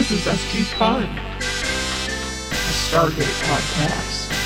This 0.00 0.12
is 0.12 0.20
SG 0.20 0.64
Fun, 0.78 1.02
a 1.02 1.42
Stargate 2.88 3.36
podcast. 3.44 4.39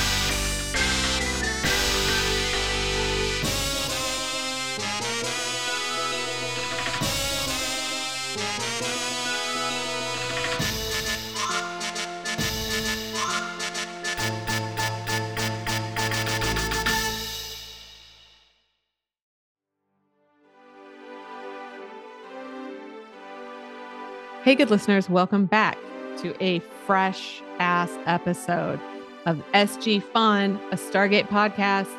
Hey, 24.45 24.55
good 24.55 24.69
listeners, 24.69 25.09
welcome 25.09 25.47
back 25.47 25.79
to 26.19 26.37
a 26.39 26.59
fresh 26.85 27.41
ass 27.61 27.91
episode 28.05 28.79
of 29.25 29.43
SG 29.55 30.03
Fun, 30.03 30.61
a 30.71 30.77
Stargate 30.77 31.29
podcast. 31.29 31.91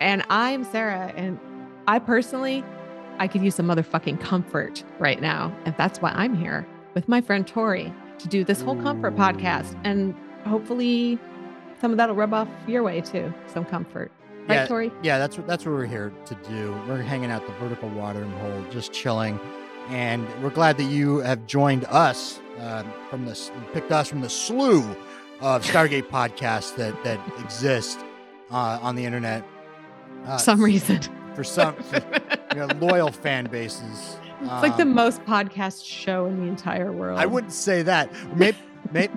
And 0.00 0.24
I'm 0.28 0.64
Sarah, 0.64 1.12
and 1.14 1.38
I 1.86 2.00
personally, 2.00 2.64
I 3.20 3.28
could 3.28 3.42
use 3.42 3.54
some 3.54 3.66
motherfucking 3.68 4.20
comfort 4.20 4.82
right 4.98 5.20
now. 5.20 5.56
And 5.66 5.74
that's 5.78 6.02
why 6.02 6.10
I'm 6.16 6.34
here 6.34 6.66
with 6.94 7.06
my 7.06 7.20
friend 7.20 7.46
Tori 7.46 7.94
to 8.18 8.26
do 8.26 8.42
this 8.42 8.60
whole 8.60 8.82
comfort 8.82 9.14
podcast. 9.14 9.80
And 9.84 10.16
hopefully, 10.46 11.16
some 11.80 11.92
of 11.92 11.96
that'll 11.96 12.16
rub 12.16 12.34
off 12.34 12.48
your 12.66 12.82
way 12.82 13.02
too, 13.02 13.32
some 13.46 13.64
comfort. 13.64 14.10
Right, 14.48 14.56
yeah, 14.56 14.66
Tori? 14.66 14.92
Yeah, 15.04 15.18
that's 15.18 15.36
what 15.36 15.46
that's 15.46 15.64
what 15.64 15.76
we're 15.76 15.86
here 15.86 16.12
to 16.26 16.34
do. 16.34 16.72
We're 16.88 17.02
hanging 17.02 17.30
out 17.30 17.46
the 17.46 17.52
vertical 17.52 17.88
watering 17.90 18.32
hole, 18.32 18.64
just 18.72 18.92
chilling, 18.92 19.38
and 19.88 20.26
we're 20.42 20.50
glad 20.50 20.76
that 20.78 20.84
you 20.84 21.18
have 21.18 21.46
joined 21.46 21.84
us 21.86 22.40
uh, 22.60 22.82
from 23.10 23.24
this, 23.26 23.50
picked 23.72 23.90
us 23.92 24.08
from 24.08 24.20
the 24.20 24.28
slew 24.28 24.80
of 25.40 25.64
Stargate 25.64 26.08
podcasts 26.10 26.74
that 26.76 27.02
that 27.04 27.20
exist 27.40 27.98
uh, 28.50 28.78
on 28.82 28.94
the 28.96 29.04
internet. 29.04 29.44
Uh, 30.26 30.36
some 30.36 30.62
reason. 30.62 31.00
for 31.34 31.44
some 31.44 31.74
you 32.54 32.58
know, 32.58 32.66
loyal 32.80 33.10
fan 33.12 33.46
bases. 33.46 34.16
It's 34.40 34.62
like 34.62 34.76
the 34.76 34.82
Um, 34.82 34.94
most 34.94 35.22
podcast 35.24 35.84
show 35.84 36.26
in 36.26 36.40
the 36.40 36.46
entire 36.48 36.92
world. 36.92 37.18
I 37.18 37.26
wouldn't 37.26 37.52
say 37.52 37.82
that. 37.82 38.10
Maybe, 38.36 38.56
maybe, 38.92 39.12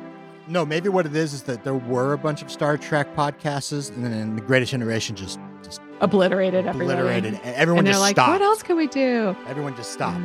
no, 0.47 0.65
maybe 0.65 0.89
what 0.89 1.05
it 1.05 1.15
is 1.15 1.33
is 1.33 1.43
that 1.43 1.63
there 1.63 1.75
were 1.75 2.13
a 2.13 2.17
bunch 2.17 2.41
of 2.41 2.51
Star 2.51 2.75
Trek 2.77 3.15
podcasts, 3.15 3.89
and 3.95 4.03
then 4.05 4.35
the 4.35 4.41
Greatest 4.41 4.71
Generation 4.71 5.15
just 5.15 5.39
just 5.63 5.79
obliterated 6.01 6.65
obliterated. 6.67 7.35
and 7.43 7.55
Everyone 7.55 7.79
and 7.79 7.87
they're 7.87 7.93
just 7.93 8.01
like, 8.01 8.15
stopped. 8.15 8.31
what 8.31 8.41
else 8.41 8.63
can 8.63 8.75
we 8.77 8.87
do? 8.87 9.35
Everyone 9.47 9.75
just 9.75 9.91
stopped. 9.93 10.19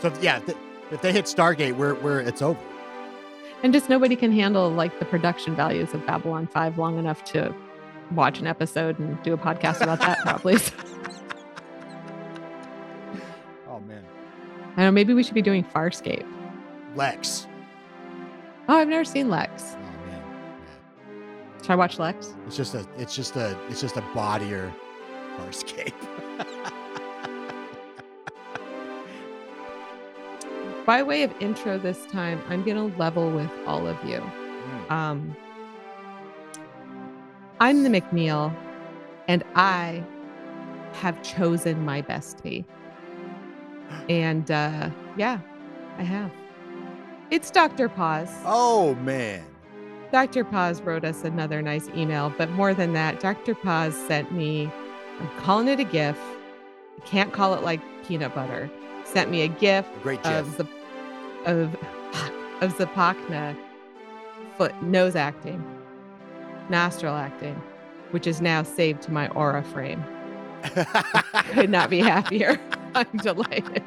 So 0.00 0.12
yeah, 0.20 0.38
th- 0.40 0.56
if 0.90 1.02
they 1.02 1.12
hit 1.12 1.26
Stargate, 1.26 1.76
we're, 1.76 1.94
we're 1.94 2.20
it's 2.20 2.42
over. 2.42 2.58
And 3.62 3.72
just 3.72 3.88
nobody 3.88 4.16
can 4.16 4.32
handle 4.32 4.70
like 4.70 4.98
the 4.98 5.04
production 5.06 5.56
values 5.56 5.94
of 5.94 6.04
Babylon 6.06 6.46
5 6.46 6.78
long 6.78 6.98
enough 6.98 7.24
to 7.32 7.54
watch 8.12 8.38
an 8.38 8.46
episode 8.46 8.98
and 8.98 9.20
do 9.22 9.32
a 9.32 9.38
podcast 9.38 9.80
about 9.80 10.00
that, 10.00 10.18
probably. 10.22 10.56
Oh 13.68 13.80
man, 13.80 14.04
I 14.72 14.76
don't 14.76 14.84
know, 14.86 14.90
maybe 14.92 15.14
we 15.14 15.22
should 15.22 15.34
be 15.34 15.42
doing 15.42 15.64
Farscape. 15.64 16.26
Lexx. 16.94 17.46
Oh, 18.68 18.76
I've 18.76 18.88
never 18.88 19.04
seen 19.04 19.28
Lexx. 19.28 19.74
Oh 19.74 20.06
man, 20.06 20.22
yeah. 20.60 21.62
Should 21.62 21.70
I 21.70 21.76
watch 21.76 21.96
Lexx? 21.98 22.34
it's 22.46 22.56
just 22.56 22.74
a 22.74 22.86
it's 22.98 23.14
just 23.16 23.36
a 23.36 23.58
it's 23.68 23.80
just 23.80 23.96
a 23.96 24.02
bodier 24.14 24.72
Farscape. 25.38 25.92
By 30.86 31.02
way 31.02 31.22
of 31.22 31.32
intro 31.40 31.78
this 31.78 32.04
time, 32.06 32.42
I'm 32.48 32.62
going 32.62 32.76
to 32.90 32.98
level 32.98 33.30
with 33.30 33.50
all 33.66 33.86
of 33.86 34.02
you. 34.04 34.20
Mm. 34.20 34.90
Um, 34.90 35.36
I'm 37.60 37.82
the 37.82 37.88
McNeil, 37.88 38.54
and 39.26 39.42
I 39.54 40.04
have 40.94 41.22
chosen 41.22 41.84
my 41.84 42.02
bestie. 42.02 42.64
And 44.08 44.50
uh, 44.50 44.90
yeah, 45.16 45.38
I 45.96 46.02
have. 46.02 46.30
It's 47.30 47.50
Dr. 47.50 47.88
Paz. 47.88 48.30
Oh 48.44 48.94
man, 48.96 49.42
Dr. 50.12 50.44
Paz 50.44 50.82
wrote 50.82 51.04
us 51.04 51.24
another 51.24 51.62
nice 51.62 51.88
email, 51.96 52.32
but 52.36 52.50
more 52.50 52.74
than 52.74 52.92
that, 52.92 53.20
Dr. 53.20 53.54
Paz 53.54 53.96
sent 54.06 54.32
me, 54.32 54.70
I'm 55.18 55.28
calling 55.40 55.68
it 55.68 55.80
a 55.80 55.84
GIF. 55.84 56.18
I 56.96 57.06
can't 57.06 57.32
call 57.32 57.54
it 57.54 57.62
like 57.62 57.80
peanut 58.06 58.34
butter. 58.34 58.70
Sent 59.14 59.30
me 59.30 59.42
a 59.42 59.48
gift. 59.48 59.88
great 60.02 60.18
of 60.26 60.46
Jeff. 60.46 60.56
the 60.58 60.68
of 61.46 61.74
of 62.60 62.76
Zapakna 62.76 63.56
foot 64.58 64.74
nose 64.82 65.14
acting, 65.16 65.64
nostril 66.68 67.14
acting, 67.14 67.54
which 68.10 68.26
is 68.26 68.40
now 68.40 68.62
saved 68.62 69.02
to 69.02 69.12
my 69.12 69.28
aura 69.28 69.62
frame. 69.62 70.04
Could 71.52 71.70
not 71.70 71.90
be 71.90 72.00
happier. 72.00 72.58
I'm 72.96 73.06
delighted. 73.18 73.84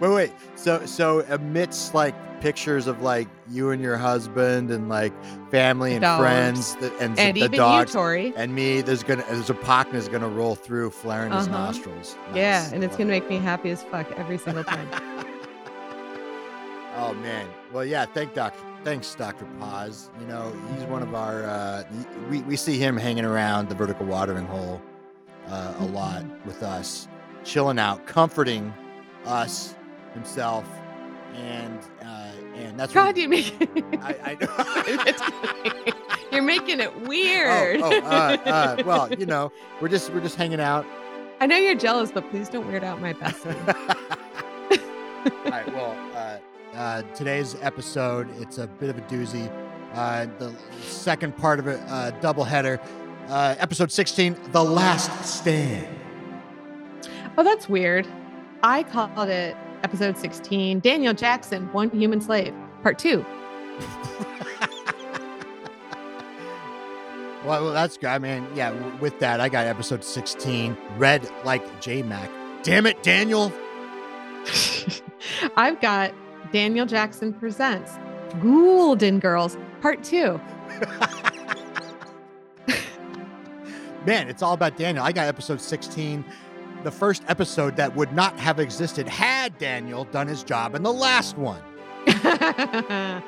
wait, 0.00 0.12
wait. 0.12 0.32
So 0.56 0.84
so 0.86 1.20
amidst 1.28 1.94
like 1.94 2.14
pictures 2.46 2.88
of 2.88 3.00
like 3.02 3.28
you 3.48 3.70
and 3.70 3.80
your 3.80 3.96
husband 3.96 4.70
and 4.72 4.88
like 4.88 5.12
family 5.50 5.92
and 5.92 6.02
Dogs. 6.02 6.20
friends 6.20 6.74
that, 6.76 6.92
and, 7.00 7.16
And 7.18 7.36
the 7.36 7.48
dogs 7.48 7.94
you, 7.94 8.32
and 8.36 8.52
me, 8.54 8.80
there's 8.80 9.04
gonna 9.04 9.24
there's 9.30 9.48
a 9.48 9.54
pocket 9.54 9.94
is 9.94 10.08
gonna 10.08 10.28
roll 10.28 10.56
through, 10.56 10.90
flaring 10.90 11.30
his 11.32 11.46
Uh-huh. 11.46 11.56
nostrils. 11.66 12.16
Yeah, 12.34 12.68
and 12.72 12.82
it's 12.82 12.96
gonna 12.96 13.10
make 13.10 13.30
me 13.30 13.36
happy 13.38 13.70
as 13.70 13.84
fuck 13.84 14.10
every 14.18 14.38
single 14.38 14.64
time. 14.64 14.88
oh 16.96 17.14
man. 17.22 17.46
Well, 17.72 17.84
yeah. 17.84 18.04
Thank 18.06 18.34
Doctor. 18.34 18.58
Thanks, 18.84 19.14
Doctor 19.14 19.46
Paz. 19.60 20.10
You 20.20 20.26
know, 20.26 20.52
he's 20.74 20.82
one 20.84 21.02
of 21.02 21.14
our. 21.14 21.44
Uh, 21.44 21.84
we 22.28 22.42
we 22.42 22.56
see 22.56 22.76
him 22.76 22.96
hanging 22.96 23.24
around 23.24 23.68
the 23.68 23.76
vertical 23.76 24.04
watering 24.06 24.46
hole 24.46 24.82
uh, 25.48 25.74
a 25.78 25.84
lot 25.86 26.24
with 26.44 26.64
us, 26.64 27.06
chilling 27.44 27.78
out, 27.78 28.04
comforting 28.08 28.74
us 29.26 29.76
himself, 30.14 30.68
and 31.36 31.78
uh, 32.04 32.21
and 32.54 32.78
that's 32.78 32.92
God, 32.92 33.16
you 33.16 33.28
make 33.28 33.54
I, 34.00 34.36
I 34.40 35.92
You're 36.32 36.42
making 36.42 36.80
it 36.80 37.02
weird. 37.02 37.80
Oh, 37.82 37.90
oh 37.92 38.00
uh, 38.00 38.36
uh, 38.46 38.82
well, 38.86 39.12
you 39.12 39.26
know, 39.26 39.52
we're 39.80 39.88
just 39.88 40.10
we're 40.10 40.20
just 40.20 40.36
hanging 40.36 40.60
out. 40.60 40.86
I 41.40 41.46
know 41.46 41.56
you're 41.56 41.74
jealous, 41.74 42.10
but 42.10 42.28
please 42.30 42.48
don't 42.48 42.66
weird 42.66 42.84
out 42.84 43.00
my 43.00 43.12
bestie. 43.12 43.56
All 45.44 45.50
right. 45.50 45.72
Well, 45.74 45.96
uh, 46.14 46.38
uh, 46.76 47.02
today's 47.14 47.56
episode 47.60 48.28
it's 48.40 48.58
a 48.58 48.66
bit 48.66 48.88
of 48.88 48.96
a 48.96 49.02
doozy. 49.02 49.50
Uh, 49.92 50.26
the 50.38 50.54
second 50.80 51.36
part 51.36 51.58
of 51.58 51.66
a 51.66 51.78
uh, 51.80 52.10
double 52.20 52.44
header. 52.44 52.80
Uh, 53.28 53.54
episode 53.58 53.92
16, 53.92 54.36
The 54.52 54.64
Last 54.64 55.24
Stand. 55.24 55.86
Oh, 57.38 57.44
that's 57.44 57.68
weird. 57.68 58.06
I 58.62 58.82
called 58.84 59.28
it 59.28 59.56
episode 59.82 60.16
16 60.16 60.80
Daniel 60.80 61.14
Jackson, 61.14 61.72
One 61.72 61.90
Human 61.90 62.20
Slave, 62.20 62.54
part 62.82 62.98
two. 62.98 63.24
Well, 67.44 67.72
that's 67.72 67.96
good. 67.96 68.06
I 68.08 68.18
mean, 68.20 68.46
yeah, 68.54 68.70
with 68.98 69.18
that, 69.18 69.40
I 69.40 69.48
got 69.48 69.66
episode 69.66 70.04
16, 70.04 70.76
Red 70.96 71.28
Like 71.44 71.80
J 71.80 72.02
Mac. 72.02 72.30
Damn 72.62 72.86
it, 72.86 73.02
Daniel. 73.02 73.52
I've 75.56 75.80
got 75.80 76.14
Daniel 76.52 76.86
Jackson 76.86 77.32
Presents 77.32 77.98
Golden 78.40 79.18
Girls, 79.18 79.56
part 79.80 80.04
two. 80.04 80.40
Man, 84.06 84.28
it's 84.28 84.42
all 84.42 84.54
about 84.54 84.76
Daniel. 84.76 85.04
I 85.04 85.10
got 85.12 85.26
episode 85.26 85.60
16, 85.60 86.24
the 86.84 86.90
first 86.90 87.22
episode 87.28 87.76
that 87.76 87.94
would 87.94 88.12
not 88.12 88.38
have 88.38 88.58
existed 88.60 89.08
had 89.08 89.56
Daniel 89.58 90.04
done 90.04 90.26
his 90.26 90.42
job 90.42 90.74
in 90.74 90.82
the 90.82 90.92
last 90.92 91.36
one. 91.36 91.60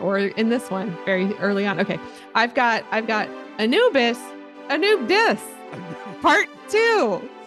or 0.00 0.18
in 0.18 0.48
this 0.48 0.70
one, 0.70 0.96
very 1.04 1.32
early 1.34 1.66
on. 1.66 1.80
Okay. 1.80 1.98
I've 2.34 2.54
got 2.54 2.84
I've 2.90 3.06
got 3.06 3.28
Anubis, 3.58 4.18
Anubis, 4.68 5.40
part 6.22 6.48
two. 6.68 7.28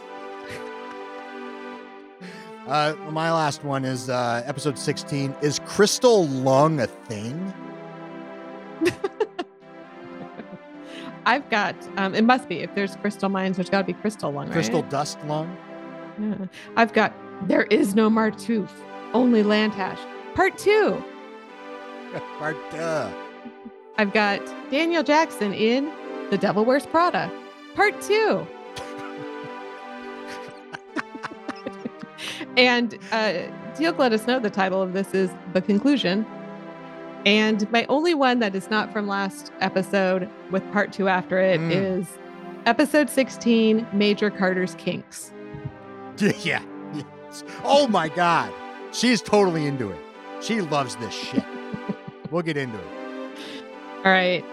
Uh, 2.68 2.94
my 3.10 3.31
last 3.31 3.63
one 3.63 3.83
is 3.83 4.12
uh, 4.12 4.44
episode 4.45 4.77
16. 4.77 5.36
Is 5.42 5.60
crystal 5.65 6.27
lung 6.27 6.80
a 6.80 6.86
thing? 6.86 7.51
I've 11.25 11.50
got 11.50 11.75
um 11.98 12.16
it 12.16 12.24
must 12.24 12.48
be 12.50 12.60
if 12.60 12.74
there's 12.75 12.95
crystal 12.98 13.30
mines, 13.30 13.57
there's 13.57 13.69
gotta 13.69 13.86
be 13.86 13.94
crystal 13.94 14.31
lung, 14.31 14.45
right? 14.48 14.54
Crystal 14.54 14.81
dust 14.83 15.18
lung? 15.25 15.56
Yeah. 16.19 16.48
I've 16.75 16.94
got 16.94 17.13
There 17.48 17.63
Is 17.63 17.95
No 17.95 18.10
Martouf, 18.10 18.69
Only 19.13 19.44
Lantash, 19.44 20.00
part 20.36 20.57
two. 20.57 21.04
Part 22.39 22.57
uh, 22.74 23.12
I've 24.00 24.13
got 24.13 24.42
Daniel 24.71 25.04
Jackson 25.04 25.54
in 25.54 25.92
The 26.31 26.38
Devil 26.39 26.66
Wears 26.66 26.88
Prada, 26.88 27.31
part 27.75 28.01
two. 28.01 28.48
and 32.57 32.95
uh, 33.12 33.33
Teal'c 33.75 34.00
let 34.00 34.12
us 34.12 34.25
know 34.25 34.39
the 34.39 34.50
title 34.50 34.81
of 34.81 34.94
this 34.94 35.13
is 35.13 35.30
The 35.54 35.62
Conclusion. 35.62 36.25
And 37.25 37.69
my 37.71 37.86
only 37.89 38.13
one 38.13 38.39
that 38.39 38.56
is 38.56 38.69
not 38.69 38.92
from 38.94 39.07
last 39.07 39.51
episode 39.60 40.30
with 40.51 40.69
part 40.71 40.94
two 40.94 41.07
after 41.10 41.38
it 41.39 41.60
is 41.62 42.07
Mm. 42.07 42.62
episode 42.66 43.10
16 43.10 43.86
Major 43.94 44.30
Carter's 44.30 44.75
Kinks. 44.75 45.31
yeah. 46.18 46.62
Yes. 46.94 47.44
Oh 47.63 47.88
my 47.88 48.10
God. 48.10 48.51
She's 48.94 49.21
totally 49.21 49.66
into 49.66 49.89
it. 49.92 50.00
She 50.42 50.62
loves 50.62 50.95
this 50.98 51.13
shit. 51.13 51.44
we'll 52.31 52.42
get 52.42 52.57
into 52.57 52.77
it. 52.77 52.88
All 54.06 54.12
right. 54.12 54.44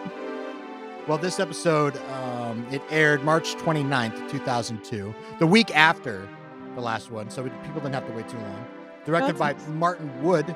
Well, 1.07 1.19
this 1.19 1.39
episode, 1.39 1.97
um, 2.11 2.67
it 2.73 2.83
aired 2.91 3.23
March 3.23 3.55
29th, 3.57 4.29
2002, 4.31 5.15
the 5.39 5.47
week 5.47 5.75
after 5.77 6.29
the 6.75 6.81
last 6.81 7.13
one. 7.13 7.31
So 7.31 7.45
people 7.45 7.81
didn't 7.81 7.93
have 7.95 8.07
to 8.09 8.13
wait 8.13 8.29
too 8.29 8.39
long. 8.39 8.67
Directed 9.05 9.29
that's 9.29 9.39
by 9.39 9.53
nice. 9.53 9.69
Martin 9.69 10.23
Wood. 10.23 10.55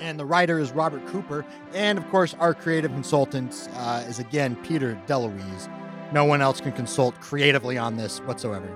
And 0.00 0.18
the 0.18 0.24
writer 0.24 0.58
is 0.58 0.72
Robert 0.72 1.06
Cooper. 1.06 1.44
And 1.74 1.98
of 1.98 2.08
course, 2.10 2.34
our 2.40 2.54
creative 2.54 2.90
consultant 2.92 3.68
uh, 3.76 4.02
is 4.08 4.18
again 4.18 4.56
Peter 4.56 5.00
DeLuise. 5.06 5.70
No 6.12 6.24
one 6.24 6.40
else 6.40 6.60
can 6.60 6.72
consult 6.72 7.20
creatively 7.20 7.78
on 7.78 7.96
this 7.96 8.18
whatsoever. 8.20 8.74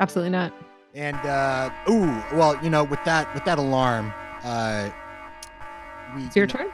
Absolutely 0.00 0.30
not. 0.30 0.52
And 0.94 1.16
uh, 1.16 1.70
ooh, 1.88 2.22
well, 2.36 2.62
you 2.62 2.70
know, 2.70 2.84
with 2.84 3.02
that 3.04 3.32
with 3.34 3.44
that 3.44 3.58
alarm, 3.58 4.12
uh, 4.42 4.90
we 6.14 6.24
It's 6.24 6.36
your 6.36 6.46
turn. 6.46 6.70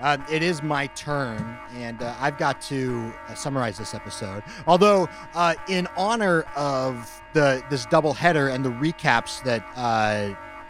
uh, 0.00 0.18
it 0.30 0.42
is 0.42 0.62
my 0.62 0.86
turn, 0.88 1.58
and 1.74 2.02
uh, 2.02 2.14
I've 2.18 2.38
got 2.38 2.60
to 2.62 3.12
uh, 3.28 3.34
summarize 3.34 3.76
this 3.78 3.94
episode. 3.94 4.42
Although, 4.66 5.08
uh, 5.34 5.54
in 5.68 5.86
honor 5.96 6.42
of 6.56 7.22
the 7.34 7.62
this 7.70 7.86
double 7.86 8.12
header 8.14 8.48
and 8.48 8.64
the 8.64 8.70
recaps 8.70 9.42
that 9.44 9.62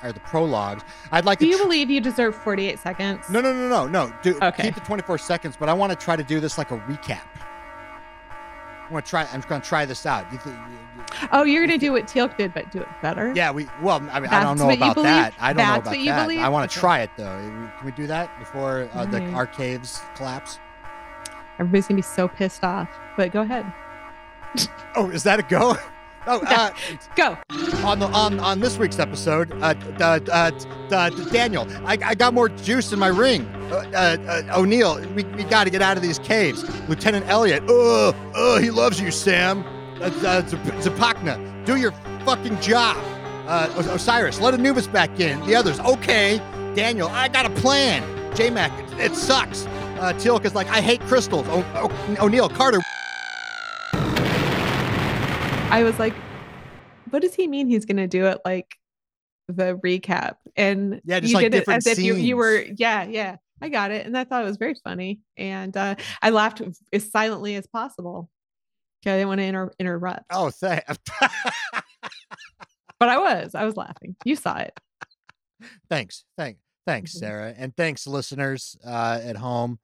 are 0.02 0.12
the 0.12 0.20
prologues, 0.20 0.82
I'd 1.12 1.24
like 1.24 1.38
to 1.40 1.44
Do 1.44 1.50
to. 1.50 1.56
you 1.56 1.58
tr- 1.58 1.64
believe 1.64 1.90
you 1.90 2.00
deserve 2.00 2.34
48 2.36 2.78
seconds? 2.78 3.28
no, 3.30 3.40
no, 3.40 3.52
no, 3.52 3.68
no, 3.68 3.86
no. 3.86 4.12
Do, 4.22 4.38
Okay. 4.42 4.64
Keep 4.64 4.74
the 4.74 4.80
24 4.82 5.18
seconds, 5.18 5.56
but 5.58 5.68
I 5.68 5.72
want 5.72 5.90
to 5.92 5.96
try 5.96 6.16
to 6.16 6.22
do 6.24 6.40
this 6.40 6.58
like 6.58 6.70
a 6.70 6.78
recap. 6.80 7.20
I'm 8.84 8.90
gonna 8.90 9.02
try. 9.02 9.26
I'm 9.32 9.42
to 9.42 9.60
try 9.60 9.84
this 9.84 10.06
out. 10.06 10.30
You 10.32 10.38
think? 10.38 10.56
Oh, 11.32 11.42
you're 11.42 11.66
to 11.66 11.76
do 11.76 11.90
what 11.92 12.04
Teal'c 12.04 12.36
did, 12.36 12.54
but 12.54 12.70
do 12.70 12.80
it 12.80 12.88
better? 13.02 13.32
Yeah, 13.34 13.50
we. 13.50 13.66
Well, 13.82 13.96
I 14.12 14.20
mean, 14.20 14.30
I 14.30 14.44
don't 14.44 14.58
know 14.58 14.70
about 14.70 14.94
that. 15.02 15.34
I 15.40 15.52
don't 15.52 15.56
know 15.56 15.62
That's 15.72 15.78
about 15.80 15.90
what 15.90 15.98
you 15.98 16.04
that. 16.06 16.22
believe? 16.22 16.38
I 16.38 16.48
want 16.48 16.70
to 16.70 16.78
Okay. 16.78 16.80
try 16.80 17.00
it 17.00 17.10
though. 17.16 17.36
Can 17.36 17.84
we 17.84 17.90
do 17.90 18.06
that 18.06 18.38
before 18.38 18.88
uh, 18.94 19.04
the 19.06 19.24
our 19.32 19.44
collapse? 20.14 20.60
Everybody's 21.58 21.88
to 22.00 22.08
be 22.08 22.14
so 22.14 22.28
pissed 22.28 22.62
off. 22.62 22.88
But 23.16 23.32
go 23.32 23.40
ahead. 23.40 23.66
Oh, 24.94 25.10
is 25.10 25.24
that 25.24 25.40
a 25.40 25.42
go? 25.42 25.76
Oh, 26.26 26.40
uh, 26.46 26.70
Go. 27.14 27.38
on 27.86 27.98
the 28.00 28.06
on 28.06 28.40
on 28.40 28.60
this 28.60 28.78
week's 28.78 28.98
episode, 28.98 29.52
uh, 29.62 29.74
uh, 30.00 30.18
uh, 30.32 30.50
uh, 30.94 31.10
Daniel, 31.30 31.66
I, 31.86 31.98
I 32.04 32.14
got 32.14 32.34
more 32.34 32.48
juice 32.48 32.92
in 32.92 32.98
my 32.98 33.08
ring. 33.08 33.46
Uh, 33.70 33.84
uh, 33.94 34.42
uh, 34.52 34.60
O'Neill, 34.60 35.00
we, 35.14 35.24
we 35.24 35.44
got 35.44 35.64
to 35.64 35.70
get 35.70 35.82
out 35.82 35.96
of 35.96 36.02
these 36.02 36.18
caves. 36.20 36.64
Lieutenant 36.88 37.26
Elliot, 37.28 37.62
oh, 37.68 38.14
oh, 38.34 38.58
he 38.58 38.70
loves 38.70 39.00
you, 39.00 39.10
Sam. 39.10 39.64
Uh, 40.00 40.04
uh, 40.06 40.42
Zapakna, 40.42 41.64
do 41.64 41.76
your 41.76 41.92
fucking 42.24 42.60
job. 42.60 42.96
Uh, 43.48 43.72
Os- 43.76 43.86
Osiris, 43.86 44.40
let 44.40 44.54
Anubis 44.54 44.86
back 44.86 45.20
in. 45.20 45.44
The 45.46 45.54
others, 45.54 45.78
okay. 45.80 46.38
Daniel, 46.74 47.08
I 47.08 47.28
got 47.28 47.46
a 47.46 47.50
plan. 47.50 48.02
J 48.36 48.50
Mac, 48.50 48.70
it, 48.92 49.12
it 49.12 49.14
sucks. 49.16 49.66
Uh, 49.66 50.12
Teal'c 50.18 50.44
is 50.44 50.54
like, 50.54 50.68
I 50.68 50.80
hate 50.80 51.00
crystals. 51.02 51.46
O- 51.48 51.64
O- 51.74 52.16
O'Neill, 52.24 52.48
Carter, 52.50 52.80
I 55.70 55.82
was 55.82 55.98
like, 55.98 56.14
what 57.10 57.22
does 57.22 57.34
he 57.34 57.46
mean 57.46 57.68
he's 57.68 57.84
going 57.84 57.96
to 57.96 58.06
do 58.06 58.26
it 58.26 58.38
like 58.44 58.76
the 59.48 59.78
recap? 59.84 60.36
And 60.56 61.00
Yeah, 61.04 61.20
just 61.20 61.30
you 61.30 61.34
like 61.36 61.42
did 61.44 61.54
it 61.54 61.58
different 61.60 61.86
as 61.86 61.98
if 61.98 61.98
you, 62.04 62.14
you 62.14 62.36
were, 62.36 62.64
yeah, 62.76 63.04
yeah. 63.04 63.36
I 63.60 63.68
got 63.68 63.90
it. 63.90 64.06
And 64.06 64.16
I 64.16 64.24
thought 64.24 64.42
it 64.42 64.46
was 64.46 64.58
very 64.58 64.74
funny. 64.84 65.20
And 65.36 65.76
uh, 65.76 65.96
I 66.22 66.30
laughed 66.30 66.62
as 66.92 67.10
silently 67.10 67.56
as 67.56 67.66
possible. 67.66 68.30
'Cause 69.04 69.12
I 69.12 69.16
didn't 69.16 69.28
want 69.28 69.40
to 69.40 69.44
inter- 69.44 69.72
interrupt. 69.78 70.24
oh, 70.30 70.50
thank. 70.50 70.82
But 72.98 73.10
I 73.10 73.18
was. 73.18 73.54
I 73.54 73.64
was 73.64 73.76
laughing. 73.76 74.16
You 74.24 74.36
saw 74.36 74.56
it. 74.56 74.78
thanks 75.88 76.24
thank 76.36 76.58
thanks 76.86 77.14
Mhm. 77.14 77.18
sarah 77.18 77.54
and 77.56 77.74
thanks 77.76 78.06
listeners 78.06 78.76
uh 78.84 79.18
at 79.22 79.36
home 79.36 79.78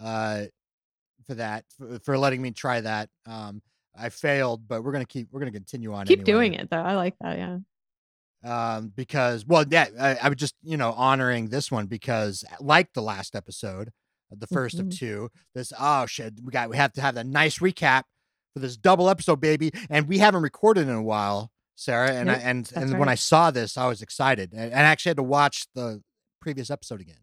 uh 0.00 0.44
for 1.26 1.34
that 1.34 1.64
for, 1.76 1.98
for 2.00 2.16
letting 2.18 2.40
me 2.40 2.52
try 2.52 2.80
that 2.80 3.08
um 3.26 3.60
i 3.98 4.08
failed 4.08 4.66
but 4.68 4.82
we're 4.84 4.92
gonna 4.92 5.04
keep 5.06 5.28
we're 5.32 5.40
gonna 5.40 5.52
continue 5.52 5.92
on 5.94 6.06
Keep 6.06 6.20
anyway. 6.20 6.32
doing 6.32 6.54
it, 6.54 6.70
though. 6.70 6.82
I 6.82 6.94
like 6.94 7.14
that. 7.20 7.38
Yeah. 7.38 7.58
um 8.44 8.92
because 8.94 9.44
well 9.46 9.64
yeah 9.68 9.86
I, 9.98 10.16
I 10.22 10.28
was 10.28 10.36
just 10.38 10.54
you 10.62 10.76
know 10.76 10.92
honoring 10.92 11.48
this 11.48 11.70
one 11.70 11.86
because 11.86 12.44
like 12.60 12.92
the 12.92 13.02
last 13.02 13.34
episode 13.34 13.90
the 14.30 14.46
1st 14.46 14.74
Mhm. 14.76 14.80
of 14.80 14.90
two 14.98 15.28
this 15.54 15.72
oh 15.78 16.06
shit 16.06 16.34
we 16.44 16.50
got 16.50 16.68
we 16.68 16.76
have 16.76 16.92
to 16.94 17.00
have 17.00 17.16
a 17.16 17.24
nice 17.24 17.58
recap 17.60 18.02
for 18.52 18.60
this 18.60 18.76
double 18.76 19.08
episode 19.08 19.40
baby 19.40 19.70
and 19.90 20.08
we 20.08 20.18
haven't 20.18 20.42
recorded 20.42 20.88
in 20.88 20.94
a 20.94 21.02
while 21.02 21.50
sarah 21.76 22.10
and 22.12 22.26
Nope, 22.28 22.36
I, 22.38 22.40
and 22.40 22.72
and 22.76 22.98
when 22.98 23.08
i 23.08 23.14
saw 23.14 23.50
this 23.50 23.76
i 23.76 23.86
was 23.86 24.02
excited 24.02 24.52
and, 24.52 24.72
and 24.72 24.80
i 24.80 24.90
actually 24.90 25.10
had 25.10 25.16
to 25.18 25.22
watch 25.22 25.66
the 25.74 26.02
previous 26.40 26.70
episode 26.70 27.00
again 27.00 27.16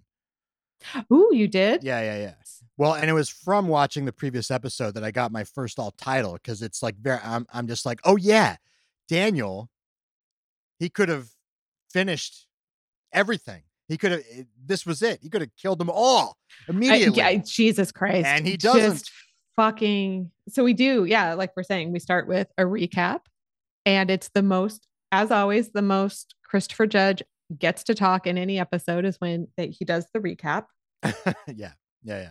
Ooh, 1.12 1.30
you 1.34 1.48
did? 1.48 1.84
yeah 1.84 2.02
yeah 2.02 2.18
yeah 2.18 2.34
well 2.78 2.94
and 2.94 3.10
it 3.10 3.14
was 3.14 3.30
from 3.30 3.68
watching 3.68 4.06
the 4.06 4.14
previous 4.14 4.52
episode 4.52 4.94
that 4.94 5.04
i 5.04 5.12
got 5.12 5.32
my 5.32 5.44
first 5.44 5.80
all 5.80 5.92
title 5.92 6.34
because 6.34 6.62
it's 6.62 6.82
like 6.82 6.96
very 6.96 7.20
I'm, 7.24 7.46
I'm 7.54 7.68
just 7.68 7.86
like 7.86 8.00
oh 8.04 8.16
yeah 8.16 8.58
daniel 9.08 9.70
he 10.80 10.90
could 10.90 11.10
have 11.10 11.28
finished 11.92 12.48
everything 13.12 13.64
he 13.88 13.98
could 13.98 14.12
have 14.12 14.24
eh, 14.32 14.44
this 14.66 14.86
was 14.86 15.02
it 15.02 15.20
he 15.22 15.30
could 15.30 15.42
have 15.42 15.56
killed 15.56 15.80
them 15.80 15.90
all 15.90 16.38
I- 16.68 16.72
immediately 16.72 17.18
yeah, 17.18 17.36
Jesus 17.36 17.92
Christ. 17.92 18.26
And 18.26 18.48
he 18.48 18.58
doesn't. 18.58 18.82
Just 18.82 19.12
fucking. 19.56 20.32
So 20.50 20.64
we 20.64 20.74
do. 20.74 21.06
Yeah. 21.06 21.34
Like 21.34 21.52
we're 21.56 21.64
saying, 21.64 21.92
we 21.92 22.00
start 22.00 22.28
with 22.28 22.48
a 22.58 22.64
recap, 22.64 23.22
and 23.86 24.10
it's 24.10 24.30
the 24.34 24.44
most, 24.44 24.88
as 25.12 25.32
always, 25.32 25.72
the 25.72 25.82
most 25.82 26.36
Christopher 26.46 26.88
Judge 26.88 27.24
gets 27.58 27.84
to 27.86 27.96
talk 27.96 28.26
in 28.26 28.38
any 28.38 28.60
episode 28.60 29.06
is 29.06 29.18
when 29.20 29.48
that 29.58 29.70
he 29.70 29.86
does 29.86 30.08
the 30.14 30.20
recap. 30.20 30.66
yeah 31.04 31.74
yeah 32.04 32.22
yeah 32.22 32.30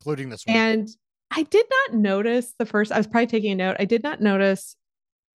including 0.00 0.28
this 0.30 0.44
one 0.46 0.56
And 0.56 0.88
I 1.30 1.42
did 1.44 1.66
not 1.70 1.98
notice 1.98 2.54
the 2.58 2.66
first, 2.66 2.90
I 2.92 2.96
was 2.98 3.06
probably 3.06 3.26
taking 3.26 3.52
a 3.52 3.56
note. 3.56 3.76
I 3.78 3.84
did 3.84 4.02
not 4.02 4.20
notice 4.20 4.76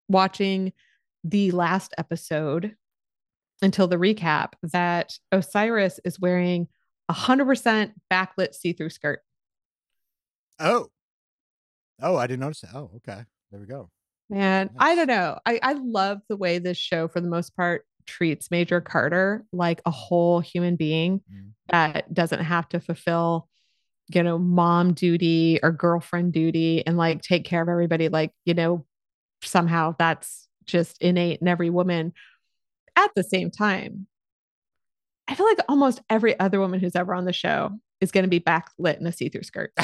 watching 0.07 0.73
the 1.23 1.51
last 1.51 1.93
episode 1.97 2.75
until 3.61 3.87
the 3.87 3.95
recap 3.97 4.53
that 4.63 5.13
Osiris 5.31 5.99
is 6.03 6.19
wearing 6.19 6.67
a 7.09 7.13
100% 7.13 7.93
backlit 8.11 8.53
see 8.53 8.73
through 8.73 8.89
skirt. 8.89 9.21
oh 10.59 10.87
oh 12.01 12.15
i 12.17 12.25
didn't 12.27 12.39
notice 12.41 12.61
that 12.61 12.71
oh 12.73 12.91
okay 12.97 13.21
there 13.51 13.59
we 13.59 13.65
go 13.67 13.89
And 14.31 14.69
I 14.79 14.95
don't 14.95 15.07
know. 15.07 15.37
I, 15.45 15.59
I 15.61 15.73
love 15.73 16.19
the 16.27 16.37
way 16.37 16.57
this 16.57 16.77
show, 16.77 17.07
for 17.07 17.21
the 17.21 17.27
most 17.27 17.55
part, 17.55 17.85
treats 18.07 18.49
Major 18.49 18.81
Carter 18.81 19.45
like 19.53 19.81
a 19.85 19.91
whole 19.91 20.39
human 20.39 20.75
being 20.75 21.21
Mm. 21.31 21.51
that 21.69 22.13
doesn't 22.13 22.41
have 22.43 22.67
to 22.69 22.79
fulfill, 22.79 23.47
you 24.15 24.23
know, 24.23 24.37
mom 24.37 24.93
duty 24.93 25.59
or 25.63 25.71
girlfriend 25.71 26.33
duty 26.33 26.85
and 26.85 26.97
like 26.97 27.21
take 27.21 27.45
care 27.45 27.61
of 27.61 27.69
everybody. 27.69 28.09
Like, 28.09 28.31
you 28.45 28.53
know, 28.53 28.85
somehow 29.43 29.95
that's 29.97 30.47
just 30.65 31.01
innate 31.01 31.41
in 31.41 31.47
every 31.47 31.69
woman. 31.69 32.13
At 32.95 33.11
the 33.15 33.23
same 33.23 33.51
time, 33.51 34.07
I 35.27 35.35
feel 35.35 35.45
like 35.45 35.59
almost 35.67 36.01
every 36.09 36.39
other 36.39 36.59
woman 36.59 36.79
who's 36.79 36.95
ever 36.95 37.13
on 37.13 37.25
the 37.25 37.33
show 37.33 37.71
is 38.01 38.11
going 38.11 38.23
to 38.23 38.29
be 38.29 38.39
backlit 38.39 38.99
in 38.99 39.07
a 39.07 39.11
see 39.11 39.29
through 39.29 39.43
skirt 39.43 39.71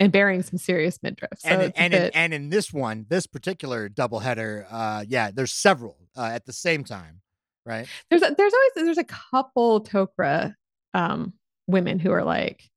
and 0.00 0.12
bearing 0.12 0.42
some 0.42 0.58
serious 0.58 0.98
midriff. 1.02 1.30
So 1.38 1.48
and 1.48 1.62
in- 1.62 1.72
and 1.76 1.94
in, 1.94 2.02
bit- 2.02 2.12
and 2.14 2.34
in 2.34 2.48
this 2.50 2.72
one, 2.72 3.06
this 3.08 3.26
particular 3.26 3.88
doubleheader, 3.88 4.66
uh, 4.70 5.04
yeah, 5.08 5.30
there's 5.32 5.52
several 5.52 5.96
uh, 6.16 6.30
at 6.32 6.46
the 6.46 6.52
same 6.52 6.84
time, 6.84 7.20
right? 7.64 7.86
there's 8.10 8.22
a, 8.22 8.34
there's 8.36 8.52
always 8.52 8.70
there's 8.76 8.98
a 8.98 9.04
couple 9.04 9.82
Tok'ra 9.82 10.54
um 10.92 11.32
women 11.66 11.98
who 11.98 12.10
are 12.12 12.24
like, 12.24 12.68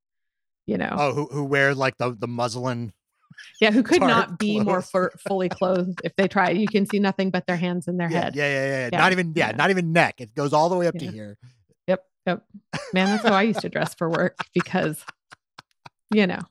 you 0.66 0.78
know, 0.78 0.96
Oh, 0.98 1.14
who 1.14 1.26
who 1.28 1.44
wear 1.46 1.74
like 1.76 1.98
the 1.98 2.16
the 2.18 2.28
muslin? 2.28 2.94
yeah, 3.60 3.72
who 3.72 3.84
could 3.84 4.02
not 4.02 4.38
be 4.38 4.60
more 4.60 4.82
clothes. 4.82 4.90
fur 4.90 5.12
fully 5.28 5.50
clothed 5.50 6.02
if 6.04 6.16
they 6.16 6.28
try. 6.28 6.52
You 6.52 6.68
can 6.68 6.86
see 6.86 7.00
nothing 7.00 7.32
but 7.32 7.48
their 7.48 7.58
hands 7.58 7.88
and 7.88 8.00
their 8.00 8.10
Yeah, 8.10 8.26
head. 8.26 8.36
yeah, 8.36 8.48
yeah, 8.48 8.66
yeah, 8.66 8.90
Yeah, 8.92 9.00
Not 9.00 9.12
even 9.12 9.34
yeah, 9.36 9.50
yeah. 9.50 9.56
not 9.56 9.70
even 9.70 9.94
neck. 9.94 10.22
It 10.22 10.34
goes 10.36 10.54
all 10.54 10.70
the 10.70 10.78
way 10.78 10.88
up 10.88 10.98
to 11.00 11.06
here. 11.06 11.38
Yep, 11.88 12.04
yep. 12.26 12.44
Man, 12.94 13.10
that's 13.10 13.26
how 13.26 13.34
I 13.34 13.44
used 13.44 13.62
to 13.62 13.70
dress 13.70 13.96
for 13.96 14.10
work 14.10 14.38
because, 14.54 15.04
you 16.10 16.28
know, 16.28 16.42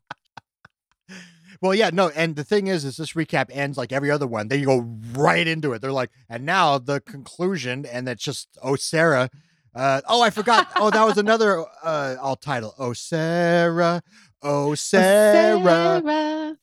Well, 1.63 1.75
yeah, 1.75 1.91
no, 1.93 2.11
and 2.11 2.37
the 2.37 2.45
thing 2.45 2.67
is, 2.67 2.85
is 2.85 2.97
this 2.99 3.13
recap 3.13 3.47
ends 3.51 3.79
like 3.79 3.93
every 3.93 4.11
other 4.11 4.27
one. 4.27 4.49
They 4.49 4.63
go 4.63 4.81
right 5.13 5.47
into 5.47 5.73
it. 5.73 5.81
They're 5.81 5.93
like, 5.93 6.11
and 6.29 6.45
now 6.45 6.79
the 6.79 7.01
conclusion, 7.01 7.87
and 7.87 8.09
it's 8.09 8.23
just 8.23 8.49
oh 8.63 8.77
Sarah. 8.77 9.31
Uh, 9.77 10.01
oh, 10.09 10.23
I 10.23 10.31
forgot. 10.31 10.69
oh, 10.77 10.91
that 10.91 11.05
was 11.05 11.19
another 11.19 11.65
uh, 11.83 12.17
alt 12.21 12.41
title. 12.41 12.75
Oh 12.79 12.93
Sarah, 12.95 14.03
oh 14.43 14.75
Sarah. 14.75 15.61
Sarah, 16.03 16.57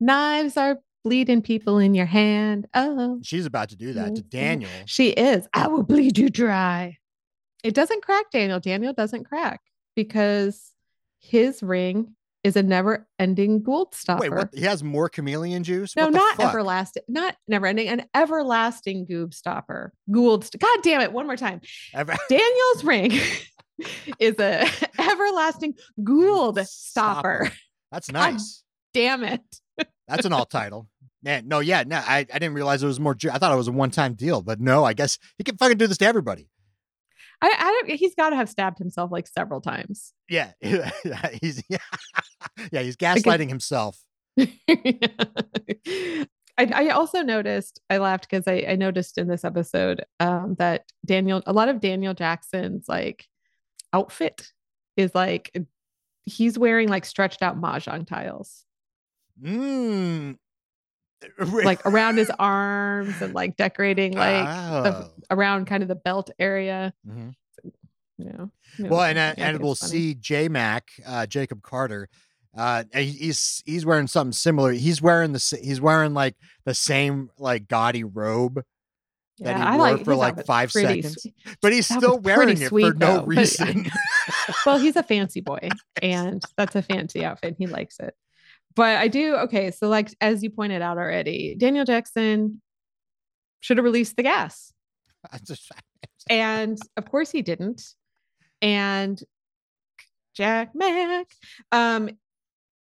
knives 0.00 0.56
are 0.56 0.78
bleeding 1.04 1.42
people 1.42 1.78
in 1.78 1.94
your 1.94 2.06
hand. 2.06 2.66
Oh, 2.74 3.20
She's 3.22 3.46
about 3.46 3.68
to 3.68 3.76
do 3.76 3.92
that 3.92 4.16
to 4.16 4.22
Mhm. 4.22 4.30
Daniel. 4.30 4.70
she 4.86 5.10
is. 5.10 5.46
I 5.52 5.68
will 5.68 5.82
bleed 5.84 6.18
you 6.18 6.30
dry. 6.30 6.96
It 7.62 7.74
doesn't 7.74 8.02
crack 8.02 8.30
Daniel. 8.32 8.58
Daniel 8.58 8.92
doesn't 8.92 9.24
crack 9.24 9.60
because 9.94 10.72
his 11.20 11.62
ring 11.62 12.15
is 12.46 12.56
a 12.56 12.62
never 12.62 13.06
ending 13.18 13.62
gold 13.62 13.94
stopper. 13.94 14.20
Wait, 14.20 14.30
what? 14.32 14.50
He 14.54 14.62
has 14.62 14.82
more 14.84 15.08
chameleon 15.08 15.64
juice? 15.64 15.96
No, 15.96 16.08
not 16.08 16.36
fuck? 16.36 16.50
everlasting, 16.50 17.02
not 17.08 17.36
never 17.48 17.66
ending, 17.66 17.88
an 17.88 18.04
everlasting 18.14 19.04
goob 19.06 19.34
stopper. 19.34 19.92
Goa'uld. 20.10 20.44
St- 20.44 20.60
God 20.60 20.78
damn 20.82 21.00
it. 21.00 21.12
One 21.12 21.26
more 21.26 21.36
time. 21.36 21.60
Ever- 21.92 22.14
Daniel's 22.28 22.84
ring 22.84 23.12
is 24.20 24.38
a 24.38 24.66
everlasting 24.98 25.74
Goa'uld 26.00 26.64
stopper. 26.66 27.50
That's 27.90 28.08
God 28.08 28.32
nice. 28.34 28.62
Damn 28.94 29.24
it. 29.24 29.42
That's 30.08 30.24
an 30.24 30.32
alt 30.32 30.50
title. 30.50 30.88
Man, 31.22 31.48
no, 31.48 31.58
yeah, 31.58 31.82
no, 31.84 31.96
I, 31.96 32.18
I 32.18 32.38
didn't 32.38 32.54
realize 32.54 32.82
it 32.84 32.86
was 32.86 33.00
more. 33.00 33.14
ju- 33.14 33.30
I 33.32 33.38
thought 33.38 33.52
it 33.52 33.56
was 33.56 33.66
a 33.66 33.72
one 33.72 33.90
time 33.90 34.14
deal, 34.14 34.42
but 34.42 34.60
no, 34.60 34.84
I 34.84 34.92
guess 34.92 35.18
he 35.36 35.42
can 35.44 35.56
fucking 35.56 35.78
do 35.78 35.88
this 35.88 35.98
to 35.98 36.06
everybody. 36.06 36.48
I, 37.42 37.54
I 37.58 37.82
don't, 37.86 37.98
he's 37.98 38.14
got 38.14 38.30
to 38.30 38.36
have 38.36 38.48
stabbed 38.48 38.78
himself 38.78 39.12
like 39.12 39.26
several 39.26 39.60
times. 39.60 40.12
Yeah, 40.28 40.52
he's 40.60 41.62
yeah, 41.68 41.78
yeah, 42.72 42.82
he's 42.82 42.96
gaslighting 42.96 43.48
himself. 43.48 43.98
I, 44.38 46.26
I 46.58 46.88
also 46.90 47.22
noticed 47.22 47.80
I 47.90 47.98
laughed 47.98 48.28
because 48.28 48.48
I, 48.48 48.64
I 48.68 48.76
noticed 48.76 49.18
in 49.18 49.28
this 49.28 49.44
episode 49.44 50.04
um, 50.20 50.56
that 50.58 50.84
Daniel 51.04 51.42
a 51.46 51.52
lot 51.52 51.68
of 51.68 51.80
Daniel 51.80 52.14
Jackson's 52.14 52.88
like 52.88 53.26
outfit 53.92 54.52
is 54.96 55.14
like 55.14 55.54
he's 56.24 56.58
wearing 56.58 56.88
like 56.88 57.04
stretched 57.04 57.42
out 57.42 57.60
mahjong 57.60 58.06
tiles 58.06 58.64
Mm. 59.42 60.38
Like 61.38 61.84
around 61.86 62.16
his 62.18 62.30
arms 62.38 63.20
and 63.22 63.34
like 63.34 63.56
decorating 63.56 64.12
like 64.12 64.44
the- 64.44 64.90
Oh. 65.06 65.10
around 65.30 65.66
kind 65.66 65.82
of 65.82 65.88
the 65.88 65.94
belt 65.96 66.30
area. 66.38 66.92
Mhm. 67.06 67.34
You 68.18 68.24
know. 68.24 68.50
you 68.78 68.86
Well, 68.86 69.02
and 69.02 69.18
uh, 69.18 69.34
and 69.36 69.58
we'll 69.60 69.74
funny. 69.74 69.90
see 69.90 70.14
J 70.14 70.48
Mac, 70.48 70.88
uh, 71.06 71.26
Jacob 71.26 71.62
Carter. 71.62 72.08
Uh, 72.56 72.84
he's 72.94 73.62
he's 73.66 73.84
wearing 73.84 74.06
something 74.06 74.32
similar. 74.32 74.72
He's 74.72 75.02
wearing 75.02 75.32
the 75.32 75.58
he's 75.62 75.80
wearing 75.80 76.14
like 76.14 76.34
the 76.64 76.72
same 76.72 77.28
like 77.38 77.68
gaudy 77.68 78.02
robe, 78.04 78.62
that 79.40 79.56
he 79.56 79.62
I 79.62 79.76
wore 79.76 79.98
for, 79.98 80.14
like, 80.14 80.46
five 80.46 80.72
seconds. 80.72 81.20
sweet. 81.20 81.34
but 81.60 81.74
he's 81.74 81.88
That 81.88 81.98
still 81.98 82.18
wearing 82.18 82.48
it 82.48 82.56
for 82.58 82.68
sweet, 82.68 82.96
no 82.96 83.16
though, 83.16 83.18
but- 83.20 83.26
reason. 83.26 83.86
well, 84.64 84.78
he's 84.78 84.96
a 84.96 85.02
fancy 85.02 85.42
boy, 85.42 85.68
and 86.00 86.42
that's 86.56 86.74
a 86.74 86.80
fancy 86.80 87.22
outfit. 87.22 87.56
He 87.58 87.66
likes 87.66 88.00
it. 88.00 88.14
But 88.76 88.98
I 88.98 89.08
do 89.08 89.34
okay. 89.36 89.70
So, 89.70 89.88
like 89.88 90.10
as 90.20 90.42
you 90.42 90.50
pointed 90.50 90.82
out 90.82 90.98
already, 90.98 91.56
Daniel 91.58 91.86
Jackson 91.86 92.60
should 93.60 93.78
have 93.78 93.84
released 93.84 94.16
the 94.16 94.22
gas, 94.22 94.72
and 96.30 96.78
of 96.96 97.10
course 97.10 97.30
he 97.30 97.42
didn't. 97.42 97.82
And 98.62 99.20
Jack 100.34 100.74
Mac, 100.74 101.26
um, 101.72 102.10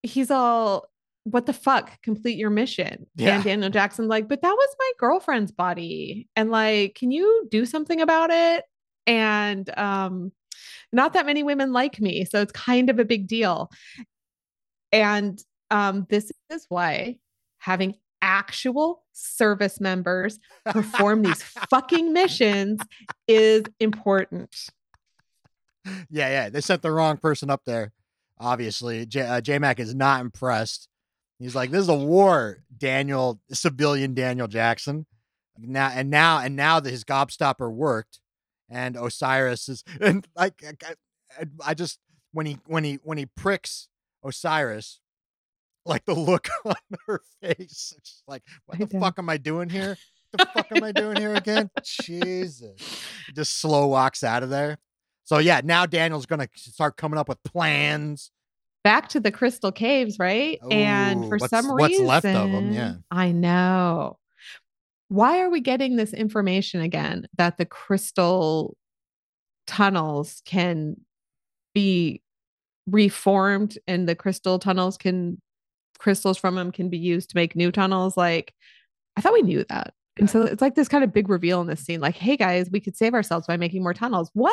he's 0.05 0.31
all, 0.31 0.87
"What 1.25 1.47
the 1.47 1.53
fuck? 1.53 2.01
Complete 2.03 2.39
your 2.39 2.51
mission." 2.51 3.07
Yeah. 3.17 3.35
And 3.35 3.45
Daniel 3.45 3.71
Jackson 3.71 4.07
like, 4.07 4.29
"But 4.29 4.43
that 4.43 4.53
was 4.53 4.77
my 4.79 4.93
girlfriend's 4.99 5.53
body, 5.53 6.29
and 6.37 6.51
like, 6.53 6.95
can 6.95 7.11
you 7.11 7.49
do 7.51 7.67
something 7.67 8.01
about 8.01 8.31
it?" 8.31 8.65
And 9.09 9.69
um, 9.77 10.31
not 10.93 11.15
that 11.15 11.27
many 11.27 11.43
women 11.43 11.73
like 11.73 12.01
me, 12.01 12.25
so 12.25 12.41
it's 12.41 12.53
kind 12.53 12.91
of 12.91 13.01
a 13.01 13.05
big 13.05 13.27
deal. 13.27 13.71
And 14.93 15.43
um, 15.71 16.07
this 16.11 16.31
is 16.51 16.67
why 16.69 17.19
having 17.59 17.95
actual 18.23 19.03
service 19.13 19.81
members 19.81 20.39
perform 20.67 21.23
these 21.25 21.43
fucking 21.43 22.13
missions 22.13 22.81
is 23.29 23.65
important. 23.79 24.55
yeah, 26.11 26.29
yeah. 26.29 26.49
They 26.51 26.61
sent 26.61 26.83
the 26.83 26.91
wrong 26.91 27.17
person 27.17 27.51
up 27.51 27.63
there. 27.65 27.93
Obviously, 28.39 29.07
J, 29.07 29.21
uh, 29.23 29.41
J 29.41 29.59
Mac 29.59 29.81
is 29.81 29.95
not 29.95 30.21
impressed. 30.21 30.89
He's 31.39 31.55
like, 31.55 31.71
"This 31.71 31.83
is 31.83 31.89
a 31.89 31.95
war, 31.95 32.59
Daniel, 32.77 33.41
civilian 33.53 34.15
Daniel 34.15 34.49
Jackson." 34.49 35.07
Now 35.59 35.91
and 35.95 36.09
now 36.11 36.39
and 36.39 36.57
now 36.57 36.81
that 36.81 36.91
his 36.91 37.05
gobstopper 37.05 37.71
worked, 37.71 38.21
and 38.69 38.97
Osiris 38.97 39.69
is 39.69 39.85
and 40.01 40.27
like 40.37 40.63
I- 40.65 40.95
I, 41.39 41.45
I 41.65 41.75
just 41.75 41.99
when 42.33 42.47
he 42.47 42.59
when 42.67 42.85
he 42.85 42.99
when 43.03 43.19
he 43.19 43.27
pricks 43.27 43.89
Osiris, 44.25 45.00
like 45.91 46.05
the 46.07 46.15
look 46.15 46.49
on 46.65 46.75
her 47.07 47.21
face, 47.43 47.95
just 48.03 48.23
like, 48.27 48.43
"What 48.65 48.79
the 48.79 48.87
fuck 48.99 49.19
am 49.19 49.29
I 49.29 49.37
doing 49.37 49.69
here? 49.69 49.99
What 50.31 50.39
the 50.39 50.47
fuck 50.47 50.73
am 50.73 50.85
I 50.85 50.93
doing 50.93 51.17
here 51.19 51.35
again?" 51.35 51.69
Jesus, 51.85 53.05
just 53.35 53.61
slow 53.61 53.89
walks 53.89 54.25
out 54.25 54.43
of 54.43 54.49
there. 54.49 54.79
So 55.25 55.39
yeah, 55.39 55.61
now 55.63 55.85
Daniel's 55.85 56.27
gonna 56.27 56.49
start 56.55 56.97
coming 56.97 57.19
up 57.19 57.29
with 57.29 57.43
plans. 57.43 58.31
Back 58.83 59.11
to 59.11 59.21
the 59.21 59.31
crystal 59.31 59.73
caves, 59.73 60.19
right? 60.19 60.59
and 60.71 61.29
for 61.29 61.39
some 61.39 61.69
what's 61.69 61.91
reason, 61.91 62.07
what's 62.07 62.25
left 62.25 62.37
of 62.37 62.55
'em, 62.55 62.73
yeah. 62.73 62.95
I 63.11 63.33
know. 63.33 64.19
Why 65.09 65.41
are 65.41 65.51
we 65.51 65.61
getting 65.61 65.97
this 65.97 66.15
information 66.15 66.81
again 66.81 67.27
that 67.37 67.59
the 67.59 67.67
crystal 67.67 68.77
tunnels 69.67 70.41
can 70.45 70.97
be 71.75 72.23
reformed 72.87 73.77
and 73.87 74.09
the 74.09 74.15
crystal 74.15 74.59
tunnels 74.59 74.97
can 74.97 75.41
crystals 76.01 76.39
from 76.39 76.57
them 76.57 76.73
can 76.73 76.89
be 76.89 76.99
used 76.99 77.31
to 77.31 77.37
make 77.37 77.55
new 77.55 77.71
tunnels? 77.71 78.17
Like, 78.17 78.55
I 79.17 79.21
thought 79.21 79.33
we 79.33 79.43
knew 79.43 79.65
that. 79.69 79.95
And 80.19 80.29
so 80.29 80.43
it's 80.43 80.61
like 80.61 80.75
this 80.75 80.89
kind 80.89 81.05
of 81.05 81.13
big 81.13 81.29
reveal 81.29 81.61
in 81.61 81.67
this 81.67 81.81
scene 81.81 82.01
like, 82.01 82.17
hey 82.17 82.37
guys, 82.37 82.69
we 82.71 82.81
could 82.81 82.97
save 82.97 83.15
ourselves 83.15 83.47
by 83.47 83.57
making 83.57 83.83
more 83.83 83.95
tunnels. 83.95 84.31
What? 84.35 84.53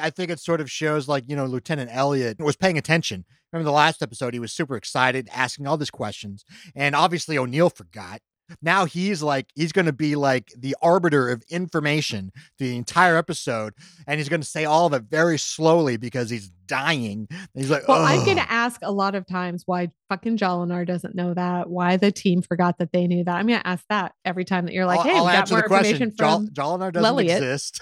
I 0.00 0.10
think 0.10 0.30
it 0.30 0.40
sort 0.40 0.60
of 0.60 0.70
shows 0.70 1.08
like, 1.08 1.24
you 1.28 1.36
know, 1.36 1.46
Lieutenant 1.46 1.90
Elliot 1.92 2.40
was 2.40 2.56
paying 2.56 2.78
attention. 2.78 3.24
Remember 3.52 3.70
the 3.70 3.74
last 3.74 4.02
episode, 4.02 4.34
he 4.34 4.40
was 4.40 4.52
super 4.52 4.76
excited, 4.76 5.28
asking 5.32 5.66
all 5.66 5.76
these 5.76 5.90
questions. 5.90 6.44
And 6.74 6.94
obviously 6.94 7.38
O'Neill 7.38 7.70
forgot. 7.70 8.20
Now 8.60 8.84
he's 8.84 9.22
like, 9.22 9.46
he's 9.54 9.72
going 9.72 9.86
to 9.86 9.92
be 9.92 10.16
like 10.16 10.52
the 10.56 10.76
arbiter 10.82 11.30
of 11.30 11.42
information 11.48 12.32
the 12.58 12.76
entire 12.76 13.16
episode. 13.16 13.74
And 14.06 14.18
he's 14.18 14.28
going 14.28 14.40
to 14.40 14.46
say 14.46 14.64
all 14.64 14.86
of 14.86 14.92
it 14.92 15.04
very 15.04 15.38
slowly 15.38 15.96
because 15.96 16.30
he's 16.30 16.50
dying. 16.66 17.26
And 17.30 17.48
he's 17.54 17.70
like, 17.70 17.86
Well, 17.88 18.02
I'm 18.02 18.24
going 18.24 18.36
to 18.36 18.50
ask 18.50 18.80
a 18.82 18.92
lot 18.92 19.14
of 19.14 19.26
times 19.26 19.62
why 19.66 19.90
fucking 20.08 20.38
Jolinar 20.38 20.86
doesn't 20.86 21.14
know 21.14 21.34
that, 21.34 21.70
why 21.70 21.96
the 21.96 22.12
team 22.12 22.42
forgot 22.42 22.78
that 22.78 22.92
they 22.92 23.06
knew 23.06 23.24
that. 23.24 23.36
I'm 23.36 23.46
going 23.46 23.60
to 23.60 23.66
ask 23.66 23.84
that 23.88 24.14
every 24.24 24.44
time 24.44 24.66
that 24.66 24.74
you're 24.74 24.86
like, 24.86 25.00
I'll, 25.00 25.04
hey, 25.04 25.16
I'll 25.16 25.26
we 25.26 25.32
got 25.32 25.50
more 25.50 25.62
information 25.62 26.10
from. 26.10 26.48
Jolinar 26.48 26.92
doesn't 26.92 27.16
Lelliot. 27.16 27.36
exist. 27.36 27.80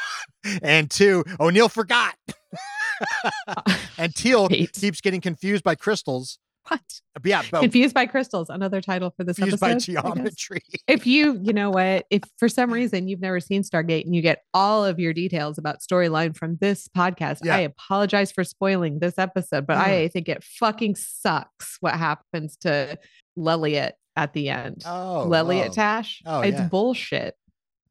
and 0.62 0.90
two, 0.90 1.24
O'Neill 1.40 1.68
forgot. 1.68 2.14
and 3.98 4.14
Teal'c 4.14 4.72
keeps 4.72 5.00
getting 5.00 5.20
confused 5.20 5.64
by 5.64 5.74
crystals. 5.74 6.38
What? 6.68 7.00
Yeah, 7.24 7.42
but 7.50 7.60
Confused 7.60 7.94
by 7.94 8.06
crystals, 8.06 8.50
another 8.50 8.80
title 8.80 9.12
for 9.16 9.24
this 9.24 9.36
confused 9.36 9.62
episode. 9.62 9.94
by 9.94 10.02
geometry. 10.02 10.62
If 10.88 11.06
you, 11.06 11.38
you 11.42 11.52
know 11.52 11.70
what, 11.70 12.06
if 12.10 12.22
for 12.38 12.48
some 12.48 12.72
reason 12.72 13.08
you've 13.08 13.20
never 13.20 13.38
seen 13.40 13.62
Stargate 13.62 14.04
and 14.04 14.14
you 14.14 14.22
get 14.22 14.42
all 14.52 14.84
of 14.84 14.98
your 14.98 15.12
details 15.12 15.58
about 15.58 15.80
storyline 15.80 16.36
from 16.36 16.56
this 16.60 16.88
podcast, 16.88 17.38
Yeah. 17.44 17.56
I 17.56 17.60
apologize 17.60 18.32
for 18.32 18.42
spoiling 18.44 18.98
this 18.98 19.18
episode, 19.18 19.66
but 19.66 19.76
Mm. 19.76 19.80
I 19.82 20.08
think 20.08 20.28
it 20.28 20.42
fucking 20.42 20.96
sucks 20.96 21.76
what 21.80 21.94
happens 21.94 22.56
to 22.58 22.98
Lelliot 23.38 23.92
at 24.16 24.32
the 24.32 24.48
end. 24.48 24.82
Oh, 24.86 25.26
Lelliot 25.28 25.68
oh. 25.70 25.72
Tash. 25.72 26.22
Oh, 26.26 26.40
it's 26.40 26.58
yeah. 26.58 26.68
bullshit. 26.68 27.34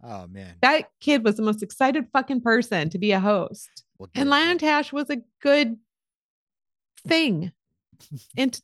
Oh 0.04 0.28
man. 0.28 0.56
That 0.62 0.90
kid 1.00 1.24
was 1.24 1.36
the 1.36 1.44
most 1.44 1.64
excited 1.64 2.08
fucking 2.14 2.42
person 2.42 2.90
to 2.90 2.98
be 2.98 3.12
a 3.12 3.20
host. 3.20 3.84
We'll 3.98 4.10
And. 4.14 4.30
Lantash 4.30 4.92
was 4.92 5.10
a 5.10 5.18
good 5.42 5.78
thing. 7.08 7.52
And 8.38 8.60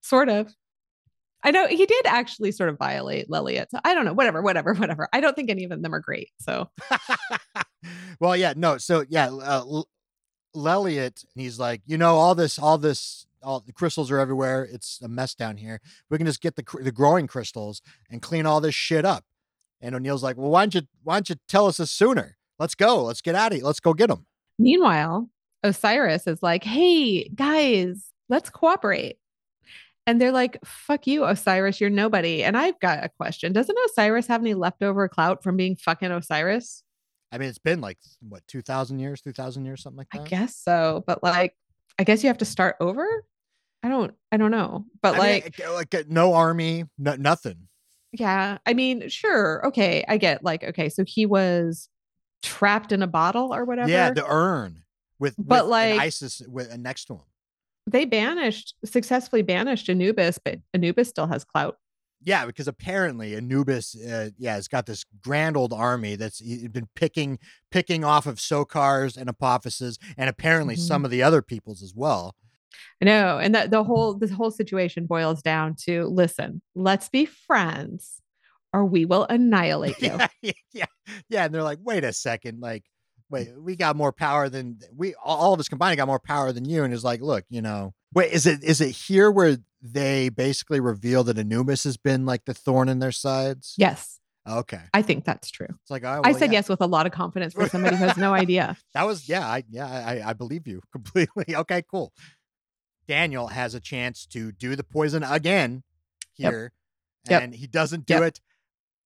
sort 0.00 0.28
of. 0.28 0.54
I 1.44 1.50
know 1.50 1.66
he 1.66 1.86
did 1.86 2.06
actually 2.06 2.52
sort 2.52 2.68
of 2.68 2.78
violate 2.78 3.28
Lelliot. 3.28 3.66
So 3.70 3.78
I 3.84 3.94
don't 3.94 4.04
know. 4.04 4.12
Whatever, 4.12 4.42
whatever, 4.42 4.74
whatever. 4.78 5.08
I 5.12 5.20
don't 5.20 5.34
think 5.34 5.50
any 5.50 5.64
of 5.64 5.70
them 5.70 5.94
are 5.94 6.00
great. 6.00 6.30
So 6.38 6.68
well, 8.20 8.36
yeah, 8.36 8.54
no. 8.56 8.78
So 8.78 9.04
yeah, 9.08 9.26
uh, 9.28 9.64
L- 9.66 9.88
Lelliot, 10.54 11.24
he's 11.34 11.58
like, 11.58 11.82
you 11.86 11.98
know, 11.98 12.14
all 12.16 12.34
this, 12.34 12.58
all 12.58 12.78
this, 12.78 13.26
all 13.42 13.60
the 13.60 13.72
crystals 13.72 14.10
are 14.10 14.18
everywhere. 14.18 14.68
It's 14.70 15.00
a 15.02 15.08
mess 15.08 15.34
down 15.34 15.56
here. 15.56 15.80
We 16.10 16.18
can 16.18 16.26
just 16.26 16.40
get 16.40 16.54
the 16.56 16.64
the 16.80 16.92
growing 16.92 17.26
crystals 17.26 17.82
and 18.10 18.22
clean 18.22 18.46
all 18.46 18.60
this 18.60 18.74
shit 18.74 19.04
up. 19.04 19.24
And 19.80 19.96
O'Neill's 19.96 20.22
like, 20.22 20.36
well, 20.36 20.50
why 20.50 20.62
don't 20.62 20.74
you 20.76 20.82
why 21.02 21.16
don't 21.16 21.28
you 21.28 21.36
tell 21.48 21.66
us 21.66 21.78
this 21.78 21.90
sooner? 21.90 22.36
Let's 22.58 22.76
go. 22.76 23.02
Let's 23.02 23.20
get 23.22 23.34
out 23.34 23.50
of 23.50 23.56
here. 23.56 23.66
Let's 23.66 23.80
go 23.80 23.94
get 23.94 24.08
them. 24.08 24.26
meanwhile, 24.58 25.28
Osiris 25.62 26.26
is 26.26 26.42
like, 26.42 26.64
hey, 26.64 27.28
guys, 27.28 28.10
let's 28.28 28.50
cooperate. 28.50 29.16
And 30.06 30.20
they're 30.20 30.32
like, 30.32 30.58
fuck 30.64 31.06
you, 31.06 31.24
Osiris, 31.24 31.80
you're 31.80 31.90
nobody. 31.90 32.42
And 32.42 32.56
I've 32.56 32.78
got 32.80 33.04
a 33.04 33.08
question. 33.08 33.52
Doesn't 33.52 33.78
Osiris 33.90 34.26
have 34.26 34.40
any 34.40 34.54
leftover 34.54 35.08
clout 35.08 35.44
from 35.44 35.56
being 35.56 35.76
fucking 35.76 36.10
Osiris? 36.10 36.82
I 37.30 37.38
mean, 37.38 37.48
it's 37.48 37.58
been 37.58 37.80
like 37.80 37.98
what 38.20 38.42
two 38.46 38.60
thousand 38.62 38.98
years, 38.98 39.22
two 39.22 39.32
thousand 39.32 39.64
years, 39.64 39.82
something 39.82 39.98
like 39.98 40.08
that? 40.12 40.22
I 40.22 40.24
guess 40.24 40.56
so. 40.56 41.02
But 41.06 41.22
like, 41.22 41.54
I 41.98 42.04
guess 42.04 42.22
you 42.22 42.26
have 42.28 42.38
to 42.38 42.44
start 42.44 42.76
over. 42.80 43.06
I 43.82 43.88
don't 43.88 44.12
I 44.30 44.36
don't 44.36 44.50
know. 44.50 44.84
But 45.00 45.14
I 45.14 45.18
like 45.18 45.60
uh, 45.66 45.72
like 45.72 45.94
no 46.08 46.34
army, 46.34 46.84
no, 46.98 47.14
nothing. 47.14 47.68
yeah, 48.12 48.58
I 48.66 48.74
mean, 48.74 49.08
sure. 49.08 49.66
Okay, 49.68 50.04
I 50.06 50.18
get 50.18 50.44
like 50.44 50.62
okay, 50.62 50.88
so 50.88 51.04
he 51.06 51.24
was 51.24 51.88
trapped 52.42 52.92
in 52.92 53.02
a 53.02 53.06
bottle 53.06 53.54
or 53.54 53.64
whatever. 53.64 53.88
Yeah, 53.88 54.10
the 54.10 54.26
urn 54.26 54.82
with, 55.22 55.34
But, 55.38 55.64
with 55.64 55.70
like- 55.70 56.00
ISIS 56.00 56.42
with 56.48 56.72
uh, 56.72 56.76
next 56.76 57.04
to 57.06 57.14
him. 57.14 57.20
they 57.86 58.04
banished 58.04 58.74
successfully 58.84 59.42
banished 59.42 59.88
Anubis, 59.88 60.38
but 60.44 60.58
Anubis 60.74 61.08
still 61.08 61.26
has 61.28 61.44
clout. 61.44 61.78
Yeah, 62.24 62.46
because 62.46 62.68
apparently 62.68 63.34
Anubis, 63.34 63.96
uh, 63.96 64.30
yeah, 64.38 64.54
has 64.54 64.68
got 64.68 64.86
this 64.86 65.04
grand 65.24 65.56
old 65.56 65.72
army 65.72 66.14
that's 66.16 66.40
been 66.40 66.88
picking 66.94 67.38
picking 67.72 68.04
off 68.04 68.26
of 68.26 68.36
Sokars 68.38 69.16
and 69.16 69.28
Apophyses, 69.28 69.98
and 70.16 70.28
apparently 70.30 70.76
Mhm. 70.76 70.86
some 70.86 71.04
of 71.04 71.10
the 71.10 71.22
other 71.22 71.42
peoples 71.42 71.82
as 71.82 71.94
well. 71.96 72.36
I 73.00 73.06
know, 73.06 73.38
and 73.38 73.52
that 73.56 73.70
the 73.72 73.82
whole 73.84 74.14
this 74.14 74.30
whole 74.30 74.52
situation 74.52 75.06
boils 75.06 75.42
down 75.42 75.74
to 75.86 76.04
listen, 76.06 76.62
let's 76.76 77.08
be 77.08 77.26
friends, 77.26 78.20
or 78.72 78.84
we 78.84 79.04
will 79.04 79.24
annihilate 79.28 79.98
you. 80.00 80.08
yeah, 80.16 80.28
yeah, 80.42 80.52
yeah, 80.72 80.84
yeah. 81.28 81.44
And 81.46 81.52
they're 81.52 81.64
like, 81.64 81.80
wait 81.82 82.04
a 82.04 82.12
second, 82.12 82.60
like, 82.60 82.84
wait, 83.32 83.48
we 83.60 83.74
got 83.74 83.96
more 83.96 84.12
power 84.12 84.48
than 84.48 84.78
we 84.94 85.14
all 85.14 85.38
all 85.38 85.54
of 85.54 85.58
us 85.60 85.68
combined 85.68 85.96
got 85.96 86.06
more 86.06 86.20
power 86.20 86.52
than 86.52 86.64
you. 86.64 86.84
And 86.84 86.94
it's 86.94 87.02
like, 87.04 87.20
look, 87.20 87.44
you 87.50 87.62
know, 87.62 87.94
wait, 88.14 88.32
is 88.32 88.46
it 88.46 88.62
is 88.62 88.80
it 88.80 88.90
here 88.90 89.30
where 89.30 89.56
they 89.80 90.28
basically 90.28 90.78
reveal 90.78 91.24
that 91.24 91.38
Anubis 91.38 91.82
has 91.84 91.96
been 91.96 92.24
like 92.24 92.44
the 92.44 92.54
thorn 92.54 92.88
in 92.88 93.00
their 93.00 93.10
sides? 93.12 93.74
Yes, 93.76 94.20
Okay. 94.48 94.80
I 94.92 95.02
think 95.02 95.24
that's 95.24 95.50
true. 95.50 95.68
It's 95.70 95.90
like, 95.90 96.04
oh, 96.04 96.20
I 96.24 96.32
said 96.32 96.52
yeah. 96.52 96.58
yes 96.58 96.68
with 96.68 96.80
a 96.80 96.86
lot 96.86 97.06
of 97.06 97.12
confidence 97.12 97.54
for 97.54 97.68
somebody 97.68 97.96
who 97.96 98.04
has 98.04 98.16
no 98.16 98.34
idea. 98.44 98.76
That 98.94 99.06
was 99.06 99.28
yeah, 99.28 99.46
I 99.46 99.64
yeah, 99.70 99.86
I, 99.86 100.30
I 100.30 100.32
believe 100.32 100.66
you 100.66 100.82
completely. 100.92 101.54
Okay, 101.54 101.82
cool. 101.90 102.12
Daniel 103.06 103.48
has 103.48 103.74
a 103.74 103.80
chance 103.80 104.26
to 104.26 104.52
do 104.52 104.76
the 104.76 104.84
poison 104.84 105.22
again 105.22 105.82
here, 106.32 106.72
Yep. 107.28 107.42
and 107.42 107.54
he 107.54 107.66
doesn't 107.66 108.06
do 108.06 108.14
Yep. 108.14 108.22
it 108.22 108.40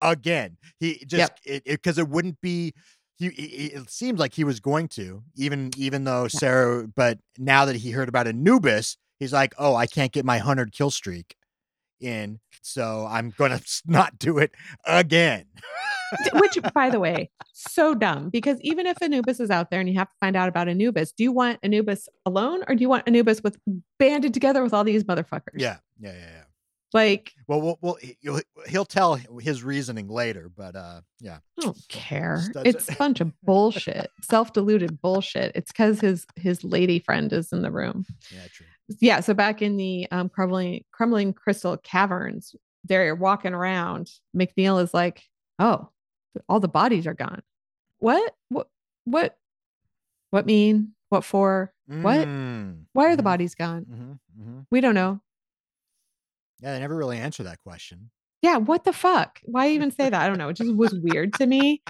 again. 0.00 0.56
He 0.78 1.04
just 1.06 1.33
Yep. 1.45 1.64
it 1.64 1.64
because 1.64 1.99
it, 1.99 2.09
wouldn't 2.09 2.40
be. 2.40 2.73
He, 3.18 3.30
he- 3.30 3.66
it 3.66 3.90
seems 3.90 4.18
like 4.20 4.35
he 4.35 4.44
was 4.44 4.61
going 4.61 4.88
to 4.88 5.23
even 5.37 5.70
even 5.76 6.04
though 6.04 6.28
Sarah, 6.28 6.87
but 6.87 7.18
now 7.38 7.64
that 7.64 7.76
he 7.76 7.90
heard 7.90 8.08
about 8.08 8.26
Anubis, 8.26 8.96
he's 9.18 9.32
like, 9.32 9.54
oh, 9.58 9.75
I 9.75 9.87
can't 9.87 10.12
get 10.12 10.25
my 10.25 10.38
hundred 10.38 10.73
kill 10.73 10.90
streak 10.90 11.35
in, 12.00 12.40
so 12.62 13.06
I'm 13.08 13.30
gonna 13.38 13.61
not 13.87 14.18
do 14.18 14.38
it 14.38 14.52
again. 14.85 15.46
Which, 16.35 16.56
by 16.75 16.88
the 16.90 17.00
way, 17.00 17.30
so 17.52 17.94
dumb 17.94 18.28
because 18.28 18.61
even 18.61 18.87
if 18.87 18.96
Anubis 19.02 19.40
is 19.40 19.50
out 19.50 19.70
there 19.70 19.80
and 19.80 19.88
you 19.88 19.99
have 19.99 20.08
to 20.08 20.14
find 20.20 20.37
out 20.37 20.49
about 20.49 20.68
Anubis, 20.68 21.11
do 21.12 21.25
you 21.25 21.32
want 21.32 21.58
Anubis 21.64 22.08
alone 22.26 22.62
or 22.68 22.75
do 22.76 22.82
you 22.82 22.88
want 22.88 23.04
Anubis 23.08 23.42
with 23.42 23.56
banded 23.99 24.32
together 24.35 24.62
with 24.62 24.73
all 24.73 24.85
these 24.85 25.02
motherfuckers? 25.04 25.56
Yeah, 25.56 25.78
yeah, 25.99 26.12
yeah, 26.12 26.18
yeah. 26.18 26.42
Like, 26.93 27.33
Well, 27.49 27.61
well, 27.61 27.78
well 27.81 27.95
he- 28.00 28.16
he'll, 28.21 28.40
he'll 28.69 28.85
tell 28.85 29.16
his 29.40 29.62
reasoning 29.62 30.09
later, 30.09 30.49
but 30.55 30.76
uh, 30.76 31.00
yeah, 31.21 31.38
I 31.59 31.62
don't 31.62 31.76
care. 31.88 32.43
It's 32.64 32.88
it. 32.88 32.95
a 32.95 32.97
bunch 32.97 33.21
of 33.21 33.33
bullshit, 33.43 34.11
self-deluded 34.23 35.00
bullshit. 35.00 35.52
It's 35.55 35.73
because 35.73 36.00
his 36.00 36.26
his 36.37 36.62
lady 36.64 36.99
friend 37.00 37.33
is 37.33 37.52
in 37.52 37.62
the 37.62 37.71
room. 37.73 38.07
yeah, 38.31 38.47
true. 38.52 38.66
Yeah. 39.00 39.21
So 39.21 39.35
back 39.35 39.62
in 39.62 39.76
the 39.76 40.07
um 40.12 40.28
crumbling 40.28 40.85
crumbling 40.93 41.33
crystal 41.33 41.76
caverns, 41.76 42.55
they're 42.85 43.14
walking 43.14 43.52
around. 43.52 44.11
McNeil 44.37 44.83
is 44.83 44.95
like, 44.95 45.23
"Oh, 45.59 45.88
all 46.49 46.61
the 46.61 46.69
bodies 46.69 47.07
are 47.07 47.14
gone. 47.14 47.43
What? 47.99 48.35
What? 48.49 48.69
What? 49.05 49.37
What 50.31 50.47
mean? 50.47 50.93
What 51.09 51.25
for? 51.25 51.73
What? 51.87 52.26
Mm, 52.28 52.85
Why 52.93 53.07
are 53.12 53.16
the 53.16 53.23
mhm, 53.23 53.25
bodies 53.25 53.55
gone? 53.55 53.87
mhm, 53.90 54.19
mhm. 54.40 54.66
We 54.71 54.81
don't 54.81 54.95
know. 54.95 55.21
Yeah, 56.61 56.73
they 56.75 56.81
never 56.81 56.97
really 56.97 57.19
answer 57.19 57.43
that 57.45 57.59
question. 57.63 58.11
Yeah, 58.43 58.57
what 58.59 58.85
the 58.85 58.93
fuck? 58.93 59.41
Why 59.45 59.71
even 59.71 59.91
say 59.91 60.09
that? 60.11 60.21
I 60.21 60.29
don't 60.29 60.39
know. 60.39 60.49
It 60.49 60.57
just 60.57 60.75
was 60.75 60.95
weird 61.03 61.33
to 61.35 61.47
me. 61.47 61.83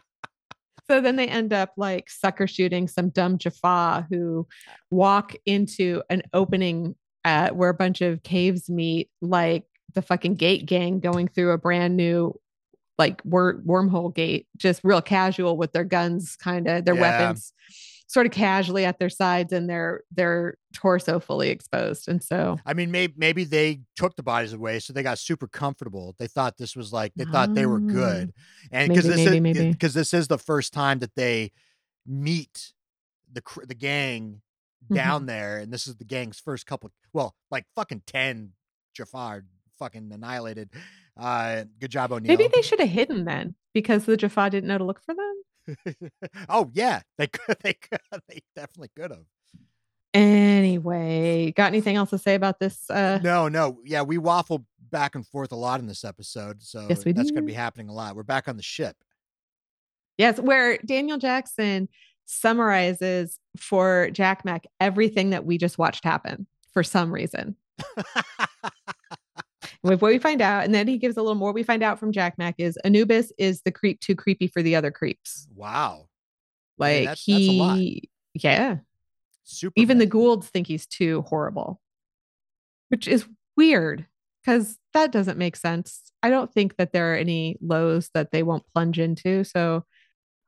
So 0.89 1.01
then 1.01 1.17
they 1.17 1.27
end 1.27 1.53
up 1.53 1.73
like 1.77 2.09
sucker 2.09 2.47
shooting 2.47 2.87
some 2.89 3.09
dumb 3.11 3.39
Jaffa 3.39 4.07
who 4.09 4.47
walk 4.91 5.35
into 5.45 6.03
an 6.11 6.23
opening 6.33 6.95
uh, 7.25 7.51
where 7.51 7.71
a 7.71 7.75
bunch 7.75 8.01
of 8.03 8.23
caves 8.23 8.71
meet, 8.71 9.11
like 9.21 9.65
the 9.95 10.03
fucking 10.03 10.37
gate 10.37 10.65
gang 10.67 11.01
going 11.01 11.27
through 11.29 11.51
a 11.51 11.59
brand 11.59 11.97
new 11.97 12.39
like 12.99 13.21
wor- 13.25 13.61
wormhole 13.67 14.15
gate, 14.15 14.47
just 14.57 14.81
real 14.85 15.03
casual 15.03 15.57
with 15.57 15.73
their 15.73 15.85
guns, 15.85 16.37
kind 16.37 16.69
of 16.69 16.85
their 16.85 16.95
Yeah. 16.95 17.01
weapons, 17.01 17.53
sort 18.09 18.25
of 18.27 18.33
casually 18.33 18.85
at 18.85 18.99
their 18.99 19.09
sides 19.11 19.53
and 19.53 19.69
their 19.69 20.03
their 20.11 20.57
torso 20.73 21.19
fully 21.19 21.49
exposed. 21.49 22.09
And 22.09 22.23
so 22.23 22.57
I 22.65 22.73
mean, 22.75 22.91
maybe 22.91 23.15
maybe 23.17 23.45
they 23.45 23.81
took 23.97 24.15
the 24.17 24.23
bodies 24.23 24.53
away, 24.53 24.79
so 24.79 24.93
they 24.93 25.03
got 25.03 25.19
super 25.19 25.49
comfortable. 25.49 26.15
They 26.19 26.27
thought 26.29 26.57
this 26.57 26.77
was 26.77 26.93
like 26.93 27.13
they 27.17 27.25
thought 27.25 27.55
they 27.55 27.67
were 27.67 27.77
Ah. 27.83 27.93
good, 27.93 28.33
and 28.71 28.89
because 28.89 29.07
this 29.07 29.29
maybe, 29.41 29.51
is 29.59 29.75
because 29.75 29.95
this 29.95 30.15
is 30.15 30.29
the 30.29 30.39
first 30.39 30.73
time 30.73 31.01
that 31.01 31.15
they 31.17 31.53
meet 32.07 32.73
the 33.33 33.43
the 33.67 33.75
gang 33.75 34.41
Mhm. 34.91 34.95
down 34.95 35.27
there, 35.27 35.59
and 35.59 35.73
this 35.73 35.87
is 35.89 35.97
the 35.97 36.05
gang's 36.05 36.39
first 36.39 36.67
couple. 36.67 36.91
Well, 37.13 37.35
like 37.51 37.65
fucking 37.75 38.03
ten 38.07 38.53
Jaffa 38.95 39.43
fucking 39.79 40.13
annihilated. 40.13 40.71
Uh, 41.17 41.65
good 41.81 41.91
job, 41.91 42.13
O'Neill. 42.13 42.29
maybe 42.37 42.49
they 42.55 42.63
should 42.63 42.79
have 42.81 42.89
hidden 42.89 43.25
then 43.25 43.55
because 43.75 44.05
the 44.05 44.17
Jaffa 44.17 44.49
didn't 44.51 44.69
know 44.69 44.79
to 44.79 44.85
look 44.85 45.03
for 45.03 45.15
them. 45.15 45.43
oh 46.49 46.71
yeah, 46.73 47.01
they 47.19 47.27
could. 47.27 47.57
They 47.63 47.75
could. 47.75 48.01
They 48.29 48.41
definitely 48.55 48.91
could 48.97 49.11
have. 49.11 49.25
Anyway, 50.15 51.53
got 51.57 51.67
anything 51.67 51.97
else 51.97 52.11
to 52.11 52.19
say 52.19 52.35
about 52.35 52.59
this? 52.59 52.89
Uh, 52.89 53.19
no, 53.23 53.49
no, 53.49 53.81
yeah, 53.85 54.03
we 54.03 54.17
waffle 54.17 54.65
back 54.91 55.15
and 55.15 55.27
forth 55.27 55.53
a 55.53 55.57
lot 55.57 55.79
in 55.81 55.87
this 55.87 56.05
episode, 56.05 56.63
so 56.63 56.87
Yes, 56.89 57.05
we 57.05 57.13
that's 57.13 57.31
going 57.31 57.43
to 57.43 57.47
be 57.47 57.53
happening 57.53 57.89
a 57.89 57.93
lot. 57.93 58.17
We're 58.17 58.23
back 58.23 58.49
on 58.49 58.57
the 58.57 58.63
ship. 58.63 58.97
yes, 60.17 60.41
where 60.41 60.79
Daniel 60.79 61.19
Jackson 61.19 61.89
summarizes 62.25 63.39
for 63.59 64.09
Jack 64.13 64.45
Mac 64.45 64.67
everything 64.81 65.31
that 65.31 65.45
we 65.45 65.59
just 65.59 65.77
watched 65.77 66.05
happen 66.05 66.47
for 66.73 66.83
some 66.83 67.13
reason. 67.13 67.57
With 69.87 70.03
what 70.03 70.11
we 70.13 70.19
find 70.19 70.43
out, 70.43 70.65
and 70.65 70.75
then 70.75 70.89
he 70.89 70.99
gives 70.99 71.17
a 71.17 71.23
little 71.23 71.35
more. 71.37 71.53
We 71.53 71.63
find 71.63 71.83
out 71.83 71.99
from 71.99 72.13
Jack 72.13 72.39
Mac 72.39 72.57
is 72.59 72.77
Anubis 72.85 73.33
is 73.39 73.63
the 73.63 73.71
creep 73.73 74.01
too 74.01 74.15
creepy 74.17 74.47
for 74.49 74.63
the 74.63 74.75
other 74.77 74.91
creeps. 74.91 75.47
wow, 75.55 76.09
Like 76.79 77.05
that's- 77.05 77.25
that's 77.27 77.41
a 77.41 77.59
lot. 77.59 77.77
he, 77.79 78.11
yeah, 78.35 78.79
super. 79.45 79.73
even 79.77 79.99
the. 79.99 80.07
Goa'ulds 80.07 80.45
think 80.47 80.67
he's 80.67 80.87
too 80.87 81.23
horrible, 81.23 81.81
which 82.89 83.07
is 83.09 83.27
weird 83.57 84.07
because 84.43 84.79
that 84.93 85.13
doesn't 85.13 85.39
make 85.39 85.57
sense. 85.57 86.11
I 86.23 86.31
don't 86.31 86.53
think 86.53 86.77
that 86.77 86.93
there 86.93 87.13
are 87.13 87.17
any 87.17 87.57
lows 87.61 88.11
that 88.15 88.31
they 88.33 88.43
won't 88.43 88.67
plunge 88.75 88.99
into. 88.99 89.45
So 89.45 89.85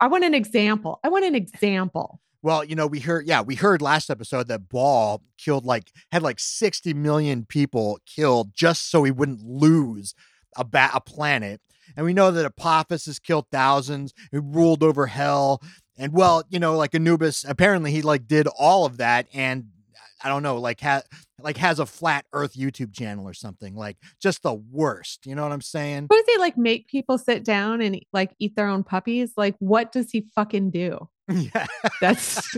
I 0.01 0.07
want 0.09 0.25
an 0.25 0.35
example. 0.35 1.01
I 1.05 1.09
want 1.09 1.25
an 1.25 1.35
example. 1.35 2.21
Well, 2.49 2.65
you 2.65 2.77
know, 2.77 2.87
we 2.87 3.01
heard, 3.01 3.27
yeah, 3.27 3.43
we 3.43 3.57
heard 3.57 3.83
last 3.83 4.09
episode 4.09 4.49
that 4.49 4.71
Ba'al 4.71 5.21
killed 5.37 5.67
like 5.67 5.93
had 6.11 6.23
like 6.23 6.41
sixty 6.41 6.95
million 6.95 7.45
people 7.45 7.99
killed 8.07 8.55
just 8.55 8.91
so 8.91 9.05
he 9.05 9.11
wouldn't 9.11 9.43
lose 9.43 10.15
a 10.57 10.65
ba- 10.65 10.89
a 10.95 11.01
planet, 11.03 11.61
and 11.95 12.07
we 12.07 12.15
know 12.15 12.31
that 12.31 12.47
Apophis 12.47 13.05
has 13.05 13.19
killed 13.19 13.45
thousands. 13.53 14.15
He 14.31 14.39
ruled 14.39 14.83
over 14.83 15.09
hell, 15.09 15.61
and 15.99 16.15
well, 16.15 16.43
you 16.49 16.59
know, 16.59 16.75
like 16.75 16.95
Anubis, 16.95 17.45
apparently 17.47 17.91
he 17.91 18.01
like 18.01 18.27
did 18.27 18.47
all 18.59 18.87
of 18.87 18.97
that, 18.97 19.27
and 19.35 19.67
I 20.25 20.31
don't 20.31 20.43
know, 20.43 20.57
like 20.57 20.81
ha- 20.81 21.03
like 21.43 21.59
has 21.59 21.79
a 21.79 21.85
flat 21.85 22.25
Earth 22.33 22.55
YouTube 22.55 22.95
channel 22.95 23.29
or 23.29 23.35
something, 23.35 23.75
like 23.77 23.99
just 24.23 24.43
the 24.43 24.55
worst. 24.55 25.27
You 25.27 25.35
know 25.35 25.43
what 25.43 25.53
I'm 25.53 25.61
saying? 25.61 26.07
What 26.07 26.25
does 26.25 26.35
he 26.35 26.41
like 26.41 26.57
make 26.57 26.89
people 26.89 27.19
sit 27.19 27.45
down 27.45 27.83
and 27.83 28.01
like 28.15 28.31
eat 28.39 28.57
their 28.57 28.69
own 28.69 28.85
puppies? 28.85 29.35
Like, 29.37 29.55
what 29.59 29.93
does 29.93 30.11
he 30.13 30.23
fucking 30.35 30.71
do? 30.71 31.11
Yeah, 31.29 31.67
That's 32.01 32.57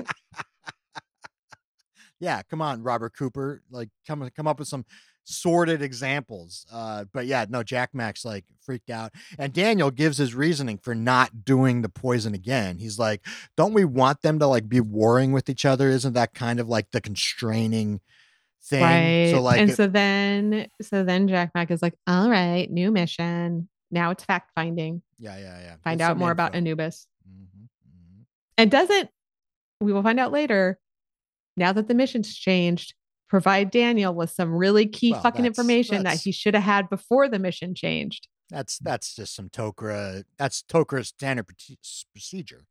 yeah. 2.20 2.42
Come 2.50 2.60
on, 2.62 2.82
Robert 2.82 3.16
Cooper, 3.16 3.62
like 3.70 3.88
come 4.06 4.28
come 4.36 4.46
up 4.46 4.58
with 4.58 4.68
some 4.68 4.84
sordid 5.24 5.80
examples. 5.82 6.66
Uh, 6.72 7.04
but 7.12 7.26
yeah, 7.26 7.46
no, 7.48 7.62
Jack 7.62 7.90
Max 7.94 8.24
like 8.24 8.44
freaked 8.60 8.90
out, 8.90 9.12
and 9.38 9.52
Daniel 9.52 9.90
gives 9.90 10.18
his 10.18 10.34
reasoning 10.34 10.78
for 10.78 10.94
not 10.94 11.44
doing 11.44 11.82
the 11.82 11.88
poison 11.88 12.34
again. 12.34 12.78
He's 12.78 12.98
like, 12.98 13.24
"Don't 13.56 13.72
we 13.74 13.84
want 13.84 14.22
them 14.22 14.38
to 14.40 14.46
like 14.46 14.68
be 14.68 14.80
warring 14.80 15.32
with 15.32 15.48
each 15.48 15.64
other? 15.64 15.88
Isn't 15.88 16.14
that 16.14 16.34
kind 16.34 16.60
of 16.60 16.68
like 16.68 16.90
the 16.90 17.00
constraining 17.00 18.00
thing?" 18.62 18.82
right. 18.82 19.30
So 19.34 19.42
like, 19.42 19.60
and 19.60 19.70
it- 19.70 19.76
so 19.76 19.86
then, 19.86 20.66
so 20.82 21.04
then 21.04 21.28
Jack 21.28 21.52
Mac 21.54 21.70
is 21.70 21.82
like, 21.82 21.94
all 22.06 22.28
right, 22.30 22.70
new 22.70 22.90
mission. 22.90 23.68
Now 23.90 24.10
it's 24.10 24.22
fact 24.24 24.52
finding. 24.54 25.02
yeah, 25.18 25.36
yeah, 25.38 25.60
yeah. 25.60 25.74
Find 25.82 26.00
out 26.00 26.16
more 26.16 26.30
about. 26.30 26.54
Anubis. 26.54 27.06
And 28.60 28.70
doesn't 28.70 29.08
we 29.80 29.92
will 29.92 30.02
find 30.02 30.20
out 30.20 30.32
later 30.32 30.78
now 31.56 31.72
that 31.72 31.88
the 31.88 31.94
mission's 31.94 32.34
changed 32.36 32.94
provide 33.28 33.70
daniel 33.70 34.12
with 34.14 34.30
some 34.30 34.52
really 34.52 34.86
key 34.86 35.12
Well, 35.12 35.22
fucking 35.22 35.42
that's- 35.42 35.58
information 35.58 36.02
that 36.02 36.18
he 36.20 36.32
should 36.32 36.54
have 36.54 36.64
had 36.64 36.90
before 36.90 37.28
the 37.28 37.38
mission 37.38 37.74
changed 37.74 38.28
That's 38.50 38.78
that's 38.78 39.14
just 39.14 39.34
some 39.34 39.48
Tok'ra. 39.48 40.24
That's 40.36 40.62
Tok'ra's 40.68 41.08
standard 41.08 41.46
procedure. 42.12 42.64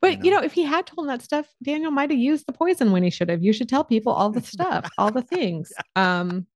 But 0.00 0.24
you 0.24 0.30
know? 0.30 0.38
know, 0.38 0.44
if 0.44 0.52
he 0.52 0.64
had 0.64 0.86
told 0.86 1.06
him 1.06 1.08
that 1.08 1.22
stuff, 1.22 1.46
Daniel 1.62 1.90
might 1.92 2.10
have 2.10 2.18
used 2.18 2.46
the 2.46 2.52
poison 2.52 2.92
when 2.92 3.02
he 3.02 3.10
should 3.10 3.30
have. 3.30 3.42
You 3.42 3.52
should 3.52 3.68
tell 3.68 3.84
people 3.84 4.12
all 4.12 4.30
the 4.30 4.42
stuff, 4.42 4.90
all 4.98 5.10
the 5.10 5.22
things. 5.22 5.72
Um, 5.96 6.46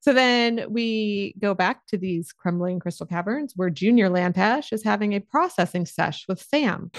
so 0.00 0.12
then 0.12 0.64
we 0.68 1.34
go 1.38 1.54
back 1.54 1.86
to 1.88 1.98
these 1.98 2.32
crumbling 2.32 2.78
crystal 2.78 3.06
caverns 3.06 3.52
where 3.56 3.70
Junior 3.70 4.08
Lantash 4.08 4.72
is 4.72 4.82
having 4.82 5.14
a 5.14 5.20
processing 5.20 5.86
sesh 5.86 6.24
with 6.28 6.40
Sam 6.40 6.90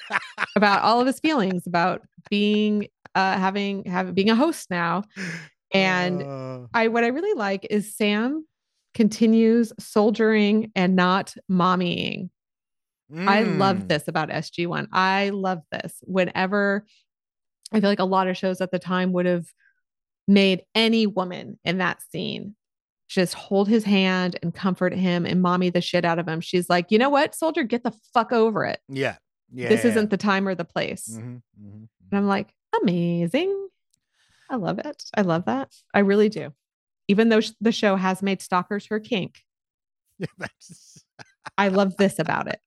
about 0.56 0.82
all 0.82 1.00
of 1.00 1.06
his 1.06 1.20
feelings 1.20 1.66
about 1.66 2.02
being 2.30 2.88
uh 3.14 3.38
having 3.38 3.84
having 3.84 4.14
being 4.14 4.30
a 4.30 4.36
host 4.36 4.70
now. 4.70 5.04
And 5.72 6.22
Uh, 6.22 6.66
I 6.74 6.88
what 6.88 7.04
I 7.04 7.08
really 7.08 7.34
like 7.38 7.66
is 7.70 7.96
Sam 7.96 8.46
continues 8.94 9.72
soldiering 9.78 10.70
and 10.74 10.94
not 10.96 11.34
mommying. 11.50 12.30
I 13.26 13.42
love 13.42 13.78
mm, 13.78 13.88
this 13.88 14.08
about 14.08 14.30
SG1. 14.30 14.88
I 14.92 15.30
love 15.30 15.60
this. 15.70 15.98
Whenever 16.02 16.86
I 17.72 17.80
feel 17.80 17.90
like 17.90 17.98
a 17.98 18.04
lot 18.04 18.28
of 18.28 18.36
shows 18.36 18.60
at 18.60 18.70
the 18.70 18.78
time 18.78 19.12
would 19.12 19.26
have 19.26 19.46
made 20.26 20.62
any 20.74 21.06
woman 21.06 21.58
in 21.64 21.78
that 21.78 22.00
scene 22.10 22.54
just 23.08 23.34
hold 23.34 23.68
his 23.68 23.84
hand 23.84 24.36
and 24.42 24.54
comfort 24.54 24.94
him 24.94 25.26
and 25.26 25.42
mommy 25.42 25.70
the 25.70 25.80
shit 25.80 26.04
out 26.04 26.18
of 26.18 26.26
him. 26.26 26.40
She's 26.40 26.68
like, 26.70 26.90
you 26.90 26.98
know 26.98 27.10
what, 27.10 27.34
soldier, 27.34 27.62
get 27.62 27.84
the 27.84 27.92
fuck 28.14 28.32
over 28.32 28.64
it. 28.64 28.80
Yeah. 28.88 29.16
Yeah. 29.52 29.68
this 29.68 29.84
isn't 29.84 30.10
the 30.10 30.16
time 30.16 30.48
or 30.48 30.54
the 30.54 30.64
place. 30.64 31.08
Mhm, 31.12 31.42
mhm, 31.60 31.88
And 32.10 32.12
I'm 32.12 32.26
like, 32.26 32.52
amazing. 32.82 33.68
I 34.50 34.56
love 34.56 34.78
it. 34.78 35.02
I 35.14 35.20
love 35.20 35.44
that. 35.44 35.70
I 35.92 36.00
really 36.00 36.28
do. 36.28 36.52
Even 37.08 37.28
though 37.28 37.40
sh- 37.40 37.50
the 37.60 37.70
show 37.72 37.94
has 37.96 38.22
made 38.22 38.40
stalkers 38.42 38.86
her 38.86 38.98
kink, 38.98 39.42
mhm. 40.20 40.26
That's- 40.38 41.04
I 41.58 41.68
love 41.68 41.96
this 41.98 42.18
about 42.18 42.48
it. 42.48 42.60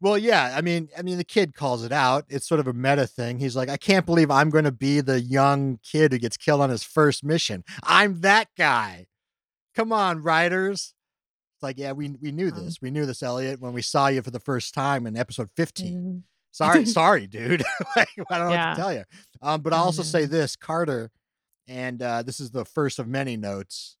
Well, 0.00 0.16
yeah. 0.18 0.54
I 0.56 0.60
mean, 0.60 0.88
I 0.98 1.02
mean, 1.02 1.18
the 1.18 1.24
kid 1.24 1.54
calls 1.54 1.84
it 1.84 1.92
out. 1.92 2.24
It's 2.28 2.46
sort 2.46 2.60
of 2.60 2.66
a 2.66 2.72
meta 2.72 3.06
thing. 3.06 3.38
He's 3.38 3.56
like, 3.56 3.68
I 3.68 3.76
can't 3.76 4.06
believe 4.06 4.30
I'm 4.30 4.50
going 4.50 4.64
to 4.64 4.72
be 4.72 5.00
the 5.00 5.20
young 5.20 5.78
kid 5.82 6.12
who 6.12 6.18
gets 6.18 6.36
killed 6.36 6.60
on 6.60 6.70
his 6.70 6.82
first 6.82 7.24
mission. 7.24 7.64
I'm 7.82 8.20
that 8.22 8.48
guy. 8.56 9.06
Come 9.74 9.92
on, 9.92 10.22
writers. 10.22 10.94
It's 11.56 11.62
like, 11.62 11.78
yeah, 11.78 11.92
we 11.92 12.10
we 12.20 12.32
knew 12.32 12.48
Um, 12.48 12.64
this. 12.64 12.78
We 12.80 12.90
knew 12.90 13.06
this, 13.06 13.22
Elliot, 13.22 13.60
when 13.60 13.72
we 13.72 13.82
saw 13.82 14.08
you 14.08 14.22
for 14.22 14.30
the 14.30 14.40
first 14.40 14.74
time 14.74 15.06
in 15.06 15.16
episode 15.16 15.50
15. 15.56 15.94
Mm. 15.96 16.22
Sorry, 16.52 16.84
sorry, 16.86 17.26
dude. 17.26 17.62
like, 17.96 18.08
I 18.30 18.38
don't 18.38 18.48
know 18.48 18.52
Yeah. 18.54 18.68
what 18.70 18.74
to 18.76 18.80
tell 18.80 18.92
you. 18.92 19.04
Um, 19.42 19.60
but 19.62 19.72
I 19.72 19.76
I'll 19.76 19.84
also 19.84 20.02
say 20.02 20.26
this, 20.26 20.54
Carter, 20.56 21.10
and 21.66 22.00
uh, 22.02 22.22
this 22.22 22.38
is 22.40 22.50
the 22.52 22.64
first 22.64 22.98
of 22.98 23.08
many 23.08 23.36
notes. 23.36 23.96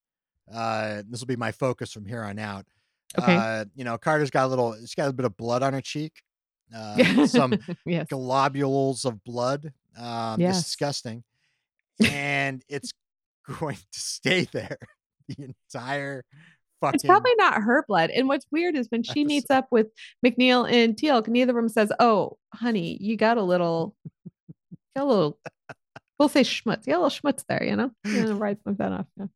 Uh, 0.52 1.02
this 1.08 1.20
will 1.20 1.26
be 1.26 1.36
my 1.36 1.50
focus 1.52 1.90
from 1.92 2.04
here 2.06 2.22
on 2.22 2.38
out. 2.38 2.66
Okay. 3.18 3.36
Uh, 3.36 3.64
you 3.74 3.84
know, 3.84 3.96
Carter's 3.96 4.30
got 4.30 4.46
a 4.46 4.48
little. 4.48 4.74
She's 4.80 4.94
got 4.94 5.08
a 5.08 5.12
bit 5.12 5.24
of 5.26 5.36
blood 5.36 5.62
on 5.62 5.72
her 5.72 5.80
cheek. 5.80 6.22
Uh, 6.74 7.26
some 7.26 7.54
yes. 7.86 8.06
globules 8.08 9.04
of 9.04 9.22
blood. 9.24 9.72
Um, 9.96 10.40
Yes. 10.40 10.58
It's 10.58 10.66
disgusting, 10.66 11.22
and 12.10 12.62
it's 12.68 12.92
going 13.60 13.76
to 13.76 14.00
stay 14.00 14.48
there 14.52 14.78
the 15.28 15.54
entire 15.72 16.24
fucking. 16.80 16.96
It's 16.96 17.04
probably 17.04 17.34
not 17.36 17.62
her 17.62 17.84
blood. 17.86 18.10
And 18.10 18.26
what's 18.26 18.46
weird 18.50 18.74
is 18.76 18.88
when 18.90 19.02
she 19.02 19.20
Episode. 19.20 19.26
meets 19.26 19.50
up 19.50 19.68
with 19.70 19.88
McNeil 20.24 20.70
and 20.70 20.96
Teal'c, 20.96 21.28
neither 21.28 21.50
of 21.50 21.56
them 21.56 21.68
says, 21.68 21.92
"Oh, 22.00 22.38
honey, 22.52 22.98
you 23.00 23.16
got 23.16 23.38
a 23.38 23.42
little, 23.42 23.94
got 24.96 25.04
a 25.04 25.06
little." 25.06 25.38
We'll 26.18 26.28
say 26.28 26.42
schmutz. 26.42 26.86
You 26.86 26.92
got 26.92 27.00
a 27.00 27.02
little 27.02 27.10
schmutz 27.10 27.44
there, 27.48 27.64
you 27.64 27.76
know. 27.76 27.90
You 28.04 28.24
know, 28.26 28.34
right, 28.34 28.56
that 28.64 28.92
off. 28.92 29.06
Yeah. 29.16 29.26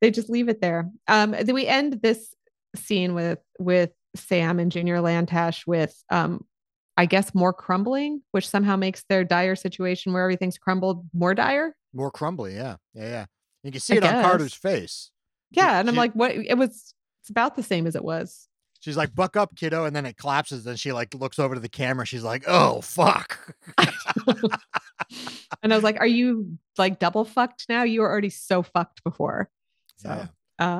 They 0.00 0.10
just 0.10 0.28
leave 0.28 0.48
it 0.50 0.60
there. 0.60 0.90
Um, 1.08 1.30
then 1.30 1.54
we 1.54 1.66
end 1.66 2.00
this 2.02 2.34
scene 2.76 3.14
with 3.14 3.38
with 3.58 3.90
Sam 4.14 4.58
and 4.58 4.70
Junior 4.72 4.98
Lantash 4.98 5.66
with, 5.66 5.94
um, 6.10 6.44
I 6.96 7.06
guess, 7.06 7.34
more 7.34 7.52
crumbling, 7.52 8.22
which 8.32 8.48
somehow 8.48 8.76
makes 8.76 9.04
their 9.08 9.24
dire 9.24 9.56
situation 9.56 10.12
where 10.12 10.22
everything's 10.22 10.58
crumbled 10.58 11.06
more 11.12 11.34
dire. 11.34 11.74
more 11.92 12.10
crumbly. 12.10 12.54
Yeah, 12.54 12.76
yeah, 12.94 13.04
yeah. 13.08 13.26
You 13.62 13.72
can 13.72 13.80
see 13.80 13.94
I 13.94 13.96
it 13.98 14.04
on 14.04 14.22
Carter's 14.24 14.54
face. 14.54 15.10
Yeah, 15.50 15.78
and 15.80 15.88
I'm 15.88 15.94
she- 15.94 15.98
like, 15.98 16.12
what? 16.12 16.32
It 16.32 16.56
was. 16.56 16.94
It's 17.22 17.30
about 17.30 17.56
the 17.56 17.62
same 17.62 17.86
as 17.86 17.96
it 17.96 18.04
was. 18.04 18.48
She's 18.80 18.96
like, 18.96 19.14
"Buck 19.14 19.36
up, 19.36 19.56
kiddo," 19.56 19.84
and 19.84 19.96
then 19.96 20.06
it 20.06 20.16
collapses. 20.16 20.62
Then 20.64 20.76
she 20.76 20.92
like 20.92 21.12
looks 21.14 21.38
over 21.40 21.54
to 21.54 21.60
the 21.60 21.68
camera. 21.68 22.06
She's 22.06 22.22
like, 22.22 22.44
"Oh 22.46 22.80
fuck." 22.82 23.54
and 25.62 25.72
I 25.72 25.76
was 25.76 25.82
like, 25.82 25.98
"Are 26.00 26.06
you 26.06 26.58
like 26.78 26.98
double 26.98 27.24
fucked 27.24 27.66
now? 27.68 27.82
You 27.82 28.00
were 28.02 28.10
already 28.10 28.30
so 28.30 28.62
fucked 28.62 29.02
before." 29.04 29.48
So, 29.96 30.08
Yeah. 30.10 30.26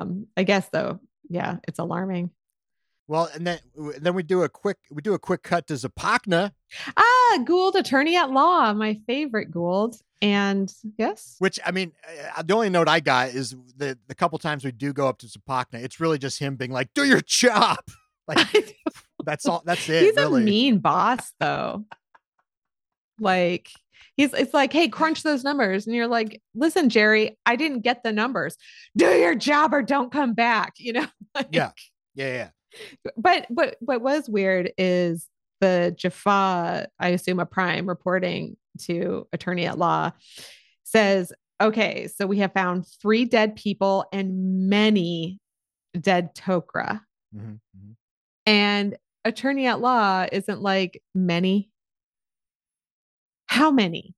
um, 0.00 0.26
I 0.36 0.44
guess 0.44 0.68
though, 0.68 1.00
yeah, 1.28 1.56
it's 1.66 1.78
alarming. 1.78 2.30
Well, 3.08 3.30
and 3.34 3.46
then 3.46 3.58
then 4.00 4.14
we 4.14 4.22
do 4.24 4.42
a 4.42 4.48
quick 4.48 4.78
we 4.90 5.00
do 5.00 5.14
a 5.14 5.18
quick 5.18 5.42
cut 5.44 5.68
to 5.68 5.74
Zapakna, 5.74 6.50
Ah, 6.96 7.38
Goa'uld, 7.44 7.76
attorney 7.76 8.16
at 8.16 8.30
law, 8.32 8.72
my 8.72 8.98
favorite 9.06 9.52
Goa'uld, 9.52 9.96
and 10.20 10.72
yes, 10.98 11.36
which 11.38 11.60
I 11.64 11.70
mean, 11.70 11.92
uh, 12.36 12.42
the 12.42 12.54
only 12.54 12.68
note 12.68 12.88
I 12.88 12.98
got 12.98 13.28
is 13.28 13.54
the 13.76 13.96
the 14.08 14.14
couple 14.16 14.38
times 14.40 14.64
we 14.64 14.72
do 14.72 14.92
go 14.92 15.06
up 15.06 15.18
to 15.18 15.26
Zapakna, 15.26 15.74
it's 15.84 16.00
really 16.00 16.18
just 16.18 16.40
him 16.40 16.56
being 16.56 16.72
like, 16.72 16.92
"Do 16.94 17.04
your 17.04 17.20
job." 17.20 17.78
Like 18.28 18.76
that's 19.24 19.46
all. 19.46 19.62
That's 19.64 19.88
it. 19.88 20.02
he's 20.02 20.16
really. 20.16 20.42
a 20.42 20.44
mean 20.44 20.78
boss 20.78 21.32
though. 21.38 21.84
like 23.20 23.70
he's 24.16 24.32
it's 24.34 24.54
like, 24.54 24.72
hey, 24.72 24.88
crunch 24.88 25.22
those 25.22 25.44
numbers, 25.44 25.86
and 25.86 25.94
you're 25.94 26.06
like, 26.08 26.40
listen, 26.54 26.88
Jerry, 26.88 27.38
I 27.46 27.56
didn't 27.56 27.80
get 27.80 28.02
the 28.02 28.12
numbers. 28.12 28.56
Do 28.96 29.06
your 29.06 29.34
job 29.34 29.72
or 29.74 29.82
don't 29.82 30.10
come 30.12 30.34
back. 30.34 30.74
You 30.78 30.94
know. 30.94 31.06
Like, 31.34 31.48
Yeah. 31.52 31.70
yeah, 32.14 32.48
yeah. 32.74 33.10
but 33.16 33.46
what 33.50 33.76
what 33.80 34.00
was 34.00 34.28
weird 34.28 34.72
is 34.78 35.26
the 35.60 35.94
Jaffa, 35.96 36.88
I 36.98 37.08
assume 37.08 37.40
a 37.40 37.46
prime 37.46 37.86
reporting 37.86 38.56
to 38.82 39.26
attorney 39.32 39.66
at 39.66 39.78
law 39.78 40.12
says, 40.84 41.32
okay, 41.60 42.08
so 42.08 42.26
we 42.26 42.38
have 42.38 42.52
found 42.52 42.86
three 43.00 43.24
dead 43.24 43.56
people 43.56 44.04
and 44.12 44.68
many 44.68 45.40
dead 45.98 46.34
Tok'ra. 46.34 47.00
Mhm, 47.34 47.60
mhm. 47.76 47.94
And 48.46 48.96
attorney 49.24 49.66
at 49.66 49.80
law 49.80 50.26
isn't 50.30 50.60
like 50.62 51.02
many. 51.14 51.70
How 53.56 53.70
many? 53.70 54.14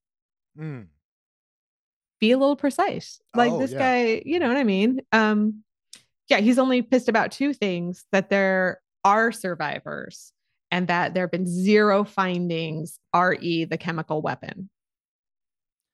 Mm. 0.59 0.89
Be 2.21 2.33
a 2.33 2.39
little 2.39 2.57
precise. 2.57 3.21
Like 3.35 3.53
Oh, 3.53 3.59
this 3.59 3.71
yeah. 3.71 3.79
guy, 3.79 4.23
you 4.27 4.41
know 4.41 4.49
what 4.49 4.57
I 4.57 4.65
mean? 4.65 5.01
Um, 5.13 5.63
yeah, 6.29 6.39
he's 6.39 6.59
only 6.59 6.83
pissed 6.83 7.09
about 7.09 7.31
two 7.31 7.53
things 7.55 8.05
that 8.11 8.29
there 8.31 8.81
are 9.05 9.31
survivors 9.31 10.33
and 10.73 10.89
that 10.89 11.15
there 11.15 11.23
have 11.23 11.31
been 11.31 11.47
zero 11.47 12.03
findings, 12.05 12.99
RE, 13.15 13.65
the 13.65 13.79
chemical 13.79 14.21
weapon. 14.21 14.69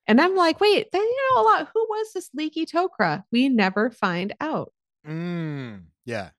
And 0.06 0.20
I'm 0.20 0.34
like, 0.34 0.60
wait, 0.60 0.90
then 0.92 1.02
you 1.02 1.28
know 1.30 1.42
a 1.42 1.44
lot. 1.44 1.68
Who 1.72 1.86
was 1.88 2.12
this 2.14 2.30
leaky 2.34 2.66
Tok'ra? 2.66 3.24
We 3.30 3.48
never 3.48 3.90
find 3.90 4.34
out. 4.40 4.72
Mm. 5.06 5.84
Yeah. 6.04 6.30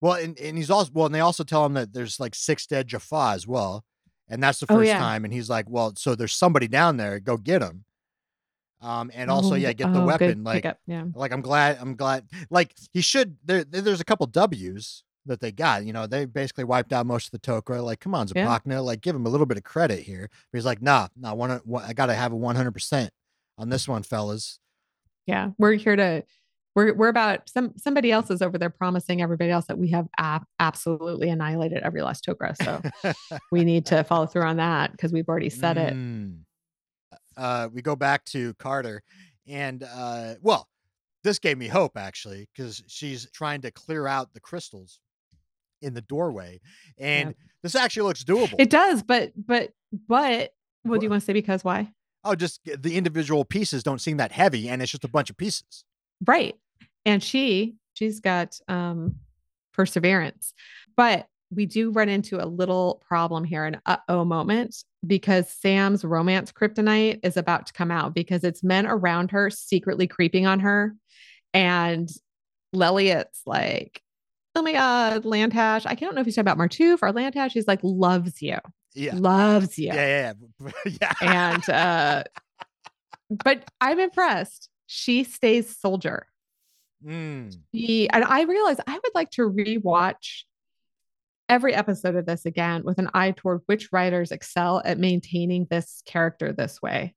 Well, 0.00 0.14
and, 0.14 0.38
and 0.38 0.56
he's 0.56 0.70
also 0.70 0.90
well, 0.92 1.06
and 1.06 1.14
they 1.14 1.20
also 1.20 1.44
tell 1.44 1.64
him 1.64 1.74
that 1.74 1.92
there's 1.92 2.18
like 2.18 2.34
six 2.34 2.66
dead 2.66 2.88
Jaffa 2.88 3.32
as 3.34 3.46
well, 3.46 3.84
and 4.32 4.42
that's 4.42 4.58
the 4.58 4.66
Oh, 4.68 4.76
first 4.78 4.88
yeah. 4.88 4.98
time. 4.98 5.24
And 5.24 5.32
he's 5.32 5.48
like, 5.48 5.70
"Well, 5.70 5.94
so 5.96 6.16
there's 6.16 6.34
somebody 6.34 6.66
down 6.66 6.96
there. 6.96 7.20
Go 7.20 7.36
get 7.36 7.62
him." 7.62 7.84
Um, 8.80 9.12
and 9.14 9.30
also, 9.30 9.52
Oh, 9.52 9.54
yeah, 9.54 9.72
get 9.72 9.92
the 9.92 10.00
oh, 10.02 10.06
weapon. 10.06 10.42
Like, 10.42 10.64
pickup, 10.64 10.78
yeah. 10.88 11.04
like 11.14 11.30
I'm 11.32 11.40
glad, 11.40 11.78
I'm 11.80 11.94
glad. 11.94 12.26
Like 12.50 12.74
he 12.92 13.00
should. 13.00 13.36
There, 13.44 13.62
there's 13.62 14.00
a 14.00 14.04
couple 14.04 14.26
W's 14.26 15.04
that 15.26 15.38
they 15.40 15.52
got. 15.52 15.84
You 15.84 15.92
know, 15.92 16.08
they 16.08 16.24
basically 16.24 16.64
wiped 16.64 16.92
out 16.92 17.06
most 17.06 17.26
of 17.26 17.30
the 17.30 17.38
Tok'ra. 17.38 17.80
Like, 17.84 18.00
come 18.00 18.12
on, 18.12 18.26
Yeah. 18.34 18.44
Zapakna, 18.44 18.82
like 18.84 19.00
give 19.00 19.14
him 19.14 19.24
a 19.24 19.28
little 19.28 19.46
bit 19.46 19.56
of 19.56 19.62
credit 19.62 20.00
here. 20.00 20.28
But 20.50 20.58
he's 20.58 20.66
like, 20.66 20.82
nah, 20.82 21.06
nah, 21.16 21.32
one, 21.34 21.60
I 21.86 21.92
got 21.92 22.06
to 22.06 22.14
have 22.14 22.32
a 22.32 22.36
100 22.36 22.72
percent 22.72 23.10
on 23.56 23.68
this 23.68 23.86
one, 23.86 24.02
fellas. 24.02 24.58
yeah 25.26 25.50
we're 25.58 25.74
here 25.74 25.94
to 25.94 26.24
we're 26.74 26.94
we're 26.94 27.08
about 27.08 27.48
some 27.48 27.72
somebody 27.76 28.10
else 28.10 28.30
is 28.30 28.40
over 28.42 28.56
there 28.58 28.70
promising 28.70 29.20
everybody 29.22 29.50
else 29.50 29.66
that 29.66 29.78
we 29.78 29.88
have 29.90 30.08
ab- 30.18 30.44
absolutely 30.58 31.28
annihilated 31.28 31.82
every 31.82 32.02
last 32.02 32.24
Tok'ra. 32.24 32.56
So 32.56 33.12
we 33.52 33.64
need 33.64 33.86
to 33.86 34.04
follow 34.04 34.26
through 34.26 34.42
on 34.44 34.56
that 34.56 34.92
because 34.92 35.12
we've 35.12 35.28
already 35.28 35.50
said 35.50 35.76
it. 35.76 35.94
Mm. 35.94 36.40
Uh, 37.36 37.68
we 37.72 37.82
go 37.82 37.96
back 37.96 38.24
to 38.26 38.54
Carter, 38.54 39.02
and 39.46 39.82
uh, 39.82 40.34
well, 40.42 40.68
this 41.24 41.38
gave 41.38 41.56
me 41.58 41.68
hope 41.68 41.96
actually 41.96 42.48
because 42.54 42.82
she's 42.86 43.28
trying 43.30 43.60
to 43.62 43.70
clear 43.70 44.06
out 44.06 44.32
the 44.34 44.40
crystals 44.40 45.00
in 45.80 45.94
the 45.94 46.02
doorway, 46.02 46.60
and 46.98 47.28
Yep. 47.30 47.36
this 47.62 47.74
actually 47.74 48.04
looks 48.04 48.24
doable. 48.24 48.54
It 48.58 48.70
does, 48.70 49.02
but 49.02 49.32
but 49.36 49.70
but 50.08 50.52
what 50.84 51.00
do 51.00 51.06
you 51.06 51.10
want 51.10 51.22
to 51.22 51.26
say? 51.26 51.32
Because 51.32 51.64
why? 51.64 51.92
oh, 52.24 52.36
just 52.36 52.60
the 52.64 52.96
individual 52.96 53.44
pieces 53.44 53.82
don't 53.82 54.00
seem 54.00 54.16
that 54.18 54.30
heavy, 54.32 54.68
and 54.68 54.80
it's 54.80 54.92
just 54.92 55.04
a 55.04 55.08
bunch 55.08 55.28
of 55.28 55.36
pieces. 55.36 55.84
Right. 56.24 56.54
And 57.04 57.22
she 57.22 57.74
she's 57.94 58.20
got 58.20 58.58
um 58.68 59.16
perseverance. 59.74 60.54
But 60.96 61.26
we 61.54 61.66
do 61.66 61.90
run 61.90 62.08
into 62.08 62.42
a 62.42 62.46
little 62.46 63.02
problem 63.06 63.44
here, 63.44 63.64
an 63.66 63.80
uh-oh 63.84 64.24
moment, 64.24 64.74
because 65.06 65.48
Sam's 65.50 66.02
romance 66.04 66.50
kryptonite 66.50 67.20
is 67.22 67.36
about 67.36 67.66
to 67.66 67.72
come 67.74 67.90
out 67.90 68.14
because 68.14 68.42
it's 68.42 68.64
men 68.64 68.86
around 68.86 69.32
her 69.32 69.50
secretly 69.50 70.06
creeping 70.06 70.46
on 70.46 70.60
her. 70.60 70.94
And 71.52 72.08
Lelliot's 72.74 73.42
like, 73.44 74.00
oh 74.54 74.62
my 74.62 74.72
God, 74.72 75.24
Lantash. 75.24 75.84
I 75.86 75.94
don't 75.94 76.14
know 76.14 76.20
if 76.22 76.26
he's 76.26 76.36
talking 76.36 76.50
about 76.50 76.58
Martouf 76.58 77.00
or 77.02 77.12
Lantash. 77.12 77.52
He's 77.52 77.68
like, 77.68 77.80
loves 77.82 78.40
you, 78.40 78.56
Yeah. 78.94 79.14
loves 79.14 79.78
you. 79.78 79.88
Yeah, 79.88 80.32
yeah, 80.58 80.72
yeah. 80.86 80.92
yeah. 81.00 81.12
And, 81.20 81.68
uh, 81.70 82.24
but 83.44 83.64
I'm 83.80 83.98
impressed. 83.98 84.70
She 84.86 85.24
stays 85.24 85.76
soldier. 85.78 86.26
Mm. 87.04 87.56
She, 87.74 88.08
and 88.10 88.24
I 88.24 88.42
realize 88.42 88.78
I 88.86 88.94
would 88.94 89.14
like 89.14 89.30
to 89.32 89.42
rewatch 89.50 90.42
every 91.48 91.74
episode 91.74 92.14
of 92.16 92.24
this 92.26 92.46
again 92.46 92.82
with 92.84 92.98
an 92.98 93.10
eye 93.14 93.32
toward 93.32 93.60
which 93.66 93.92
writers 93.92 94.30
excel 94.32 94.80
at 94.84 94.98
maintaining 94.98 95.66
this 95.70 96.02
character 96.06 96.52
this 96.52 96.80
way. 96.80 97.14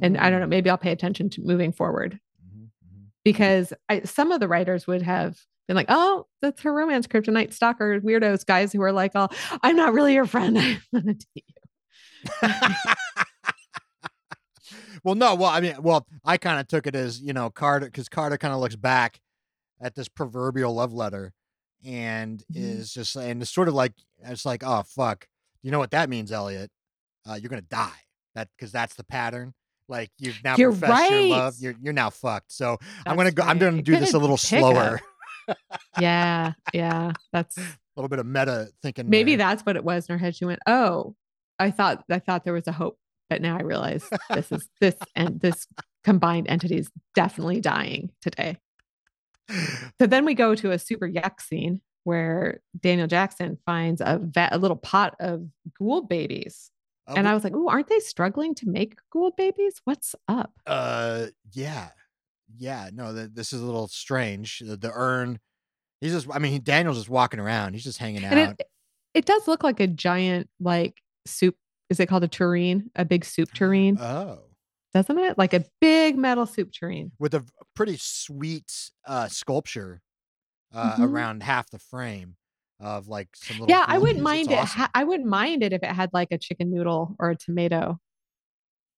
And 0.00 0.16
I 0.16 0.30
don't 0.30 0.40
know, 0.40 0.46
Mm. 0.46 0.50
maybe 0.50 0.70
I'll 0.70 0.78
pay 0.78 0.92
attention 0.92 1.28
to 1.30 1.42
moving 1.42 1.72
forward 1.72 2.20
Mhm, 2.46 2.64
mhm. 2.64 3.06
because 3.24 3.72
I, 3.88 4.02
some 4.02 4.30
of 4.32 4.40
the 4.40 4.48
writers 4.48 4.86
would 4.86 5.02
have 5.02 5.36
been 5.66 5.74
like, 5.76 5.86
"Oh, 5.88 6.26
that's 6.40 6.62
her 6.62 6.72
romance 6.72 7.06
kryptonite 7.06 7.52
stalker 7.52 8.00
weirdos 8.00 8.46
guys 8.46 8.72
who 8.72 8.80
are 8.82 8.92
like, 8.92 9.12
oh, 9.14 9.28
I'm 9.62 9.76
not 9.76 9.92
really 9.92 10.14
your 10.14 10.26
friend. 10.26 10.56
I'm 10.58 10.80
gonna 10.94 11.14
date 11.14 11.26
you." 11.34 11.44
well, 15.04 15.14
no, 15.14 15.34
well, 15.34 15.50
I 15.50 15.60
mean, 15.60 15.74
well, 15.80 16.06
I 16.24 16.36
kind 16.36 16.60
of 16.60 16.66
took 16.68 16.86
it 16.86 16.94
as 16.94 17.20
you 17.20 17.32
know 17.32 17.50
Carter 17.50 17.86
because 17.86 18.08
Carter 18.08 18.38
kind 18.38 18.54
of 18.54 18.60
looks 18.60 18.76
back 18.76 19.20
at 19.80 19.94
this 19.94 20.08
proverbial 20.08 20.74
love 20.74 20.92
letter 20.92 21.32
and 21.84 22.40
Mhm. 22.52 22.56
is 22.56 22.92
just 22.92 23.14
and 23.16 23.40
it's 23.42 23.50
sort 23.50 23.68
of 23.68 23.74
like 23.74 23.92
it's 24.24 24.44
like 24.44 24.62
oh 24.64 24.82
fuck, 24.82 25.26
you 25.62 25.70
know 25.70 25.78
what 25.78 25.90
that 25.92 26.08
means, 26.08 26.32
Elliot? 26.32 26.70
Uh, 27.28 27.34
you're 27.34 27.50
gonna 27.50 27.62
die. 27.62 27.92
That 28.34 28.48
because 28.56 28.72
that's 28.72 28.94
the 28.94 29.04
pattern. 29.04 29.54
Like 29.88 30.10
you've 30.18 30.42
now 30.44 30.54
You're 30.56 30.70
professed 30.72 31.10
your 31.10 31.22
love. 31.28 31.54
You're 31.60 31.74
you're 31.80 31.92
now 31.94 32.10
fucked. 32.10 32.52
So 32.52 32.76
I'm 33.06 33.16
gonna 33.16 33.30
That's 33.30 33.34
go. 33.34 33.42
I'm 33.44 33.58
gonna 33.58 33.82
do 33.82 33.96
this 33.98 34.12
a 34.14 34.18
little 34.18 34.36
slower. 34.36 35.00
Yeah, 35.98 36.52
yeah, 36.74 37.12
that's 37.32 37.56
a 37.56 37.62
little 37.96 38.08
bit 38.08 38.18
of 38.18 38.26
meta 38.26 38.68
thinking. 38.82 39.08
maybe 39.08 39.34
there. 39.36 39.46
that's 39.48 39.62
what 39.64 39.76
it 39.76 39.84
was 39.84 40.06
in 40.08 40.12
her 40.14 40.18
head. 40.18 40.36
She 40.36 40.44
went, 40.44 40.60
"Oh, 40.66 41.14
I 41.58 41.70
thought 41.70 42.04
I 42.10 42.18
thought 42.18 42.44
there 42.44 42.52
was 42.52 42.66
a 42.68 42.72
hope, 42.72 42.98
but 43.28 43.42
now 43.42 43.56
I 43.56 43.62
realize 43.62 44.08
this 44.30 44.52
is 44.52 44.68
this 44.80 44.96
and 45.14 45.40
this 45.40 45.66
combined 46.04 46.48
entity 46.48 46.78
is 46.78 46.90
definitely 47.14 47.60
dying 47.60 48.10
today." 48.20 48.58
So 49.98 50.06
then 50.06 50.24
we 50.24 50.34
go 50.34 50.54
to 50.54 50.72
a 50.72 50.78
super 50.78 51.08
yuck 51.08 51.40
scene 51.40 51.80
where 52.04 52.60
Daniel 52.78 53.06
Jackson 53.06 53.58
finds 53.66 54.00
a 54.00 54.18
vat, 54.22 54.50
a 54.52 54.58
little 54.58 54.76
pot 54.76 55.14
of 55.20 55.46
ghoul 55.78 56.02
babies. 56.02 56.70
Uh, 57.06 57.14
and 57.16 57.28
I 57.28 57.34
was 57.34 57.44
like, 57.44 57.54
"Oh, 57.54 57.68
aren't 57.68 57.88
they 57.88 58.00
struggling 58.00 58.54
to 58.56 58.68
make 58.68 58.96
ghoul 59.10 59.32
babies? 59.36 59.80
What's 59.84 60.14
up?" 60.26 60.52
Uh, 60.66 61.26
yeah, 61.52 61.88
yeah. 62.56 62.90
No, 62.92 63.14
th- 63.14 63.30
this 63.32 63.52
is 63.52 63.60
a 63.60 63.64
little 63.64 63.88
strange. 63.88 64.60
The, 64.60 64.76
the 64.76 64.92
urn. 64.92 65.38
He's 66.00 66.12
just. 66.12 66.26
I 66.30 66.38
mean, 66.38 66.62
Daniel's 66.62 66.98
just 66.98 67.08
walking 67.08 67.40
around. 67.40 67.72
He's 67.72 67.84
just 67.84 67.98
hanging 67.98 68.24
out. 68.24 68.36
It 68.58 68.66
it 69.14 69.24
does 69.24 69.48
look 69.48 69.64
like 69.64 69.80
a 69.80 69.86
giant 69.86 70.48
like 70.60 71.02
soup. 71.26 71.56
Is 71.90 72.00
it 72.00 72.06
called 72.06 72.24
a 72.24 72.28
tureen? 72.28 72.90
A 72.96 73.04
big 73.04 73.24
soup 73.24 73.52
tureen, 73.54 73.98
oh, 74.00 74.40
doesn't 74.94 75.18
it? 75.18 75.38
Like 75.38 75.54
a 75.54 75.64
big 75.80 76.16
metal 76.16 76.46
soup 76.46 76.70
tureen. 76.72 77.12
with 77.18 77.34
a 77.34 77.44
pretty 77.74 77.96
sweet 77.98 78.72
uh 79.06 79.28
sculpture 79.28 80.00
uh 80.72 80.96
Mhm. 80.96 81.08
around 81.10 81.42
half 81.42 81.70
the 81.70 81.78
frame 81.78 82.36
of 82.80 83.08
like 83.08 83.28
some 83.34 83.58
little. 83.58 83.70
Yeah, 83.74 83.84
I 83.86 83.98
wouldn't 83.98 84.22
mind 84.22 84.50
it. 84.50 84.58
Ha- 84.58 84.90
I 84.94 85.04
wouldn't 85.04 85.28
mind 85.28 85.62
it 85.62 85.72
if 85.72 85.82
it 85.82 85.90
had 85.90 86.10
like 86.12 86.28
a 86.30 86.38
chicken 86.38 86.70
noodle 86.70 87.16
or 87.18 87.30
a 87.30 87.36
tomato 87.36 87.98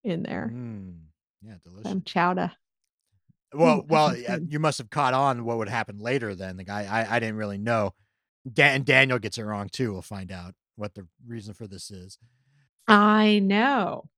in 0.04 0.22
there. 0.22 0.50
Mm, 0.52 0.98
yeah, 1.42 1.54
delicious. 1.62 1.90
Some 1.90 2.02
chowder. 2.02 2.52
Well, 3.52 3.84
well, 3.88 4.16
yeah, 4.16 4.38
you 4.46 4.58
must 4.60 4.78
have 4.78 4.90
caught 4.90 5.12
on 5.14 5.44
what 5.44 5.58
would 5.58 5.68
happen 5.68 5.98
later. 5.98 6.34
Then 6.36 6.56
the 6.56 6.62
guy, 6.64 6.84
I, 6.84 7.16
I 7.16 7.18
didn't 7.20 7.36
really 7.36 7.58
know. 7.58 7.94
Dan, 8.50 8.84
Daniel 8.84 9.18
gets 9.18 9.38
it 9.38 9.42
wrong 9.42 9.68
too. 9.68 9.92
We'll 9.92 10.02
find 10.02 10.30
out 10.30 10.54
what 10.76 10.94
the 10.94 11.06
reason 11.26 11.52
for 11.54 11.66
this 11.66 11.90
is. 11.90 12.16
I 12.90 13.38
know, 13.38 14.08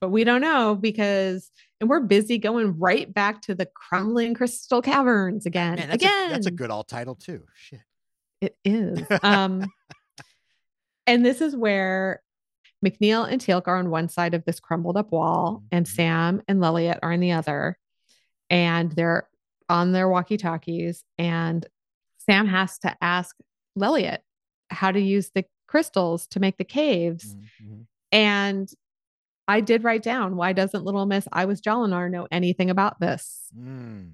but 0.00 0.10
we 0.10 0.24
don't 0.24 0.40
know 0.40 0.74
because, 0.74 1.50
and 1.80 1.88
we're 1.90 2.00
busy 2.00 2.38
going 2.38 2.78
right 2.78 3.12
back 3.12 3.42
to 3.42 3.54
the 3.54 3.66
crumbling 3.66 4.34
crystal 4.34 4.82
caverns 4.82 5.46
again. 5.46 5.76
Man, 5.76 5.88
that's 5.88 6.02
again, 6.02 6.30
a, 6.30 6.32
that's 6.32 6.46
a 6.46 6.50
good 6.50 6.70
alt 6.70 6.88
title 6.88 7.14
too. 7.14 7.44
Shit. 7.54 7.80
It 8.40 8.56
is. 8.64 9.06
Um, 9.22 9.64
and 11.06 11.24
this 11.24 11.40
is 11.40 11.54
where 11.56 12.22
McNeil 12.84 13.30
and 13.30 13.40
Teal'c 13.40 13.66
are 13.66 13.76
on 13.76 13.90
one 13.90 14.08
side 14.08 14.34
of 14.34 14.44
this 14.44 14.60
crumbled 14.60 14.96
up 14.96 15.12
wall, 15.12 15.62
and 15.70 15.86
Mhm. 15.86 15.90
Sam 15.90 16.42
and 16.48 16.60
Lelliot 16.60 16.98
are 17.02 17.12
on 17.12 17.20
the 17.20 17.32
other. 17.32 17.78
And 18.50 18.92
they're 18.92 19.28
on 19.68 19.92
their 19.92 20.08
walkie 20.08 20.36
talkies. 20.36 21.04
And 21.16 21.66
Sam 22.18 22.46
has 22.46 22.78
to 22.80 22.94
ask 23.00 23.34
Lelliot 23.78 24.18
how 24.70 24.92
to 24.92 25.00
use 25.00 25.30
the 25.34 25.44
crystals 25.66 26.26
to 26.28 26.40
make 26.40 26.58
the 26.58 26.64
caves. 26.64 27.34
Mhm, 27.34 27.48
mhm. 27.64 27.86
And 28.12 28.68
I 29.48 29.60
did 29.60 29.82
write 29.82 30.02
down 30.02 30.36
why 30.36 30.52
doesn't 30.52 30.84
little 30.84 31.06
miss 31.06 31.26
I 31.32 31.46
was 31.46 31.60
Jolinar 31.60 32.10
know 32.10 32.28
anything 32.30 32.70
about 32.70 33.00
this? 33.00 33.48
Mm. 33.58 34.12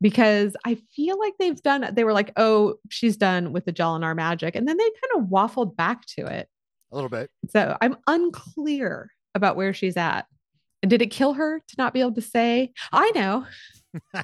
because 0.00 0.56
I 0.64 0.76
feel 0.94 1.18
like 1.18 1.34
they've 1.38 1.60
done, 1.62 1.88
they 1.92 2.04
were 2.04 2.12
like, 2.12 2.32
oh, 2.36 2.74
she's 2.90 3.16
done 3.16 3.52
with 3.52 3.64
the 3.64 3.72
Jolinar 3.72 4.14
magic. 4.14 4.54
And 4.54 4.68
then 4.68 4.76
they 4.76 4.84
kind 4.84 5.22
of 5.22 5.30
waffled 5.30 5.76
back 5.76 6.04
to 6.16 6.26
it. 6.26 6.48
A 6.92 6.94
little 6.94 7.08
bit. 7.10 7.30
So 7.50 7.76
I'm 7.80 7.96
unclear 8.06 9.10
about 9.34 9.56
where 9.56 9.72
she's 9.72 9.96
at. 9.96 10.26
And 10.82 10.90
did 10.90 11.02
it 11.02 11.10
kill 11.10 11.34
her 11.34 11.60
to 11.60 11.74
not 11.78 11.94
be 11.94 12.00
able 12.00 12.14
to 12.14 12.20
say, 12.20 12.72
I 12.92 13.10
know? 13.14 13.46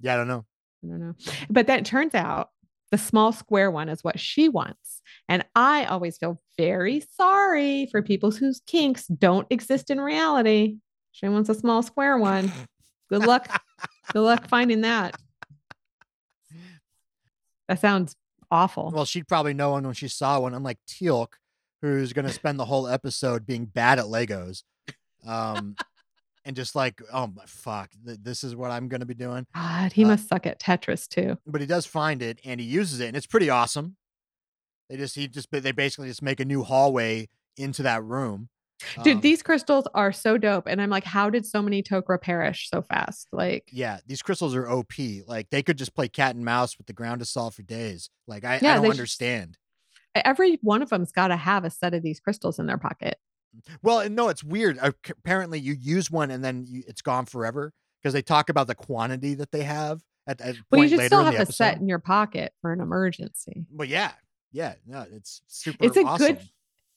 yeah, 0.00 0.14
I 0.14 0.16
don't 0.16 0.28
know. 0.28 0.44
I 0.84 0.86
don't 0.86 1.00
know. 1.00 1.14
But 1.50 1.66
then 1.66 1.80
it 1.80 1.84
turns 1.84 2.14
out 2.14 2.50
the 2.90 2.98
small 2.98 3.32
square 3.32 3.70
one 3.70 3.88
is 3.88 4.02
what 4.02 4.18
she 4.18 4.48
wants. 4.48 5.02
And 5.28 5.44
I 5.54 5.84
always 5.84 6.16
feel 6.18 6.40
very 6.56 7.02
sorry 7.16 7.86
for 7.90 8.02
people 8.02 8.30
whose 8.30 8.60
kinks 8.66 9.06
don't 9.06 9.46
exist 9.50 9.90
in 9.90 10.00
reality. 10.00 10.76
She 11.12 11.28
wants 11.28 11.48
a 11.48 11.54
small 11.54 11.82
square 11.82 12.18
one. 12.18 12.52
Good 13.08 13.26
luck. 13.26 13.62
Good 14.12 14.20
luck 14.20 14.48
finding 14.48 14.82
that. 14.82 15.16
That 17.68 17.80
sounds 17.80 18.16
awful. 18.50 18.90
Well, 18.94 19.04
she'd 19.04 19.28
probably 19.28 19.54
know 19.54 19.72
one 19.72 19.84
when 19.84 19.94
she 19.94 20.08
saw 20.08 20.40
one, 20.40 20.54
unlike 20.54 20.78
Teal'c, 20.88 21.34
who's 21.82 22.12
going 22.12 22.26
to 22.26 22.32
spend 22.32 22.58
the 22.58 22.64
whole 22.64 22.88
episode 22.88 23.46
being 23.46 23.66
bad 23.66 23.98
at 23.98 24.06
Legos. 24.06 24.62
Um, 25.26 25.76
and 26.48 26.56
just 26.56 26.74
like, 26.74 27.00
oh 27.12 27.26
my 27.26 27.44
fuck, 27.46 27.90
th- 28.06 28.18
this 28.22 28.42
is 28.42 28.56
what 28.56 28.70
I'm 28.70 28.88
going 28.88 29.00
to 29.00 29.06
be 29.06 29.12
doing. 29.14 29.46
God, 29.54 29.92
he 29.92 30.02
Uh, 30.04 30.08
must 30.08 30.28
suck 30.28 30.46
at 30.46 30.58
Tetris 30.58 31.06
too. 31.06 31.36
But 31.46 31.60
he 31.60 31.66
does 31.66 31.84
find 31.84 32.22
it 32.22 32.40
and 32.42 32.58
he 32.58 32.66
uses 32.66 33.00
it, 33.00 33.06
and 33.08 33.16
it's 33.16 33.26
pretty 33.26 33.50
awesome. 33.50 33.96
They 34.88 34.96
just, 34.96 35.14
he 35.14 35.28
just, 35.28 35.48
they 35.52 35.72
basically 35.72 36.08
just 36.08 36.22
make 36.22 36.40
a 36.40 36.46
new 36.46 36.62
hallway 36.62 37.28
into 37.58 37.82
that 37.82 38.02
room. 38.02 38.48
Dude, 39.02 39.16
Um, 39.16 39.20
these 39.20 39.42
crystals 39.42 39.84
are 39.92 40.10
so 40.12 40.38
dope. 40.38 40.66
And 40.66 40.80
I'm 40.80 40.88
like, 40.88 41.04
how 41.04 41.28
did 41.28 41.44
so 41.44 41.60
many 41.60 41.82
Tok'ra 41.82 42.18
perish 42.18 42.70
so 42.70 42.80
fast? 42.80 43.28
Like, 43.32 43.64
yeah, 43.70 43.98
these 44.06 44.22
crystals 44.22 44.54
are 44.54 44.70
OP. 44.70 44.92
Like 45.26 45.50
they 45.50 45.62
could 45.62 45.76
just 45.76 45.94
play 45.94 46.08
cat 46.08 46.34
and 46.36 46.44
mouse 46.44 46.78
with 46.78 46.86
the 46.86 46.92
ground 46.94 47.20
assault 47.20 47.54
for 47.54 47.62
days. 47.62 48.08
Like 48.26 48.44
I, 48.44 48.60
Yeah, 48.62 48.72
I 48.72 48.76
don't 48.76 48.90
understand. 48.90 49.58
every 50.14 50.58
one 50.62 50.80
of 50.80 50.88
them's 50.88 51.12
got 51.12 51.28
to 51.28 51.36
have 51.36 51.64
a 51.64 51.70
set 51.70 51.92
of 51.92 52.02
these 52.02 52.20
crystals 52.20 52.58
in 52.58 52.66
their 52.66 52.78
pocket. 52.78 53.18
Well, 53.82 54.00
and 54.00 54.14
no, 54.14 54.28
it's 54.28 54.44
weird. 54.44 54.78
Uh, 54.78 54.92
Apparently, 55.10 55.58
you 55.58 55.74
use 55.74 56.10
one 56.10 56.30
and 56.30 56.44
then 56.44 56.64
you, 56.66 56.82
it's 56.86 57.02
gone 57.02 57.26
forever 57.26 57.72
because 58.02 58.12
they 58.12 58.22
talk 58.22 58.48
about 58.48 58.66
the 58.66 58.74
quantity 58.74 59.34
that 59.34 59.50
they 59.50 59.62
have 59.62 60.02
at, 60.26 60.40
at 60.40 60.56
Well, 60.70 60.82
you 60.82 60.88
should 60.88 61.06
still 61.06 61.24
have 61.24 61.34
a 61.34 61.38
episode. 61.38 61.54
set 61.54 61.78
in 61.78 61.88
your 61.88 61.98
pocket 61.98 62.52
for 62.60 62.72
an 62.72 62.80
emergency. 62.80 63.66
But 63.70 63.88
yeah, 63.88 64.12
yeah, 64.52 64.74
no, 64.86 65.06
it's 65.10 65.42
super. 65.46 65.84
It's 65.84 65.96
a 65.96 66.04
awesome. 66.04 66.34
good 66.34 66.48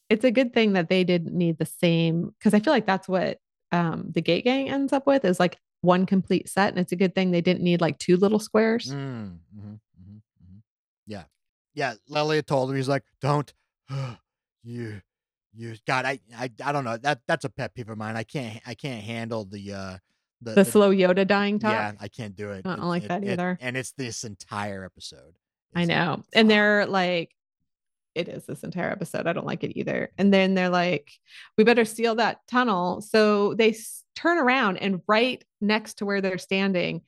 it's 0.10 0.26
a 0.26 0.32
good 0.32 0.54
thing 0.54 0.74
that 0.74 0.90
they 0.90 1.06
didn't 1.06 1.34
need 1.34 1.58
the 1.58 1.66
same 1.66 2.34
because 2.38 2.54
I 2.54 2.60
feel 2.60 2.74
like 2.74 2.86
that's 2.86 3.08
what 3.08 3.40
um 3.72 4.12
the 4.12 4.22
gate 4.22 4.44
gang 4.44 4.70
ends 4.70 4.92
up 4.92 5.08
with 5.08 5.24
is 5.24 5.40
like 5.40 5.58
one 5.80 6.06
complete 6.06 6.50
set. 6.50 6.70
And 6.70 6.80
it's 6.80 6.92
a 6.92 6.98
good 6.98 7.16
thing 7.16 7.32
they 7.32 7.42
didn't 7.42 7.64
need 7.64 7.82
like 7.82 7.98
two 7.98 8.18
little 8.18 8.40
squares. 8.40 8.92
Mm, 8.94 9.38
mhm, 9.58 9.80
mhm, 10.00 10.22
mhm. 10.44 10.62
Yeah, 11.08 11.24
yeah. 11.74 11.94
Lelliot 12.10 12.46
told 12.46 12.70
him 12.70 12.76
he's 12.76 12.90
like, 12.90 13.04
"Don't, 13.22 13.52
you, 14.64 15.02
you." 15.54 15.76
God, 15.88 16.06
I, 16.06 16.20
I, 16.38 16.50
I 16.64 16.72
don't 16.72 16.84
know. 16.84 16.98
That 16.98 17.20
that's 17.28 17.46
a 17.46 17.50
pet 17.50 17.74
peeve 17.74 17.90
of 17.90 17.98
mine. 17.98 18.16
I 18.16 18.24
can't, 18.24 18.60
I 18.66 18.74
can't 18.74 19.04
handle 19.04 19.46
the 19.46 19.74
uh 19.74 19.98
the, 20.42 20.56
The 20.56 20.66
slow 20.66 20.92
Yoda 20.92 21.28
dying 21.28 21.60
talk. 21.60 21.74
Yeah, 21.74 21.92
I 22.00 22.08
can't 22.08 22.36
do 22.36 22.50
it. 22.52 22.66
I 22.66 22.76
don't 22.76 22.86
It- 22.86 22.88
like 22.88 23.04
it- 23.04 23.10
that 23.10 23.24
it- 23.24 23.30
either. 23.34 23.58
and 23.62 23.78
it's 23.78 23.92
this 23.92 24.24
entire 24.24 24.84
episode. 24.84 25.36
I 25.76 25.82
It's 25.84 25.90
like, 25.90 25.98
know. 25.98 26.24
And 26.34 26.50
they're 26.50 26.86
like, 26.88 27.36
it 28.16 28.28
is 28.28 28.46
this 28.46 28.64
entire 28.64 28.90
episode. 28.92 29.26
I 29.28 29.34
don't 29.34 29.46
like 29.46 29.64
it 29.64 29.78
either. 29.80 30.12
And 30.18 30.34
then 30.34 30.54
they're 30.56 30.68
like, 30.70 31.12
we 31.58 31.64
better 31.64 31.86
seal 31.86 32.16
that 32.16 32.40
tunnel. 32.48 33.02
So 33.02 33.54
they 33.54 33.70
s- 33.70 34.04
turn 34.16 34.38
around 34.38 34.78
and 34.78 35.02
right 35.08 35.42
next 35.62 36.00
to 36.00 36.06
where 36.06 36.20
they're 36.22 36.38
standing, 36.40 37.04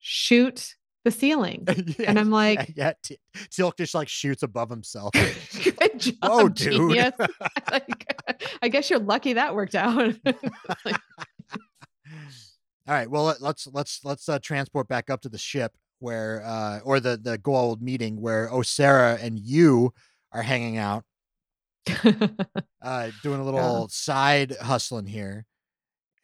shoot 0.00 0.74
the 1.04 1.10
ceiling. 1.10 1.64
Yeah, 1.98 2.04
And 2.08 2.18
I'm 2.18 2.30
like, 2.30 2.72
yeah, 2.76 2.92
T- 3.02 3.18
Teal'c 3.50 3.76
just 3.76 3.94
like 3.94 4.08
shoots 4.08 4.42
above 4.42 4.68
himself. 4.70 5.12
good 5.62 5.98
job, 5.98 6.14
Whoa, 6.22 6.48
dude. 6.48 6.72
genius. 6.72 7.12
like, 7.70 8.14
I 8.62 8.68
guess 8.68 8.90
Yu're 8.90 8.98
lucky 8.98 9.34
that 9.34 9.54
worked 9.54 9.74
out. 9.74 10.14
All 12.88 12.94
right, 12.96 13.08
well 13.10 13.24
let- 13.24 13.40
let's 13.40 13.66
let's 13.68 14.04
let's 14.04 14.28
uh, 14.28 14.38
transport 14.42 14.88
back 14.88 15.10
up 15.10 15.20
to 15.22 15.28
the 15.28 15.38
ship 15.38 15.72
where 16.00 16.42
uh 16.44 16.80
or 16.82 16.98
the 16.98 17.16
the 17.22 17.38
Goa'uld 17.38 17.80
meeting 17.80 18.20
where 18.20 18.48
Osiris 18.52 19.22
and 19.22 19.38
you 19.38 19.92
are 20.32 20.42
hanging 20.42 20.76
out, 20.78 21.04
uh 22.82 23.10
doing 23.22 23.38
a 23.40 23.44
little 23.44 23.88
side 23.88 24.56
hustling 24.60 25.06
here. 25.06 25.44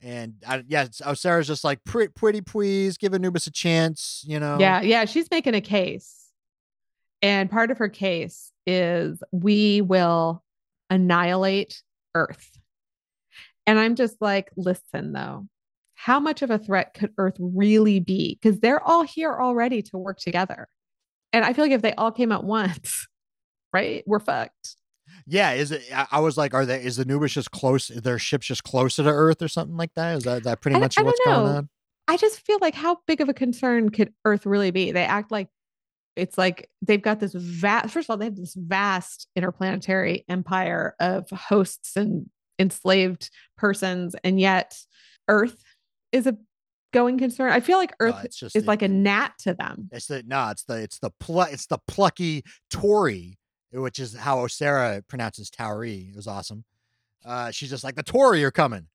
And 0.02 0.34
I, 0.46 0.62
yeah, 0.68 0.86
Osiris's 1.04 1.46
just 1.46 1.64
like 1.64 1.82
pretty 1.84 2.12
pretty 2.12 2.40
please 2.40 2.98
give 2.98 3.14
Anubis 3.14 3.46
a 3.46 3.50
chance, 3.50 4.22
you 4.26 4.38
know. 4.38 4.58
yeah, 4.60 4.82
yeah, 4.82 5.04
she's 5.04 5.30
making 5.30 5.54
a 5.54 5.60
case. 5.60 6.26
And 7.22 7.50
part 7.50 7.70
of 7.70 7.78
her 7.78 7.88
case 7.88 8.52
is 8.66 9.22
we 9.32 9.80
will 9.80 10.44
annihilate 10.90 11.82
Earth. 12.14 12.58
And 13.66 13.78
I'm 13.78 13.96
just 13.96 14.16
like, 14.20 14.50
listen, 14.56 15.12
though, 15.12 15.46
how 15.94 16.20
much 16.20 16.42
of 16.42 16.50
a 16.50 16.58
threat 16.58 16.94
could 16.94 17.12
Earth 17.18 17.36
really 17.40 18.00
be? 18.00 18.38
Because 18.40 18.60
they're 18.60 18.82
all 18.82 19.02
here 19.02 19.34
already 19.34 19.82
to 19.82 19.98
work 19.98 20.18
together. 20.18 20.68
And 21.32 21.44
I 21.44 21.52
feel 21.52 21.64
like 21.64 21.72
if 21.72 21.82
they 21.82 21.94
all 21.94 22.12
came 22.12 22.32
at 22.32 22.44
once, 22.44 23.08
right, 23.72 24.04
we're 24.06 24.20
fucked. 24.20 24.76
Yeah, 25.26 25.52
is 25.52 25.72
it? 25.72 25.82
I, 25.92 26.20
was 26.20 26.36
like, 26.36 26.54
are 26.54 26.64
they? 26.64 26.82
Is 26.82 26.98
Anubis 27.00 27.32
just 27.32 27.50
close? 27.50 27.88
Their 27.88 28.18
ship's 28.18 28.46
just 28.46 28.62
closer 28.62 29.02
to 29.02 29.08
Earth 29.10 29.42
or 29.42 29.48
something 29.48 29.76
like 29.76 29.92
that? 29.94 30.16
Is 30.18 30.24
that 30.24 30.44
that 30.44 30.60
pretty 30.60 30.76
I 30.76 30.80
much 30.80 30.96
I 30.98 31.02
what's 31.02 31.20
going 31.24 31.36
on? 31.56 31.68
I 32.08 32.16
just 32.16 32.40
feel 32.46 32.58
like 32.60 32.74
how 32.74 32.98
big 33.06 33.20
of 33.20 33.28
a 33.28 33.34
concern 33.34 33.88
could 33.90 34.12
Earth 34.24 34.46
really 34.46 34.70
be? 34.70 34.92
They 34.92 35.04
act 35.04 35.32
like 35.32 35.48
it's 36.14 36.38
like 36.38 36.70
they've 36.80 37.02
got 37.02 37.20
this 37.20 37.34
vast, 37.34 37.92
first 37.92 38.06
of 38.06 38.10
all, 38.10 38.16
they 38.16 38.26
have 38.26 38.36
this 38.36 38.54
vast 38.54 39.28
interplanetary 39.34 40.24
empire 40.28 40.94
of 41.00 41.28
hosts 41.30 41.96
and 41.96 42.30
enslaved 42.58 43.30
persons, 43.58 44.14
and 44.22 44.40
yet 44.40 44.78
Earth 45.28 45.62
is 46.12 46.26
a 46.26 46.36
going 46.92 47.18
concern. 47.18 47.50
I 47.50 47.60
feel 47.60 47.78
like 47.78 47.92
Earth 48.00 48.24
it's 48.24 48.38
just 48.38 48.56
is 48.56 48.62
it- 48.62 48.66
like 48.68 48.82
a 48.82 48.88
gnat 48.88 49.32
to 49.40 49.54
them. 49.54 49.88
It's 49.92 50.06
the 50.06 50.22
no, 50.26 50.48
it's 50.50 50.62
the 50.64 50.82
it's 50.82 50.98
the 51.00 51.10
pl- 51.20 51.42
it's 51.42 51.66
the 51.66 51.78
plucky 51.88 52.44
Tory, 52.70 53.38
which 53.72 53.98
is 53.98 54.14
how 54.16 54.44
Osiris 54.44 55.02
pronounces 55.08 55.50
Tauri. 55.50 56.10
It 56.10 56.16
was 56.16 56.26
awesome. 56.26 56.64
Uh, 57.24 57.50
she's 57.50 57.70
just 57.70 57.84
like 57.84 57.96
the 57.96 58.02
Tory 58.02 58.44
are 58.44 58.50
coming. 58.50 58.86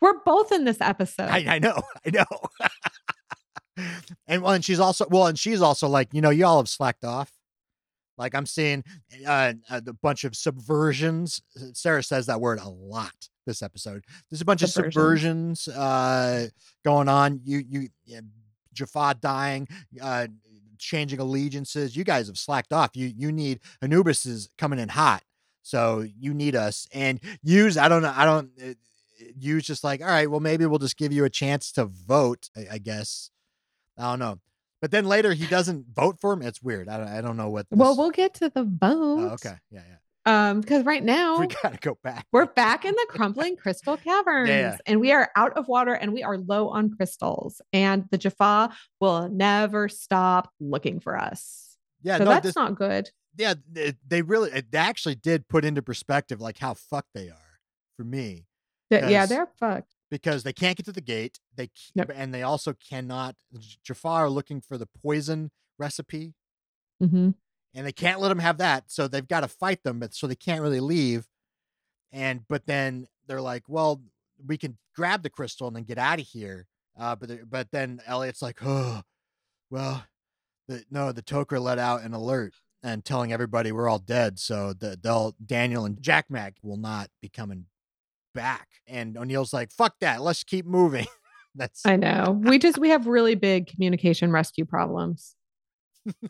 We're 0.00 0.20
both 0.24 0.52
in 0.52 0.64
this 0.64 0.80
episode. 0.80 1.28
I, 1.28 1.56
I 1.56 1.58
know, 1.58 1.82
I 2.06 2.10
know. 2.10 3.84
and 4.26 4.42
well, 4.42 4.52
and 4.52 4.64
she's 4.64 4.80
also 4.80 5.06
well, 5.10 5.26
and 5.26 5.38
she's 5.38 5.62
also 5.62 5.88
like, 5.88 6.08
you 6.12 6.20
know, 6.20 6.30
y'all 6.30 6.58
have 6.58 6.68
slacked 6.68 7.04
off. 7.04 7.30
Like 8.18 8.34
I'm 8.34 8.46
seeing 8.46 8.84
uh, 9.26 9.54
a 9.70 9.80
bunch 10.02 10.24
of 10.24 10.32
subversions. 10.32 11.40
Sarah 11.72 12.02
says 12.02 12.26
that 12.26 12.40
word 12.40 12.58
a 12.60 12.68
lot 12.68 13.28
this 13.46 13.62
episode. 13.62 14.04
There's 14.30 14.40
a 14.40 14.44
bunch 14.44 14.62
of 14.62 14.68
Subversions. 14.68 15.68
uh, 15.68 16.48
going 16.84 17.08
on. 17.08 17.40
You 17.44 17.62
you 17.66 17.88
yeah, 18.04 18.20
Jaffa 18.72 19.16
dying, 19.20 19.68
uh, 20.00 20.26
changing 20.82 21.18
allegiances. 21.20 21.96
You 21.96 22.04
guys 22.04 22.26
have 22.26 22.38
slacked 22.38 22.72
off. 22.72 22.90
You 22.94 23.06
you 23.06 23.32
need 23.32 23.60
Anubis 23.80 24.26
is 24.26 24.50
coming 24.58 24.78
in 24.78 24.88
hot, 24.90 25.22
so 25.62 26.06
you 26.18 26.34
need 26.34 26.54
us. 26.56 26.86
And 26.92 27.20
Yu's 27.42 27.76
I 27.76 27.88
don't 27.88 28.02
know. 28.02 28.12
I 28.14 28.24
don't. 28.24 28.50
Uh, 28.62 28.74
Yu's 29.38 29.64
just 29.64 29.84
like 29.84 30.00
all 30.00 30.08
right. 30.08 30.30
Well, 30.30 30.40
maybe 30.40 30.66
we'll 30.66 30.78
just 30.78 30.96
give 30.96 31.12
you 31.12 31.24
a 31.24 31.30
chance 31.30 31.72
to 31.72 31.84
vote. 31.84 32.50
I, 32.56 32.66
I 32.72 32.78
guess. 32.78 33.30
I 33.98 34.10
don't 34.10 34.18
know. 34.18 34.40
But 34.80 34.90
then 34.90 35.06
later 35.06 35.32
he 35.32 35.46
doesn't 35.46 35.86
vote 35.94 36.18
for 36.20 36.32
him. 36.32 36.42
It's 36.42 36.60
weird. 36.60 36.88
I 36.88 36.98
don't. 36.98 37.08
I 37.08 37.20
don't 37.20 37.36
know 37.36 37.50
what. 37.50 37.66
well, 37.70 37.96
we'll 37.96 38.10
get 38.10 38.34
to 38.34 38.48
the 38.48 38.64
vote. 38.64 38.80
Oh, 38.90 39.28
okay. 39.34 39.54
Yeah, 39.70 39.82
yeah. 39.88 39.96
Um, 40.24 40.60
because 40.60 40.84
right 40.84 41.02
now 41.18 41.38
We 41.40 41.48
gotta 41.48 41.78
go 41.80 41.98
back. 42.04 42.26
We're 42.32 42.46
back 42.46 42.84
in 42.84 42.94
the 42.94 43.06
crumbling 43.08 43.56
crystal 43.56 43.96
caverns 43.96 44.78
and 44.86 45.00
we 45.00 45.10
are 45.12 45.30
out 45.36 45.56
of 45.56 45.66
water 45.68 45.94
and 45.94 46.12
we 46.12 46.22
are 46.22 46.38
low 46.38 46.68
on 46.68 46.90
crystals. 46.94 47.60
And 47.72 48.04
the 48.10 48.18
Jaffa 48.18 48.72
will 49.00 49.28
never 49.28 49.88
stop 49.88 50.50
looking 50.60 51.00
for 51.00 51.18
us. 51.18 51.76
Yeah, 52.02 52.18
so 52.18 52.24
no, 52.24 52.30
that's 52.30 52.44
this, 52.46 52.56
not 52.56 52.76
good. 52.76 53.10
yeah, 53.36 53.54
they, 54.08 54.22
really, 54.22 54.50
they 54.50 54.78
actually 54.78 55.14
did 55.16 55.48
put 55.48 55.64
into 55.64 55.82
perspective 55.82 56.40
like 56.40 56.58
how 56.58 56.74
fucked 56.74 57.10
they 57.14 57.28
are 57.28 57.60
for 57.96 58.04
me 58.04 58.46
Th- 58.90 59.04
yeah, 59.08 59.24
they're 59.26 59.48
fucked. 59.58 59.94
because 60.10 60.42
they 60.42 60.52
can't 60.52 60.76
get 60.76 60.84
to 60.86 60.92
the 60.92 61.00
gate. 61.00 61.38
They 61.56 61.70
Yep. 61.94 62.10
and 62.14 62.34
they 62.34 62.42
also 62.42 62.74
cannot. 62.74 63.34
J- 63.58 63.76
Jaffa 63.84 64.08
are 64.08 64.28
looking 64.30 64.60
for 64.60 64.76
the 64.78 64.86
poison 65.02 65.50
recipe, 65.78 66.34
hmm 67.00 67.30
and 67.74 67.86
they 67.86 67.92
can't 67.92 68.20
let 68.20 68.28
them 68.28 68.38
have 68.38 68.58
that. 68.58 68.84
So 68.88 69.08
they've 69.08 69.26
got 69.26 69.40
to 69.40 69.48
fight 69.48 69.82
them, 69.82 69.98
but 69.98 70.14
so 70.14 70.26
they 70.26 70.34
can't 70.34 70.62
really 70.62 70.80
leave. 70.80 71.26
And 72.12 72.46
but 72.48 72.66
then 72.66 73.06
they're 73.26 73.40
like, 73.40 73.64
well, 73.68 74.02
we 74.46 74.58
can 74.58 74.76
grab 74.94 75.22
the 75.22 75.30
crystal 75.30 75.66
and 75.66 75.76
then 75.76 75.84
get 75.84 75.98
out 75.98 76.20
of 76.20 76.26
here. 76.26 76.66
Uh, 76.98 77.16
but 77.16 77.30
but 77.48 77.70
then 77.70 78.00
Elliot's 78.06 78.42
like, 78.42 78.58
oh, 78.62 79.02
well, 79.70 80.04
the 80.68 80.84
no, 80.90 81.12
the 81.12 81.22
Tok'ra 81.22 81.60
let 81.60 81.78
out 81.78 82.02
an 82.02 82.12
alert 82.12 82.54
and 82.82 83.04
telling 83.04 83.32
everybody 83.32 83.72
we're 83.72 83.88
all 83.88 83.98
dead. 83.98 84.38
So 84.38 84.72
the, 84.72 84.98
they'll 85.00 85.34
Daniel 85.44 85.84
and 85.84 86.00
Jack 86.02 86.26
Mac 86.28 86.54
will 86.62 86.76
not 86.76 87.08
be 87.20 87.28
coming 87.28 87.66
back. 88.34 88.68
And 88.86 89.16
O'Neill's 89.16 89.52
like, 89.52 89.70
fuck 89.70 89.94
that, 90.00 90.20
let's 90.20 90.44
keep 90.44 90.66
moving. 90.66 91.06
That's 91.54 91.84
I 91.84 91.96
know. 91.96 92.40
We 92.42 92.58
just 92.58 92.78
we 92.78 92.90
have 92.90 93.06
really 93.06 93.34
big 93.34 93.66
communication 93.66 94.32
rescue 94.32 94.64
problems. 94.64 95.34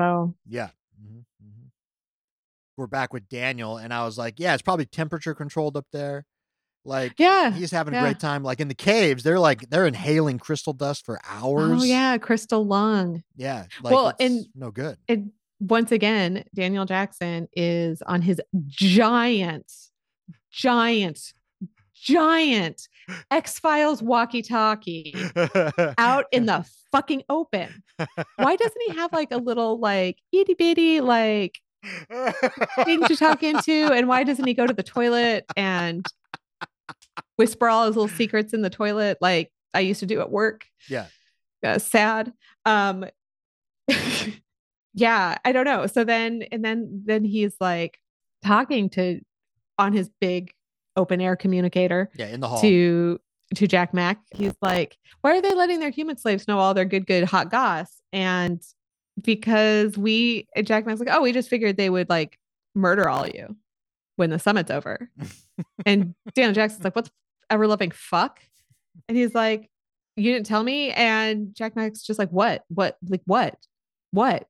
So 0.00 0.34
Yeah. 0.46 0.68
mhm, 1.00 1.24
mhm. 1.42 1.70
We're 2.76 2.86
back 2.86 3.12
with 3.12 3.28
Daniel, 3.28 3.78
and 3.78 3.92
I 3.94 4.04
was 4.04 4.18
like, 4.18 4.38
yeah, 4.38 4.52
it's 4.54 4.62
probably 4.62 4.86
temperature 4.86 5.34
controlled 5.34 5.76
up 5.76 5.86
there. 5.92 6.26
Like, 6.84 7.14
yeah. 7.18 7.50
he's 7.50 7.70
having 7.72 7.94
a 7.94 8.00
great 8.00 8.20
time. 8.20 8.42
Like 8.44 8.60
in 8.60 8.68
the 8.68 8.74
caves, 8.74 9.22
they're 9.24 9.40
like 9.40 9.68
they're 9.70 9.86
inhaling 9.86 10.38
crystal 10.38 10.72
dust 10.72 11.04
for 11.04 11.18
hours. 11.28 11.80
Oh 11.80 11.84
yeah, 11.84 12.16
crystal 12.18 12.64
lung. 12.64 13.22
yeah. 13.36 13.64
Like, 13.82 13.92
Well, 13.94 14.12
and- 14.20 14.46
no 14.54 14.70
good. 14.70 14.98
And 15.08 15.32
once 15.58 15.90
again, 15.90 16.44
Daniel 16.54 16.84
Jackson 16.84 17.48
is 17.56 18.02
on 18.02 18.22
his 18.22 18.40
giant, 18.66 19.72
giant, 20.52 21.32
giant 22.06 22.88
X 23.30 23.58
Files 23.58 24.02
walkie 24.02 24.42
talkie 24.42 25.14
out 25.98 26.26
in 26.30 26.46
the 26.46 26.64
fucking 26.92 27.22
open. 27.28 27.82
Why 28.36 28.56
doesn't 28.56 28.82
he 28.86 28.94
have 28.94 29.12
like 29.12 29.32
a 29.32 29.38
little 29.38 29.78
like 29.78 30.18
itty 30.32 30.54
bitty 30.54 31.00
like 31.00 31.58
thing 32.84 33.02
to 33.04 33.16
talk 33.16 33.42
into? 33.42 33.92
And 33.92 34.08
why 34.08 34.24
doesn't 34.24 34.46
he 34.46 34.54
go 34.54 34.66
to 34.66 34.74
the 34.74 34.82
toilet 34.82 35.44
and 35.56 36.06
whisper 37.36 37.68
all 37.68 37.86
his 37.86 37.96
little 37.96 38.08
secrets 38.08 38.54
in 38.54 38.62
the 38.62 38.70
toilet 38.70 39.18
like 39.20 39.50
I 39.74 39.80
used 39.80 40.00
to 40.00 40.06
do 40.06 40.20
at 40.20 40.30
work? 40.30 40.66
Yeah. 40.88 41.06
Uh, 41.64 41.78
sad. 41.78 42.32
Um 42.64 43.04
yeah, 44.94 45.38
I 45.44 45.52
don't 45.52 45.64
know. 45.64 45.86
So 45.86 46.04
then 46.04 46.44
and 46.52 46.64
then 46.64 47.02
then 47.04 47.24
he's 47.24 47.56
like 47.60 47.98
talking 48.44 48.90
to 48.90 49.20
on 49.78 49.92
his 49.92 50.08
big 50.20 50.52
open 50.96 51.20
air 51.20 51.36
communicator 51.36 52.10
yeah, 52.14 52.26
in 52.26 52.40
the 52.40 52.48
hall. 52.48 52.60
to 52.60 53.20
to 53.54 53.66
Jack 53.66 53.94
Mack. 53.94 54.20
He's 54.34 54.54
like, 54.60 54.98
why 55.20 55.36
are 55.36 55.42
they 55.42 55.54
letting 55.54 55.80
their 55.80 55.90
human 55.90 56.16
slaves 56.16 56.48
know 56.48 56.58
all 56.58 56.74
their 56.74 56.84
good, 56.84 57.06
good 57.06 57.24
hot 57.24 57.50
goss? 57.50 58.00
And 58.12 58.62
because 59.22 59.96
we 59.96 60.46
Jack 60.62 60.86
Mack's 60.86 61.00
like, 61.00 61.08
oh, 61.12 61.22
we 61.22 61.32
just 61.32 61.48
figured 61.48 61.76
they 61.76 61.90
would 61.90 62.08
like 62.08 62.38
murder 62.74 63.08
all 63.08 63.26
you 63.26 63.56
when 64.16 64.30
the 64.30 64.38
summit's 64.38 64.70
over. 64.70 65.10
and 65.86 66.14
Daniel 66.34 66.54
Jackson's 66.54 66.84
like, 66.84 66.96
what's 66.96 67.10
ever 67.50 67.66
loving 67.66 67.90
fuck? 67.90 68.40
And 69.08 69.16
he's 69.16 69.34
like, 69.34 69.70
you 70.16 70.32
didn't 70.32 70.46
tell 70.46 70.62
me. 70.62 70.90
And 70.92 71.54
Jack 71.54 71.76
Mack's 71.76 72.02
just 72.02 72.18
like, 72.18 72.30
what? 72.30 72.64
What? 72.68 72.96
Like 73.08 73.22
what? 73.26 73.56
What? 74.10 74.48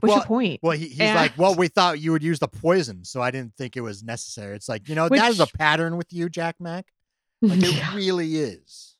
What's 0.00 0.02
Well, 0.02 0.16
your 0.16 0.24
point? 0.24 0.60
Well, 0.62 0.76
he, 0.76 0.88
he's 0.88 1.14
like, 1.14 1.36
well, 1.38 1.54
we 1.54 1.68
thought 1.68 2.00
you 2.00 2.12
would 2.12 2.22
use 2.22 2.38
the 2.38 2.48
poison, 2.48 3.04
so 3.04 3.20
I 3.20 3.30
didn't 3.30 3.54
think 3.56 3.76
it 3.76 3.80
was 3.80 4.02
necessary. 4.02 4.56
It's 4.56 4.68
like, 4.68 4.88
you 4.88 4.94
know, 4.94 5.08
that 5.08 5.30
is 5.30 5.40
a 5.40 5.46
pattern 5.46 5.96
with 5.96 6.12
you, 6.12 6.28
Jack 6.28 6.56
Mac. 6.60 6.86
Like 7.42 7.62
it 7.62 7.76
Yeah. 7.76 7.94
really 7.94 8.36
is. 8.36 8.96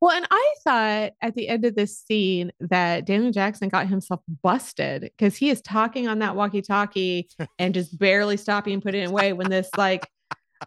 Well, 0.00 0.16
and 0.16 0.26
I 0.30 0.54
thought 0.64 1.12
at 1.20 1.34
the 1.34 1.48
end 1.48 1.64
of 1.64 1.74
this 1.74 1.98
scene 1.98 2.50
that 2.60 3.04
Daniel 3.04 3.30
Jackson 3.30 3.68
got 3.68 3.88
himself 3.88 4.20
busted 4.42 5.02
because 5.02 5.36
he 5.36 5.50
is 5.50 5.60
talking 5.60 6.08
on 6.08 6.20
that 6.20 6.34
walkie-talkie 6.34 7.28
and 7.58 7.74
just 7.74 7.98
barely 7.98 8.36
stopping 8.36 8.74
and 8.74 8.82
putting 8.82 9.02
it 9.02 9.10
away 9.10 9.32
when 9.32 9.50
this 9.50 9.68
like 9.76 10.08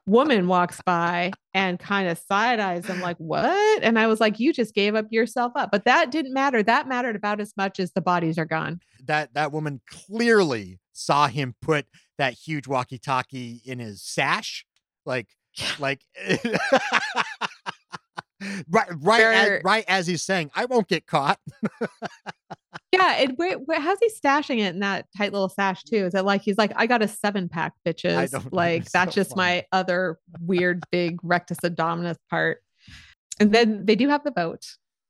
woman 0.05 0.47
walks 0.47 0.81
by 0.85 1.31
and 1.53 1.79
kind 1.79 2.07
of 2.07 2.17
side 2.17 2.59
eyes 2.59 2.85
him 2.85 3.01
like, 3.01 3.17
what? 3.17 3.83
And 3.83 3.97
I 3.97 4.07
was 4.07 4.19
like, 4.19 4.39
you 4.39 4.53
just 4.53 4.73
gave 4.73 4.95
up 4.95 5.05
yourself 5.09 5.53
up. 5.55 5.71
But 5.71 5.85
that 5.85 6.11
didn't 6.11 6.33
matter. 6.33 6.61
That 6.63 6.87
mattered 6.87 7.15
about 7.15 7.39
as 7.39 7.53
much 7.57 7.79
as 7.79 7.91
the 7.93 8.01
bodies 8.01 8.37
are 8.37 8.45
gone. 8.45 8.79
That 9.05 9.33
that 9.33 9.51
woman 9.51 9.81
clearly 9.89 10.79
saw 10.93 11.27
him 11.27 11.55
put 11.61 11.85
that 12.17 12.33
huge 12.33 12.67
walkie-talkie 12.67 13.61
in 13.65 13.79
his 13.79 14.03
sash, 14.03 14.65
like, 15.05 15.27
like. 15.79 16.01
right, 18.69 18.87
right, 19.01 19.21
as, 19.21 19.61
right 19.63 19.85
as 19.87 20.07
he's 20.07 20.23
saying, 20.23 20.51
"I 20.55 20.65
won't 20.65 20.87
get 20.87 21.05
caught." 21.05 21.39
Yeah. 22.95 23.15
And 23.17 23.37
where, 23.37 23.57
where, 23.57 23.79
how's 23.79 23.99
he 23.99 24.09
stashing 24.09 24.59
it 24.59 24.73
in 24.73 24.79
that 24.79 25.07
tight 25.17 25.33
little 25.33 25.49
sash 25.49 25.83
too? 25.83 26.05
Is 26.05 26.15
it 26.15 26.23
like 26.23 26.41
he's 26.41 26.57
like, 26.57 26.71
I 26.75 26.87
got 26.87 27.01
a 27.01 27.07
seven 27.07 27.49
pack, 27.49 27.73
bitches? 27.85 28.31
know. 28.31 28.41
Like 28.51 28.89
that's 28.91 29.13
so 29.13 29.21
just 29.21 29.35
funny. 29.35 29.37
my 29.37 29.65
other 29.77 30.19
weird 30.39 30.83
big 30.91 31.19
rectus 31.23 31.59
abdominis 31.59 32.17
part. 32.29 32.61
And 33.39 33.51
then 33.51 33.85
they 33.85 33.95
do 33.95 34.07
have 34.07 34.23
the 34.23 34.31
vote. 34.31 34.65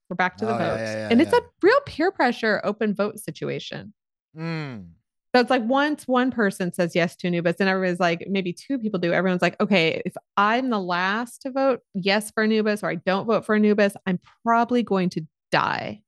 We're 0.09 0.15
back 0.15 0.38
to 0.38 0.45
the 0.45 0.55
Oh, 0.55 0.57
yeah, 0.57 0.76
yeah, 0.76 0.93
yeah, 0.93 1.07
and 1.11 1.21
it's 1.21 1.34
a 1.34 1.41
real 1.61 1.80
peer 1.86 2.11
pressure 2.11 2.61
open 2.63 2.93
vote 2.93 3.19
situation. 3.19 3.93
Mm. 4.38 4.88
So 5.36 5.41
it's 5.41 5.49
like 5.49 5.63
once 5.65 6.07
one 6.07 6.31
person 6.31 6.71
says 6.73 6.95
yes 6.95 7.17
to 7.17 7.27
Anubis, 7.27 7.57
and 7.59 7.67
everybody's 7.67 7.99
like, 7.99 8.25
maybe 8.29 8.53
two 8.53 8.79
people 8.79 9.01
do. 9.01 9.11
Everyone's 9.11 9.41
like, 9.41 9.59
okay, 9.59 10.01
if 10.05 10.15
I'm 10.38 10.69
the 10.69 10.79
last 10.79 11.41
to 11.41 11.51
vote 11.51 11.81
yes 11.93 12.31
for 12.31 12.43
Anubis 12.43 12.83
or 12.83 12.89
I 12.89 12.95
don't 12.95 13.25
vote 13.25 13.45
for 13.45 13.53
Anubis, 13.53 13.97
I'm 14.05 14.17
probably 14.45 14.81
going 14.81 15.09
to 15.09 15.27
die. 15.51 16.01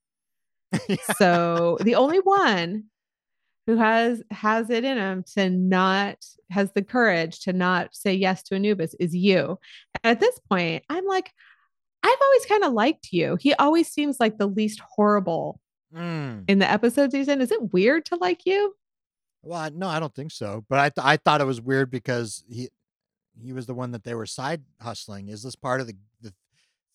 So 1.17 1.77
the 1.81 1.95
only 1.95 2.19
one 2.19 2.85
who 3.65 3.75
has 3.75 4.23
has 4.31 4.69
it 4.69 4.85
in 4.85 4.97
him 4.97 5.23
to 5.35 5.49
not 5.49 6.25
has 6.49 6.71
the 6.71 6.81
courage 6.81 7.41
to 7.41 7.51
not 7.53 7.93
say 7.93 8.13
yes 8.13 8.43
to 8.43 8.55
Anubis 8.55 8.95
is 8.97 9.13
you. 9.13 9.57
And 10.03 10.11
at 10.11 10.21
this 10.21 10.39
point, 10.49 10.85
I'm 10.89 11.05
like, 11.05 11.31
I've 12.01 12.17
always 12.21 12.45
kind 12.45 12.63
of 12.63 12.71
liked 12.71 13.09
you. 13.11 13.37
He 13.41 13.53
always 13.55 13.89
seems 13.89 14.21
like 14.21 14.37
the 14.37 14.47
least 14.47 14.79
horrible 14.95 15.59
Mm. 15.95 16.43
in 16.49 16.59
the 16.59 16.69
episodes 16.69 17.15
he's 17.15 17.29
in. 17.29 17.39
Is 17.39 17.51
it 17.51 17.71
weird 17.71 18.05
to 18.07 18.17
like 18.17 18.45
you? 18.45 18.73
Well, 19.47 19.59
I- 19.59 19.69
no, 19.69 19.87
I 19.87 19.99
don't 19.99 20.13
think 20.13 20.31
so. 20.31 20.65
But 20.69 20.79
I 20.79 20.89
th- 20.89 21.05
I 21.05 21.17
thought 21.17 21.41
it 21.41 21.45
was 21.47 21.61
weird 21.61 21.89
because 21.89 22.43
he 22.49 22.69
he 23.41 23.53
was 23.53 23.65
the 23.67 23.73
one 23.73 23.91
that 23.91 24.03
they 24.03 24.15
were 24.15 24.25
side 24.25 24.63
hustling. 24.81 25.29
Is 25.29 25.43
this 25.43 25.55
part 25.55 25.81
of 25.81 25.87
the 25.87 25.95
the 26.21 26.33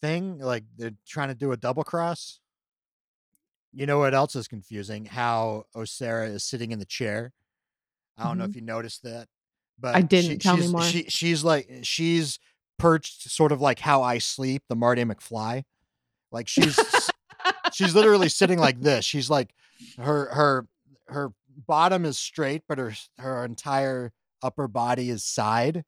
thing? 0.00 0.38
Like 0.38 0.64
they're 0.76 0.94
trying 1.06 1.28
to 1.28 1.34
do 1.34 1.52
a 1.52 1.56
double 1.56 1.84
cross? 1.84 2.40
You 3.72 3.86
know 3.86 3.98
what 3.98 4.12
else 4.14 4.36
is 4.36 4.48
confusing? 4.48 5.06
How 5.06 5.64
Osiris 5.74 6.32
is 6.34 6.44
sitting 6.44 6.72
in 6.72 6.78
the 6.78 6.84
chair. 6.84 7.32
I 8.18 8.24
don't 8.24 8.36
know 8.38 8.44
if 8.44 8.54
you 8.54 8.60
noticed 8.60 9.02
that, 9.04 9.28
but 9.80 9.94
Mm-hmm. 9.94 10.06
didn't. 10.06 10.38
Tell 10.42 10.56
me 10.56 10.62
she's, 10.64 10.72
more. 10.72 10.82
She 10.82 11.02
she's 11.08 11.42
like 11.44 11.70
she's 11.82 12.38
perched 12.78 13.30
sort 13.30 13.52
of 13.52 13.60
like 13.62 13.78
how 13.78 14.02
I 14.02 14.18
sleep, 14.18 14.62
the 14.68 14.76
Marty 14.76 15.02
McFly. 15.04 15.64
Like 16.30 16.48
she's 16.48 16.78
she's 17.72 17.94
literally 17.94 18.28
sitting 18.28 18.58
like 18.58 18.80
this. 18.80 19.04
She's 19.06 19.30
like 19.30 19.54
her 19.98 20.26
her 20.34 20.66
her 21.08 21.32
bottom 21.66 22.04
is 22.04 22.18
straight, 22.18 22.62
but 22.68 22.78
her 22.78 22.92
her 23.18 23.44
entire 23.44 24.12
upper 24.42 24.68
body 24.68 25.10
is 25.10 25.24
side. 25.24 25.84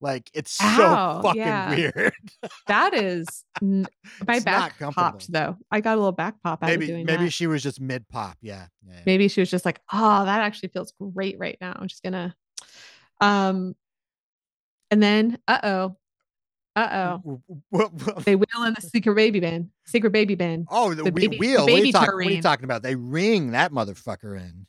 Like 0.00 0.28
it's 0.34 0.50
so 0.50 1.20
fucking 1.22 1.40
yeah. 1.40 1.70
weird. 1.74 2.12
That 2.66 2.92
is 2.92 3.44
n- 3.62 3.86
my 4.26 4.36
It's 4.36 4.44
back 4.44 4.76
popped 4.78 5.30
though. 5.30 5.56
I 5.70 5.80
got 5.80 5.94
a 5.94 5.96
little 5.96 6.10
back 6.10 6.42
pop 6.42 6.62
out 6.62 6.70
of 6.72 6.78
maybe 6.80 7.04
maybe 7.04 7.24
that. 7.24 7.32
she 7.32 7.46
was 7.46 7.62
just 7.62 7.80
mid 7.80 8.08
pop. 8.08 8.36
Yeah. 8.42 8.66
yeah, 8.84 8.94
yeah. 8.94 9.00
maybe 9.06 9.28
she 9.28 9.40
was 9.40 9.48
just 9.50 9.64
like, 9.64 9.80
oh, 9.92 10.24
that 10.24 10.40
actually 10.40 10.70
feels 10.70 10.92
great 11.14 11.38
right 11.38 11.56
now. 11.60 11.76
I'm 11.76 11.86
just 11.86 12.02
gonna 12.02 12.34
um 13.20 13.76
and 14.90 15.00
then 15.02 15.38
uh-oh. 15.46 15.96
Uh-oh. 16.74 17.18
W- 17.18 17.40
w- 17.70 17.90
w- 17.98 18.20
They 18.24 18.34
wheel 18.34 18.64
in 18.64 18.74
the 18.74 18.80
secret 18.80 19.14
baby 19.14 19.40
bin. 19.40 19.70
Secret 19.84 20.10
baby 20.10 20.34
bin. 20.34 20.66
Oh, 20.70 20.94
the, 20.94 21.04
the 21.04 21.12
baby- 21.12 21.28
the 21.28 21.38
wheel. 21.38 21.60
what, 21.60 21.62
are 21.62 21.66
baby 21.76 21.86
you 21.88 21.92
talk- 21.92 22.06
what 22.12 22.26
are 22.26 22.30
you 22.30 22.42
talking 22.42 22.64
about? 22.64 22.82
They 22.82 22.96
ring 22.96 23.52
that 23.52 23.72
motherfucker 23.72 24.36
in. 24.40 24.66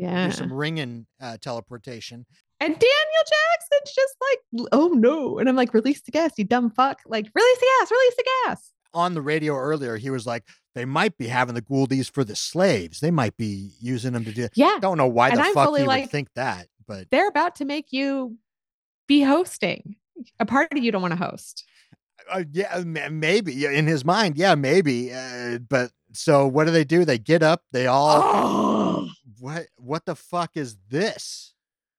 Yeah. 0.00 0.26
Do 0.26 0.32
some 0.32 0.52
ringing 0.52 1.06
uh, 1.20 1.36
teleportation. 1.40 2.24
And 2.62 2.72
Daniel 2.74 3.24
Jackson's 3.26 3.94
just 3.94 4.16
like, 4.20 4.68
oh 4.72 4.88
no. 4.88 5.38
And 5.38 5.48
I'm 5.48 5.56
like, 5.56 5.72
release 5.74 6.00
the 6.02 6.10
gas, 6.10 6.32
you 6.36 6.44
dumb 6.44 6.70
fuck. 6.70 7.00
Like, 7.06 7.30
release 7.34 7.58
the 7.58 7.66
gas, 7.80 7.90
release 7.90 8.16
the 8.16 8.24
gas. 8.46 8.72
On 8.92 9.14
the 9.14 9.22
radio 9.22 9.54
earlier, 9.54 9.96
he 9.96 10.10
was 10.10 10.26
like, 10.26 10.44
they 10.74 10.84
might 10.84 11.16
be 11.16 11.26
having 11.28 11.54
the 11.54 11.62
Gouldies 11.62 12.10
for 12.10 12.24
the 12.24 12.34
slaves. 12.36 13.00
They 13.00 13.10
might 13.10 13.36
be 13.36 13.70
using 13.80 14.12
them 14.12 14.24
to 14.24 14.32
do. 14.32 14.48
Yeah. 14.54 14.78
Don't 14.80 14.96
know 14.98 15.06
why 15.06 15.28
And 15.30 15.38
the 15.38 15.42
I'm 15.44 15.54
fuck 15.54 15.76
he 15.76 15.84
like- 15.84 16.02
would 16.04 16.10
think 16.10 16.28
that, 16.34 16.66
but 16.86 17.08
They're 17.10 17.28
about 17.28 17.56
to 17.56 17.64
make 17.64 17.92
you 17.92 18.36
be 19.06 19.22
hosting 19.22 19.96
a 20.38 20.46
party 20.46 20.80
you 20.80 20.92
don't 20.92 21.02
want 21.02 21.12
to 21.18 21.24
host. 21.24 21.64
uh, 22.30 22.44
yeah, 22.52 22.82
maybe 22.84 23.64
in 23.64 23.86
his 23.86 24.04
mind, 24.04 24.36
yeah, 24.36 24.54
maybe. 24.54 25.12
Uh, 25.12 25.58
but 25.68 25.90
so 26.12 26.46
what 26.46 26.64
do 26.66 26.70
they 26.72 26.84
do? 26.84 27.04
They 27.04 27.18
get 27.18 27.42
up. 27.42 27.62
They 27.72 27.86
all. 27.86 28.20
Oh, 28.22 29.08
What? 29.40 29.66
What 29.76 30.04
the 30.04 30.14
fuck 30.14 30.52
is 30.56 30.76
this? 30.90 31.54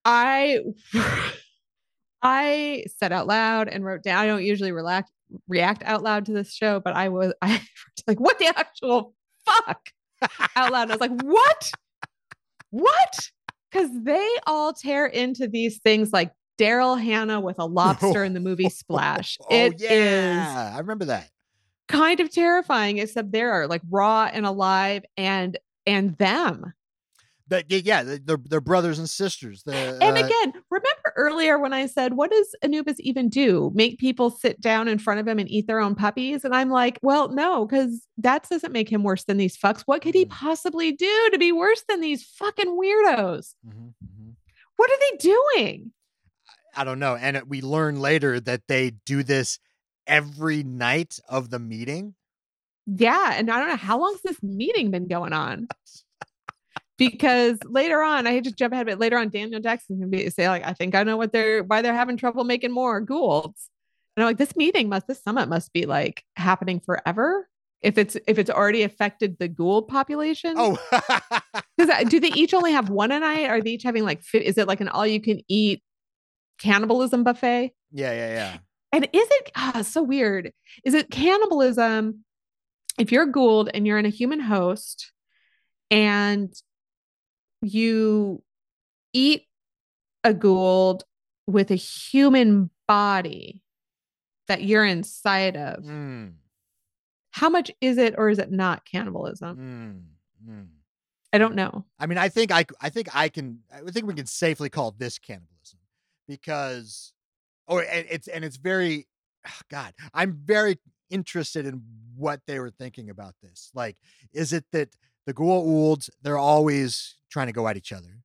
I 0.06 0.60
I 2.22 2.86
said 2.98 3.12
out 3.12 3.28
loud 3.28 3.68
and 3.68 3.84
wrote 3.84 4.04
down. 4.04 4.20
I 4.20 4.28
don't 4.28 4.44
usually 4.44 4.72
relax, 4.72 5.10
react 5.48 5.82
out 5.84 6.04
loud 6.04 6.26
to 6.28 6.34
this 6.34 6.54
show, 6.54 6.80
but 6.80 6.96
I 6.96 7.10
was 7.10 7.34
I 7.42 7.50
was 7.54 8.04
like, 8.08 8.20
what 8.20 8.38
the 8.40 8.48
actual 8.48 9.14
fuck 9.46 9.90
out 10.56 10.72
loud. 10.72 10.84
And 10.84 10.92
I 10.92 10.96
was 10.96 11.02
like, 11.02 11.22
what? 11.24 11.72
What? 12.70 13.30
Because 13.72 13.90
they 14.04 14.28
all 14.46 14.74
tear 14.74 15.06
into 15.08 15.48
these 15.48 15.80
things 15.80 16.12
like 16.14 16.32
Daryl 16.60 17.02
Hannah 17.02 17.40
with 17.42 17.58
a 17.60 17.64
oh, 17.66 17.66
lobster 17.66 18.24
in 18.24 18.34
the 18.34 18.40
movie 18.40 18.70
Splash. 18.70 19.38
oh 19.42 19.48
It 19.50 19.82
is 19.82 19.90
yeah, 19.90 20.74
I 20.76 20.80
remember 20.80 21.06
that. 21.06 21.30
kind 21.88 22.20
of 22.20 22.32
terrifying, 22.32 23.00
except 23.00 23.32
they're 23.32 23.68
like 23.68 23.82
raw 23.90 24.30
and 24.32 24.46
alive 24.46 25.04
and 25.18 25.58
and 25.88 26.18
them. 26.18 26.74
That 27.52 27.66
yeah, 27.70 27.82
yeah, 27.84 28.02
they- 28.04 28.18
they're 28.18 28.40
they're 28.46 28.62
brothers 28.62 28.98
and 28.98 29.10
sisters. 29.10 29.62
The, 29.64 29.76
And 30.02 30.18
uh, 30.18 30.26
again, 30.26 30.54
remember 30.72 31.14
earlier 31.18 31.60
when 31.60 31.74
I 31.74 31.86
said, 31.86 32.14
what 32.14 32.32
does 32.32 32.56
Anubis 32.64 32.96
even 33.02 33.28
do? 33.30 33.72
Make 33.76 34.00
people 34.00 34.30
sit 34.32 34.60
down 34.62 34.88
in 34.88 34.98
front 34.98 35.20
of 35.20 35.28
him 35.28 35.38
and 35.38 35.52
eat 35.52 35.68
their 35.68 35.80
own 35.82 35.94
puppies? 35.94 36.44
And 36.46 36.56
I'm 36.56 36.70
like, 36.70 36.98
well, 37.04 37.28
no, 37.30 37.66
because 37.66 38.08
that 38.18 38.48
doesn't 38.50 38.72
make 38.72 38.90
him 38.90 39.04
worse 39.04 39.26
than 39.26 39.36
these 39.38 39.58
fucks. 39.58 39.82
What 39.82 40.02
could 40.02 40.16
he 40.16 40.26
Mm. 40.26 40.30
possibly 40.30 40.94
do 40.94 41.30
to 41.34 41.38
be 41.38 41.52
worse 41.52 41.84
than 41.88 42.00
these 42.02 42.24
fucking 42.24 42.68
weirdos? 42.82 43.54
mhm, 43.68 43.94
mhm. 44.04 44.34
What 44.78 44.90
are 44.90 44.98
they 45.12 45.18
doing? 45.18 45.92
I 46.76 46.86
don't 46.86 47.00
know. 47.00 47.16
And 47.18 47.42
we 47.48 47.62
learn 47.62 48.00
later 48.00 48.40
that 48.40 48.62
they 48.70 48.92
do 49.06 49.24
this 49.24 49.60
every 50.08 50.64
night 50.64 51.20
of 51.28 51.50
the 51.50 51.60
meeting. 51.60 52.16
Yeah. 52.88 53.34
And 53.36 53.52
I 53.52 53.60
don't 53.60 53.68
know 53.68 53.76
how 53.76 54.00
long's 54.00 54.22
this 54.22 54.42
meeting 54.42 54.90
been 54.90 55.08
going 55.10 55.34
on? 55.34 55.68
Because 56.98 57.58
later 57.66 58.02
on, 58.04 58.28
I 58.28 58.32
hate 58.32 58.44
to 58.44 58.52
jump 58.52 58.74
ahead, 58.74 58.86
but 58.86 59.00
later 59.00 59.18
on, 59.18 59.30
Daniel 59.30 59.60
Jackson 59.60 60.00
can 60.00 60.10
be 60.10 60.30
say, 60.30 60.48
like, 60.50 60.66
I 60.66 60.74
think 60.74 60.94
I 60.94 61.04
know 61.04 61.18
what 61.18 61.32
they're 61.32 61.64
why 61.64 61.82
they're 61.82 61.94
having 61.94 62.18
trouble 62.18 62.44
making 62.44 62.72
more 62.72 63.04
Goa'ulds. 63.04 63.70
And 64.16 64.24
I'm 64.24 64.26
like, 64.26 64.38
this 64.38 64.56
meeting 64.56 64.90
must 64.90 65.08
this 65.08 65.24
summit 65.24 65.50
must 65.50 65.74
be 65.74 65.86
like 65.86 66.24
happening 66.36 66.80
forever. 66.80 67.48
If 67.82 67.98
it's 67.98 68.16
if 68.28 68.38
it's 68.38 68.52
already 68.52 68.84
affected 68.84 69.38
the 69.40 69.50
Goa'uld 69.50 69.88
population. 69.88 70.54
Oh, 70.58 70.78
Because 71.78 71.90
uh, 71.90 72.04
do 72.04 72.20
they 72.20 72.32
each 72.34 72.54
only 72.54 72.74
have 72.74 72.90
one 72.90 73.12
a 73.12 73.20
night? 73.20 73.50
Are 73.50 73.62
they 73.62 73.72
each 73.72 73.84
having 73.84 74.04
like 74.04 74.22
is 74.34 74.58
it 74.58 74.68
like 74.68 74.82
an 74.82 74.90
all 74.90 75.08
you 75.08 75.22
can 75.22 75.42
eat 75.48 75.82
cannibalism 76.60 77.24
buffet? 77.24 77.74
yeah, 77.92 78.14
yeah, 78.14 78.34
yeah. 78.34 78.58
And 78.92 79.06
is 79.06 79.10
it 79.32 79.52
it's 79.76 79.90
so 79.92 80.04
weird? 80.04 80.52
Is 80.84 80.94
it 80.94 81.10
cannibalism 81.10 82.24
if 83.00 83.12
you're 83.12 83.32
Goa'uld 83.32 83.72
and 83.74 83.88
you're 83.88 83.98
in 83.98 84.06
a 84.06 84.10
human 84.10 84.40
host 84.40 85.12
and 85.90 86.54
you 87.62 88.44
eat 89.14 89.46
a 90.24 90.34
Goa'uld 90.34 91.02
with 91.48 91.72
a 91.72 91.76
human 91.76 92.70
body 92.88 93.64
that 94.48 94.64
you're 94.64 94.86
inside 94.86 95.56
of? 95.58 95.84
Mm, 95.84 96.34
How 97.32 97.50
much 97.50 97.72
is 97.82 97.98
it 97.98 98.16
or 98.18 98.30
is 98.30 98.40
it 98.40 98.52
not 98.52 98.86
cannibalism? 98.86 99.58
mm, 100.46 100.52
mm. 100.52 100.68
I 101.34 101.38
don't 101.38 101.56
know. 101.56 101.86
I 101.98 102.08
mean, 102.08 102.18
I 102.18 102.28
think 102.28 102.52
I, 102.52 102.66
I 102.82 102.90
think 102.90 103.16
I 103.16 103.30
can, 103.30 103.60
I 103.74 103.90
think 103.90 104.06
we 104.06 104.14
can 104.14 104.26
safely 104.26 104.70
call 104.70 104.92
this 104.92 105.18
cannibalism 105.18 105.80
because, 106.28 107.14
oh, 107.70 107.80
and 107.80 108.06
it's 108.10 108.28
and 108.28 108.44
it's 108.44 108.58
very, 108.58 109.08
oh, 109.48 109.60
God, 109.70 109.94
I'm 110.14 110.34
very 110.44 110.78
interested 111.10 111.66
in 111.66 111.84
what 112.18 112.42
they 112.48 112.60
were 112.60 112.70
thinking 112.70 113.10
about 113.10 113.36
this. 113.42 113.72
Like, 113.74 113.96
is 114.34 114.52
it 114.52 114.66
that 114.74 114.90
the 115.32 115.42
Goa'ulds 115.42 116.10
they're 116.22 116.38
always 116.38 117.16
trying 117.30 117.48
to 117.48 117.54
go 117.54 117.68
at 117.68 117.78
each 117.78 117.94
other, 117.94 118.20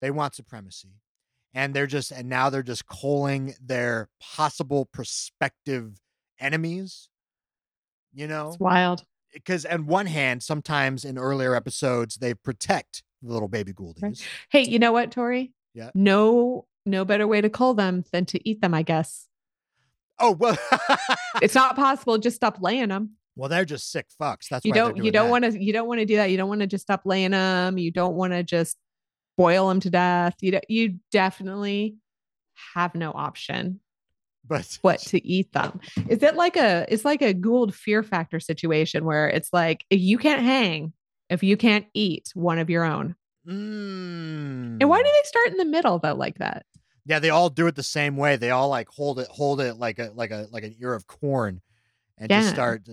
they 0.00 0.10
want 0.10 0.34
supremacy, 0.34 1.00
and 1.52 1.74
they're 1.74 1.86
just 1.86 2.12
and 2.12 2.28
now 2.28 2.48
they're 2.50 2.62
just 2.62 2.86
calling 2.86 3.54
their 3.60 4.08
possible 4.20 4.86
prospective 4.86 6.00
enemies. 6.38 7.08
You 8.12 8.28
know, 8.28 8.48
It's 8.48 8.58
wild. 8.60 9.00
Eh, 9.00 9.04
because 9.34 9.64
on 9.66 9.86
one 9.86 10.06
hand, 10.06 10.42
sometimes 10.42 11.04
in 11.04 11.18
earlier 11.18 11.56
episodes 11.56 12.16
they 12.16 12.34
protect 12.34 13.02
the 13.22 13.32
little 13.32 13.48
baby 13.48 13.72
Gouldies. 13.72 14.22
Hey, 14.50 14.62
you 14.62 14.78
know 14.78 14.92
what, 14.92 15.10
Tori? 15.10 15.52
Yeah. 15.74 15.90
No, 15.94 16.66
no 16.86 17.04
better 17.04 17.26
way 17.26 17.40
to 17.40 17.50
cull 17.50 17.74
them 17.74 18.04
than 18.12 18.26
to 18.26 18.48
eat 18.48 18.60
them, 18.60 18.74
I 18.74 18.82
guess. 18.82 19.26
Oh 20.20 20.30
well, 20.32 20.56
It's 21.42 21.56
not 21.56 21.74
possible. 21.74 22.18
Just 22.18 22.36
stop 22.36 22.58
laying 22.60 22.90
them. 22.90 23.16
Well 23.36 23.48
they're 23.48 23.64
just 23.64 23.90
sick 23.90 24.06
fucks. 24.20 24.48
That's 24.48 24.64
You 24.64 24.72
don't. 24.72 24.96
You 24.96 25.10
don't 25.10 25.30
want 25.30 25.44
to. 25.44 25.62
You 25.62 25.72
don't 25.72 25.88
want 25.88 26.00
to 26.00 26.06
do 26.06 26.16
that. 26.16 26.30
You 26.30 26.36
don't 26.36 26.48
want 26.48 26.60
to 26.60 26.66
just 26.66 26.82
stop 26.82 27.02
laying 27.04 27.32
them. 27.32 27.78
You 27.78 27.90
don't 27.90 28.14
want 28.14 28.32
to 28.32 28.42
just 28.42 28.76
boil 29.36 29.68
them 29.68 29.80
to 29.80 29.90
death. 29.90 30.36
You 30.40 30.52
don't, 30.52 30.64
you 30.68 30.98
definitely 31.10 31.96
have 32.74 32.94
no 32.94 33.10
option 33.10 33.80
But 34.46 34.78
what 34.82 35.00
to 35.00 35.26
eat 35.26 35.52
them. 35.52 35.80
Is 36.08 36.22
it 36.22 36.36
like 36.36 36.56
a? 36.56 36.86
It's 36.88 37.04
like 37.04 37.22
a 37.22 37.34
Goa'uld 37.34 37.74
fear 37.74 38.02
factor 38.02 38.38
situation 38.40 39.04
where 39.04 39.28
it's 39.28 39.48
like 39.52 39.84
if 39.90 40.00
you 40.00 40.18
can't 40.18 40.42
hang 40.42 40.92
if 41.30 41.42
you 41.42 41.56
can't 41.56 41.86
eat 41.94 42.30
one 42.34 42.58
of 42.58 42.70
your 42.70 42.84
own. 42.84 43.16
Mm. 43.46 44.78
And 44.80 44.88
why 44.88 44.98
do 44.98 45.04
they 45.04 45.28
start 45.28 45.48
in 45.48 45.56
the 45.56 45.64
middle 45.64 45.98
though, 45.98 46.14
like 46.14 46.38
that? 46.38 46.66
Yeah, 47.06 47.18
they 47.18 47.30
all 47.30 47.50
do 47.50 47.66
it 47.66 47.74
the 47.74 47.82
same 47.82 48.16
way. 48.16 48.36
They 48.36 48.50
all 48.50 48.68
like 48.68 48.88
hold 48.88 49.18
it, 49.18 49.28
hold 49.28 49.60
it 49.60 49.74
like 49.74 49.98
a 49.98 50.10
like 50.14 50.30
a 50.30 50.46
like 50.50 50.64
an 50.64 50.74
ear 50.80 50.94
of 50.94 51.06
corn, 51.06 51.60
and 52.18 52.28
just 52.30 52.50
start 52.50 52.84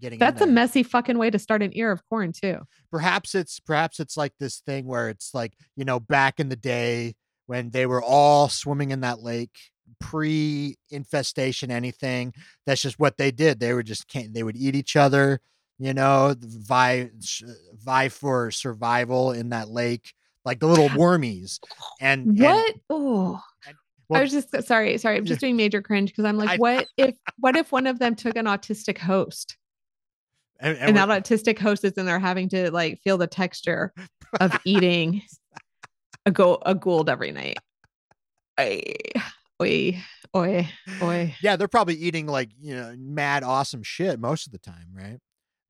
getting. 0.00 0.16
in 0.16 0.18
That's 0.18 0.40
a 0.40 0.46
messy 0.46 0.82
fucking 0.82 1.18
way 1.18 1.30
to 1.30 1.38
start 1.38 1.62
an 1.62 1.70
ear 1.74 1.90
of 1.92 2.02
corn 2.08 2.32
too. 2.32 2.58
perhaps 2.90 3.34
it's 3.34 3.58
perhaps 3.60 4.00
it's 4.00 4.16
like 4.16 4.32
this 4.38 4.60
thing 4.60 4.86
where 4.86 5.08
it's 5.08 5.34
like 5.34 5.54
you 5.76 5.84
know 5.84 5.98
back 6.00 6.38
in 6.40 6.48
the 6.48 6.56
day 6.56 7.14
when 7.46 7.70
they 7.70 7.86
were 7.86 8.02
all 8.02 8.48
swimming 8.48 8.90
in 8.90 9.00
that 9.00 9.20
lake 9.22 9.56
pre 10.00 10.76
infestation 10.90 11.70
anything 11.70 12.32
that's 12.66 12.82
just 12.82 12.98
what 12.98 13.16
they 13.18 13.30
did 13.30 13.60
they 13.60 13.72
would 13.74 13.86
just 13.86 14.08
can't 14.08 14.32
they 14.34 14.42
would 14.42 14.56
eat 14.56 14.74
each 14.74 14.96
other 14.96 15.40
you 15.78 15.92
know 15.94 16.34
vie 16.40 17.10
vie 17.84 18.08
for 18.08 18.50
survival 18.50 19.32
in 19.32 19.50
that 19.50 19.68
lake 19.68 20.12
like 20.44 20.58
the 20.60 20.66
little 20.66 20.88
wormies 20.90 21.58
and- 22.00 22.38
What? 22.38 22.74
Oh. 22.90 23.40
Well, 24.08 24.20
I 24.20 24.22
was 24.24 24.32
just 24.32 24.50
sorry, 24.66 24.98
sorry. 24.98 25.16
I'm 25.16 25.24
just 25.24 25.40
doing 25.40 25.56
major 25.56 25.80
cringe 25.82 26.10
because 26.10 26.24
I'm 26.24 26.36
like, 26.36 26.50
I- 26.50 26.56
what 26.56 26.86
if 26.96 27.14
what 27.38 27.56
if 27.56 27.72
one 27.72 27.86
of 27.86 27.98
them 27.98 28.14
took 28.14 28.36
an 28.36 28.44
autistic 28.46 28.98
host 28.98 29.56
and, 30.60 30.76
and 30.78 30.94
we're- 30.94 31.06
that 31.06 31.24
autistic 31.24 31.58
host 31.58 31.84
is 31.84 31.92
in 31.92 32.06
there 32.06 32.18
having 32.18 32.48
to 32.50 32.70
like 32.70 33.00
feel 33.02 33.18
the 33.18 33.26
texture 33.26 33.92
of 34.40 34.56
eating 34.64 35.22
a 36.26 36.30
go 36.30 36.54
a 36.66 36.74
Goa'uld 36.74 37.08
every 37.08 37.32
night. 37.32 37.58
I 38.58 38.82
oi 39.60 40.02
oi 40.36 40.68
oi. 41.02 41.34
yeah 41.42 41.56
they're 41.56 41.68
probably 41.68 41.94
eating 41.94 42.26
like 42.26 42.50
you 42.60 42.74
know 42.74 42.94
mad 42.98 43.42
awesome 43.42 43.82
shit 43.82 44.18
most 44.20 44.46
of 44.46 44.52
the 44.52 44.58
time 44.58 44.88
right 44.92 45.18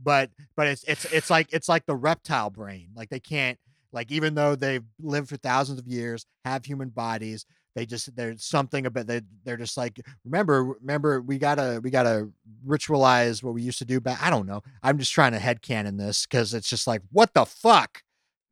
but 0.00 0.30
but 0.56 0.66
it's 0.66 0.84
it's 0.84 1.04
it's 1.06 1.30
like 1.30 1.48
it's 1.52 1.68
like 1.68 1.86
the 1.86 1.94
reptile 1.96 2.50
brain 2.50 2.88
like 2.94 3.08
they 3.10 3.20
can't 3.20 3.58
like 3.92 4.10
even 4.10 4.34
though 4.34 4.54
they've 4.54 4.84
lived 5.00 5.28
for 5.28 5.36
thousands 5.36 5.78
of 5.78 5.86
years 5.86 6.26
have 6.44 6.64
human 6.64 6.88
bodies 6.90 7.46
they 7.74 7.86
just 7.86 8.14
there's 8.16 8.44
something 8.44 8.86
about 8.86 9.06
they 9.06 9.20
they're 9.44 9.56
just 9.56 9.76
like 9.76 10.00
remember 10.24 10.64
remember 10.80 11.20
we 11.20 11.38
gotta 11.38 11.80
we 11.82 11.90
gotta 11.90 12.30
ritualize 12.66 13.42
what 13.42 13.54
we 13.54 13.62
used 13.62 13.78
to 13.78 13.84
do 13.84 14.00
back 14.00 14.22
i 14.22 14.30
don't 14.30 14.46
know 14.46 14.62
i'm 14.82 14.98
just 14.98 15.12
trying 15.12 15.32
to 15.32 15.38
headcanon 15.38 15.98
this 15.98 16.26
because 16.26 16.54
it's 16.54 16.68
just 16.68 16.86
like 16.86 17.02
what 17.10 17.32
the 17.34 17.44
fuck 17.44 18.02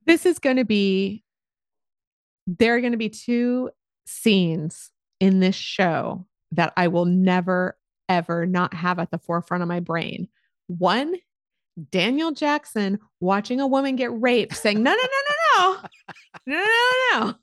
This 0.06 0.26
is 0.26 0.38
going 0.38 0.56
to 0.56 0.64
be 0.64 1.22
there 2.46 2.76
are 2.76 2.80
going 2.80 2.92
to 2.92 2.98
be 2.98 3.08
two 3.08 3.70
scenes 4.06 4.90
in 5.20 5.40
this 5.40 5.54
show 5.54 6.26
that 6.52 6.72
I 6.76 6.88
will 6.88 7.04
never 7.04 7.76
ever 8.08 8.46
not 8.46 8.74
have 8.74 8.98
at 8.98 9.10
the 9.10 9.18
forefront 9.18 9.62
of 9.62 9.68
my 9.68 9.80
brain. 9.80 10.28
One, 10.66 11.14
Daniel 11.90 12.32
Jackson 12.32 12.98
watching 13.20 13.60
a 13.60 13.66
woman 13.66 13.96
get 13.96 14.20
raped, 14.20 14.56
saying, 14.56 14.82
"No, 14.82 14.90
no, 14.90 14.96
no, 14.96 15.06
no, 15.06 15.72
no, 15.72 15.88
no, 16.46 16.58
no, 16.58 16.66
no, 16.66 17.26
no." 17.28 17.34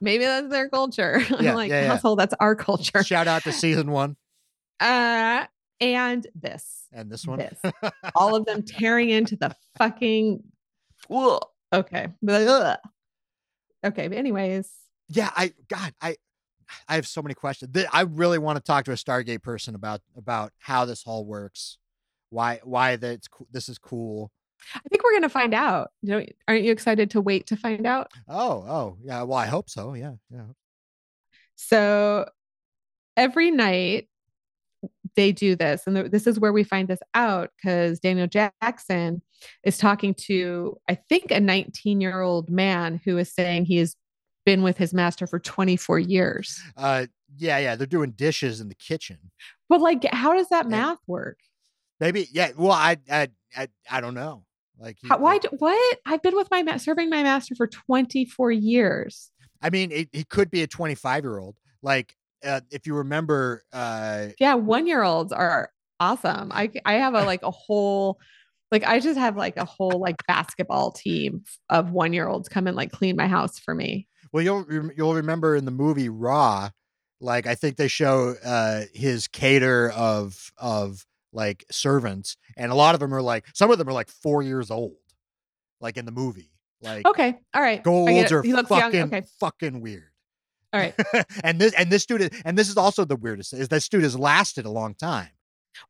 Maybe 0.00 0.24
that's 0.24 0.48
their 0.48 0.68
culture. 0.68 1.20
Yeah, 1.40 1.50
I'm 1.50 1.56
like, 1.56 1.70
yeah, 1.70 1.84
yeah. 1.84 1.92
asshole, 1.94 2.16
that's 2.16 2.34
our 2.40 2.54
culture. 2.54 3.02
shout 3.02 3.28
out 3.28 3.42
to 3.44 3.52
season 3.52 3.90
one 3.90 4.16
Uh, 4.80 5.46
and 5.80 6.26
this, 6.34 6.86
and 6.92 7.10
this 7.10 7.26
one 7.26 7.38
this, 7.38 7.72
all 8.14 8.34
of 8.34 8.44
them 8.44 8.62
tearing 8.62 9.10
into 9.10 9.36
the 9.36 9.54
fucking. 9.78 10.42
Ugh. 11.10 11.40
Okay. 11.72 12.08
Ugh. 12.28 12.78
Okay. 13.84 14.08
But 14.08 14.18
anyways, 14.18 14.70
yeah 15.10 15.30
i 15.36 15.52
god 15.68 15.92
i 16.00 16.16
i 16.88 16.94
have 16.94 17.06
so 17.06 17.20
many 17.20 17.34
questions 17.34 17.76
i 17.92 18.02
really 18.02 18.38
want 18.38 18.56
to 18.56 18.62
talk 18.62 18.84
to 18.84 18.92
a 18.92 18.96
stargate 18.96 19.42
person 19.42 19.74
about 19.74 20.00
about 20.16 20.52
how 20.58 20.84
this 20.84 21.02
all 21.04 21.24
works 21.26 21.78
why 22.30 22.60
why 22.62 22.96
that 22.96 23.26
this 23.50 23.68
is 23.68 23.76
cool 23.76 24.30
I 24.74 24.80
think 24.88 25.02
we're 25.02 25.12
gonna 25.14 25.28
find 25.28 25.54
out. 25.54 25.90
You 26.02 26.10
know, 26.18 26.26
aren't 26.48 26.64
you 26.64 26.72
excited 26.72 27.10
to 27.10 27.20
wait 27.20 27.46
to 27.48 27.56
find 27.56 27.86
out? 27.86 28.10
oh 28.28 28.64
oh 28.68 28.96
yeah 29.02 29.22
well 29.22 29.38
i 29.38 29.46
hope 29.46 29.68
so 29.70 29.94
yeah 29.94 30.14
yeah 30.30 30.44
So 31.56 32.26
every 33.16 33.50
night 33.50 34.08
they 35.16 35.32
do 35.32 35.56
this, 35.56 35.82
and 35.86 35.96
this 36.10 36.26
is 36.26 36.38
where 36.40 36.52
we 36.52 36.64
find 36.64 36.88
this 36.88 37.00
out 37.14 37.50
because 37.56 37.98
Daniel 38.00 38.26
Jackson 38.28 39.20
is 39.64 39.76
talking 39.76 40.14
to, 40.14 40.78
I 40.88 40.94
think, 40.94 41.30
a 41.30 41.40
19 41.40 42.00
year 42.00 42.20
old 42.22 42.48
man 42.48 43.00
who 43.04 43.18
is 43.18 43.32
saying 43.32 43.64
he 43.66 43.76
has 43.78 43.96
been 44.46 44.62
with 44.62 44.78
his 44.78 44.94
master 44.94 45.26
for 45.26 45.38
24 45.38 45.98
years. 45.98 46.58
uh 46.76 47.06
yeah 47.36 47.58
yeah 47.58 47.76
they're 47.76 47.86
doing 47.86 48.10
dishes 48.12 48.60
in 48.60 48.68
the 48.68 48.74
kitchen 48.74 49.18
But 49.68 49.80
like, 49.80 50.04
how 50.12 50.32
does 50.34 50.48
that 50.48 50.68
math 50.68 50.98
work? 51.06 51.38
maybe 52.00 52.26
yeah 52.32 52.50
well 52.56 52.72
i 52.72 52.96
i 53.10 53.28
i, 53.56 53.68
I 53.90 54.00
don't 54.00 54.14
know 54.14 54.44
like 54.80 54.96
How, 55.04 55.18
why? 55.18 55.38
what? 55.58 55.98
I've 56.06 56.22
been 56.22 56.34
with 56.34 56.50
my 56.50 56.62
ma- 56.62 56.78
serving 56.78 57.10
my 57.10 57.22
master 57.22 57.54
for 57.54 57.66
24 57.66 58.50
years. 58.52 59.30
i 59.62 59.70
mean 59.70 59.92
it, 59.92 60.08
he 60.12 60.24
could 60.24 60.50
be 60.50 60.62
a 60.62 60.66
25 60.66 61.22
year 61.24 61.38
old 61.38 61.56
like 61.82 62.16
uh, 62.44 62.60
if 62.70 62.86
you 62.86 62.94
remember 62.94 63.62
uh 63.72 64.28
Yeah, 64.40 64.54
one 64.54 64.86
year 64.86 65.02
olds 65.02 65.30
are 65.32 65.70
awesome. 66.00 66.50
I 66.52 66.70
I 66.86 66.94
have 66.94 67.12
a 67.14 67.24
like 67.24 67.42
a 67.42 67.50
whole 67.50 68.18
like 68.72 68.84
I 68.86 69.00
just 69.00 69.18
have 69.18 69.36
like 69.36 69.56
a 69.58 69.64
whole 69.66 70.00
like 70.00 70.16
basketball 70.26 70.92
team 70.92 71.44
of 71.68 71.90
one 71.90 72.12
year 72.14 72.26
olds 72.28 72.48
come 72.48 72.66
and 72.66 72.76
like 72.76 72.90
clean 72.92 73.16
my 73.16 73.26
house 73.28 73.58
for 73.58 73.74
me. 73.74 74.08
Well, 74.32 74.42
you'll 74.42 74.64
you'll 74.96 75.14
remember 75.14 75.54
in 75.56 75.64
the 75.66 75.70
movie 75.70 76.08
Ra, 76.08 76.70
like 77.20 77.46
I 77.46 77.54
think 77.54 77.76
they 77.76 77.88
show 77.88 78.34
uh 78.42 78.82
his 78.94 79.28
cater 79.28 79.90
of 79.90 80.52
of 80.56 81.04
like 81.32 81.64
servants, 81.70 82.36
and 82.56 82.72
a 82.72 82.74
lot 82.74 82.94
of 82.94 83.00
them 83.00 83.14
are 83.14 83.22
like 83.22 83.46
some 83.54 83.70
of 83.70 83.78
them 83.78 83.88
are 83.88 83.92
like 83.92 84.08
four 84.08 84.42
years 84.42 84.70
old, 84.70 84.96
like 85.80 85.96
in 85.96 86.04
the 86.04 86.12
movie. 86.12 86.50
Like 86.82 87.06
Okay, 87.06 87.38
all 87.54 87.62
right. 87.62 87.82
Golds 87.82 88.32
are 88.32 88.42
fucking. 88.42 89.02
Okay, 89.02 89.22
fucking 89.38 89.80
weird. 89.80 90.10
all 90.72 90.80
right. 90.80 90.94
and 91.44 91.60
this 91.60 91.74
and 91.74 91.90
this 91.90 92.06
dude 92.06 92.22
is, 92.22 92.30
and 92.44 92.56
this 92.56 92.68
is 92.68 92.76
also 92.76 93.04
the 93.04 93.16
weirdest 93.16 93.52
is 93.52 93.68
this 93.68 93.88
dude 93.88 94.02
has 94.02 94.18
lasted 94.18 94.64
a 94.66 94.70
long 94.70 94.94
time. 94.94 95.28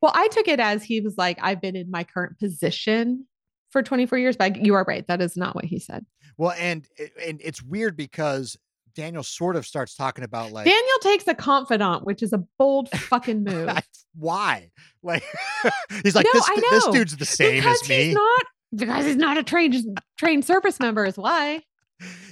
Well, 0.00 0.12
I 0.14 0.28
took 0.28 0.48
it 0.48 0.60
as 0.60 0.84
he 0.84 1.00
was 1.00 1.16
like, 1.16 1.38
I've 1.40 1.60
been 1.60 1.76
in 1.76 1.90
my 1.90 2.04
current 2.04 2.38
position 2.38 3.26
for 3.70 3.82
24 3.82 4.18
years, 4.18 4.36
but 4.36 4.64
you 4.64 4.74
are 4.74 4.84
right. 4.86 5.06
That 5.06 5.22
is 5.22 5.36
not 5.36 5.54
what 5.54 5.64
he 5.64 5.78
said. 5.78 6.04
Well, 6.36 6.54
and 6.58 6.86
and 7.24 7.40
it's 7.42 7.62
weird 7.62 7.96
because 7.96 8.56
Daniel 8.94 9.22
sort 9.22 9.56
of 9.56 9.66
starts 9.66 9.94
talking 9.94 10.24
about 10.24 10.52
like 10.52 10.64
Daniel 10.66 10.98
takes 11.02 11.26
a 11.26 11.34
confidant, 11.34 12.04
which 12.04 12.22
is 12.22 12.32
a 12.32 12.42
bold 12.58 12.88
fucking 12.94 13.44
move. 13.44 13.70
why 14.14 14.70
like 15.02 15.22
he's 16.02 16.14
like 16.14 16.26
No, 16.32 16.40
this 16.40 16.60
this 16.70 16.86
dude's 16.88 17.16
the 17.16 17.24
same 17.24 17.56
because 17.56 17.82
as 17.82 17.88
me. 17.88 18.04
he's 18.06 18.14
not 18.14 18.42
because 18.74 19.04
he's 19.06 19.16
not 19.16 19.36
a 19.38 19.42
trained 19.42 19.76
trained 20.18 20.44
service 20.44 20.78
member 20.80 21.04
is 21.04 21.16
why. 21.16 21.62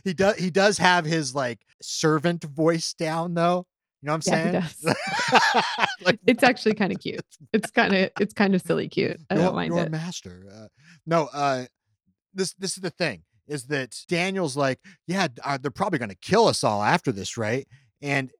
he 0.05 0.13
does 0.15 0.37
he 0.37 0.51
does 0.51 0.79
have 0.79 1.05
his 1.05 1.35
like 1.35 1.61
servant 1.83 2.45
voice 2.45 2.95
down 2.95 3.35
though. 3.35 3.67
You 4.01 4.07
know 4.07 4.13
what 4.15 4.29
I'm 4.29 4.53
Yeah, 4.53 4.69
saying? 4.85 4.95
he 5.99 6.05
like 6.05 6.21
It's 6.27 6.43
actually 6.45 6.75
kind 6.75 6.93
of 6.93 7.01
cute. 7.01 7.21
It's 7.53 7.71
kind 7.73 7.95
of 7.95 8.11
it's 8.21 8.33
kind 8.33 8.55
of 8.55 8.63
silly 8.63 8.89
cute. 8.89 9.21
I 9.31 9.35
your, 9.35 9.45
don't 9.45 9.55
mind 9.57 9.75
your 9.75 9.85
it. 9.85 9.91
master. 9.91 10.45
Uh, 10.53 10.67
no, 11.07 11.29
uh 11.33 11.65
this 12.35 12.55
this 12.55 12.77
is 12.77 12.83
the 12.83 12.91
thing 12.91 13.23
is 13.49 13.65
that 13.65 13.97
Daniel's 14.09 14.57
like, 14.57 14.79
yeah, 15.07 15.29
uh, 15.45 15.59
they're 15.61 15.71
probably 15.71 15.99
going 15.99 16.11
to 16.11 16.15
kill 16.17 16.47
us 16.47 16.63
all 16.63 16.83
after 16.83 17.11
this, 17.11 17.37
right? 17.37 17.67
And 18.03 18.31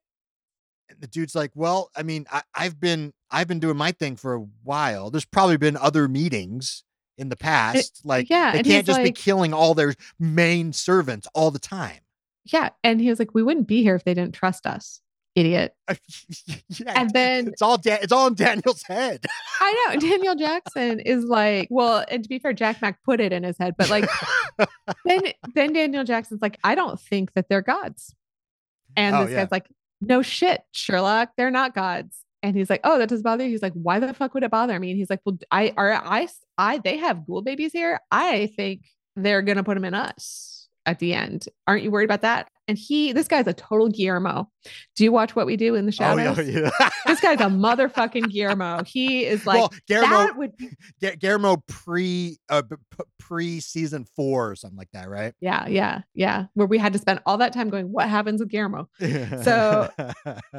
the 1.01 1.07
dude's 1.07 1.35
like, 1.35 1.51
well, 1.55 1.91
I 1.97 2.03
mean, 2.03 2.27
I, 2.31 2.43
I've 2.55 2.79
been 2.81 3.13
I've 3.31 3.49
been 3.49 3.61
doing 3.61 3.77
my 3.77 3.93
thing 3.93 4.17
for 4.17 4.35
a 4.35 4.47
while. 4.63 5.11
There's 5.11 5.25
probably 5.25 5.57
been 5.57 5.77
other 5.77 6.09
meetings 6.09 6.85
in 7.19 7.29
the 7.29 7.37
past. 7.37 8.01
like, 8.05 8.31
yeah, 8.31 8.53
they 8.53 8.63
can't 8.63 8.87
just 8.87 9.03
be 9.03 9.13
killing 9.13 9.53
all 9.53 9.75
their 9.75 9.95
main 10.19 10.73
servants 10.73 11.27
all 11.35 11.51
the 11.51 11.59
time. 11.59 12.01
Yeah, 12.45 12.71
and 12.83 13.01
he 13.01 13.11
was 13.11 13.19
like, 13.19 13.35
"We 13.35 13.43
wouldn't 13.43 13.67
be 13.69 13.83
here 13.83 13.95
if 13.95 14.05
they 14.05 14.15
didn't 14.15 14.35
trust 14.35 14.67
us, 14.67 15.01
idiot." 15.35 15.75
yeah, 16.69 16.93
And 16.95 17.11
then 17.13 17.49
it's 17.49 17.63
all 17.63 17.79
Dan- 17.79 17.99
it's 18.03 18.13
all 18.13 18.27
in 18.29 18.35
Daniel's 18.35 18.83
head. 18.83 19.25
I 19.61 19.87
know 19.95 20.01
Daniel 20.01 20.35
Jackson 20.35 21.01
is 21.01 21.25
like, 21.25 21.69
well, 21.71 22.05
and 22.11 22.23
to 22.23 22.29
be 22.29 22.39
fair, 22.39 22.53
Jack 22.53 22.81
Mac 22.83 23.03
put 23.05 23.21
it 23.21 23.33
in 23.33 23.43
his 23.45 23.57
head, 23.59 23.75
but 23.79 23.91
like 23.91 24.09
then 25.05 25.23
then 25.55 25.73
Daniel 25.73 26.05
Jackson's 26.05 26.43
like, 26.43 26.59
I 26.65 26.75
don't 26.75 27.01
think 27.01 27.33
that 27.35 27.49
they're 27.49 27.63
gods. 27.63 28.15
And 28.97 29.15
Oh, 29.15 29.25
this 29.25 29.33
yeah. 29.33 29.43
guy's 29.45 29.53
like, 29.53 29.69
no 30.01 30.23
shit, 30.23 30.63
Sherlock, 30.73 31.31
they're 31.37 31.51
not 31.51 31.75
gods. 31.75 32.19
And 32.43 32.57
he's 32.57 32.71
like, 32.71 32.81
oh, 32.85 32.99
that 32.99 33.09
doesn't 33.09 33.25
bother 33.25 33.45
you. 33.45 33.51
He's 33.51 33.63
like, 33.63 33.73
why 33.75 33.99
the 33.99 34.15
fuck 34.15 34.33
would 34.35 34.45
it 34.45 34.51
bother 34.51 34.79
me? 34.79 34.91
And 34.91 34.99
he's 34.99 35.11
like, 35.11 35.21
well, 35.25 35.37
I 35.51 35.73
are 35.77 35.93
I 35.93 36.29
I 36.57 36.79
they 36.79 36.97
have 36.99 37.27
ghoul 37.27 37.43
babies 37.43 37.73
here. 37.73 38.01
I 38.11 38.47
think 38.57 38.83
they're 39.17 39.43
gonna 39.43 39.65
put 39.65 39.75
them 39.75 39.85
in 39.85 39.95
us 39.95 40.58
at 40.89 40.99
the 40.99 41.13
end. 41.15 41.47
Aren't 41.67 41.83
you 41.83 41.91
worried 41.91 42.07
about 42.07 42.23
that? 42.23 42.49
And 42.67 42.77
he, 42.77 43.13
this 43.13 43.29
guy's 43.29 43.47
a 43.47 43.55
total 43.55 43.89
Guillermo. 43.89 44.51
Do 44.97 45.05
you 45.05 45.11
watch 45.13 45.35
what 45.35 45.47
we 45.47 45.57
do 45.57 45.75
in 45.75 45.87
the 45.87 45.91
Oh, 45.91 46.17
shadows? 46.17 46.47
yeah, 46.49 46.71
yeah. 46.81 46.89
This 47.07 47.21
guy's 47.21 47.41
a 47.41 47.45
motherfucking 47.45 48.31
Guillermo. 48.31 48.83
He 48.85 49.25
is 49.25 49.47
like 49.47 49.59
well, 49.59 49.73
Guillermo, 49.87 50.09
that 50.19 50.37
would 50.37 50.57
be 50.57 50.69
Gu- 51.01 51.17
Guillermo 51.17 51.63
pre 51.67 52.39
uh, 52.51 52.63
pre 53.19 53.61
season 53.61 54.05
four 54.17 54.51
or 54.51 54.57
something 54.57 54.77
like 54.77 54.91
that, 54.93 55.09
right? 55.09 55.33
Yeah, 55.41 55.67
yeah, 55.67 56.03
yeah. 56.15 56.47
Where 56.55 56.67
we 56.67 56.77
had 56.79 56.93
to 56.93 56.99
spend 56.99 57.21
all 57.25 57.39
that 57.39 57.53
time 57.55 57.71
going, 57.71 57.91
what 57.91 58.09
happens 58.09 58.41
with 58.41 58.51
Guillermo? 58.51 58.89
So- 59.01 59.89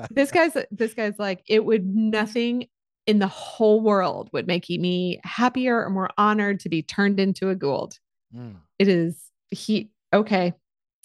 This 0.09 0.31
guy's 0.31 0.55
this 0.71 0.93
guy's 0.95 1.19
like, 1.19 1.43
it 1.47 1.63
would 1.65 1.85
nothing 1.85 2.67
in 3.05 3.19
the 3.19 3.27
whole 3.27 3.81
world 3.81 4.29
would 4.33 4.47
make 4.47 4.67
me 4.69 5.19
happier 5.23 5.83
or 5.83 5.89
more 5.89 6.09
honored 6.17 6.59
to 6.61 6.69
be 6.69 6.81
turned 6.83 7.19
into 7.19 7.49
a 7.49 7.55
Goa'uld. 7.55 7.97
Mm. 8.35 8.55
It 8.77 8.87
is 8.87 9.15
he 9.51 9.89
okay, 10.13 10.53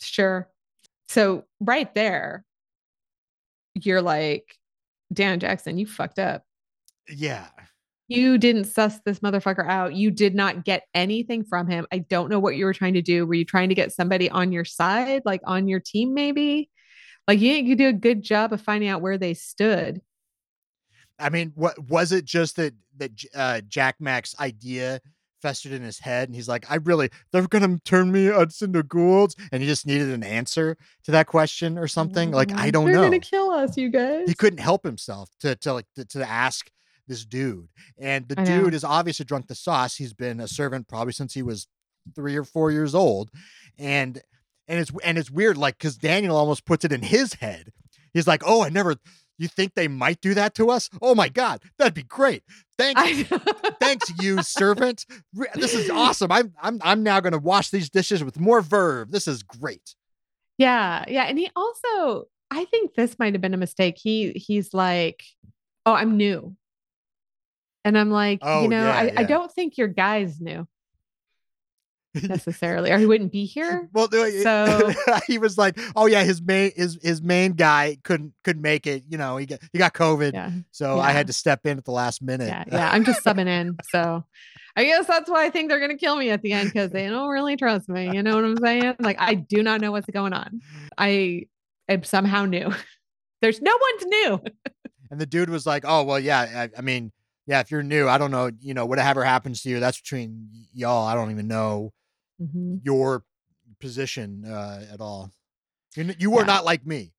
sure. 0.00 0.48
So 1.08 1.44
right 1.60 1.92
there, 1.94 2.44
you're 3.74 4.02
like, 4.02 4.56
Dan 5.12 5.40
Jackson, 5.40 5.78
you 5.78 5.86
fucked 5.86 6.18
up. 6.18 6.44
yeah, 7.08 7.48
You 8.08 8.38
didn't 8.38 8.64
suss 8.64 9.00
this 9.04 9.20
motherfucker 9.20 9.68
out. 9.68 9.94
You 9.94 10.10
did 10.10 10.34
not 10.34 10.64
get 10.64 10.84
anything 10.94 11.44
from 11.44 11.68
him. 11.68 11.86
I 11.92 11.98
don't 11.98 12.30
know 12.30 12.38
what 12.40 12.56
you 12.56 12.64
were 12.64 12.74
trying 12.74 12.94
to 12.94 13.02
do. 13.02 13.26
Were 13.26 13.34
you 13.34 13.44
trying 13.44 13.68
to 13.68 13.74
get 13.74 13.92
somebody 13.92 14.30
on 14.30 14.52
your 14.52 14.64
side, 14.64 15.22
like 15.24 15.40
on 15.44 15.68
your 15.68 15.80
team, 15.80 16.14
maybe? 16.14 16.70
Like 17.28 17.40
you, 17.40 17.52
you 17.54 17.76
do 17.76 17.88
a 17.88 17.92
good 17.92 18.22
job 18.22 18.52
of 18.52 18.60
finding 18.60 18.88
out 18.88 19.02
where 19.02 19.18
they 19.18 19.34
stood. 19.34 20.00
I 21.18 21.30
mean, 21.30 21.52
what 21.54 21.78
was 21.78 22.12
it 22.12 22.24
just 22.24 22.56
that 22.56 22.74
that 22.96 23.10
uh, 23.34 23.60
Jack 23.68 23.96
Mac's 24.00 24.38
idea 24.40 25.00
festered 25.44 25.72
in 25.72 25.82
his 25.82 25.98
head, 25.98 26.26
and 26.30 26.34
he's 26.34 26.48
like, 26.48 26.64
"I 26.70 26.76
really, 26.76 27.10
they're 27.30 27.46
gonna 27.46 27.78
turn 27.84 28.10
me 28.10 28.28
into 28.28 28.82
ghouls," 28.82 29.36
and 29.52 29.62
he 29.62 29.68
just 29.68 29.86
needed 29.86 30.08
an 30.08 30.22
answer 30.24 30.78
to 31.04 31.10
that 31.10 31.26
question 31.26 31.76
or 31.76 31.86
something. 31.86 32.30
Like 32.30 32.50
I 32.52 32.70
mm, 32.70 32.72
don't 32.72 32.86
They're 32.86 32.94
know. 32.94 33.02
gonna 33.02 33.20
kill 33.20 33.50
us, 33.50 33.76
you 33.76 33.90
guys. 33.90 34.26
he 34.26 34.34
couldn't 34.34 34.60
help 34.60 34.84
himself 34.84 35.28
to 35.40 35.54
to 35.56 35.74
like 35.74 35.86
to, 35.96 36.06
to 36.06 36.26
ask 36.26 36.70
this 37.06 37.26
dude, 37.26 37.68
and 37.98 38.26
the 38.26 38.40
I 38.40 38.44
know. 38.44 38.64
dude 38.64 38.74
is 38.74 38.84
obviously 38.84 39.26
drunk 39.26 39.48
the 39.48 39.54
sauce. 39.54 39.96
He's 39.96 40.14
been 40.14 40.40
a 40.40 40.48
servant 40.48 40.88
probably 40.88 41.12
since 41.12 41.34
he 41.34 41.42
was 41.42 41.68
three 42.14 42.36
or 42.36 42.44
four 42.44 42.70
years 42.70 42.94
old, 42.94 43.30
and 43.78 44.22
and 44.66 44.80
it's 44.80 44.90
and 45.04 45.18
it's 45.18 45.30
weird, 45.30 45.58
like 45.58 45.76
because 45.78 45.98
Daniel 45.98 46.36
almost 46.38 46.64
puts 46.64 46.86
it 46.86 46.92
in 46.92 47.02
his 47.02 47.34
head. 47.34 47.70
He's 48.14 48.26
like, 48.26 48.42
"Oh, 48.46 48.62
I 48.64 48.70
never." 48.70 48.96
You 49.38 49.48
think 49.48 49.74
they 49.74 49.88
might 49.88 50.20
do 50.20 50.34
that 50.34 50.54
to 50.56 50.70
us? 50.70 50.88
Oh 51.02 51.14
my 51.14 51.28
god, 51.28 51.62
that'd 51.78 51.94
be 51.94 52.02
great. 52.04 52.42
Thanks, 52.78 53.00
I- 53.02 53.72
thanks, 53.80 54.12
you 54.20 54.42
servant. 54.44 55.06
This 55.54 55.74
is 55.74 55.90
awesome. 55.90 56.30
I'm 56.32 56.52
I'm 56.62 56.80
I'm 56.82 57.02
now 57.02 57.20
gonna 57.20 57.38
wash 57.38 57.70
these 57.70 57.90
dishes 57.90 58.22
with 58.22 58.38
more 58.38 58.60
verve. 58.60 59.10
This 59.10 59.26
is 59.26 59.42
great. 59.42 59.94
Yeah, 60.58 61.04
yeah, 61.08 61.24
and 61.24 61.38
he 61.38 61.50
also 61.56 62.26
I 62.50 62.64
think 62.66 62.94
this 62.94 63.18
might 63.18 63.34
have 63.34 63.40
been 63.40 63.54
a 63.54 63.58
mistake. 63.58 63.96
He 63.98 64.30
he's 64.32 64.72
like, 64.72 65.24
"Oh, 65.84 65.94
I'm 65.94 66.16
new." 66.16 66.56
And 67.84 67.98
I'm 67.98 68.10
like, 68.10 68.38
Oh, 68.40 68.62
you 68.62 68.68
know, 68.68 68.82
yeah, 68.86 68.96
I, 68.96 69.12
I 69.18 69.24
don't 69.24 69.52
think 69.52 69.76
your 69.76 69.88
guy's 69.88 70.40
new 70.40 70.66
necessarily, 72.22 72.90
or 72.90 72.98
he 72.98 73.06
wouldn't 73.06 73.32
be 73.32 73.44
here. 73.44 73.88
Well, 73.92 74.08
So- 74.10 74.92
he 75.26 75.38
was 75.38 75.58
like, 75.58 75.78
"Oh 75.96 76.06
yeah, 76.06 76.22
his 76.24 76.40
main 76.40 76.72
his 76.76 76.98
his 77.02 77.22
main 77.22 77.52
guy 77.52 77.98
couldn't 78.04 78.34
couldn't 78.44 78.62
make 78.62 78.86
it. 78.86 79.04
You 79.08 79.18
know, 79.18 79.36
he 79.36 79.46
got 79.46 79.60
he 79.72 79.78
got 79.78 79.94
COVID, 79.94 80.32
Yeah, 80.32 80.50
so 80.70 80.98
I 81.00 81.12
had 81.12 81.26
to 81.26 81.32
step 81.32 81.66
in 81.66 81.78
at 81.78 81.84
the 81.84 81.90
last 81.92 82.22
minute." 82.22 82.48
yeah, 82.48 82.64
yeah. 82.70 82.90
I'm 82.90 83.04
just 83.04 83.24
subbing 83.24 83.48
in, 83.48 83.76
so 83.90 84.24
I 84.76 84.84
guess 84.84 85.06
that's 85.06 85.30
why 85.30 85.44
I 85.44 85.50
think 85.50 85.68
they're 85.68 85.80
gonna 85.80 85.96
kill 85.96 86.16
me 86.16 86.30
at 86.30 86.42
the 86.42 86.52
end 86.52 86.72
because 86.72 86.90
they 86.90 87.08
don't 87.08 87.28
really 87.28 87.56
trust 87.56 87.88
me. 87.88 88.10
You 88.14 88.22
know 88.22 88.34
what 88.36 88.44
I'm 88.44 88.56
saying? 88.58 88.96
Like 89.00 89.16
I 89.20 89.34
do 89.34 89.62
not 89.62 89.80
know 89.80 89.92
what's 89.92 90.06
going 90.10 90.32
on. 90.32 90.60
I 90.98 91.46
am 91.88 92.02
somehow 92.04 92.44
new. 92.44 92.72
There's 93.42 93.60
no 93.60 93.72
one's 93.92 94.06
new. 94.06 94.40
and 95.10 95.20
the 95.20 95.26
dude 95.26 95.50
was 95.50 95.66
like, 95.66 95.84
"Oh 95.86 96.02
well, 96.04 96.18
yeah. 96.20 96.68
I, 96.72 96.78
I 96.78 96.80
mean, 96.80 97.12
yeah. 97.46 97.60
If 97.60 97.70
you're 97.70 97.82
new, 97.82 98.08
I 98.08 98.18
don't 98.18 98.30
know. 98.30 98.50
You 98.60 98.74
know, 98.74 98.86
whatever 98.86 99.22
happens 99.24 99.62
to 99.62 99.68
you, 99.68 99.80
that's 99.80 100.00
between 100.00 100.48
y'all. 100.72 101.06
I 101.06 101.14
don't 101.14 101.30
even 101.30 101.46
know 101.46 101.92
Mhm. 102.40 102.80
your 102.84 103.24
position 103.80 104.44
uh, 104.44 104.84
at 104.92 105.00
all. 105.00 105.30
You 105.96 106.04
n- 106.04 106.16
you 106.18 106.34
are 106.36 106.40
Yeah. 106.42 106.46
not 106.46 106.64
like 106.64 106.86
me." 106.86 107.12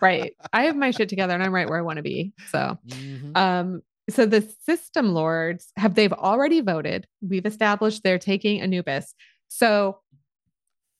Right. 0.00 0.34
I 0.52 0.64
have 0.64 0.76
my 0.76 0.90
shit 0.90 1.08
together 1.08 1.34
and 1.34 1.42
I'm 1.42 1.52
right 1.54 1.68
where 1.68 1.78
I 1.78 1.82
want 1.82 1.96
to 1.96 2.02
be. 2.02 2.32
So 2.50 2.78
Mhm. 2.86 3.36
Um, 3.36 3.82
so 4.10 4.26
the 4.26 4.42
system 4.64 5.14
lords 5.14 5.72
have 5.76 5.94
they've 5.94 6.12
already 6.12 6.60
voted. 6.60 7.06
We've 7.22 7.46
established 7.46 8.02
they're 8.02 8.18
taking 8.18 8.60
Anubis. 8.60 9.14
So 9.48 10.00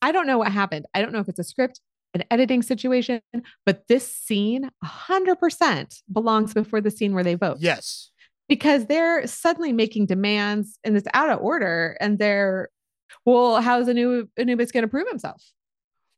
I 0.03 0.11
don't 0.13 0.27
know 0.27 0.39
what 0.39 0.51
happened. 0.53 0.87
I 0.95 1.03
don't 1.03 1.13
know 1.13 1.19
if 1.21 1.29
it's 1.29 1.39
a 1.39 1.45
script, 1.45 1.81
an 2.15 2.25
editing 2.31 2.63
situation, 2.63 3.21
but 3.67 3.87
this 3.89 4.07
scene 4.15 4.71
100% 4.85 6.03
belongs 6.13 6.55
before 6.55 6.81
the 6.81 6.91
scene 6.91 7.15
where 7.15 7.25
they 7.25 7.35
vote 7.35 7.59
yes. 7.61 8.11
because 8.49 8.87
they're 8.87 9.27
suddenly 9.27 9.73
making 9.73 10.07
demands 10.07 10.79
and 10.85 10.97
it's 10.97 11.09
out 11.15 11.31
of 11.31 11.41
order 11.41 11.97
and 12.01 12.19
they're 12.19 12.69
well 13.25 13.61
how's 13.61 13.89
Anu- 13.89 14.29
anubis 14.37 14.73
going 14.73 14.83
to 14.83 14.89
prove 14.89 15.09
himself 15.09 15.53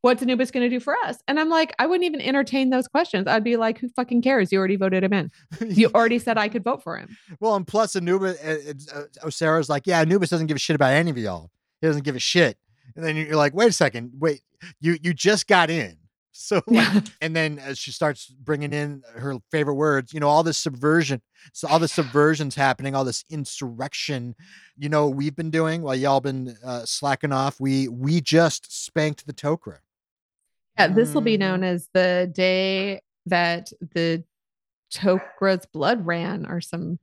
what's 0.03 0.22
anubis 0.22 0.51
going 0.51 0.62
to 0.62 0.68
do 0.68 0.80
for 0.80 0.94
us 1.05 1.18
and 1.26 1.40
i'm 1.40 1.49
like 1.49 1.74
i 1.78 1.86
wouldn't 1.86 2.05
even 2.05 2.20
entertain 2.20 2.70
those 2.70 2.86
questions 2.86 3.26
i'd 3.26 3.42
be 3.44 3.57
like 3.57 3.78
who 3.78 3.88
fucking 3.88 4.22
cares 4.22 4.53
you 4.53 4.59
already 4.59 4.76
voted 4.76 5.03
him 5.03 5.12
in 5.12 5.30
you 5.66 5.88
already 5.94 6.18
said 6.18 6.38
i 6.38 6.49
could 6.49 6.62
vote 6.62 6.82
for 6.82 6.97
him 6.97 7.16
Well, 7.40 7.57
and 7.57 7.66
plus 7.66 7.97
Anubis, 7.97 8.38
uh, 8.40 9.05
uh, 9.22 9.30
Sarah's 9.30 9.68
like, 9.68 9.86
yeah, 9.86 10.01
Anubis 10.01 10.30
doesn't 10.30 10.47
give 10.47 10.57
a 10.57 10.61
shit 10.61 10.76
about 10.76 10.92
any 10.92 11.11
of 11.11 11.18
y'all. 11.18 11.51
He 11.80 11.86
doesn't 11.86 12.05
give 12.05 12.16
a 12.16 12.20
shit. 12.20 12.57
And 12.94 13.05
then 13.05 13.16
you're 13.16 13.36
like, 13.36 13.55
wait 13.55 13.68
a 13.68 13.72
second, 13.72 14.12
wait, 14.18 14.42
you 14.80 14.97
you 15.03 15.12
just 15.12 15.47
got 15.47 15.70
in. 15.70 15.97
So, 16.39 16.61
like, 16.66 17.05
and 17.22 17.34
then 17.34 17.59
as 17.59 17.78
she 17.78 17.91
starts 17.93 18.26
bringing 18.26 18.72
in 18.72 19.03
her 19.14 19.37
favorite 19.51 19.74
words, 19.76 20.12
you 20.12 20.20
know, 20.20 20.28
all 20.28 20.43
this 20.43 20.59
subversion, 20.59 21.22
so 21.55 21.66
all 21.66 21.78
the 21.78 21.89
subversion's 21.89 22.55
happening, 22.55 22.95
all 22.95 23.05
this 23.05 23.24
insurrection. 23.30 24.34
You 24.76 24.89
know, 24.91 25.09
we've 25.09 25.34
been 25.34 25.51
doing 25.51 25.80
while 25.82 25.95
y'all 25.95 26.20
been 26.20 26.57
uh, 26.64 26.84
slacking 26.84 27.32
off. 27.32 27.59
We 27.59 27.89
we 27.89 28.20
just 28.20 28.70
spanked 28.84 29.26
the 29.26 29.32
Tok'ra. 29.32 29.78
Yeah, 30.78 30.89
this 30.89 31.14
will 31.14 31.22
be 31.22 31.39
known 31.39 31.61
Mm. 31.61 31.64
as 31.72 31.89
the 31.95 32.30
day 32.32 33.01
that 33.24 33.72
the 33.95 34.22
Tok'ra's 34.93 35.64
blood 35.66 36.07
ran 36.07 36.47
or 36.47 36.61
some 36.61 36.99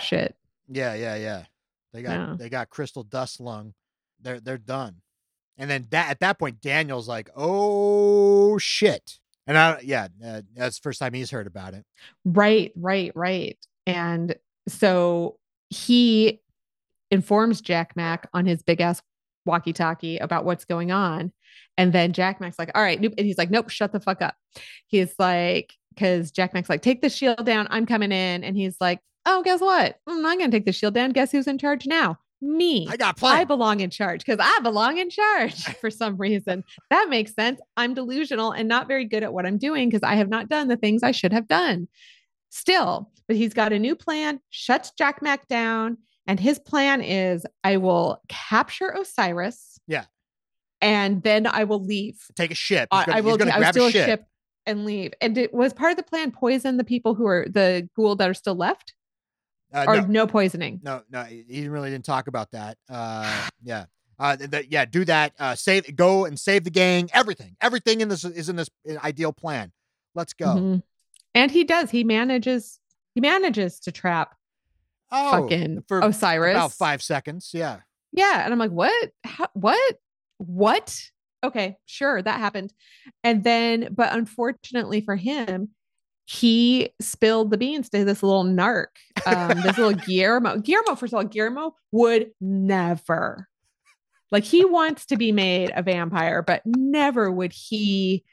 shit. 0.00 0.36
Yeah, 0.68 0.94
yeah, 0.94 1.16
yeah. 1.16 1.44
They 1.92 2.02
got 2.02 2.12
Yeah. 2.12 2.36
they 2.38 2.48
got 2.48 2.70
crystal 2.70 3.02
dust 3.02 3.40
lung. 3.40 3.74
They're 4.20 4.40
they're 4.40 4.58
done. 4.58 5.00
And 5.58 5.70
then 5.70 5.86
that 5.90 6.10
at 6.10 6.20
that 6.20 6.38
point, 6.38 6.60
Daniel's 6.60 7.08
like, 7.08 7.30
"Oh 7.34 8.58
shit!" 8.58 9.18
And 9.46 9.56
I 9.56 9.80
yeah, 9.82 10.08
uh, 10.24 10.42
that's 10.54 10.78
the 10.78 10.82
first 10.82 10.98
time 10.98 11.14
he's 11.14 11.30
heard 11.30 11.46
about 11.46 11.74
it. 11.74 11.84
Right, 12.24 12.72
right, 12.76 13.12
right. 13.14 13.58
And 13.86 14.36
so 14.68 15.38
he 15.70 16.40
informs 17.10 17.60
Jack 17.60 17.96
Mac 17.96 18.28
on 18.34 18.46
his 18.46 18.62
big 18.62 18.80
ass 18.80 19.00
walkie 19.44 19.72
talkie 19.72 20.18
about 20.18 20.44
what's 20.44 20.64
going 20.64 20.90
on. 20.90 21.32
And 21.78 21.92
then 21.92 22.12
Jack 22.12 22.40
Mac's 22.40 22.58
like, 22.58 22.70
all 22.74 22.82
right. 22.82 23.00
nope. 23.00 23.14
And 23.16 23.26
he's 23.26 23.38
like, 23.38 23.50
nope, 23.50 23.70
shut 23.70 23.92
the 23.92 24.00
fuck 24.00 24.20
up. 24.22 24.34
He's 24.86 25.14
like, 25.18 25.74
because 25.94 26.30
Jack 26.30 26.52
Mac's 26.52 26.68
like, 26.68 26.82
take 26.82 27.02
the 27.02 27.08
shield 27.08 27.46
down. 27.46 27.66
I'm 27.70 27.86
coming 27.86 28.12
in. 28.12 28.44
And 28.44 28.56
he's 28.56 28.76
like, 28.80 29.00
oh, 29.24 29.42
guess 29.42 29.60
what? 29.60 29.96
I'm 30.06 30.22
not 30.22 30.38
going 30.38 30.50
to 30.50 30.56
take 30.56 30.66
the 30.66 30.72
shield 30.72 30.94
down. 30.94 31.10
Guess 31.10 31.32
who's 31.32 31.46
in 31.46 31.58
charge 31.58 31.86
now? 31.86 32.18
Me. 32.42 32.86
I 32.90 32.96
got 32.96 33.16
plan. 33.16 33.36
I 33.36 33.44
belong 33.44 33.80
in 33.80 33.90
charge 33.90 34.24
because 34.24 34.38
I 34.40 34.60
belong 34.62 34.98
in 34.98 35.08
charge 35.08 35.64
for 35.80 35.90
some 35.90 36.16
reason. 36.16 36.64
That 36.90 37.08
makes 37.08 37.34
sense. 37.34 37.60
I'm 37.76 37.94
delusional 37.94 38.52
and 38.52 38.68
not 38.68 38.88
very 38.88 39.06
good 39.06 39.22
at 39.22 39.32
what 39.32 39.46
I'm 39.46 39.58
doing 39.58 39.88
because 39.88 40.02
I 40.02 40.16
have 40.16 40.28
not 40.28 40.48
done 40.48 40.68
the 40.68 40.76
things 40.76 41.02
I 41.02 41.12
should 41.12 41.32
have 41.32 41.48
done. 41.48 41.88
Still, 42.50 43.10
but 43.26 43.36
he's 43.36 43.54
got 43.54 43.72
a 43.72 43.78
new 43.78 43.96
plan, 43.96 44.40
shuts 44.50 44.92
Jack 44.96 45.22
Mac 45.22 45.48
down. 45.48 45.98
And 46.26 46.40
his 46.40 46.58
plan 46.58 47.02
is 47.02 47.46
I 47.64 47.76
will 47.76 48.20
capture 48.28 48.88
Osiris. 48.90 49.78
Yeah. 49.86 50.04
And 50.80 51.22
then 51.22 51.46
I 51.46 51.64
will 51.64 51.82
leave. 51.82 52.20
Take 52.34 52.50
a 52.50 52.54
ship. 52.54 52.88
Gonna, 52.90 53.12
I 53.12 53.20
will 53.20 53.30
I 53.30 53.36
will 53.36 53.60
grab 53.60 53.72
steal 53.72 53.84
a 53.84 53.88
a 53.88 53.92
ship. 53.92 54.06
ship 54.06 54.24
and 54.66 54.84
leave. 54.84 55.12
And 55.20 55.38
it 55.38 55.54
was 55.54 55.72
part 55.72 55.92
of 55.92 55.96
the 55.96 56.02
plan 56.02 56.32
poison 56.32 56.76
the 56.76 56.84
people 56.84 57.14
who 57.14 57.26
are 57.26 57.46
the 57.48 57.88
ghoul 57.96 58.16
that 58.16 58.28
are 58.28 58.34
still 58.34 58.56
left 58.56 58.92
Uh, 59.72 59.84
or 59.88 59.96
no, 60.02 60.06
no 60.06 60.26
poisoning. 60.26 60.80
no, 60.82 61.02
no, 61.10 61.22
he 61.24 61.68
really 61.68 61.90
didn't 61.90 62.04
talk 62.04 62.28
about 62.28 62.50
that. 62.52 62.78
Uh, 62.88 63.48
yeah. 63.62 63.86
Uh, 64.18 64.34
th- 64.36 64.50
th- 64.50 64.66
yeah, 64.70 64.84
do 64.86 65.04
that. 65.04 65.32
Uh, 65.38 65.54
save, 65.54 65.94
go 65.94 66.24
and 66.24 66.38
save 66.40 66.64
the 66.64 66.70
gang. 66.70 67.10
Everything, 67.12 67.54
everything 67.60 68.00
in 68.00 68.08
this 68.08 68.24
is 68.24 68.48
in 68.48 68.56
this 68.56 68.70
ideal 69.04 69.32
plan. 69.32 69.72
Let's 70.14 70.32
go. 70.32 70.46
Mhm. 70.46 70.82
And 71.34 71.50
he 71.50 71.64
does. 71.64 71.90
He 71.90 72.02
manages. 72.04 72.80
He 73.14 73.20
manages 73.20 73.78
to 73.80 73.92
trap 73.92 74.34
Oh, 75.12 75.42
fucking 75.42 75.84
for 75.86 76.00
Osiris. 76.00 76.54
about 76.54 76.72
five 76.72 77.02
seconds. 77.02 77.50
Yeah. 77.52 77.78
Yeah, 78.12 78.42
and 78.42 78.52
I'm 78.52 78.58
like, 78.58 78.70
what? 78.70 79.10
How, 79.24 79.48
what? 79.52 79.96
What? 80.38 80.98
Okay, 81.44 81.76
sure, 81.84 82.22
that 82.22 82.40
happened. 82.40 82.72
And 83.22 83.44
then, 83.44 83.88
but 83.92 84.14
unfortunately 84.14 85.02
for 85.02 85.14
him, 85.16 85.68
he 86.26 86.90
spilled 87.00 87.50
the 87.50 87.56
beans 87.56 87.88
to 87.90 88.04
this 88.04 88.22
little 88.22 88.44
narc, 88.44 88.86
um, 89.26 89.60
this 89.62 89.78
little 89.78 89.92
Guillermo. 90.06 90.58
Guillermo, 90.58 90.96
first 90.96 91.12
of 91.12 91.16
all, 91.18 91.24
Guillermo 91.24 91.74
would 91.92 92.32
never, 92.40 93.48
like, 94.30 94.42
he 94.44 94.64
wants 94.64 95.06
to 95.06 95.16
be 95.16 95.30
made 95.32 95.70
a 95.74 95.82
vampire, 95.82 96.42
but 96.42 96.62
never 96.66 97.30
would 97.30 97.52
he 97.52 98.24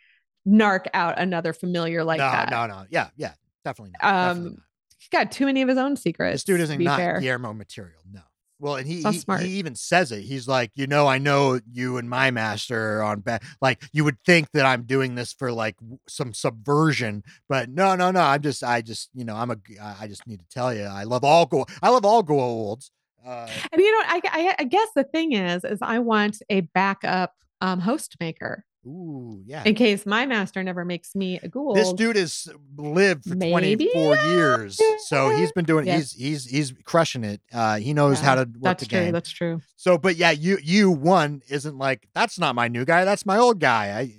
narc 0.47 0.87
out 0.93 1.19
another 1.19 1.53
familiar 1.53 2.03
like 2.03 2.17
no, 2.17 2.31
that. 2.31 2.49
no, 2.49 2.65
no. 2.65 2.85
Yeah, 2.89 3.09
yeah. 3.15 3.33
Definitely 3.63 3.91
not. 4.01 4.01
definitely 4.01 4.47
Um, 4.49 4.53
not. 4.55 4.63
He's 4.97 5.09
got 5.09 5.31
too 5.31 5.45
many 5.45 5.61
of 5.61 5.69
his 5.69 5.77
own 5.77 5.95
secrets. 5.95 6.33
This 6.33 6.43
dude 6.45 6.61
isn't 6.61 6.81
not 6.81 6.97
fair. 6.97 7.19
Guillermo 7.19 7.53
material. 7.53 8.01
No. 8.11 8.21
Well, 8.59 8.75
and 8.75 8.87
he 8.87 9.01
he, 9.11 9.23
he 9.43 9.57
even 9.59 9.75
says 9.75 10.11
it. 10.11 10.21
He's 10.21 10.47
like, 10.47 10.71
you 10.75 10.87
know, 10.87 11.07
I 11.07 11.17
know 11.17 11.59
you 11.71 11.97
and 11.97 12.09
my 12.09 12.31
master 12.31 12.99
are 12.99 13.03
on 13.03 13.19
bad. 13.19 13.43
Like, 13.61 13.83
you 13.91 14.03
would 14.05 14.17
think 14.25 14.51
that 14.51 14.65
I'm 14.65 14.83
doing 14.83 15.15
this 15.15 15.33
for 15.33 15.51
like 15.51 15.75
some 16.07 16.33
subversion, 16.33 17.23
but 17.49 17.69
no, 17.69 17.95
no, 17.95 18.11
no. 18.11 18.21
I'm 18.21 18.41
just, 18.41 18.63
I 18.63 18.81
just, 18.81 19.09
you 19.13 19.25
know, 19.25 19.35
I'm 19.35 19.51
a, 19.51 19.57
I 19.99 20.07
just 20.07 20.25
need 20.27 20.39
to 20.39 20.47
tell 20.47 20.73
you, 20.73 20.83
I 20.83 21.03
love 21.03 21.23
all 21.23 21.45
go, 21.45 21.65
I 21.81 21.89
love 21.89 22.05
all 22.05 22.23
Goa'ulds. 22.23 22.89
Uh, 23.25 23.47
And 23.71 23.81
you 23.81 23.91
know, 23.91 24.05
I, 24.07 24.21
I, 24.25 24.55
I 24.59 24.63
guess 24.65 24.89
the 24.95 25.03
thing 25.03 25.33
is, 25.33 25.63
is 25.63 25.79
I 25.81 25.99
want 25.99 26.41
a 26.49 26.61
backup 26.61 27.33
um, 27.61 27.79
host 27.79 28.15
maker. 28.19 28.65
Ooh, 28.85 29.41
yeah. 29.45 29.63
in 29.65 29.75
case 29.75 30.05
my 30.05 30.25
master 30.25 30.61
never 30.61 30.83
makes 30.83 31.15
me 31.15 31.39
a 31.41 31.47
ghoul. 31.47 31.73
This 31.73 31.93
dude 31.93 32.17
has 32.17 32.47
lived 32.75 33.23
for 33.25 33.35
Maybe 33.35 33.89
24 33.93 34.15
years, 34.33 34.79
so 35.07 35.29
he's 35.35 35.51
been 35.53 35.63
doing. 35.65 35.87
Yeah. 35.87 35.95
He's 35.97 36.11
he's 36.11 36.45
he's 36.45 36.73
crushing 36.83 37.23
it. 37.23 37.39
Uh, 37.53 37.77
he 37.77 37.93
knows 37.93 38.19
Yeah, 38.19 38.25
how 38.25 38.35
to 38.35 38.41
work 38.41 38.61
that's 38.61 38.83
the 38.83 38.89
true. 38.89 38.99
game. 38.99 39.13
That's 39.13 39.29
true. 39.31 39.61
So, 39.77 39.97
but 39.97 40.17
yeah, 40.17 40.31
you 40.31 40.57
you 40.61 40.91
one 40.91 41.41
isn't 41.49 41.77
like 41.77 42.07
that's 42.13 42.37
not 42.37 42.55
my 42.55 42.67
new 42.67 42.83
guy. 42.83 43.05
That's 43.05 43.25
my 43.25 43.37
old 43.37 43.59
guy. 43.59 43.97
I 43.99 44.13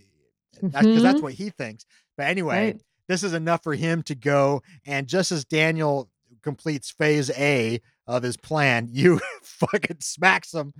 that's 0.62 0.86
because 0.86 1.02
that's 1.02 1.20
what 1.20 1.34
he 1.34 1.50
thinks. 1.50 1.84
But 2.16 2.28
anyway, 2.28 2.54
Right. 2.72 2.80
this 3.08 3.22
is 3.22 3.34
enough 3.34 3.62
for 3.62 3.74
him 3.74 4.02
to 4.04 4.14
go. 4.14 4.62
And 4.86 5.06
just 5.06 5.30
as 5.30 5.44
Daniel 5.44 6.08
completes 6.42 6.90
phase 6.90 7.30
A 7.36 7.80
of 8.06 8.22
his 8.22 8.36
plan, 8.38 8.88
Yu 8.92 9.20
fucking 9.42 9.98
smacks 10.00 10.54
him 10.54 10.72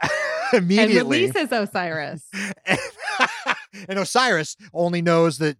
And 0.56 0.64
immediately. 0.64 1.26
releases 1.26 1.50
Osiris. 1.52 2.24
and, 2.66 2.78
and 3.88 3.98
Osiris 3.98 4.56
only 4.74 5.02
knows 5.02 5.38
that 5.38 5.56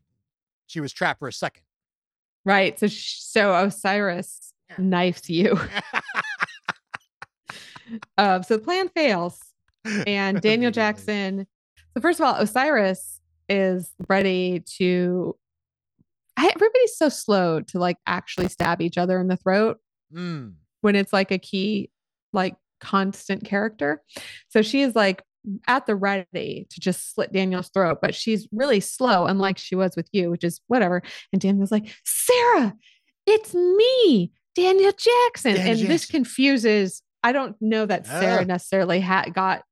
she 0.67 0.81
was 0.81 0.93
trapped 0.93 1.19
for 1.21 1.29
a 1.29 1.33
second. 1.33 1.63
Right. 2.45 2.79
So 2.79 2.87
so 2.89 3.55
Osiris 3.55 4.53
knifes 4.79 5.29
Yu. 5.29 5.59
Um, 8.17 8.43
so 8.43 8.57
the 8.57 8.63
plan 8.63 8.89
fails. 8.89 9.39
And 10.07 10.41
Daniel 10.41 10.71
Jackson. 10.71 11.47
So 11.95 12.01
first 12.01 12.21
of 12.21 12.27
all, 12.27 12.37
Osiris 12.37 13.21
is 13.49 13.91
ready 14.09 14.63
to. 14.79 15.37
I, 16.37 16.51
everybody's 16.55 16.97
so 16.97 17.09
slow 17.09 17.61
to 17.61 17.79
like 17.79 17.97
actually 18.07 18.49
stab 18.49 18.81
each 18.81 18.97
other 18.97 19.21
in 19.21 19.29
the 19.29 19.37
throat 19.37 19.79
Mm. 20.15 20.55
when 20.83 20.95
it's 20.97 21.13
like 21.13 21.31
a 21.31 21.39
key, 21.39 21.91
like 22.33 22.55
constant 22.83 23.45
character. 23.45 24.03
So 24.49 24.61
she 24.61 24.83
is 24.83 24.95
like 24.95 25.23
at 25.67 25.87
the 25.87 25.97
ready 25.97 26.67
to 26.71 26.81
just 26.81 27.15
slit 27.15 27.33
Daniel's 27.33 27.69
throat, 27.71 27.99
but 28.03 28.15
she's 28.15 28.47
really 28.53 28.81
slow, 28.81 29.27
unlike 29.27 29.57
she 29.59 29.75
was 29.75 29.97
with 29.97 30.09
you, 30.13 30.31
which 30.31 30.45
is 30.45 30.61
whatever. 30.67 31.03
And 31.33 31.41
Daniel's 31.41 31.73
like, 31.73 31.87
Sarah, 32.05 32.75
it's 33.27 33.55
me, 33.55 34.33
Daniel 34.55 34.93
Jackson. 34.93 35.55
Daniel 35.55 35.81
and 35.81 35.89
this 35.91 36.07
confuses, 36.07 37.03
I 37.23 37.33
don't 37.33 37.57
know 37.61 37.87
that 37.87 38.07
Sarah 38.07 38.43
Ah. 38.43 38.45
necessarily 38.45 39.01
had 39.01 39.33
got 39.33 39.63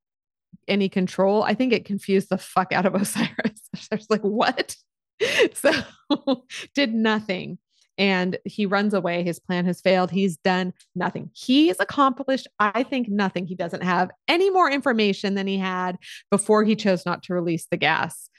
any 0.69 0.89
control. 0.89 1.43
I 1.43 1.55
think 1.55 1.73
it 1.73 1.85
confused 1.85 2.29
the 2.31 2.39
fuck 2.39 2.73
out 2.73 2.87
of 2.87 2.95
Osiris. 3.01 3.61
I 3.93 3.97
was 3.97 4.09
like, 4.11 4.23
what? 4.23 4.77
So 5.53 5.71
did 6.75 6.95
nothing. 6.95 7.59
And 8.01 8.39
he 8.47 8.65
runs 8.65 8.95
away. 8.95 9.23
His 9.23 9.39
plan 9.39 9.67
has 9.67 9.81
failed. 9.83 10.11
He's 10.11 10.39
done 10.39 10.73
nothing. 10.97 11.31
He's 11.35 11.79
accomplished, 11.79 12.49
I 12.59 12.83
think, 12.83 13.09
nothing. 13.11 13.47
He 13.47 13.55
doesn't 13.55 13.83
have 13.85 14.11
any 14.27 14.49
more 14.51 14.71
information 14.71 15.35
than 15.35 15.47
he 15.47 15.59
had 15.59 15.99
before 16.31 16.65
he 16.65 16.75
chose 16.75 17.05
not 17.05 17.23
to 17.25 17.35
release 17.35 17.67
the 17.71 17.77
gas. 17.77 18.31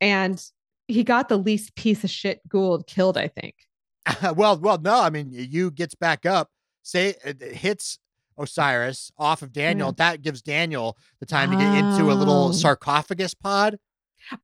And 0.00 0.42
he 0.88 1.04
got 1.04 1.28
the 1.28 1.36
least 1.38 1.76
piece 1.76 2.02
of 2.02 2.10
shit 2.10 2.40
Goa'uld 2.48 2.86
killed, 2.88 3.16
I 3.16 3.28
think. 3.28 3.54
well, 4.36 4.58
well, 4.58 4.78
no. 4.78 5.00
I 5.00 5.08
mean, 5.08 5.28
Yu 5.30 5.70
gets 5.70 5.94
back 5.94 6.26
up, 6.26 6.50
say 6.82 7.10
uh, 7.24 7.28
it 7.30 7.40
it 7.42 7.56
hits 7.56 7.98
Osiris 8.36 9.12
off 9.16 9.42
of 9.42 9.52
Daniel. 9.52 9.92
Mm. 9.92 9.96
That 9.98 10.22
gives 10.22 10.42
Daniel 10.42 10.98
the 11.20 11.26
time 11.26 11.52
to 11.52 11.56
get 11.56 11.72
into 11.76 12.10
a 12.10 12.12
Oh. 12.12 12.16
little 12.16 12.52
sarcophagus 12.52 13.34
pod. 13.34 13.78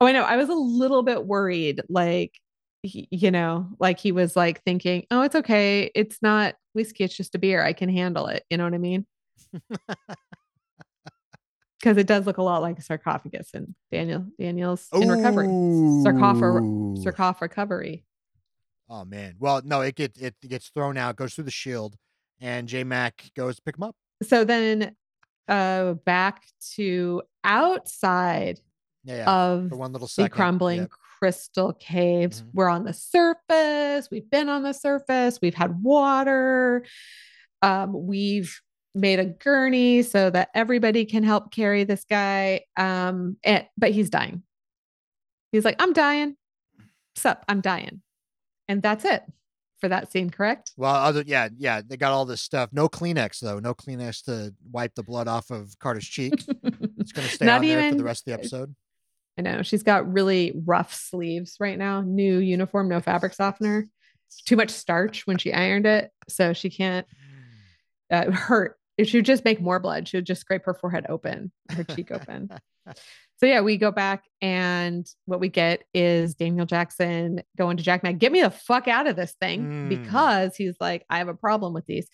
Oh, 0.00 0.06
I 0.06 0.12
know. 0.12 0.22
I 0.22 0.36
was 0.36 0.48
a 0.48 0.54
little 0.54 1.02
bit 1.02 1.26
worried, 1.26 1.82
like, 1.88 2.38
he, 2.82 3.08
you 3.10 3.30
know, 3.30 3.68
like 3.78 3.98
he 3.98 4.12
was 4.12 4.36
like 4.36 4.62
thinking, 4.64 5.06
oh, 5.10 5.22
it's 5.22 5.34
okay. 5.34 5.90
It's 5.94 6.18
not 6.22 6.54
whiskey. 6.72 7.04
It's 7.04 7.16
just 7.16 7.34
a 7.34 7.38
beer. 7.38 7.62
I 7.62 7.72
can 7.72 7.88
handle 7.88 8.26
it. 8.28 8.44
You 8.50 8.56
know 8.56 8.64
what 8.64 8.74
I 8.74 8.78
mean? 8.78 9.06
Because 11.80 11.96
it 11.96 12.06
does 12.06 12.26
look 12.26 12.36
a 12.36 12.42
lot 12.42 12.60
like 12.60 12.78
a 12.78 12.82
sarcophagus 12.82 13.50
and 13.54 13.74
Daniel, 13.90 14.26
Daniel's 14.38 14.86
in 14.92 15.08
recovery. 15.10 15.46
Sarcophagus, 16.02 16.62
Ooh. 16.62 16.94
sarcoph 17.02 17.40
recovery. 17.40 18.04
Oh 18.90 19.06
man. 19.06 19.36
Well, 19.38 19.62
no, 19.64 19.80
it 19.80 19.94
gets 19.94 20.20
it 20.20 20.34
gets 20.46 20.68
thrown 20.68 20.98
out, 20.98 21.16
goes 21.16 21.32
through 21.32 21.44
the 21.44 21.50
shield, 21.50 21.96
and 22.38 22.68
J 22.68 22.84
Mac 22.84 23.30
goes 23.34 23.56
to 23.56 23.62
pick 23.62 23.78
him 23.78 23.84
up. 23.84 23.96
So 24.22 24.44
then 24.44 24.94
uh 25.48 25.94
back 25.94 26.44
to 26.74 27.22
outside 27.44 28.60
Yeah, 29.04 29.16
yeah. 29.16 29.30
of 29.32 29.68
for 29.70 29.76
one 29.76 29.92
little 29.92 30.08
the 30.14 30.28
crumbling 30.28 30.80
Yep. 30.80 30.90
Crystal 31.20 31.72
caves. 31.74 32.42
Mhm. 32.42 32.46
We're 32.54 32.68
on 32.68 32.84
the 32.84 32.92
surface. 32.92 34.08
We've 34.10 34.28
been 34.30 34.48
on 34.48 34.62
the 34.62 34.72
surface. 34.72 35.38
We've 35.40 35.54
had 35.54 35.82
water. 35.82 36.84
Um, 37.62 38.06
we've 38.06 38.60
made 38.94 39.20
a 39.20 39.26
gurney 39.26 40.02
so 40.02 40.30
that 40.30 40.48
everybody 40.54 41.04
can 41.04 41.22
help 41.22 41.52
carry 41.52 41.84
this 41.84 42.04
guy. 42.08 42.62
Um, 42.76 43.36
and, 43.44 43.66
but 43.76 43.90
he's 43.92 44.10
dying. 44.10 44.42
He's 45.52 45.64
like, 45.64 45.76
I'm 45.78 45.92
dying. 45.92 46.36
Sup, 47.16 47.44
I'm 47.48 47.60
dying. 47.60 48.02
And 48.68 48.82
that's 48.82 49.04
it 49.04 49.22
for 49.80 49.88
that 49.88 50.10
scene, 50.10 50.30
correct? 50.30 50.72
Well, 50.76 50.94
other 50.94 51.22
yeah, 51.26 51.48
yeah, 51.56 51.82
they 51.86 51.96
got 51.96 52.12
all 52.12 52.24
this 52.24 52.40
stuff. 52.40 52.70
No 52.72 52.88
Kleenex 52.88 53.40
though. 53.40 53.58
No 53.58 53.74
Kleenex 53.74 54.24
to 54.24 54.54
wipe 54.70 54.94
the 54.94 55.02
blood 55.02 55.28
off 55.28 55.50
of 55.50 55.78
Carter's 55.78 56.06
cheek. 56.06 56.34
It's 56.98 57.12
gonna 57.12 57.28
stay 57.28 57.44
Not 57.46 57.60
on 57.60 57.66
there 57.66 57.90
for 57.90 57.96
the 57.96 58.04
rest 58.04 58.22
of 58.22 58.24
the 58.26 58.32
episode. 58.34 58.74
I 59.46 59.52
know 59.52 59.62
she's 59.62 59.82
got 59.82 60.12
really 60.12 60.52
rough 60.66 60.92
sleeves 60.94 61.56
right 61.60 61.78
now. 61.78 62.02
New 62.02 62.38
uniform, 62.38 62.88
no 62.88 63.00
fabric 63.00 63.32
softener. 63.32 63.88
Too 64.44 64.56
much 64.56 64.70
starch 64.70 65.26
when 65.26 65.38
she 65.38 65.52
ironed 65.52 65.86
it, 65.86 66.10
so 66.28 66.52
she 66.52 66.68
can't 66.70 67.06
uh, 68.10 68.30
hurt. 68.30 68.76
If 68.98 69.08
she 69.08 69.16
would 69.18 69.24
just 69.24 69.44
make 69.46 69.60
more 69.62 69.78
blood, 69.80 70.06
she 70.08 70.18
would 70.18 70.26
just 70.26 70.42
scrape 70.42 70.64
her 70.66 70.74
forehead 70.74 71.06
open, 71.08 71.50
her 71.70 71.84
cheek 71.84 72.10
open. 72.10 72.50
So 73.38 73.46
yeah, 73.46 73.62
we 73.62 73.78
go 73.78 73.90
back 73.90 74.24
and 74.42 75.06
what 75.24 75.40
we 75.40 75.48
get 75.48 75.84
is 75.94 76.34
Daniel 76.34 76.66
Jackson 76.66 77.42
going 77.56 77.78
to 77.78 77.82
Jack 77.82 78.02
Mac, 78.02 78.18
get 78.18 78.32
me 78.32 78.42
the 78.42 78.50
fuck 78.50 78.86
out 78.86 79.06
of 79.06 79.16
this 79.16 79.32
thing 79.40 79.62
Mm. 79.62 79.88
because 79.88 80.56
he's 80.56 80.74
like, 80.78 81.06
I 81.08 81.18
have 81.18 81.28
a 81.28 81.34
problem 81.34 81.72
with 81.72 81.86
these. 81.86 82.06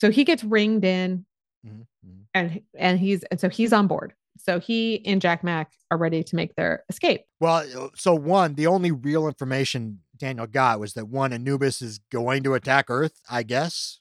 So 0.00 0.10
he 0.10 0.24
gets 0.24 0.42
ringed 0.42 0.84
in 0.84 1.24
Mhm, 1.64 1.86
mhm. 2.04 2.22
and 2.34 2.60
and 2.76 2.98
he's 2.98 3.22
and 3.24 3.38
so 3.38 3.48
he's 3.48 3.72
on 3.72 3.86
board. 3.86 4.14
So 4.38 4.60
he 4.60 5.04
and 5.06 5.20
Jack 5.20 5.42
Mac 5.42 5.72
are 5.90 5.98
ready 5.98 6.22
to 6.22 6.36
make 6.36 6.54
their 6.54 6.84
escape. 6.88 7.22
Well, 7.40 7.90
so 7.94 8.14
one, 8.14 8.54
the 8.54 8.66
only 8.66 8.90
real 8.90 9.26
information 9.26 10.00
Daniel 10.16 10.46
got 10.46 10.80
was 10.80 10.94
that 10.94 11.08
one 11.08 11.32
Anubis 11.32 11.82
is 11.82 12.00
going 12.10 12.42
to 12.44 12.54
attack 12.54 12.86
Earth. 12.88 13.20
I 13.30 13.42
guess 13.42 14.00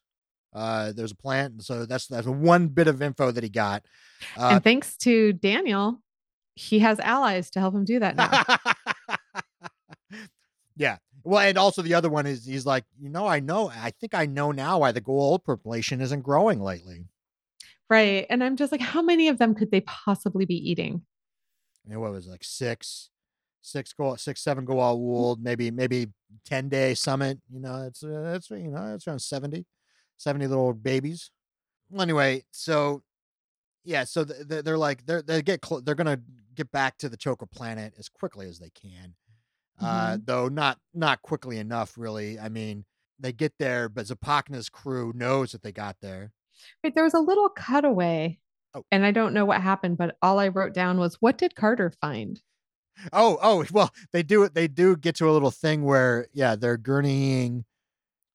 uh, 0.53 0.93
there's 0.93 1.11
a 1.11 1.15
plan, 1.15 1.59
so 1.59 1.86
that's 1.86 2.07
that's 2.07 2.27
one 2.27 2.67
bit 2.67 2.88
of 2.88 3.01
info 3.01 3.31
that 3.31 3.43
he 3.43 3.49
got. 3.49 3.86
Uh, 4.38 4.49
and 4.53 4.63
thanks 4.63 4.95
to 4.97 5.33
Daniel, 5.33 6.01
he 6.55 6.79
has 6.79 6.99
allies 6.99 7.49
to 7.51 7.59
help 7.59 7.75
him 7.75 7.86
do 7.86 7.99
that 7.99 8.15
now. 8.15 8.43
yeah. 10.77 10.97
Well, 11.23 11.39
and 11.39 11.57
also 11.57 11.81
the 11.81 11.95
other 11.95 12.09
one 12.09 12.27
is 12.27 12.45
he's 12.45 12.65
like, 12.65 12.86
you 12.99 13.09
know, 13.09 13.25
I 13.25 13.39
know, 13.39 13.69
I 13.69 13.91
think 13.91 14.13
I 14.13 14.27
know 14.27 14.51
now 14.51 14.79
why 14.79 14.91
the 14.91 15.01
Goa'uld 15.01 15.43
population 15.43 15.99
isn't 15.99 16.21
growing 16.21 16.61
lately. 16.61 17.05
Right. 17.89 18.25
And 18.29 18.43
I'm 18.43 18.55
just 18.55 18.71
like, 18.71 18.81
how 18.81 19.01
many 19.01 19.27
of 19.27 19.38
them 19.38 19.53
could 19.53 19.71
they 19.71 19.81
possibly 19.81 20.45
be 20.45 20.55
eating? 20.55 21.03
I 21.86 21.89
mean, 21.89 21.99
what 21.99 22.11
was 22.11 22.27
it, 22.27 22.31
like 22.31 22.43
six, 22.43 23.09
six 23.61 23.93
go, 23.93 24.15
six, 24.15 24.41
seven 24.41 24.65
go 24.65 24.79
all 24.79 24.99
wool, 24.99 25.38
maybe, 25.39 25.69
maybe 25.69 26.07
10 26.45 26.69
day 26.69 26.95
summit, 26.95 27.39
you 27.51 27.59
know, 27.59 27.83
it's, 27.83 28.03
uh, 28.03 28.33
it's, 28.36 28.49
you 28.49 28.71
know, 28.71 28.95
it's 28.95 29.07
around 29.07 29.19
70, 29.19 29.65
70 30.17 30.47
little 30.47 30.73
babies. 30.73 31.29
Well, 31.89 32.01
anyway, 32.01 32.43
so 32.51 33.03
yeah, 33.83 34.03
so 34.03 34.25
th- 34.25 34.47
th- 34.49 34.63
they're 34.63 34.77
like, 34.79 35.05
they're, 35.05 35.21
they 35.21 35.43
get, 35.43 35.63
cl- 35.63 35.81
they're 35.81 35.93
going 35.93 36.07
to 36.07 36.21
get 36.55 36.71
back 36.71 36.97
to 36.97 37.09
the 37.09 37.17
Tok'ra 37.17 37.49
planet 37.51 37.93
as 37.99 38.09
quickly 38.09 38.47
as 38.47 38.57
they 38.57 38.71
can. 38.71 39.13
Uh, 39.79 40.17
though 40.23 40.47
not, 40.47 40.79
not 40.93 41.21
quickly 41.21 41.57
enough, 41.57 41.97
really. 41.97 42.39
I 42.39 42.47
mean, 42.47 42.86
they 43.19 43.33
get 43.33 43.53
there, 43.59 43.89
but 43.89 44.05
Zipacna's 44.05 44.69
crew 44.69 45.11
knows 45.13 45.51
that 45.51 45.63
they 45.63 45.73
got 45.73 45.97
there. 46.01 46.31
Wait, 46.84 46.95
there 46.95 47.03
was 47.03 47.13
a 47.13 47.20
little 47.20 47.49
cutaway. 47.49 48.39
Oh. 48.74 48.84
And 48.91 49.05
I 49.05 49.11
don't 49.11 49.34
know 49.34 49.45
what 49.45 49.61
happened, 49.61 49.97
but 49.97 50.18
all 50.22 50.39
I 50.39 50.49
wrote 50.49 50.74
down 50.74 50.97
was 50.97 51.16
what 51.22 51.38
did 51.38 51.55
Carter 51.55 51.91
find? 52.01 52.41
Oh, 53.13 53.38
oh, 53.41 53.66
well, 53.72 53.91
they 54.13 54.24
do 54.24 54.43
it. 54.43 54.53
They 54.53 54.68
do 54.68 54.95
get 54.97 55.16
to 55.18 55.30
a 55.30 55.32
little 55.34 55.51
thing 55.51 55.84
where, 55.84 56.28
yeah, 56.34 56.55
they're 56.55 56.78
gurneying, 56.78 57.63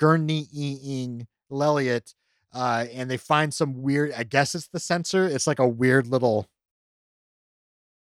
gurneying 0.00 1.26
Lelliot, 1.50 2.14
uh, 2.54 2.86
and 2.92 3.10
they 3.10 3.16
find 3.16 3.52
some 3.54 3.82
weird. 3.82 4.12
I 4.16 4.24
guess 4.24 4.54
it's 4.54 4.68
the 4.68 4.80
sensor. 4.80 5.26
It's 5.26 5.46
like 5.46 5.58
a 5.58 5.68
weird 5.68 6.06
little. 6.06 6.48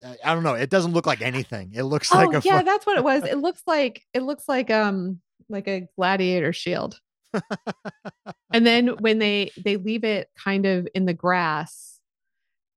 I 0.05 0.17
I 0.25 0.35
don't 0.35 0.43
know. 0.43 0.55
It 0.55 0.71
doesn't 0.71 0.93
look 0.93 1.07
like 1.07 1.21
anything. 1.21 1.73
It 1.75 1.83
looks 1.83 2.11
Oh, 2.13 2.17
like 2.25 2.45
a. 2.45 2.47
yeah, 2.47 2.63
that's 2.63 2.87
what 2.87 2.97
it 2.97 3.05
was. 3.05 3.23
It 3.31 3.39
looks 3.39 3.63
like 3.67 4.03
it 4.15 4.23
looks 4.23 4.49
like 4.49 4.71
um 4.71 5.21
like 5.49 5.69
a 5.69 5.89
gladiator 5.97 6.53
shield. 6.53 6.99
and 8.53 8.67
then 8.67 8.89
when 8.99 9.19
they 9.19 9.51
they 9.63 9.77
leave 9.77 10.05
it 10.05 10.29
kind 10.37 10.67
of 10.67 10.87
in 10.95 11.07
the 11.07 11.15
grass 11.15 11.99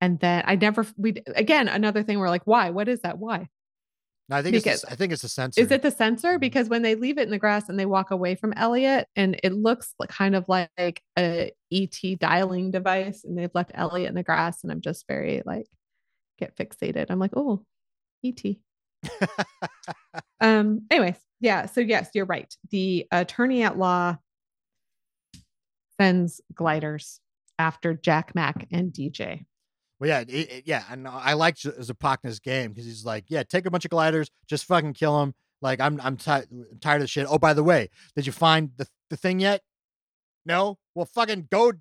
and 0.01 0.19
then 0.19 0.43
I 0.45 0.55
never 0.55 0.85
we 0.97 1.15
again 1.35 1.67
another 1.67 2.03
thing 2.03 2.19
we're 2.19 2.29
like 2.29 2.45
why 2.45 2.69
what 2.71 2.87
is 2.87 3.01
that 3.01 3.17
why 3.19 3.47
No, 4.29 4.37
I 4.37 4.41
think 4.41 4.55
it's. 4.55 4.63
because- 4.63 4.81
the 4.81 4.87
s- 4.87 4.93
I 4.93 4.95
think 4.95 5.13
it's 5.13 5.21
the 5.21 5.29
sensor. 5.29 5.61
is 5.61 5.71
it 5.71 5.81
the 5.81 5.91
sensor 5.91 6.37
Mhm. 6.37 6.39
because 6.41 6.69
when 6.69 6.81
they 6.81 6.95
leave 6.95 7.17
it 7.17 7.23
in 7.23 7.29
the 7.31 7.39
grass 7.39 7.69
and 7.69 7.77
they 7.79 7.85
walk 7.85 8.11
away 8.11 8.35
from 8.35 8.53
Elliot 8.53 9.07
and 9.15 9.39
it 9.43 9.53
looks 9.53 9.93
like 9.99 10.09
kind 10.09 10.35
of 10.35 10.47
like 10.47 11.01
a 11.17 11.51
ET 11.71 12.15
dialing 12.19 12.71
device 12.71 13.23
and 13.23 13.37
they've 13.37 13.53
left 13.53 13.71
Elliot 13.73 14.09
in 14.09 14.15
the 14.15 14.23
grass 14.23 14.63
and 14.63 14.71
I'm 14.71 14.81
just 14.81 15.05
very 15.07 15.41
like 15.45 15.67
get 16.39 16.55
fixated 16.57 17.07
I'm 17.09 17.19
like 17.19 17.31
oh 17.35 17.63
E.T. 18.23 18.61
um. 20.41 20.81
Anyways, 20.89 21.17
yeah. 21.41 21.65
So 21.65 21.81
yes, 21.81 22.09
you're 22.13 22.25
right. 22.25 22.53
The 22.69 23.05
attorney 23.11 23.63
at 23.63 23.77
law 23.77 24.15
sends 25.99 26.41
gliders 26.53 27.19
after 27.59 27.93
Jack 27.93 28.33
Mac 28.35 28.67
and 28.71 28.91
DJ. 28.91 29.45
Well, 29.99 30.09
yeah, 30.09 30.21
it, 30.21 30.29
it- 30.29 30.63
yeah, 30.65 30.83
and 30.89 31.07
I 31.07 31.33
like 31.33 31.57
Z- 31.57 31.71
Zipacna's 31.79 32.39
game 32.39 32.71
because 32.71 32.85
he's 32.85 33.05
like, 33.05 33.25
yeah, 33.27 33.43
take 33.43 33.65
a 33.65 33.71
bunch 33.71 33.85
of 33.85 33.91
gliders, 33.91 34.29
just 34.47 34.65
fucking 34.65 34.93
kill 34.93 35.19
them. 35.19 35.33
Like, 35.61 35.79
I'm 35.79 35.99
I'm 36.01 36.17
ti- 36.17 36.41
tired 36.81 37.01
of 37.01 37.09
shit. 37.09 37.25
Oh, 37.29 37.37
by 37.37 37.53
the 37.53 37.63
way, 37.63 37.89
did 38.15 38.25
you 38.25 38.31
find 38.33 38.71
the 38.77 38.87
the 39.09 39.15
thing 39.17 39.39
yet? 39.39 39.61
No. 40.45 40.77
Well, 40.95 41.05
fucking 41.05 41.47
go. 41.49 41.71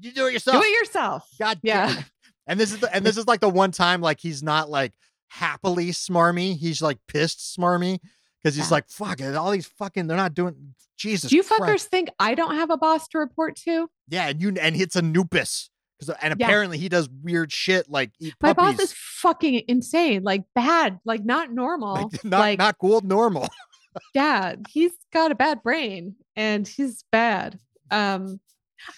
You 0.00 0.12
do 0.12 0.26
it 0.26 0.32
yourself. 0.32 0.62
Do 0.62 0.68
it 0.68 0.78
yourself. 0.78 1.28
God 1.40 1.58
damn 1.64 1.88
Yeah. 1.88 1.98
it. 1.98 2.04
And 2.46 2.58
this 2.60 2.72
is 2.72 2.78
the, 2.80 2.94
and 2.94 3.04
this 3.04 3.16
is 3.16 3.26
like 3.26 3.40
the 3.40 3.48
one 3.48 3.70
time 3.72 4.00
like 4.00 4.20
he's 4.20 4.42
not 4.42 4.70
like 4.70 4.92
happily 5.28 5.88
smarmy. 5.90 6.56
He's 6.56 6.80
like 6.82 6.98
pissed 7.08 7.56
smarmy 7.58 7.98
because 8.42 8.56
he's 8.56 8.66
Yeah. 8.70 8.74
like, 8.74 8.88
fuck 8.88 9.20
it, 9.20 9.34
all 9.36 9.50
these 9.50 9.66
fucking 9.66 10.06
they're 10.06 10.16
not 10.16 10.34
doing 10.34 10.74
Jesus. 10.96 11.30
Do 11.30 11.36
you 11.36 11.42
Christ. 11.42 11.62
fuckers 11.86 11.88
think 11.88 12.10
I 12.18 12.34
don't 12.34 12.54
have 12.56 12.70
a 12.70 12.76
boss 12.76 13.08
to 13.08 13.18
report 13.18 13.56
to? 13.64 13.88
Yeah, 14.08 14.28
and 14.28 14.40
you 14.42 14.54
and 14.60 14.76
it's 14.76 14.96
Anubis. 14.96 15.68
Because 15.98 16.16
and 16.20 16.34
Yeah. 16.38 16.46
apparently 16.46 16.78
he 16.78 16.88
does 16.88 17.08
weird 17.22 17.52
shit 17.52 17.88
like 17.88 18.10
eat 18.20 18.34
My 18.42 18.52
boss 18.52 18.78
is 18.80 18.92
fucking 18.92 19.62
insane, 19.68 20.22
like 20.24 20.42
bad, 20.54 20.98
like 21.04 21.24
not 21.24 21.52
normal. 21.52 21.94
like, 22.12 22.24
not 22.24 22.38
like, 22.40 22.58
not 22.58 22.78
cool 22.78 23.00
normal. 23.02 23.48
yeah, 24.14 24.56
he's 24.68 24.92
got 25.12 25.30
a 25.30 25.34
bad 25.34 25.62
brain 25.62 26.16
and 26.36 26.66
he's 26.66 27.04
bad. 27.12 27.58
Um, 27.90 28.40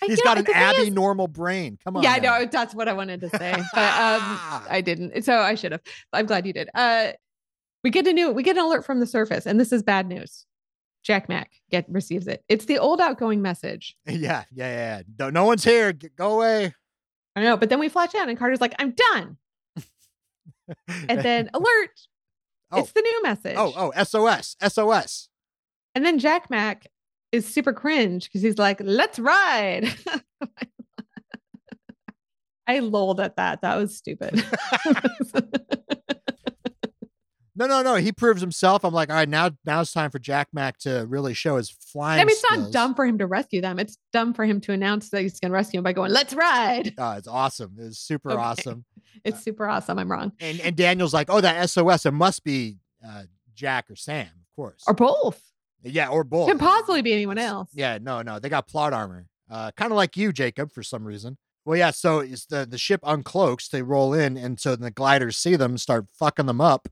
I 0.03 0.07
He's 0.07 0.23
got 0.23 0.39
an 0.39 0.47
Abby 0.51 0.85
is- 0.85 0.91
normal 0.95 1.29
brain. 1.29 1.79
Come 1.85 1.99
on. 1.99 2.03
Yeah, 2.03 2.13
I 2.13 2.19
know 2.21 2.47
that's 2.51 2.75
what 2.75 2.89
I 2.89 2.95
wanted 2.95 3.21
to 3.21 3.29
say, 3.29 3.53
but 3.75 4.01
um, 4.01 4.23
I 4.71 4.81
didn't. 4.83 5.23
So 5.27 5.37
I 5.41 5.57
should 5.57 5.73
have. 5.73 5.83
I'm 6.13 6.25
glad 6.25 6.47
you 6.47 6.55
did. 6.55 6.71
Uh, 6.75 7.13
we 7.85 7.91
get 7.91 8.07
a 8.07 8.13
new, 8.13 8.33
we 8.33 8.43
get 8.43 8.57
an 8.57 8.65
alert 8.65 8.85
from 8.85 8.99
the 8.99 9.07
surface, 9.07 9.47
and 9.47 9.61
this 9.61 9.71
is 9.71 9.83
bad 9.83 10.09
news. 10.09 10.47
Jack 11.05 11.29
Mac 11.29 11.51
get 11.71 11.85
receives 11.89 12.27
it. 12.27 12.43
It's 12.49 12.65
the 12.65 12.79
old 12.79 12.99
outgoing 13.01 13.43
message. 13.43 13.95
yeah, 14.07 14.45
yeah, 14.51 14.69
yeah. 14.99 15.03
No, 15.19 15.31
no 15.31 15.45
one's 15.45 15.63
here. 15.63 15.93
Go 15.93 16.37
away. 16.37 16.75
I 17.37 17.43
know, 17.43 17.57
but 17.57 17.69
then 17.69 17.79
we 17.79 17.89
flash 17.89 18.15
out, 18.15 18.29
and 18.29 18.39
Carter's 18.39 18.61
like, 18.61 18.75
"I'm 18.79 18.95
done," 19.13 19.37
and 20.89 21.21
then 21.21 21.51
alert. 21.55 21.91
Oh. 22.73 22.81
It's 22.81 22.93
the 22.93 23.03
new 23.03 23.23
message. 23.23 23.57
oh, 23.57 23.73
oh, 23.77 24.03
SOS, 24.03 24.57
SOS. 24.67 25.29
And 25.95 26.05
then 26.05 26.19
Jack 26.19 26.51
Mac 26.51 26.89
is 27.31 27.47
super 27.47 27.73
cringe 27.73 28.25
because 28.25 28.43
he's 28.43 28.59
like, 28.59 28.81
let's 28.83 29.19
ride. 29.19 29.95
I 32.67 32.81
lolled 32.81 33.21
at 33.21 33.37
that. 33.37 33.61
That 33.61 33.77
was 33.77 33.97
stupid. 33.97 34.45
No, 37.57 37.67
no, 37.67 37.83
no. 37.83 37.95
He 37.95 38.11
proves 38.11 38.41
himself. 38.41 38.85
I'm 38.85 38.93
like, 38.93 39.11
all 39.11 39.17
right, 39.17 39.29
now, 39.29 39.51
now 39.65 39.81
it's 39.81 39.93
time 39.93 40.11
for 40.11 40.19
Jack 40.19 40.49
Mac 40.53 40.77
to 40.79 41.07
really 41.09 41.35
show 41.35 41.57
his 41.57 41.71
flying. 41.71 42.21
I 42.21 42.25
mean, 42.25 42.31
it's 42.33 42.45
not 42.51 42.73
dumb 42.73 42.95
for 42.95 43.07
him 43.07 43.19
to 43.19 43.27
rescue 43.27 43.61
them. 43.61 43.79
It's 43.79 43.97
dumb 44.13 44.35
for 44.35 44.45
him 44.45 44.61
to 44.63 44.73
announce 44.73 45.11
that 45.11 45.23
he's 45.23 45.39
going 45.39 45.51
to 45.51 45.55
rescue 45.55 45.79
them 45.79 45.85
by 45.85 45.93
going, 45.93 46.11
let's 46.11 46.35
ride. 46.35 46.95
Oh, 46.99 47.13
it's 47.13 47.29
awesome. 47.29 47.77
It's 47.79 47.99
super 47.99 48.33
Okay. 48.33 48.41
awesome. 48.43 48.85
It's 49.23 49.43
super 49.45 49.69
awesome. 49.69 49.99
I'm 50.01 50.11
wrong. 50.11 50.33
And 50.41 50.61
and 50.61 50.75
Daniel's 50.77 51.15
like, 51.15 51.31
oh, 51.31 51.41
that 51.41 51.71
SOS. 51.71 52.05
It 52.05 52.11
must 52.11 52.43
be 52.43 52.79
uh, 53.07 53.23
Jack 53.55 53.89
or 53.89 53.95
Sam, 53.95 54.27
of 54.27 54.57
course. 54.57 54.83
Or 54.89 54.93
both. 54.93 55.41
yeah, 55.85 56.09
or 56.09 56.25
both. 56.25 56.49
Can 56.49 56.59
possibly 56.59 57.01
be 57.01 57.13
anyone 57.13 57.39
else. 57.39 57.71
Yeah, 57.75 57.99
no, 58.03 58.23
no. 58.23 58.41
They 58.41 58.49
got 58.49 58.67
plot 58.67 58.93
armor. 58.93 59.29
Uh, 59.49 59.71
kind 59.77 59.93
of 59.93 59.97
like 59.97 60.17
you, 60.17 60.33
Jacob, 60.33 60.73
for 60.73 60.83
some 60.83 61.05
reason. 61.05 61.39
Well, 61.65 61.79
yeah. 61.79 61.93
So 61.93 62.19
it's 62.19 62.45
the 62.47 62.67
the 62.67 62.77
ship 62.77 63.01
uncloaks. 63.03 63.71
They 63.71 63.83
roll 63.83 64.13
in, 64.13 64.37
and 64.37 64.59
so 64.59 64.75
the 64.75 64.91
gliders 64.91 65.37
see 65.37 65.55
them, 65.55 65.79
start 65.79 66.07
fucking 66.19 66.47
them 66.47 66.61
up. 66.61 66.89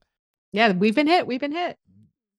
Yeah, 0.53 0.73
we've 0.73 0.95
been 0.95 1.07
hit. 1.07 1.27
We've 1.27 1.41
been 1.41 1.53
hit. 1.53 1.77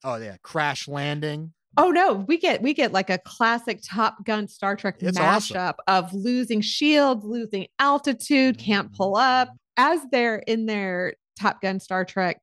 Oh 0.04 0.16
yeah, 0.16 0.38
crash 0.44 0.88
landing. 0.88 1.54
Oh 1.76 1.90
no, 1.90 2.14
we 2.14 2.38
get 2.38 2.62
we 2.62 2.74
get 2.74 2.92
like 2.92 3.10
a 3.10 3.18
classic 3.18 3.80
Top 3.84 4.24
Gun 4.26 4.48
Star 4.48 4.76
Trek 4.76 4.98
It's 5.00 5.18
mashup 5.18 5.74
awesome. 5.74 5.76
of 5.88 6.14
losing 6.14 6.62
shields, 6.62 7.26
losing 7.26 7.68
altitude, 7.80 8.58
can't 8.58 8.94
pull 8.94 9.16
up. 9.16 9.50
As 9.78 10.02
they're 10.12 10.38
in 10.38 10.68
their 10.68 11.16
Top 11.40 11.62
Gun 11.62 11.80
Star 11.80 12.06
Trek 12.06 12.40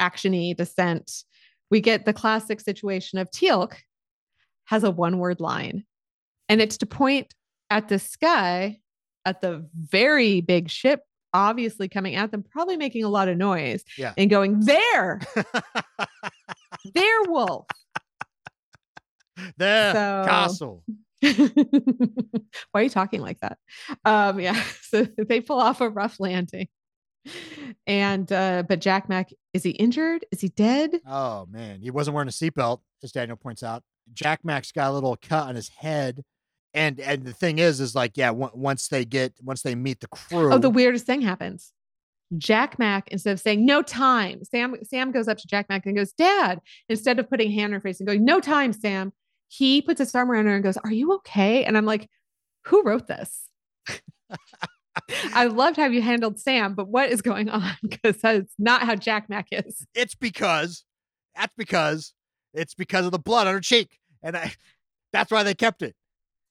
actiony 0.00 0.56
descent, 0.56 1.24
we 1.70 1.80
get 1.80 2.04
the 2.04 2.12
classic 2.12 2.60
situation 2.60 3.18
of 3.18 3.30
Teal'c 3.30 3.74
has 4.64 4.82
a 4.82 4.90
one 4.90 5.18
word 5.18 5.38
line, 5.38 5.84
and 6.48 6.60
it's 6.60 6.78
to 6.78 6.86
point 6.86 7.34
at 7.70 7.88
the 7.88 8.00
sky 8.00 8.78
at 9.24 9.40
the 9.40 9.64
very 9.76 10.40
big 10.40 10.68
ship, 10.68 11.02
obviously 11.34 11.88
coming 11.88 12.14
at 12.14 12.30
them, 12.30 12.42
probably 12.42 12.76
making 12.76 13.04
a 13.04 13.08
lot 13.08 13.28
of 13.28 13.36
noise, 13.36 13.84
Yeah. 13.98 14.12
and 14.16 14.28
going 14.30 14.60
there, 14.60 15.20
there, 16.94 17.22
wolf. 17.28 17.66
there, 19.56 19.92
So- 19.92 20.24
castle. 20.26 20.84
Why 21.22 22.80
are 22.80 22.82
you 22.82 22.90
talking 22.90 23.20
like 23.20 23.38
that? 23.40 23.56
Um, 24.04 24.40
yeah, 24.40 24.60
so 24.82 25.04
they 25.04 25.40
pull 25.40 25.60
off 25.60 25.80
a 25.80 25.88
rough 25.88 26.18
landing. 26.18 26.66
And 27.86 28.30
uh, 28.32 28.64
but 28.68 28.80
Jack 28.80 29.08
Mac, 29.08 29.30
is 29.54 29.62
he 29.62 29.70
injured? 29.70 30.24
Is 30.32 30.40
he 30.40 30.48
dead? 30.48 30.98
Oh 31.06 31.46
man, 31.48 31.80
he 31.80 31.90
wasn't 31.92 32.14
wearing 32.16 32.28
a 32.28 32.32
seatbelt, 32.32 32.80
as 33.04 33.12
Daniel 33.12 33.36
points 33.36 33.62
out. 33.62 33.84
Jack 34.12 34.40
Mac's 34.44 34.72
got 34.72 34.90
a 34.90 34.92
little 34.92 35.16
cut 35.22 35.46
on 35.46 35.54
his 35.54 35.68
head, 35.68 36.24
and 36.74 37.00
and 37.00 37.24
the 37.24 37.32
thing 37.32 37.58
is, 37.58 37.80
is 37.80 37.94
like, 37.94 38.16
yeah, 38.16 38.30
on- 38.30 38.50
once 38.54 38.88
they 38.88 39.04
get, 39.04 39.32
once 39.42 39.62
they 39.62 39.74
meet 39.74 40.00
the 40.00 40.08
crew. 40.08 40.52
Oh, 40.52 40.58
the 40.58 40.70
weirdest 40.70 41.06
thing 41.06 41.20
happens. 41.22 41.72
Jack 42.38 42.78
Mac, 42.78 43.08
instead 43.08 43.32
of 43.32 43.40
saying 43.40 43.66
no 43.66 43.82
time, 43.82 44.42
Sam 44.44 44.74
Sam 44.84 45.12
goes 45.12 45.28
up 45.28 45.36
to 45.38 45.46
Jack 45.46 45.68
Mac 45.68 45.84
and 45.84 45.94
goes, 45.96 46.12
Dad, 46.12 46.60
instead 46.88 47.18
of 47.18 47.28
putting 47.28 47.50
hand 47.50 47.66
on 47.66 47.72
her 47.72 47.80
face 47.80 48.00
and 48.00 48.06
going, 48.06 48.24
No 48.24 48.40
time, 48.40 48.72
Sam, 48.72 49.12
he 49.48 49.82
puts 49.82 49.98
his 49.98 50.14
arm 50.14 50.30
around 50.30 50.46
her 50.46 50.54
and 50.54 50.64
goes, 50.64 50.78
Are 50.78 50.92
you 50.92 51.12
okay? 51.16 51.64
And 51.64 51.76
I'm 51.76 51.84
like, 51.84 52.08
Who 52.66 52.82
wrote 52.84 53.06
this? 53.06 53.48
I 55.34 55.46
loved 55.46 55.76
how 55.76 55.86
you 55.86 56.02
handled 56.02 56.38
Sam, 56.38 56.74
but 56.74 56.88
what 56.88 57.10
is 57.10 57.22
going 57.22 57.48
on? 57.48 57.62
Because 57.82 58.18
that's 58.20 58.52
not 58.58 58.82
how 58.82 58.94
Jack 58.94 59.28
Mac 59.28 59.48
is. 59.50 59.86
it's 59.94 60.14
because 60.14 60.84
that's 61.36 61.52
because 61.56 62.12
it's 62.54 62.74
because 62.74 63.06
of 63.06 63.12
the 63.12 63.18
blood 63.18 63.46
on 63.46 63.54
her 63.54 63.60
cheek, 63.60 63.98
and 64.22 64.36
I, 64.36 64.52
that's 65.12 65.30
why 65.30 65.42
they 65.42 65.54
kept 65.54 65.82
it. 65.82 65.94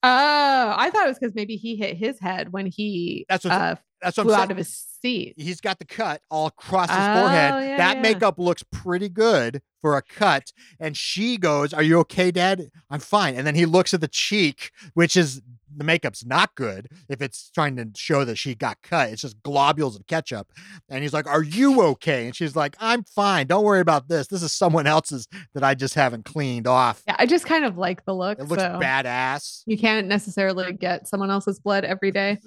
Oh, 0.03 0.73
I 0.77 0.89
thought 0.89 1.05
it 1.05 1.09
was 1.09 1.19
because 1.19 1.35
maybe 1.35 1.55
he 1.57 1.75
hit 1.75 1.95
his 1.97 2.19
head 2.19 2.51
when 2.51 2.65
he 2.65 3.25
That's 3.29 3.45
what- 3.45 3.53
uh, 3.53 3.75
That's 4.01 4.17
what 4.17 4.23
flew 4.25 4.33
I'm 4.33 4.41
out 4.41 4.51
of 4.51 4.57
his 4.57 4.75
seat. 5.01 5.35
He's 5.37 5.61
got 5.61 5.77
the 5.77 5.85
cut 5.85 6.21
all 6.31 6.47
across 6.47 6.89
his 6.89 6.97
Oh, 6.99 7.21
forehead. 7.21 7.63
yeah, 7.69 7.77
that 7.77 7.97
yeah. 7.97 8.01
makeup 8.01 8.39
looks 8.39 8.63
pretty 8.71 9.09
good 9.09 9.61
for 9.79 9.95
a 9.97 10.01
cut. 10.01 10.51
And 10.79 10.97
she 10.97 11.37
goes, 11.37 11.71
"Are 11.73 11.83
you 11.83 11.99
okay, 11.99 12.31
Dad? 12.31 12.71
I'm 12.89 12.99
fine." 12.99 13.35
And 13.35 13.45
then 13.45 13.53
he 13.55 13.65
looks 13.67 13.93
at 13.93 14.01
the 14.01 14.07
cheek, 14.07 14.71
which 14.95 15.15
is 15.15 15.41
the 15.75 15.83
makeup's 15.83 16.25
not 16.25 16.53
good 16.55 16.87
if 17.09 17.21
it's 17.21 17.49
trying 17.51 17.75
to 17.77 17.89
show 17.95 18.25
that 18.25 18.37
she 18.37 18.55
got 18.55 18.77
cut. 18.83 19.09
It's 19.09 19.21
just 19.21 19.41
globules 19.43 19.95
of 19.95 20.05
ketchup. 20.07 20.47
And 20.89 21.01
he's 21.03 21.13
like, 21.13 21.27
Are 21.27 21.43
you 21.43 21.81
okay? 21.83 22.25
And 22.25 22.35
she's 22.35 22.55
like, 22.55 22.75
I'm 22.79 23.03
fine. 23.03 23.47
Don't 23.47 23.63
worry 23.63 23.79
about 23.79 24.07
this. 24.07 24.27
This 24.27 24.43
is 24.43 24.51
someone 24.53 24.87
else's 24.87 25.27
that 25.53 25.63
I 25.63 25.73
just 25.75 25.95
haven't 25.95 26.25
cleaned 26.25 26.67
off. 26.67 27.01
Yeah, 27.07 27.15
I 27.19 27.25
just 27.25 27.45
kind 27.45 27.65
of 27.65 27.77
like 27.77 28.05
the 28.05 28.13
look. 28.13 28.39
It 28.39 28.45
looks 28.47 28.61
so 28.61 28.79
badass. 28.81 29.63
You 29.65 29.77
can't 29.77 30.07
necessarily 30.07 30.73
get 30.73 31.07
someone 31.07 31.29
else's 31.31 31.59
blood 31.59 31.85
every 31.85 32.11
day. 32.11 32.37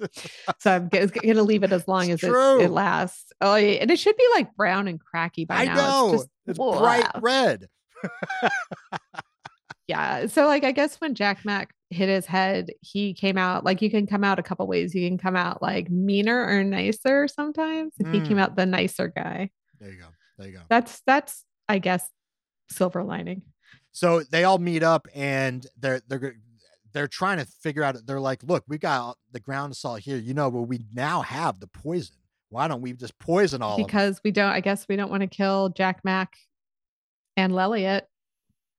so 0.59 0.71
I'm 0.71 0.89
g- 0.89 1.05
gonna 1.07 1.43
leave 1.43 1.63
it 1.63 1.71
as 1.71 1.87
long 1.87 2.09
It's 2.09 2.23
as 2.23 2.29
it, 2.29 2.63
it 2.65 2.69
lasts. 2.71 3.31
Oh, 3.41 3.55
yeah. 3.55 3.79
And 3.81 3.91
it 3.91 3.99
should 3.99 4.17
be 4.17 4.27
like 4.35 4.55
brown 4.55 4.87
and 4.87 4.99
cracky 4.99 5.45
by 5.45 5.55
I 5.55 5.65
now. 5.65 5.75
know. 5.75 6.13
It's 6.13 6.23
just, 6.23 6.29
It's 6.47 6.57
bright 6.57 7.07
red. 7.21 7.67
yeah. 9.87 10.27
So 10.27 10.45
like 10.47 10.63
I 10.63 10.71
guess 10.71 10.99
when 10.99 11.15
Jack 11.15 11.45
Mac 11.45 11.73
hit 11.89 12.09
his 12.09 12.25
head, 12.25 12.71
he 12.81 13.13
came 13.13 13.37
out 13.37 13.63
like 13.63 13.81
you 13.81 13.89
can 13.91 14.07
come 14.07 14.23
out 14.23 14.39
a 14.39 14.43
couple 14.43 14.65
ways. 14.67 14.93
You 14.95 15.07
can 15.07 15.17
come 15.17 15.35
out 15.35 15.61
like 15.61 15.89
meaner 15.89 16.45
or 16.47 16.63
nicer 16.63 17.27
sometimes. 17.27 17.93
And 17.99 18.13
he 18.13 18.21
came 18.21 18.37
Mm. 18.37 18.41
out 18.41 18.55
the 18.55 18.65
nicer 18.65 19.07
guy. 19.09 19.49
There 19.79 19.91
you 19.91 19.97
go. 19.99 20.07
There 20.37 20.47
you 20.47 20.53
go. 20.53 20.61
That's 20.69 21.01
that's 21.05 21.43
I 21.69 21.79
guess 21.79 22.09
silver 22.69 23.03
lining. 23.03 23.43
So 23.91 24.21
they 24.23 24.43
all 24.43 24.57
meet 24.57 24.83
up 24.83 25.07
and 25.15 25.65
they're 25.79 26.01
they're 26.07 26.35
they're 26.93 27.07
trying 27.07 27.37
to 27.39 27.45
figure 27.45 27.83
out. 27.83 27.95
They're 28.05 28.19
like, 28.21 28.41
look, 28.43 28.63
we 28.67 28.77
got 28.77 29.17
the 29.31 29.39
ground 29.39 29.73
assault 29.73 29.99
here. 29.99 30.17
You 30.17 30.33
know, 30.33 30.49
but 30.49 30.61
we 30.63 30.79
now 30.93 31.21
have 31.21 31.59
the 31.59 31.67
poison. 31.67 32.15
Why 32.49 32.67
don't 32.67 32.81
we 32.81 32.93
just 32.93 33.17
poison 33.19 33.61
all 33.61 33.75
because 33.77 34.21
we 34.23 34.31
don't 34.31 34.51
i 34.51 34.61
guess 34.61 34.85
we 34.87 34.95
don't 34.95 35.09
want 35.09 35.21
to 35.21 35.27
kill 35.27 35.69
jack 35.69 36.01
mac 36.05 36.37
and 37.35 37.51
Lelliot 37.51 38.03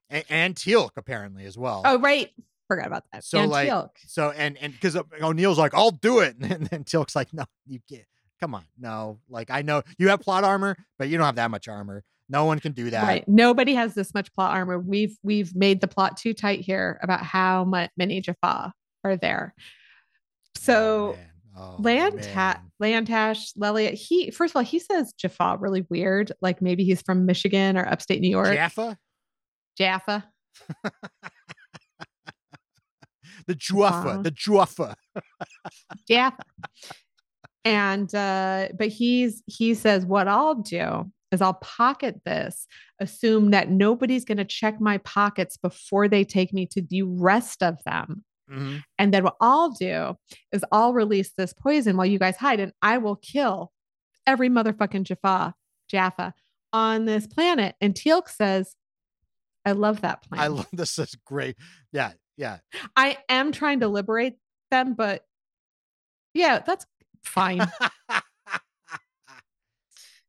And, 0.09 0.24
and 0.30 0.54
Teal'c 0.54 0.90
apparently 0.96 1.44
as 1.44 1.59
well. 1.59 1.82
oh 1.84 1.98
right 1.98 2.30
forgot 2.69 2.87
about 2.87 3.05
that 3.12 3.25
So, 3.25 3.45
like, 3.45 3.69
Teal'c. 3.69 3.91
So 4.07 4.31
and 4.31 4.57
and 4.59 4.73
because 4.73 4.97
uh, 4.97 5.03
O'Neill's 5.23 5.59
like, 5.59 5.75
I'll 5.75 5.91
do 5.91 6.21
it, 6.21 6.37
and 6.41 6.67
then 6.67 6.85
Teal'c's 6.85 7.17
like, 7.17 7.33
No, 7.33 7.45
you 7.67 7.81
can't. 7.89 8.05
Come 8.41 8.55
on, 8.55 8.64
no. 8.79 9.19
Like 9.29 9.51
I 9.51 9.62
know 9.62 9.83
you 9.99 10.09
have 10.09 10.21
plot 10.21 10.45
armor, 10.45 10.77
but 10.99 11.09
you 11.09 11.17
don't 11.17 11.27
have 11.27 11.37
that 11.37 11.51
much 11.51 11.69
armor. 11.69 12.05
No 12.29 12.45
one 12.45 12.59
can 12.59 12.73
do 12.73 12.91
that. 12.91 13.05
right 13.05 13.25
nobody 13.29 13.75
has 13.75 13.95
this 13.95 14.12
much 14.12 14.33
plot 14.35 14.51
armor 14.53 14.81
we've 14.81 15.17
we've 15.23 15.55
made 15.55 15.81
the 15.81 15.87
plot 15.87 16.17
too 16.17 16.35
tight 16.35 16.59
here 16.59 16.99
about 17.01 17.23
how 17.23 17.64
much 17.64 17.89
many 17.97 18.21
jaffa 18.21 18.73
are 19.05 19.17
there 19.17 19.55
Oh, 19.59 20.61
so 20.61 21.17
man. 21.17 21.27
Oh, 21.59 21.77
Lanta-. 21.81 22.61
Lantash, 22.83 23.57
Lelliot, 23.57 23.95
he 23.95 24.31
first 24.31 24.53
of 24.53 24.57
all, 24.57 24.62
he 24.62 24.79
says 24.79 25.14
Jaffa 25.17 25.57
really 25.59 25.87
weird, 25.89 26.33
like 26.43 26.61
maybe 26.61 26.85
he's 26.85 27.01
from 27.01 27.25
Michigan 27.27 27.77
or 27.79 27.87
upstate 27.87 28.21
New 28.21 28.29
York. 28.29 28.53
Jaffa? 28.55 28.99
Jaffa. 29.79 30.25
The 33.47 33.55
Juffa. 33.55 34.05
Wow. 34.16 34.22
The 34.22 34.30
Juffa. 34.30 34.94
yeah. 36.09 36.30
and 37.64 38.12
uh, 38.14 38.68
but 38.78 38.88
he's 38.88 39.42
he 39.47 39.74
says, 39.74 40.05
What 40.07 40.28
I'll 40.28 40.55
do 40.57 41.11
is 41.32 41.40
I'll 41.40 41.55
pocket 41.55 42.20
this, 42.24 42.66
assume 43.01 43.51
that 43.51 43.70
nobody's 43.70 44.24
gonna 44.24 44.44
check 44.44 44.80
my 44.80 44.99
pockets 44.99 45.57
before 45.57 46.09
they 46.09 46.24
take 46.24 46.53
me 46.53 46.66
to 46.66 46.82
the 46.82 47.03
rest 47.03 47.62
of 47.62 47.76
them. 47.84 48.24
Mhm. 48.51 48.82
And 48.99 49.12
then 49.12 49.24
what 49.24 49.36
I'll 49.40 49.70
do 49.70 50.14
is 50.53 50.64
I'll 50.70 50.92
release 50.92 51.32
this 51.36 51.53
poison 51.53 51.97
while 51.97 52.07
you 52.07 52.18
guys 52.18 52.36
hide, 52.36 52.61
and 52.61 52.72
I 52.80 52.99
will 52.99 53.16
kill 53.16 53.72
every 54.26 54.49
motherfucking 54.49 55.05
Jaffa, 55.05 55.55
Jaffa 55.88 56.32
on 56.72 57.05
this 57.07 57.26
planet. 57.26 57.74
And 57.80 57.94
Teal'c 57.94 58.28
says, 58.28 58.74
I 59.64 59.72
love 59.72 60.03
that 60.03 60.22
plan. 60.22 60.40
I 60.40 60.47
love 60.47 60.68
this. 60.72 60.99
Is 60.99 61.16
great. 61.24 61.57
Yeah. 61.92 62.12
Yeah. 62.37 62.59
I 62.97 63.18
am 63.28 63.53
trying 63.53 63.80
to 63.80 63.89
liberate 63.89 64.34
them, 64.70 64.95
but 64.95 65.24
yeah, 66.34 66.61
that's 66.64 66.87
fine. 67.24 67.66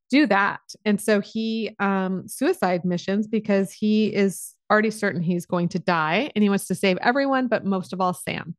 Do 0.09 0.25
that. 0.27 0.61
And 0.85 1.01
so 1.01 1.19
he 1.19 1.75
um 1.79 2.27
suicide 2.27 2.85
missions 2.85 3.27
because 3.27 3.73
he 3.73 4.13
is 4.15 4.53
already 4.71 4.91
certain 4.91 5.21
he's 5.21 5.45
going 5.45 5.69
to 5.69 5.79
die 5.79 6.31
and 6.35 6.43
he 6.43 6.49
wants 6.49 6.67
to 6.67 6.75
save 6.75 6.97
everyone, 6.97 7.47
but 7.47 7.65
most 7.65 7.93
of 7.93 7.99
all 8.01 8.13
Sam. 8.13 8.55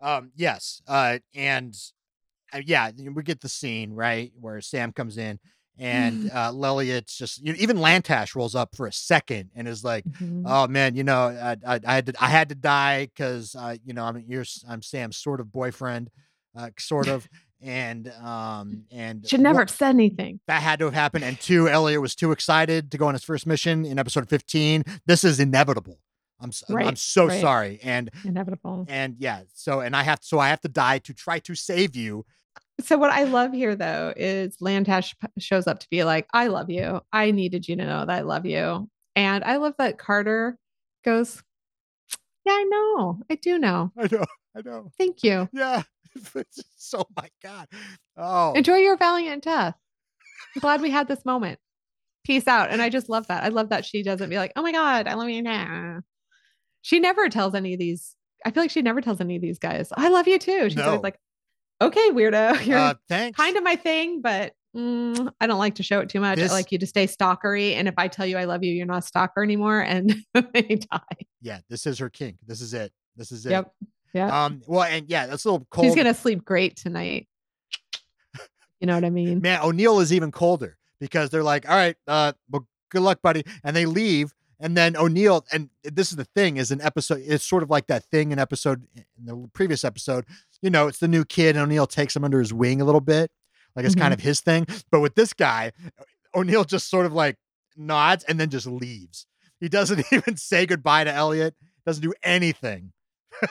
Um, 0.00 0.30
yes. 0.36 0.80
Uh, 0.86 1.18
and 1.34 1.74
uh, 2.52 2.60
yeah, 2.64 2.90
we 3.12 3.22
get 3.22 3.40
the 3.40 3.48
scene 3.48 3.92
right 3.92 4.32
where 4.40 4.60
Sam 4.60 4.92
comes 4.92 5.18
in 5.18 5.38
and 5.78 6.30
uh, 6.32 6.50
Lelliot's 6.52 7.16
just 7.16 7.40
you 7.44 7.52
know, 7.52 7.58
even 7.60 7.76
Lantash 7.78 8.34
rolls 8.34 8.54
up 8.54 8.74
for 8.76 8.86
a 8.86 8.92
second 8.92 9.50
and 9.54 9.68
is 9.68 9.84
like, 9.84 10.04
Mhm. 10.04 10.42
"Oh 10.46 10.66
man, 10.68 10.96
you 10.96 11.04
know, 11.04 11.28
I, 11.28 11.56
I, 11.66 11.80
I 11.86 11.94
had 11.94 12.06
to 12.06 12.12
I 12.20 12.26
had 12.28 12.48
to 12.50 12.54
die 12.54 13.06
because 13.06 13.54
uh, 13.54 13.76
you 13.84 13.94
know 13.94 14.04
I'm 14.04 14.24
you're 14.26 14.40
s- 14.42 14.64
I'm 14.68 14.82
Sam's 14.82 15.16
sort 15.16 15.40
of 15.40 15.52
boyfriend, 15.52 16.10
uh, 16.56 16.70
sort 16.78 17.08
of." 17.16 17.28
And 17.60 18.06
um 18.22 18.84
and 18.92 19.26
Should 19.26 19.40
never 19.40 19.56
one- 19.56 19.62
have 19.66 19.70
said 19.76 19.88
anything. 19.90 20.38
that 20.46 20.62
had 20.62 20.78
to 20.78 20.84
have 20.84 20.94
happened. 20.94 21.24
And 21.24 21.40
two, 21.40 21.68
Elliot 21.68 22.00
was 22.00 22.14
too 22.14 22.30
excited 22.30 22.92
to 22.92 22.98
go 22.98 23.08
on 23.08 23.14
his 23.14 23.24
first 23.24 23.48
mission 23.48 23.84
in 23.84 23.98
episode 23.98 24.28
15. 24.28 24.84
This 25.06 25.24
is 25.24 25.40
inevitable. 25.40 25.98
I'm 26.40 26.50
s- 26.50 26.62
I'm 26.68 26.94
so 26.94 27.26
right. 27.26 27.40
sorry. 27.40 27.80
And 27.82 28.10
Inevitable. 28.24 28.86
and 28.88 29.16
yeah, 29.18 29.40
so 29.54 29.80
and 29.80 29.96
I 29.96 30.04
have 30.04 30.20
so 30.22 30.38
I 30.38 30.50
have 30.50 30.60
to 30.60 30.68
die 30.68 30.98
to 31.00 31.12
try 31.12 31.40
to 31.40 31.56
save 31.56 31.96
you. 31.96 32.24
So 32.80 32.96
what 32.96 33.10
I 33.10 33.24
love 33.24 33.52
here 33.52 33.74
though 33.74 34.12
is 34.16 34.56
Lantash 34.58 35.14
shows 35.38 35.66
up 35.66 35.80
to 35.80 35.88
be 35.90 36.04
like, 36.04 36.28
I 36.32 36.46
love 36.46 36.70
you. 36.70 37.00
I 37.12 37.32
needed 37.32 37.66
you 37.68 37.76
to 37.76 37.84
know 37.84 38.06
that 38.06 38.10
I 38.10 38.20
love 38.20 38.46
you. 38.46 38.88
And 39.16 39.42
I 39.42 39.56
love 39.56 39.74
that 39.78 39.98
Carter 39.98 40.56
goes, 41.04 41.42
Yeah, 42.46 42.52
I 42.52 42.64
know. 42.64 43.20
I 43.28 43.34
do 43.34 43.58
know. 43.58 43.90
I 43.98 44.08
know, 44.10 44.24
I 44.56 44.60
know. 44.64 44.90
Thank 44.98 45.22
you. 45.22 45.48
Yeah. 45.52 45.82
So 46.76 47.00
oh 47.00 47.06
my 47.16 47.28
God. 47.42 47.66
Oh 48.16 48.52
Enjoy 48.54 48.76
your 48.76 48.96
valiant 48.96 49.44
death. 49.44 49.74
I'm 50.56 50.60
glad 50.60 50.80
we 50.80 50.90
had 50.90 51.06
this 51.06 51.24
moment. 51.24 51.58
Peace 52.24 52.48
out. 52.48 52.70
And 52.70 52.80
I 52.80 52.88
just 52.88 53.08
love 53.08 53.26
that. 53.28 53.44
I 53.44 53.48
love 53.48 53.68
that 53.68 53.84
she 53.84 54.02
doesn't 54.02 54.30
be 54.30 54.36
like, 54.36 54.52
oh 54.56 54.62
my 54.62 54.72
God, 54.72 55.06
I 55.06 55.14
love 55.14 55.28
you 55.28 55.42
now. 55.42 56.00
She 56.82 56.98
never 56.98 57.28
tells 57.28 57.54
any 57.54 57.74
of 57.74 57.78
these. 57.78 58.16
I 58.44 58.50
feel 58.50 58.62
like 58.62 58.70
she 58.70 58.82
never 58.82 59.00
tells 59.00 59.20
any 59.20 59.36
of 59.36 59.42
these 59.42 59.58
guys, 59.58 59.90
I 59.96 60.08
love 60.08 60.26
you 60.26 60.38
too. 60.38 60.70
She's 60.70 60.76
No. 60.76 60.86
always 60.86 61.02
like, 61.02 61.18
okay, 61.80 62.10
weirdo. 62.10 62.64
You're 62.66 62.78
uh, 62.78 62.94
thanks. 63.08 63.36
kind 63.36 63.56
of 63.56 63.62
my 63.62 63.76
thing, 63.76 64.20
but 64.20 64.54
mm, 64.76 65.32
I 65.40 65.46
don't 65.46 65.58
like 65.58 65.76
to 65.76 65.82
show 65.82 66.00
it 66.00 66.08
too 66.08 66.20
much. 66.20 66.38
This- 66.38 66.50
I 66.50 66.54
like 66.54 66.72
you 66.72 66.78
to 66.78 66.86
stay 66.86 67.06
stalkery. 67.06 67.74
And 67.74 67.88
if 67.88 67.94
I 67.98 68.08
tell 68.08 68.26
you 68.26 68.36
I 68.38 68.44
love 68.44 68.64
you, 68.64 68.72
you're 68.72 68.86
not 68.86 68.98
a 68.98 69.06
stalker 69.06 69.42
anymore. 69.42 69.80
And 69.80 70.14
they 70.34 70.80
die. 70.90 71.00
Yeah, 71.40 71.60
this 71.68 71.86
is 71.86 71.98
her 71.98 72.10
kink. 72.10 72.36
This 72.46 72.60
is 72.60 72.74
it. 72.74 72.92
This 73.16 73.32
is 73.32 73.46
it. 73.46 73.50
Yep. 73.50 73.72
Yeah. 74.14 74.44
Um, 74.44 74.62
well, 74.66 74.84
and 74.84 75.08
yeah, 75.08 75.26
that's 75.26 75.44
a 75.44 75.50
little 75.50 75.66
cold. 75.70 75.86
She's 75.86 75.94
going 75.94 76.06
to 76.06 76.14
sleep 76.14 76.44
great 76.44 76.76
tonight. 76.76 77.28
You 78.80 78.86
know 78.86 78.94
what 78.94 79.04
I 79.04 79.10
mean? 79.10 79.40
Man, 79.40 79.60
O'Neill 79.62 79.98
is 80.00 80.12
even 80.12 80.30
colder 80.30 80.78
because 81.00 81.30
they're 81.30 81.42
like, 81.42 81.68
all 81.68 81.76
right, 81.76 81.96
uh, 82.06 82.32
well, 82.50 82.66
good 82.90 83.02
luck, 83.02 83.20
buddy. 83.22 83.44
And 83.64 83.74
they 83.74 83.86
leave. 83.86 84.32
And 84.60 84.76
then 84.76 84.96
O'Neill, 84.96 85.44
and 85.52 85.70
this 85.84 86.10
is 86.10 86.16
the 86.16 86.24
thing, 86.24 86.56
is 86.56 86.72
an 86.72 86.80
episode, 86.80 87.22
it's 87.24 87.44
sort 87.44 87.62
of 87.62 87.70
like 87.70 87.86
that 87.86 88.04
thing 88.06 88.32
in 88.32 88.40
episode 88.40 88.84
in 88.96 89.04
the 89.24 89.48
previous 89.52 89.84
episode. 89.84 90.24
You 90.62 90.70
know, 90.70 90.88
it's 90.88 90.98
the 90.98 91.06
new 91.06 91.24
kid, 91.24 91.54
and 91.54 91.62
O'Neill 91.64 91.86
takes 91.86 92.16
him 92.16 92.24
under 92.24 92.40
his 92.40 92.52
wing 92.52 92.80
a 92.80 92.84
little 92.84 93.00
bit. 93.00 93.30
Like 93.76 93.86
it's 93.86 93.94
kind 93.94 94.10
Mhm. 94.10 94.14
of 94.16 94.20
his 94.22 94.40
thing. 94.40 94.66
But 94.90 94.98
with 95.00 95.14
this 95.14 95.32
guy, 95.32 95.70
O'Neill 96.34 96.64
just 96.64 96.90
sort 96.90 97.06
of 97.06 97.12
like 97.12 97.36
nods 97.76 98.24
and 98.24 98.40
then 98.40 98.50
just 98.50 98.66
leaves. 98.66 99.26
He 99.60 99.68
doesn't 99.68 100.04
even 100.12 100.36
say 100.36 100.66
goodbye 100.66 101.04
to 101.04 101.12
Elliot, 101.12 101.54
doesn't 101.86 102.02
do 102.02 102.12
anything. 102.24 102.92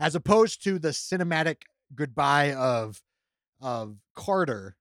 As 0.00 0.14
opposed 0.14 0.62
to 0.64 0.78
the 0.78 0.88
cinematic 0.88 1.62
goodbye 1.94 2.52
of 2.54 3.00
of 3.60 3.96
Carter. 4.14 4.76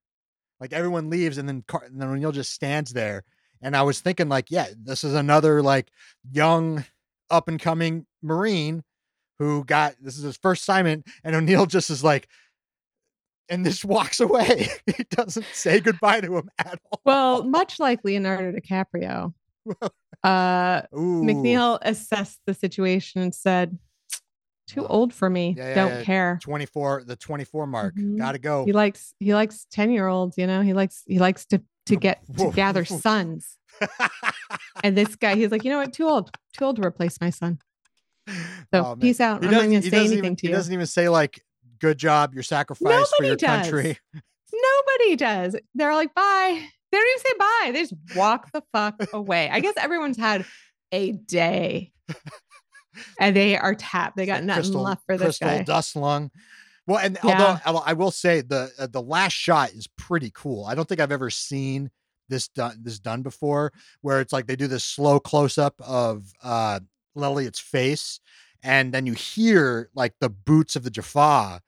Like 0.59 0.73
everyone 0.73 1.09
leaves 1.09 1.37
and 1.37 1.47
then 1.47 1.63
Car- 1.67 1.83
and 1.85 2.01
then 2.01 2.09
O'Neill 2.09 2.31
just 2.31 2.51
stands 2.53 2.93
there. 2.93 3.23
And 3.63 3.75
I 3.77 3.81
was 3.83 4.01
thinking, 4.01 4.27
like, 4.29 4.51
yeah, 4.51 4.67
this 4.77 5.03
is 5.03 5.13
another 5.13 5.61
like 5.61 5.89
young 6.31 6.83
up 7.29 7.47
and 7.47 7.59
coming 7.59 8.05
Marine 8.21 8.83
who 9.39 9.63
got 9.63 9.95
this 10.01 10.17
is 10.17 10.23
his 10.23 10.37
first 10.37 10.61
assignment, 10.63 11.05
and 11.23 11.35
O'Neill 11.35 11.65
just 11.65 11.89
is 11.89 12.03
like, 12.03 12.27
and 13.49 13.65
this 13.65 13.83
walks 13.95 14.19
away. 14.19 14.67
he 14.97 15.03
doesn't 15.09 15.45
say 15.53 15.79
goodbye 15.79 16.21
to 16.21 16.37
him 16.37 16.49
at 16.59 16.79
all. 16.91 17.01
Well, 17.05 17.43
much 17.43 17.79
like 17.79 18.01
Leonardo 18.03 18.51
DiCaprio, 18.51 19.33
uh, 20.23 20.81
Ooh. 20.93 21.23
McNeil 21.23 21.79
assessed 21.81 22.39
the 22.45 22.53
situation 22.53 23.21
and 23.21 23.33
said, 23.33 23.77
"Too 24.67 24.83
Oh. 24.83 24.87
old 24.87 25.13
for 25.13 25.29
me. 25.29 25.55
Yeah, 25.57 25.69
yeah, 25.69 25.75
Don't 25.75 25.91
yeah. 25.99 26.03
care." 26.03 26.39
24, 26.43 27.03
the 27.05 27.15
24 27.15 27.65
mark. 27.67 27.95
Mhm. 27.95 28.17
Gotta 28.17 28.39
go. 28.39 28.65
He 28.65 28.73
likes 28.73 29.13
he 29.19 29.33
likes 29.33 29.65
ten 29.71 29.89
year 29.89 30.07
olds. 30.07 30.37
You 30.37 30.47
know, 30.47 30.61
he 30.61 30.73
likes 30.73 31.03
he 31.07 31.17
likes 31.19 31.45
to 31.47 31.61
to 31.87 31.95
get 31.95 32.21
to 32.37 32.51
gather 32.51 32.85
sons. 32.85 33.57
And 34.83 34.97
this 34.97 35.15
guy, 35.15 35.35
he's 35.35 35.51
like, 35.51 35.63
you 35.63 35.71
know 35.71 35.79
what? 35.79 35.93
Too 35.93 36.07
old. 36.07 36.31
Too 36.57 36.65
old 36.65 36.75
to 36.77 36.83
replace 36.85 37.19
my 37.21 37.29
son. 37.29 37.59
So 38.27 38.33
Oh, 38.73 38.95
peace 38.99 39.19
out. 39.19 39.41
He 39.43 39.47
I'm 39.47 39.51
not 39.53 39.57
doesn't- 39.59 39.71
going 39.71 39.81
to 39.83 39.89
say 39.89 39.97
anything 39.97 40.17
even, 40.19 40.35
to 40.37 40.47
He 40.47 40.53
doesn't 40.53 40.73
even 40.73 40.85
say 40.85 41.09
like, 41.09 41.43
"Good 41.79 41.97
job, 41.97 42.33
your 42.33 42.43
sacrifice 42.43 43.11
for 43.17 43.25
your 43.25 43.35
does. 43.35 43.61
country." 43.63 43.97
Nobody 44.53 45.15
does. 45.17 45.55
They're 45.75 45.93
like, 45.95 46.13
bye. 46.13 46.61
They 46.91 46.97
don't 46.97 47.07
even 47.09 47.23
say 47.25 47.33
bye. 47.39 47.71
They 47.73 47.79
just 47.81 47.93
walk 48.15 48.51
the 48.53 48.61
fuck 48.71 48.95
away. 49.13 49.49
I 49.49 49.59
guess 49.59 49.73
everyone's 49.77 50.15
had 50.17 50.45
a 50.91 51.11
day. 51.13 51.91
And 53.19 53.35
they 53.35 53.57
are 53.57 53.73
tapped. 53.73 54.15
They 54.15 54.27
got 54.27 54.43
nothing 54.43 54.61
crystal, 54.61 54.81
left 54.83 55.03
for 55.07 55.17
this 55.17 55.39
crystal 55.39 55.47
guy. 55.49 55.63
dust 55.63 55.95
lung. 55.95 56.29
Well, 56.87 56.99
and 56.99 57.17
Yeah. 57.23 57.59
although 57.65 57.83
I 57.85 57.93
will 57.93 58.11
say 58.11 58.41
the 58.41 58.71
uh, 58.77 58.87
the 58.87 59.01
last 59.01 59.33
shot 59.33 59.71
is 59.71 59.87
pretty 59.97 60.31
cool. 60.33 60.65
I 60.65 60.75
don't 60.75 60.87
think 60.87 60.99
I've 61.01 61.11
ever 61.11 61.29
seen 61.29 61.89
this 62.29 62.47
done 62.47 62.79
this 62.83 62.99
done 62.99 63.21
before, 63.21 63.71
where 64.01 64.19
it's 64.19 64.33
like 64.33 64.47
they 64.47 64.55
do 64.55 64.67
this 64.67 64.83
slow 64.83 65.19
close 65.19 65.57
up 65.57 65.75
of 65.81 66.31
uh 66.41 66.79
Lelliot's 67.15 67.59
face, 67.59 68.19
and 68.63 68.93
then 68.93 69.05
you 69.05 69.13
hear 69.13 69.89
like 69.95 70.13
the 70.19 70.29
boots 70.29 70.75
of 70.75 70.83
the 70.83 70.89
Jaffa 70.91 71.61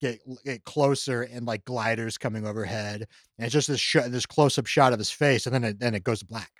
get 0.00 0.20
get 0.44 0.64
closer 0.64 1.22
and 1.22 1.46
like 1.46 1.64
gliders 1.64 2.18
coming 2.18 2.46
overhead, 2.46 3.06
and 3.38 3.44
it's 3.46 3.52
just 3.52 3.68
this 3.68 3.80
sh- 3.80 3.96
this 4.08 4.26
close 4.26 4.58
up 4.58 4.66
shot 4.66 4.92
of 4.92 4.98
his 4.98 5.10
face, 5.10 5.46
and 5.46 5.54
then 5.54 5.64
it 5.64 5.78
then 5.78 5.94
it 5.94 6.02
goes 6.04 6.20
to 6.20 6.26
black. 6.26 6.50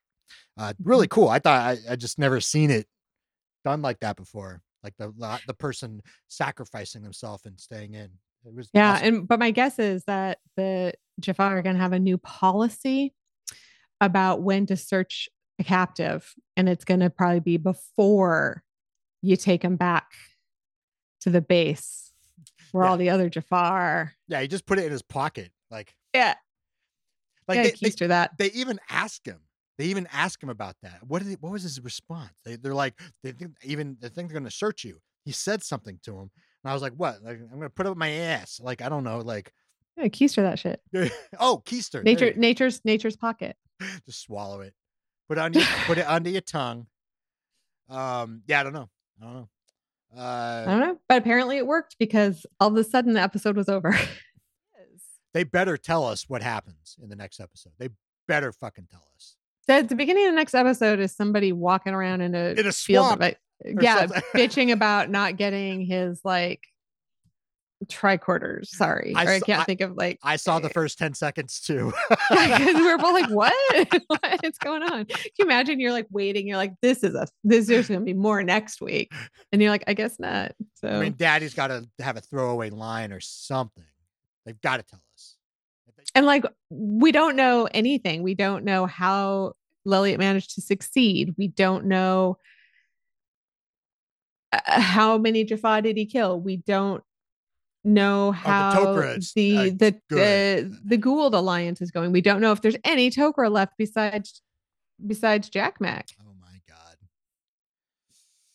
Uh, 0.58 0.72
really 0.82 1.08
cool. 1.08 1.28
I 1.28 1.38
thought 1.38 1.60
I, 1.60 1.76
I 1.92 1.96
just 1.96 2.18
never 2.18 2.40
seen 2.40 2.70
it 2.70 2.86
done 3.64 3.82
like 3.82 4.00
that 4.00 4.16
before. 4.16 4.62
Like 4.86 4.94
the 4.98 5.40
the 5.48 5.54
person 5.54 6.00
sacrificing 6.28 7.02
themselves 7.02 7.44
and 7.44 7.58
staying 7.58 7.94
in. 7.94 8.08
It 8.44 8.54
was 8.54 8.70
Yeah, 8.72 8.92
awesome. 8.92 9.06
and 9.06 9.28
but 9.28 9.40
my 9.40 9.50
guess 9.50 9.80
is 9.80 10.04
that 10.04 10.38
the 10.56 10.92
Jaffa 11.18 11.42
are 11.42 11.60
going 11.62 11.74
to 11.74 11.82
have 11.82 11.92
a 11.92 11.98
new 11.98 12.18
policy 12.18 13.12
about 14.00 14.42
when 14.42 14.64
to 14.66 14.76
search 14.76 15.28
a 15.58 15.64
captive, 15.64 16.32
and 16.56 16.68
it's 16.68 16.84
going 16.84 17.00
to 17.00 17.10
probably 17.10 17.40
be 17.40 17.56
before 17.56 18.62
you 19.22 19.36
take 19.36 19.62
them 19.62 19.74
back 19.74 20.12
to 21.22 21.30
the 21.30 21.40
base 21.40 22.12
where 22.70 22.84
Yeah. 22.84 22.90
all 22.90 22.96
the 22.96 23.10
other 23.10 23.28
Jaffa 23.28 23.56
are. 23.56 24.12
yeah, 24.28 24.40
he 24.40 24.46
just 24.46 24.66
put 24.66 24.78
it 24.78 24.84
in 24.84 24.92
his 24.92 25.02
pocket. 25.02 25.50
Like 25.68 25.96
Yeah, 26.14 26.34
like 27.48 27.56
yeah, 27.56 27.62
they, 27.80 27.90
they, 27.90 28.06
that. 28.06 28.38
they 28.38 28.50
even 28.52 28.78
ask 28.88 29.26
him. 29.26 29.40
They 29.78 29.86
even 29.86 30.08
ask 30.12 30.42
him 30.42 30.48
about 30.48 30.76
that. 30.82 31.00
What 31.06 31.22
did 31.22 31.28
he, 31.28 31.34
what 31.40 31.52
was 31.52 31.62
his 31.62 31.80
response? 31.80 32.32
They 32.44 32.56
they're 32.56 32.74
like 32.74 32.98
they 33.22 33.32
think 33.32 33.56
even 33.62 33.96
they 34.00 34.08
think 34.08 34.28
they're 34.30 34.38
gonna 34.40 34.50
search 34.50 34.84
you. 34.84 34.98
He 35.24 35.32
said 35.32 35.62
something 35.62 35.98
to 36.04 36.12
him, 36.12 36.30
and 36.64 36.70
I 36.70 36.72
was 36.72 36.82
like, 36.82 36.94
what? 36.94 37.22
Like 37.22 37.38
I'm 37.40 37.58
gonna 37.58 37.70
put 37.70 37.86
it 37.86 37.90
up 37.90 37.96
my 37.96 38.10
ass. 38.10 38.60
Like 38.62 38.80
I 38.80 38.88
don't 38.88 39.04
know. 39.04 39.18
Like 39.18 39.52
Yeah, 39.96 40.04
keister 40.08 40.36
that 40.36 40.58
shit. 40.58 40.80
oh, 41.40 41.62
keister. 41.66 42.02
Nature, 42.02 42.32
nature's 42.36 42.80
nature's 42.84 43.16
pocket. 43.16 43.56
just 44.06 44.22
swallow 44.22 44.60
it. 44.62 44.72
Put 45.28 45.38
it 45.38 45.40
under 45.42 45.58
your, 45.58 45.68
put 45.86 45.98
it 45.98 46.06
under 46.08 46.30
your 46.30 46.40
tongue. 46.40 46.86
Um, 47.88 48.42
yeah, 48.46 48.60
I 48.60 48.62
don't 48.62 48.72
know. 48.72 48.88
I 49.20 49.24
don't 49.24 49.34
know. 49.34 49.48
I 50.16 50.20
Uh, 50.20 50.64
don't 50.66 50.80
know, 50.80 50.98
but 51.08 51.18
apparently 51.18 51.56
it 51.58 51.66
worked 51.66 51.96
because 51.98 52.46
all 52.60 52.68
of 52.68 52.76
a 52.76 52.84
sudden 52.84 53.12
the 53.12 53.20
episode 53.20 53.56
was 53.56 53.68
over. 53.68 53.94
they 55.34 55.44
better 55.44 55.76
tell 55.76 56.04
us 56.06 56.24
what 56.28 56.42
happens 56.42 56.96
in 57.02 57.08
the 57.08 57.16
next 57.16 57.40
episode. 57.40 57.72
They 57.78 57.90
better 58.26 58.52
fucking 58.52 58.86
tell 58.90 59.04
us. 59.14 59.36
So 59.68 59.74
at 59.74 59.88
the 59.88 59.96
beginning 59.96 60.26
of 60.26 60.32
the 60.32 60.36
next 60.36 60.54
episode 60.54 61.00
is 61.00 61.14
somebody 61.14 61.52
walking 61.52 61.92
around 61.92 62.20
in 62.20 62.34
a 62.34 62.54
In 62.58 62.66
a 62.66 62.72
field 62.72 63.12
of 63.12 63.20
it. 63.22 63.38
Yeah, 63.64 64.06
bitching 64.34 64.70
about 64.72 65.10
not 65.10 65.36
getting 65.36 65.80
his 65.80 66.20
like 66.24 66.60
tricorders. 67.86 68.66
Sorry, 68.68 69.12
I 69.14 69.24
or 69.24 69.30
I 69.30 69.40
can't 69.40 69.60
I- 69.60 69.64
think 69.64 69.80
of 69.80 69.96
like 69.96 70.18
I 70.22 70.36
saw 70.36 70.58
the 70.58 70.68
eh, 70.68 70.72
first 70.72 70.98
10 70.98 71.14
seconds 71.14 71.60
too. 71.60 71.92
because 72.30 72.74
we 72.74 72.84
were 72.84 72.98
both 72.98 73.12
like, 73.12 73.30
"What? 73.30 73.52
What's 74.42 74.58
going 74.58 74.82
on?" 74.82 75.06
Can 75.06 75.30
you 75.38 75.44
imagine? 75.44 75.80
You're 75.80 75.92
like 75.92 76.06
waiting. 76.10 76.46
You're 76.46 76.56
like, 76.56 76.74
"This 76.80 77.02
is 77.02 77.14
a 77.14 77.26
this. 77.44 77.66
There's 77.66 77.88
going 77.88 78.00
to 78.00 78.04
be 78.04 78.14
more 78.14 78.42
next 78.42 78.80
week," 78.80 79.12
and 79.52 79.60
you're 79.60 79.70
like, 79.70 79.84
"I 79.86 79.94
guess 79.94 80.18
not." 80.18 80.52
So 80.74 80.88
I 80.88 81.00
mean, 81.00 81.14
daddy's 81.16 81.54
got 81.54 81.68
to 81.68 81.86
have 82.00 82.16
a 82.16 82.20
throwaway 82.20 82.70
line 82.70 83.12
or 83.12 83.20
something. 83.20 83.84
They've 84.44 84.60
got 84.60 84.76
to 84.78 84.82
tell 84.84 84.98
us. 84.98 85.02
If 85.02 85.02
they- 85.02 85.05
and 86.16 86.24
like 86.24 86.44
we 86.70 87.12
don't 87.12 87.36
know 87.36 87.68
anything. 87.72 88.22
We 88.22 88.34
don't 88.34 88.64
know 88.64 88.86
how 88.86 89.52
Lelliot 89.86 90.18
managed 90.18 90.54
to 90.54 90.62
succeed. 90.62 91.34
We 91.36 91.48
don't 91.48 91.84
know 91.84 92.38
uh, 94.50 94.80
how 94.80 95.18
many 95.18 95.44
Jaffa 95.44 95.82
did 95.82 95.96
he 95.98 96.06
kill. 96.06 96.40
We 96.40 96.56
don't 96.56 97.04
know 97.84 98.32
how 98.32 98.72
Tok'ra's, 98.74 99.32
the 99.34 99.56
uh, 99.56 99.62
the 99.64 100.00
the, 100.08 100.78
the 100.86 100.98
Goa'uld 100.98 101.34
alliance 101.34 101.82
is 101.82 101.90
going. 101.90 102.12
We 102.12 102.22
don't 102.22 102.40
know 102.40 102.52
if 102.52 102.62
there's 102.62 102.76
any 102.82 103.10
Tok'ra 103.10 103.50
left 103.50 103.74
besides 103.76 104.40
besides 105.06 105.50
Jack 105.50 105.82
Mac. 105.82 106.08
Oh 106.18 106.32
my 106.40 106.60
God. 106.66 106.96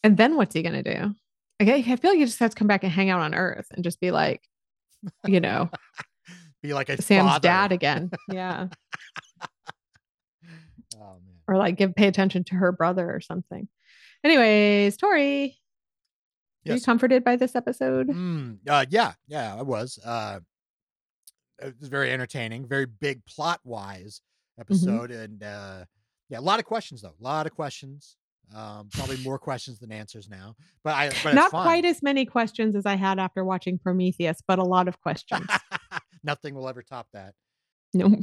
And 0.03 0.18
then 0.18 0.36
what's 0.36 0.55
he 0.55 0.64
gonna 0.64 0.84
do? 0.84 1.14
Okay, 1.62 1.86
I 1.88 1.95
feel 1.95 2.09
like 2.09 2.18
he 2.18 2.26
just 2.26 2.39
has 2.39 2.51
to 2.51 2.57
come 2.57 2.68
back 2.68 2.84
and 2.84 2.91
hang 2.91 3.12
out 3.12 3.22
on 3.22 3.36
Earth 3.36 3.68
and 3.72 3.84
just 3.84 3.99
be 3.99 4.09
like, 4.09 4.41
you 5.28 5.39
know, 5.39 5.70
Be 6.62 6.74
like 6.74 6.89
a 6.89 7.01
Sam's 7.01 7.30
father. 7.30 7.47
dad 7.47 7.72
again. 7.72 8.12
Yeah. 8.32 8.68
Oh 10.95 11.14
man. 11.26 11.36
or 11.47 11.57
like 11.57 11.78
give 11.78 11.95
pay 11.95 12.07
attention 12.07 12.43
to 12.45 12.55
her 12.55 12.72
brother 12.72 13.09
or 13.12 13.22
something. 13.22 13.68
Anyways, 14.24 14.97
Tori, 14.97 15.57
were 16.66 16.76
you 16.76 16.82
comforted 16.82 17.24
by 17.24 17.38
this 17.38 17.55
episode? 17.55 18.07
Mm, 18.09 18.57
uh, 18.68 18.86
yeah, 18.89 19.14
yeah, 19.28 19.55
I 19.57 19.62
was. 19.64 19.97
Uh, 20.05 20.39
it 21.59 21.74
was 21.80 21.89
very 21.89 22.12
entertaining, 22.12 22.68
very 22.68 22.86
big 22.86 23.26
plot 23.26 23.59
wise 23.64 24.22
Mm-hmm. 24.59 24.62
episode, 24.74 25.12
and 25.12 25.41
uh, 25.43 25.86
yeah, 26.30 26.38
a 26.38 26.41
lot 26.41 26.59
of 26.59 26.66
questions 26.66 27.01
though, 27.01 27.16
a 27.20 27.24
lot 27.24 27.47
of 27.47 27.53
questions. 27.55 28.18
Um, 28.53 28.89
probably 28.91 29.16
more 29.24 29.39
questions 29.39 29.80
than 29.80 29.93
answers 29.93 30.28
now, 30.30 30.55
but 30.84 30.93
I 30.93 31.09
but 31.24 31.34
Not 31.34 31.51
quite 31.51 31.86
as 31.86 32.03
many 32.03 32.26
questions 32.26 32.76
as 32.76 32.86
I 32.86 32.95
had 32.95 33.18
after 33.18 33.45
watching 33.45 33.80
Prometheus, 33.80 34.43
but 34.45 34.59
a 34.59 34.64
lot 34.64 34.89
of 34.89 34.99
questions. 35.01 35.47
Nothing 36.24 36.55
will 36.55 36.67
ever 36.67 36.82
top 36.82 37.07
that. 37.13 37.34
no. 37.93 38.15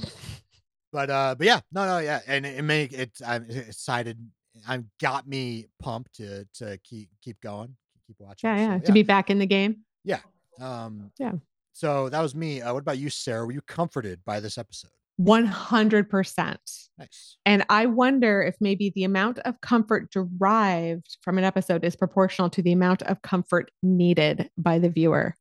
But 0.92 1.10
uh, 1.10 1.34
but 1.36 1.46
yeah, 1.46 1.60
no, 1.70 1.84
no, 1.84 1.98
yeah, 1.98 2.20
and 2.26 2.46
it, 2.46 2.58
it 2.58 2.62
make 2.62 2.92
it. 2.94 3.10
I'm 3.26 3.44
excited. 3.50 4.18
I'm 4.66 4.90
got 5.00 5.28
me 5.28 5.66
pumped 5.80 6.14
to 6.14 6.46
to 6.54 6.78
keep 6.82 7.10
keep 7.22 7.40
going, 7.42 7.76
keep 8.06 8.16
watching. 8.18 8.48
Yeah, 8.48 8.56
yeah. 8.56 8.78
so, 8.78 8.86
To 8.86 8.92
be 8.92 9.02
back 9.02 9.28
in 9.28 9.38
the 9.38 9.46
game. 9.46 9.84
Yeah. 10.04 10.20
Um, 10.60 11.10
Yeah. 11.18 11.32
So 11.72 12.08
that 12.08 12.20
was 12.20 12.34
me. 12.34 12.60
Uh, 12.60 12.72
what 12.72 12.80
about 12.80 12.98
you, 12.98 13.08
Sarah? 13.10 13.46
Were 13.46 13.52
you 13.52 13.60
comforted 13.60 14.24
by 14.24 14.40
this 14.40 14.58
episode? 14.58 14.90
100%. 15.20 16.56
Nice. 16.98 17.36
And 17.44 17.64
I 17.68 17.86
wonder 17.86 18.42
if 18.42 18.56
maybe 18.60 18.92
the 18.94 19.04
amount 19.04 19.38
of 19.40 19.60
comfort 19.60 20.10
derived 20.10 21.18
from 21.22 21.38
an 21.38 21.44
episode 21.44 21.84
is 21.84 21.96
proportional 21.96 22.50
to 22.50 22.62
the 22.62 22.72
amount 22.72 23.02
of 23.02 23.22
comfort 23.22 23.70
needed 23.82 24.50
by 24.56 24.78
the 24.78 24.88
viewer. 24.88 25.34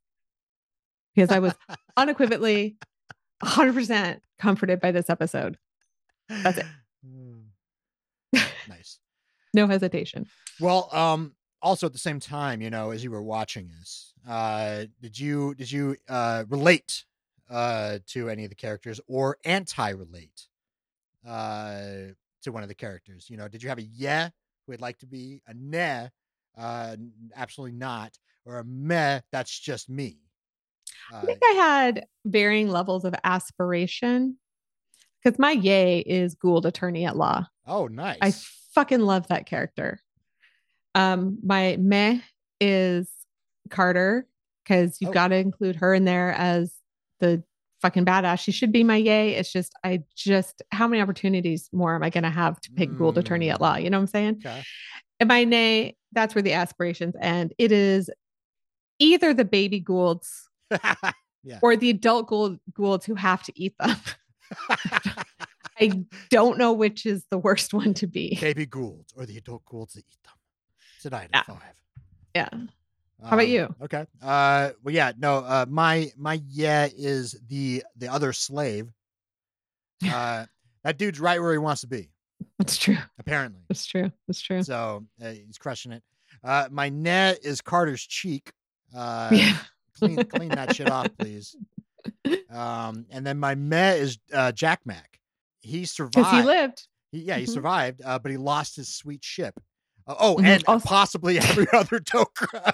Because 1.18 1.32
I 1.32 1.39
was 1.39 1.55
unequivocally 1.97 2.78
100% 3.43 4.20
comforted 4.38 4.80
by 4.80 4.91
this 4.91 5.09
episode. 5.09 5.57
That's 6.30 6.59
it. 6.59 6.65
Mm. 7.05 7.45
nice. 8.70 8.99
No 9.53 9.65
hesitation. 9.65 10.28
Well, 10.59 10.89
um, 10.91 11.34
also 11.63 11.88
at 11.88 11.93
the 11.93 11.97
same 11.97 12.20
time, 12.20 12.61
you 12.61 12.70
know, 12.70 12.91
as 12.91 13.03
you 13.03 13.09
were 13.09 13.24
watching 13.24 13.70
this, 13.70 14.13
uh, 14.30 14.84
did 15.01 15.18
you 15.18 15.55
did 15.55 15.72
you 15.72 15.95
uh 16.07 16.43
relate 16.49 17.05
uh 17.49 17.99
to 18.07 18.30
any 18.30 18.43
of 18.43 18.49
the 18.49 18.55
characters 18.55 18.99
or 19.07 19.38
anti-relate 19.45 20.47
uh 21.28 22.11
to 22.43 22.51
one 22.51 22.61
of 22.61 22.70
the 22.70 22.76
characters? 22.76 23.28
You 23.30 23.38
know, 23.38 23.47
did 23.47 23.63
you 23.63 23.70
have 23.70 23.80
a 23.80 23.84
yeah 23.84 24.30
who 24.65 24.74
would 24.74 24.82
like 24.82 24.99
to 24.99 25.07
be 25.07 25.41
a 25.47 25.53
nah, 25.55 26.09
uh, 26.55 26.97
absolutely 27.36 27.78
not, 27.78 28.20
or 28.45 28.59
a 28.59 28.63
meh, 28.65 29.22
that's 29.32 29.57
just 29.57 29.89
me. 29.89 30.20
I 31.14 31.22
think 31.26 31.40
I 31.44 31.54
had 31.54 32.06
varying 32.26 32.70
levels 32.70 33.06
of 33.06 33.16
aspiration 33.24 34.38
because 35.24 35.40
my 35.40 35.52
yay 35.52 36.00
is 36.00 36.36
Goa'uld 36.36 36.66
attorney 36.66 37.06
at 37.06 37.16
law. 37.18 37.46
oh, 37.66 37.88
nice. 37.88 38.18
I 38.22 38.32
fucking 38.74 39.02
love 39.02 39.28
that 39.28 39.46
character. 39.46 40.00
Um, 40.96 41.38
my 41.44 41.78
meh 41.80 42.20
is 42.62 43.10
Carter 43.70 44.28
because 44.64 44.98
you've 45.00 45.10
Oh. 45.10 45.14
got 45.14 45.28
to 45.30 45.36
include 45.36 45.78
her 45.78 45.94
in 45.94 46.06
there 46.06 46.32
as 46.34 46.74
the 47.20 47.44
fucking 47.82 48.06
badass. 48.06 48.40
She 48.40 48.52
should 48.52 48.72
be 48.72 48.84
my 48.84 48.96
yay. 48.98 49.32
It's 49.36 49.52
just 49.52 49.74
I 49.84 50.04
just 50.16 50.62
how 50.72 50.88
many 50.88 51.02
opportunities 51.02 51.70
more 51.72 51.96
am 51.96 52.04
I 52.04 52.10
going 52.10 52.24
to 52.24 52.30
have 52.30 52.60
to 52.62 52.72
pick 52.72 52.90
Goa'uld 52.92 53.18
attorney 53.18 53.50
at 53.50 53.62
law? 53.62 53.76
You 53.76 53.90
know 53.90 53.98
what 53.98 54.02
I'm 54.04 54.08
saying? 54.08 54.42
okay. 54.46 54.64
And 55.20 55.28
my 55.28 55.44
nay, 55.46 55.96
that's 56.12 56.36
where 56.36 56.42
the 56.44 56.54
aspirations 56.54 57.16
end. 57.22 57.54
It 57.58 57.72
is 57.72 58.10
either 59.00 59.34
the 59.34 59.46
baby 59.46 59.82
Goa'ulds 59.82 60.28
or 61.61 61.76
the 61.76 61.89
adult 61.89 62.28
Goa'uld, 62.30 62.59
Goa'ulds 62.74 63.05
who 63.05 63.15
have 63.15 63.43
to 63.43 63.53
eat 63.55 63.76
them. 63.80 63.95
I 65.80 66.03
don't 66.30 66.57
know 66.57 66.74
which 66.74 67.05
is 67.05 67.26
the 67.30 67.38
worst 67.38 67.74
one 67.74 67.93
to 67.95 68.07
be. 68.07 68.38
Baby 68.41 68.65
Goa'ulds 68.65 69.11
or 69.15 69.26
the 69.26 69.38
adult 69.38 69.63
Goa'ulds 69.65 69.93
that 69.93 70.05
eat 70.07 70.24
them. 70.24 70.34
Tonight 71.01 71.30
Yeah. 71.32 71.39
at 71.39 71.45
five. 71.45 71.61
Yeah. 72.36 72.49
How 73.24 73.30
about 73.30 73.39
Um, 73.45 73.47
you? 73.47 73.76
Okay. 73.82 74.05
Uh 74.22 74.72
well 74.84 74.93
yeah, 74.93 75.11
no, 75.18 75.38
uh 75.38 75.65
my 75.70 76.11
my 76.18 76.41
yeah 76.47 76.88
is 76.95 77.36
the 77.47 77.84
the 77.95 78.07
other 78.07 78.34
slave. 78.34 78.88
Uh 80.05 80.45
that 80.84 80.97
dude's 80.97 81.20
right 81.20 81.41
where 81.41 81.51
he 81.51 81.57
wants 81.57 81.82
to 81.82 81.88
be, 81.88 82.09
That's 82.59 82.78
true. 82.78 82.97
apparently. 83.20 83.61
That's 83.68 83.86
true. 83.86 84.11
That's 84.28 84.39
true. 84.39 84.61
So 84.63 85.05
uh, 85.22 85.32
he's 85.32 85.57
crushing 85.57 85.91
it. 85.91 86.03
Uh 86.43 86.68
my 86.72 86.89
net 86.89 87.39
is 87.43 87.61
Carter's 87.61 88.01
cheek. 88.05 88.51
Uh 88.95 89.30
yeah. 89.32 89.57
Clean 90.00 90.24
clean 90.26 90.50
that 90.50 90.76
shit 90.76 90.89
off, 90.89 91.08
please. 91.18 91.56
Um 92.50 93.06
and 93.10 93.26
then 93.26 93.39
my 93.39 93.56
Met 93.56 94.00
is 94.00 94.18
uh 94.34 94.52
Jack 94.52 94.82
Mac. 94.86 95.20
He 95.62 95.86
survived. 95.86 96.36
He 96.36 96.41
lived. 96.43 96.88
He- 97.12 97.22
yeah, 97.24 97.38
he 97.38 97.45
Mhm. 97.45 97.50
survived, 97.50 98.02
uh, 98.04 98.20
but 98.20 98.32
he 98.32 98.38
lost 98.38 98.76
his 98.76 98.93
sweet 98.93 99.24
ship. 99.24 99.60
Uh, 100.06 100.16
oh, 100.20 100.36
Mhm. 100.38 100.45
and 100.45 100.64
Also- 100.68 100.88
possibly 100.88 101.38
every 101.39 101.68
other 101.74 102.00
Tok'ra. 102.00 102.72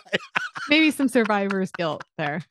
Maybe 0.69 0.91
some 0.91 1.07
survivor's 1.07 1.71
guilt 1.71 2.03
there 2.17 2.41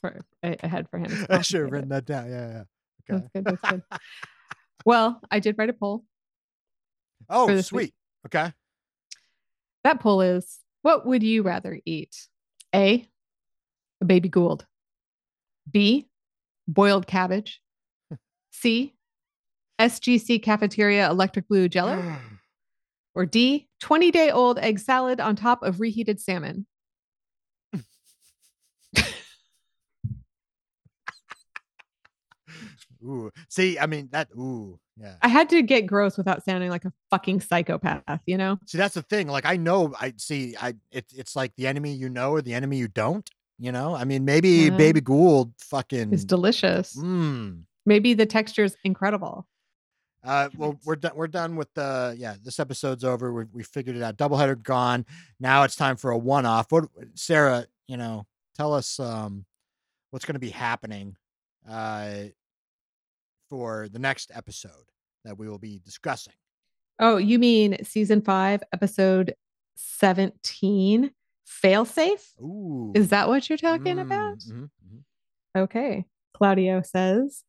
for 0.00 0.20
ahead 0.42 0.88
for 0.90 0.98
him. 0.98 1.26
I 1.30 1.42
should 1.42 1.62
have 1.62 1.70
written 1.72 1.88
that 1.90 2.04
down. 2.04 2.28
Yeah, 2.30 2.48
yeah. 3.10 3.14
Okay. 3.14 3.22
That's 3.22 3.28
good. 3.34 3.44
That's 3.44 3.70
good. 3.70 3.82
well, 4.84 5.20
I 5.30 5.38
did 5.40 5.56
write 5.58 5.70
a 5.70 5.72
poll. 5.74 6.04
Oh, 7.30 7.46
this 7.46 7.72
week. 7.72 7.88
sweet. 7.88 7.94
Okay. 8.26 8.52
That 9.84 10.00
poll 10.00 10.20
is 10.20 10.58
what 10.82 11.06
would 11.06 11.22
you 11.22 11.42
rather 11.42 11.80
eat? 11.84 12.28
A, 12.74 13.06
a 14.00 14.04
baby 14.04 14.28
Goa'uld. 14.28 14.62
B, 15.70 16.08
boiled 16.66 17.06
cabbage. 17.06 17.60
C, 18.50 18.94
SGC 19.80 20.42
cafeteria 20.42 21.08
electric 21.10 21.48
blue 21.48 21.68
jello. 21.68 22.16
Or 23.14 23.24
D, 23.26 23.68
20 23.80 24.10
day 24.12 24.30
old 24.30 24.58
egg 24.60 24.78
salad 24.78 25.18
on 25.18 25.34
top 25.34 25.64
of 25.64 25.80
reheated 25.80 26.20
salmon. 26.20 26.66
ooh. 33.02 33.32
See, 33.48 33.76
I 33.76 33.86
mean 33.86 34.08
that. 34.12 34.28
Ooh, 34.36 34.78
yeah. 34.96 35.16
I 35.20 35.26
had 35.26 35.48
to 35.48 35.62
get 35.62 35.86
gross 35.86 36.16
without 36.16 36.44
sounding 36.44 36.70
like 36.70 36.84
a 36.84 36.92
fucking 37.10 37.40
psychopath, 37.40 38.20
you 38.24 38.36
know? 38.36 38.58
See, 38.66 38.78
that's 38.78 38.94
the 38.94 39.02
thing. 39.02 39.26
Like, 39.26 39.46
I 39.46 39.56
know. 39.56 39.92
I 40.00 40.14
see. 40.16 40.54
I. 40.56 40.74
It's 40.92 41.12
it's 41.12 41.34
like 41.34 41.52
the 41.56 41.66
enemy 41.66 41.94
you 41.94 42.08
know 42.08 42.30
or 42.30 42.40
the 42.40 42.54
enemy 42.54 42.76
you 42.76 42.86
don't. 42.86 43.28
You 43.58 43.72
know. 43.72 43.94
I 43.94 44.04
mean, 44.04 44.24
maybe 44.24 44.48
Yeah. 44.48 44.76
Baby 44.76 45.00
Goa'uld 45.00 45.52
fucking. 45.58 46.12
It's 46.12 46.24
delicious. 46.24 46.96
Mm. 46.96 47.62
Maybe 47.86 48.14
the 48.14 48.26
texture 48.26 48.64
is 48.64 48.76
incredible. 48.84 49.46
Uh, 50.24 50.48
well, 50.56 50.78
we're 50.84 50.96
done. 50.96 51.12
We're 51.14 51.28
done 51.28 51.56
with 51.56 51.72
the. 51.74 52.14
Yeah, 52.18 52.34
this 52.42 52.58
episode's 52.60 53.04
over. 53.04 53.32
We 53.32 53.44
we 53.52 53.62
figured 53.62 53.96
it 53.96 54.02
out. 54.02 54.16
Doubleheader 54.16 54.62
gone. 54.62 55.06
Now 55.40 55.62
it's 55.62 55.76
time 55.76 55.96
for 55.96 56.10
a 56.10 56.18
one-off. 56.18 56.70
What, 56.70 56.88
Sarah? 57.14 57.66
You 57.86 57.96
know, 57.96 58.26
tell 58.56 58.74
us 58.74 59.00
um, 59.00 59.44
what's 60.10 60.24
going 60.24 60.34
to 60.34 60.40
be 60.40 60.50
happening, 60.50 61.16
uh, 61.68 62.24
for 63.48 63.88
the 63.90 63.98
next 63.98 64.30
episode 64.34 64.72
that 65.24 65.38
we 65.38 65.48
will 65.48 65.58
be 65.58 65.80
discussing. 65.84 66.34
Oh, 66.98 67.16
you 67.16 67.38
mean 67.38 67.82
season 67.84 68.20
five, 68.20 68.62
episode 68.72 69.34
17 69.76 71.10
failsafe. 71.48 72.38
Ooh. 72.40 72.92
Is 72.94 73.08
that 73.08 73.28
what 73.28 73.48
you're 73.48 73.58
talking 73.58 73.98
about? 73.98 74.38
Mm, 74.38 74.52
mhm, 74.52 74.70
mhm. 74.86 75.62
Okay. 75.62 76.04
Claudio 76.34 76.82
says 76.82 77.44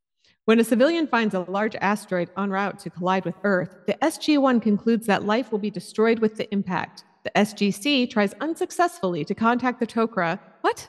When 0.45 0.59
a 0.59 0.63
civilian 0.63 1.05
finds 1.07 1.35
a 1.35 1.41
large 1.41 1.75
asteroid 1.75 2.29
en 2.37 2.49
route 2.49 2.79
to 2.79 2.89
collide 2.89 3.25
with 3.25 3.35
Earth, 3.43 3.75
the 3.85 3.93
SG 4.01 4.37
1 4.39 4.59
concludes 4.59 5.05
that 5.05 5.25
life 5.25 5.51
will 5.51 5.59
be 5.59 5.69
destroyed 5.69 6.19
with 6.19 6.37
the 6.37 6.51
impact. 6.51 7.03
The 7.23 7.31
SGC 7.37 8.09
tries 8.09 8.33
unsuccessfully 8.41 9.25
to 9.25 9.35
contact 9.35 9.79
the 9.79 9.85
Tok'ra, 9.87 10.39
what? 10.61 10.87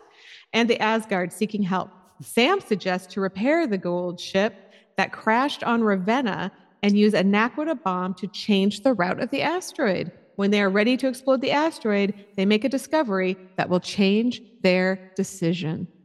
And 0.52 0.70
the 0.70 0.80
Asgard 0.80 1.32
seeking 1.32 1.62
help. 1.62 1.90
Sam 2.22 2.60
suggests 2.60 3.12
to 3.14 3.20
repair 3.20 3.66
the 3.66 3.78
Goa'uld 3.78 4.20
ship 4.20 4.54
that 4.96 5.12
crashed 5.12 5.62
on 5.64 5.82
Revanna 5.82 6.52
and 6.82 6.96
use 6.96 7.14
a 7.14 7.22
Naquadah 7.22 7.82
bomb 7.82 8.14
to 8.14 8.26
change 8.28 8.82
the 8.82 8.94
route 8.94 9.20
of 9.20 9.30
the 9.30 9.42
asteroid. 9.42 10.12
When 10.40 10.50
they 10.50 10.62
are 10.62 10.70
ready 10.70 10.96
to 10.96 11.06
explode 11.06 11.42
the 11.42 11.50
asteroid, 11.50 12.14
they 12.34 12.46
make 12.46 12.64
a 12.64 12.68
discovery 12.70 13.36
that 13.56 13.68
will 13.68 13.78
change 13.78 14.40
their 14.62 15.12
decision. 15.14 15.86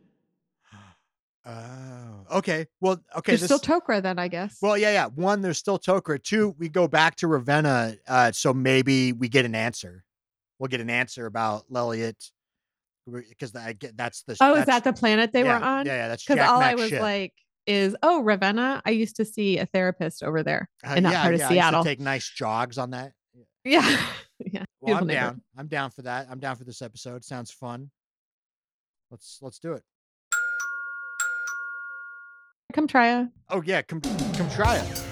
Oh, 1.48 2.38
okay. 2.40 2.66
Well, 2.82 3.00
okay. 3.16 3.34
There's 3.34 3.42
this- 3.42 3.62
still 3.62 3.80
Tok'ra 3.80 4.02
then, 4.02 4.18
I 4.18 4.28
guess. 4.28 4.58
well, 4.64 4.76
yeah, 4.76 4.92
yeah. 4.92 5.06
One, 5.06 5.42
there's 5.44 5.60
still 5.60 5.78
Tok'ra. 5.78 6.22
Two, 6.22 6.56
we 6.58 6.70
go 6.70 6.88
back 6.88 7.18
to 7.18 7.28
Revanna, 7.28 7.98
uh, 8.08 8.32
so 8.32 8.52
maybe 8.52 9.14
we 9.14 9.30
get 9.30 9.46
an 9.46 9.54
answer. 9.54 10.04
We'll 10.58 10.70
get 10.70 10.82
an 10.82 10.90
answer 10.90 11.28
about 11.28 11.70
Lelliot 11.72 12.16
because 13.06 13.56
I 13.56 13.74
get 13.74 13.96
that's 13.96 14.24
the. 14.24 14.36
oh, 14.42 14.56
is 14.56 14.66
that 14.66 14.84
the 14.84 14.92
planet 14.92 15.34
they 15.34 15.44
yeah, 15.44 15.60
were 15.60 15.64
on? 15.64 15.86
Yeah, 15.86 15.94
yeah. 15.94 16.08
That's 16.08 16.24
true. 16.24 16.36
Because 16.36 16.50
all 16.50 16.62
I 16.62 16.74
was 16.74 16.90
ship. 16.90 17.00
like 17.00 17.34
is, 17.68 17.96
oh, 18.02 18.24
Ravenna. 18.24 18.82
I 18.84 18.90
used 18.90 19.18
to 19.18 19.24
see 19.24 19.60
a 19.60 19.68
therapist 19.68 20.24
over 20.24 20.42
there 20.42 20.68
Uh, 20.84 20.96
in 20.96 21.04
that 21.04 21.12
yeah, 21.12 21.22
part 21.22 21.36
of 21.36 21.40
yeah, 21.42 21.46
I 21.46 21.50
used 21.50 21.60
to 21.60 21.62
Seattle. 21.62 21.84
take 21.84 22.00
nice 22.00 22.28
jogs 22.28 22.80
on 22.80 22.90
that. 22.90 23.12
Yeah. 23.66 23.98
yeah. 24.40 24.64
Well, 24.82 24.98
I'm 24.98 25.08
down. 25.08 25.42
I'm 25.58 25.68
down 25.68 25.90
for 25.90 26.04
that. 26.04 26.28
I'm 26.30 26.40
down 26.40 26.56
for 26.58 26.64
this 26.64 26.84
episode. 26.84 27.26
Sounds 27.26 27.50
fun. 27.50 27.90
Let's 29.10 29.40
let's 29.42 29.58
do 29.58 29.74
it. 29.74 29.82
Come 32.72 32.86
try 32.86 33.08
a. 33.08 33.26
Oh 33.50 33.64
yeah, 33.64 33.82
come 33.82 34.00
come 34.02 34.50
try 34.52 34.78
it. 34.78 35.06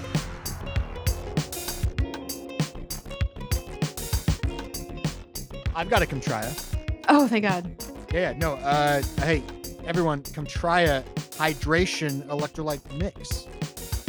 I've 5.74 5.90
got 5.90 6.02
a 6.02 6.06
come 6.06 6.20
try 6.20 6.42
it. 6.42 6.64
Oh, 7.08 7.26
thank 7.26 7.44
God. 7.44 7.82
Yeah, 8.12 8.30
yeah, 8.30 8.38
no. 8.38 8.54
Uh, 8.54 9.02
hey, 9.18 9.42
everyone, 9.86 10.22
come 10.22 10.46
try 10.46 10.82
a 10.82 11.02
hydration 11.02 12.24
electrolyte 12.28 12.96
mix. 12.96 13.46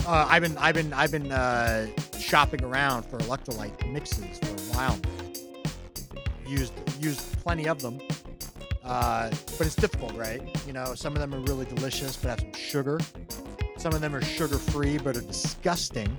Uh, 0.07 0.27
I've 0.29 0.43
been, 0.43 0.57
I've 0.59 0.75
been, 0.75 0.93
I've 0.93 1.11
been 1.11 1.31
uh, 1.31 1.87
shopping 2.25 2.63
around 2.63 3.03
for 3.03 3.17
electrolyte 3.19 3.91
mixes 3.91 4.39
for 4.39 4.47
a 4.47 4.75
while. 4.75 4.99
Used, 6.47 6.73
used 6.99 7.21
plenty 7.41 7.67
of 7.67 7.81
them. 7.81 7.99
Uh, 8.83 9.29
but 9.57 9.67
it's 9.67 9.75
difficult, 9.75 10.13
right? 10.15 10.41
You 10.65 10.73
know, 10.73 10.95
some 10.95 11.13
of 11.13 11.19
them 11.19 11.33
are 11.33 11.39
really 11.39 11.65
delicious, 11.65 12.15
but 12.15 12.29
have 12.29 12.39
some 12.39 12.53
sugar. 12.53 12.99
Some 13.77 13.93
of 13.93 14.01
them 14.01 14.15
are 14.15 14.21
sugar-free, 14.21 14.99
but 14.99 15.17
are 15.17 15.21
disgusting. 15.21 16.15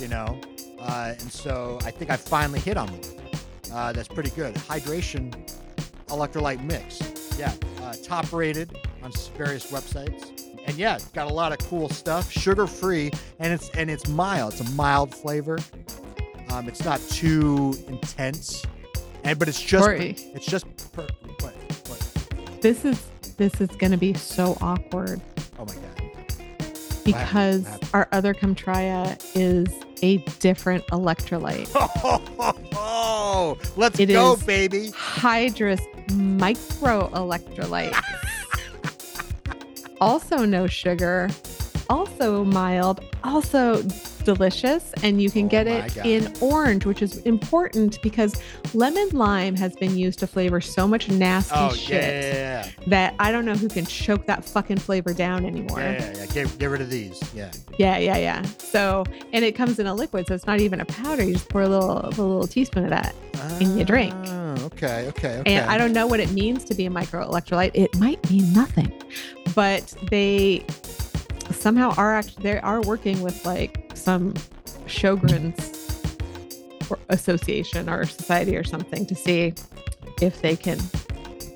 You 0.00 0.08
know, 0.08 0.40
uh, 0.80 1.14
and 1.18 1.32
so 1.32 1.78
I 1.84 1.90
think 1.90 2.10
I 2.10 2.16
finally 2.16 2.58
hit 2.60 2.76
on 2.76 2.88
one. 2.90 3.00
Uh, 3.72 3.92
that's 3.92 4.08
pretty 4.08 4.30
good. 4.30 4.54
Hydration 4.54 5.32
electrolyte 6.08 6.62
mix. 6.64 7.00
Yeah, 7.38 7.52
uh, 7.82 7.94
top 8.02 8.32
rated 8.32 8.76
on 9.02 9.12
various 9.36 9.70
websites. 9.70 10.33
And 10.66 10.76
yeah, 10.76 10.94
it's 10.96 11.04
got 11.08 11.30
a 11.30 11.34
lot 11.34 11.52
of 11.52 11.58
cool 11.68 11.88
stuff, 11.88 12.30
sugar 12.30 12.66
free, 12.66 13.10
and 13.38 13.52
it's 13.52 13.68
and 13.70 13.90
it's 13.90 14.08
mild. 14.08 14.52
It's 14.54 14.62
a 14.62 14.70
mild 14.72 15.14
flavor. 15.14 15.58
Um, 16.50 16.68
it's 16.68 16.84
not 16.84 17.00
too 17.10 17.74
intense, 17.88 18.64
and 19.24 19.38
but 19.38 19.48
it's 19.48 19.60
just 19.60 19.84
Corey. 19.84 20.16
it's 20.34 20.46
just 20.46 20.64
per, 20.92 21.02
what 21.40 21.54
what? 21.88 22.60
This 22.62 22.84
is 22.84 23.04
this 23.36 23.60
is 23.60 23.68
going 23.76 23.90
to 23.92 23.98
be 23.98 24.14
so 24.14 24.56
awkward 24.60 25.20
Oh 25.58 25.64
my 25.64 25.74
god! 25.74 27.04
because 27.04 27.66
our 27.92 28.08
other 28.12 28.32
ComeTrya 28.32 29.20
is 29.34 29.66
a 30.02 30.18
different 30.40 30.86
electrolyte. 30.88 31.68
Oh, 32.86 33.58
let's 33.76 33.98
It 33.98 34.06
go, 34.06 34.34
is- 34.34 34.42
baby! 34.44 34.90
Hydrus 34.92 35.80
micro 36.12 37.08
electrolyte. 37.10 37.92
also 40.00 40.44
no 40.44 40.66
sugar, 40.66 41.28
also 41.88 42.44
mild, 42.44 43.00
also 43.22 43.82
delicious, 44.24 44.92
and 45.02 45.20
you 45.22 45.30
can 45.30 45.46
Oh 45.46 45.48
get 45.48 45.66
it 45.66 45.94
God. 45.94 46.06
in 46.06 46.32
orange, 46.40 46.84
which 46.86 47.02
is 47.02 47.18
important 47.18 48.00
because 48.02 48.34
lemon 48.72 49.08
lime 49.12 49.54
has 49.56 49.76
been 49.76 49.96
used 49.96 50.18
to 50.20 50.26
flavor 50.26 50.60
so 50.60 50.88
much 50.88 51.08
nasty 51.08 51.54
Oh 51.56 51.72
shit 51.72 52.02
yeah, 52.02 52.34
yeah, 52.64 52.68
that 52.88 53.14
I 53.18 53.30
don't 53.30 53.44
know 53.44 53.54
who 53.54 53.68
can 53.68 53.86
choke 53.86 54.26
that 54.26 54.44
fucking 54.44 54.78
flavor 54.78 55.12
down 55.14 55.44
anymore. 55.46 55.80
yeah, 55.80 55.92
yeah, 56.00 56.18
yeah. 56.18 56.26
Get, 56.26 56.58
get 56.58 56.66
rid 56.70 56.80
of 56.80 56.90
these. 56.90 57.22
Yeah. 57.34 57.50
Yeah, 57.78 57.98
yeah, 57.98 58.16
yeah. 58.16 58.42
So, 58.58 59.04
and 59.32 59.44
it 59.44 59.52
comes 59.54 59.78
in 59.78 59.86
a 59.86 59.94
liquid, 59.94 60.26
so 60.26 60.34
it's 60.34 60.46
not 60.46 60.60
even 60.60 60.80
a 60.80 60.84
powder. 60.86 61.22
You 61.22 61.34
just 61.34 61.48
pour 61.48 61.62
a 61.62 61.68
little, 61.68 62.00
a 62.00 62.08
little 62.10 62.46
teaspoon 62.46 62.84
of 62.84 62.90
that, 62.90 63.14
In 63.60 63.76
your 63.76 63.84
drink. 63.84 64.14
Oh, 64.26 64.54
okay, 64.66 65.06
okay, 65.08 65.38
okay. 65.38 65.54
and 65.54 65.68
I 65.70 65.76
don't 65.78 65.92
know 65.92 66.06
what 66.06 66.20
it 66.20 66.30
means 66.30 66.64
to 66.64 66.74
be 66.74 66.86
a 66.86 66.90
micro 66.90 67.28
electrolyte. 67.28 67.72
It 67.74 67.94
might 67.98 68.28
mean 68.30 68.52
nothing, 68.52 68.92
but 69.54 69.92
they 70.10 70.64
somehow 71.64 71.94
are 71.96 72.12
actually 72.12 72.42
they 72.42 72.58
are 72.58 72.82
working 72.82 73.22
with 73.22 73.46
like 73.46 73.90
some 73.94 74.34
Sjogren's 74.86 76.12
association 77.08 77.88
or 77.88 78.04
society 78.04 78.54
or 78.54 78.64
something 78.64 79.06
to 79.06 79.14
see 79.14 79.54
if 80.20 80.42
they 80.42 80.56
can 80.56 80.78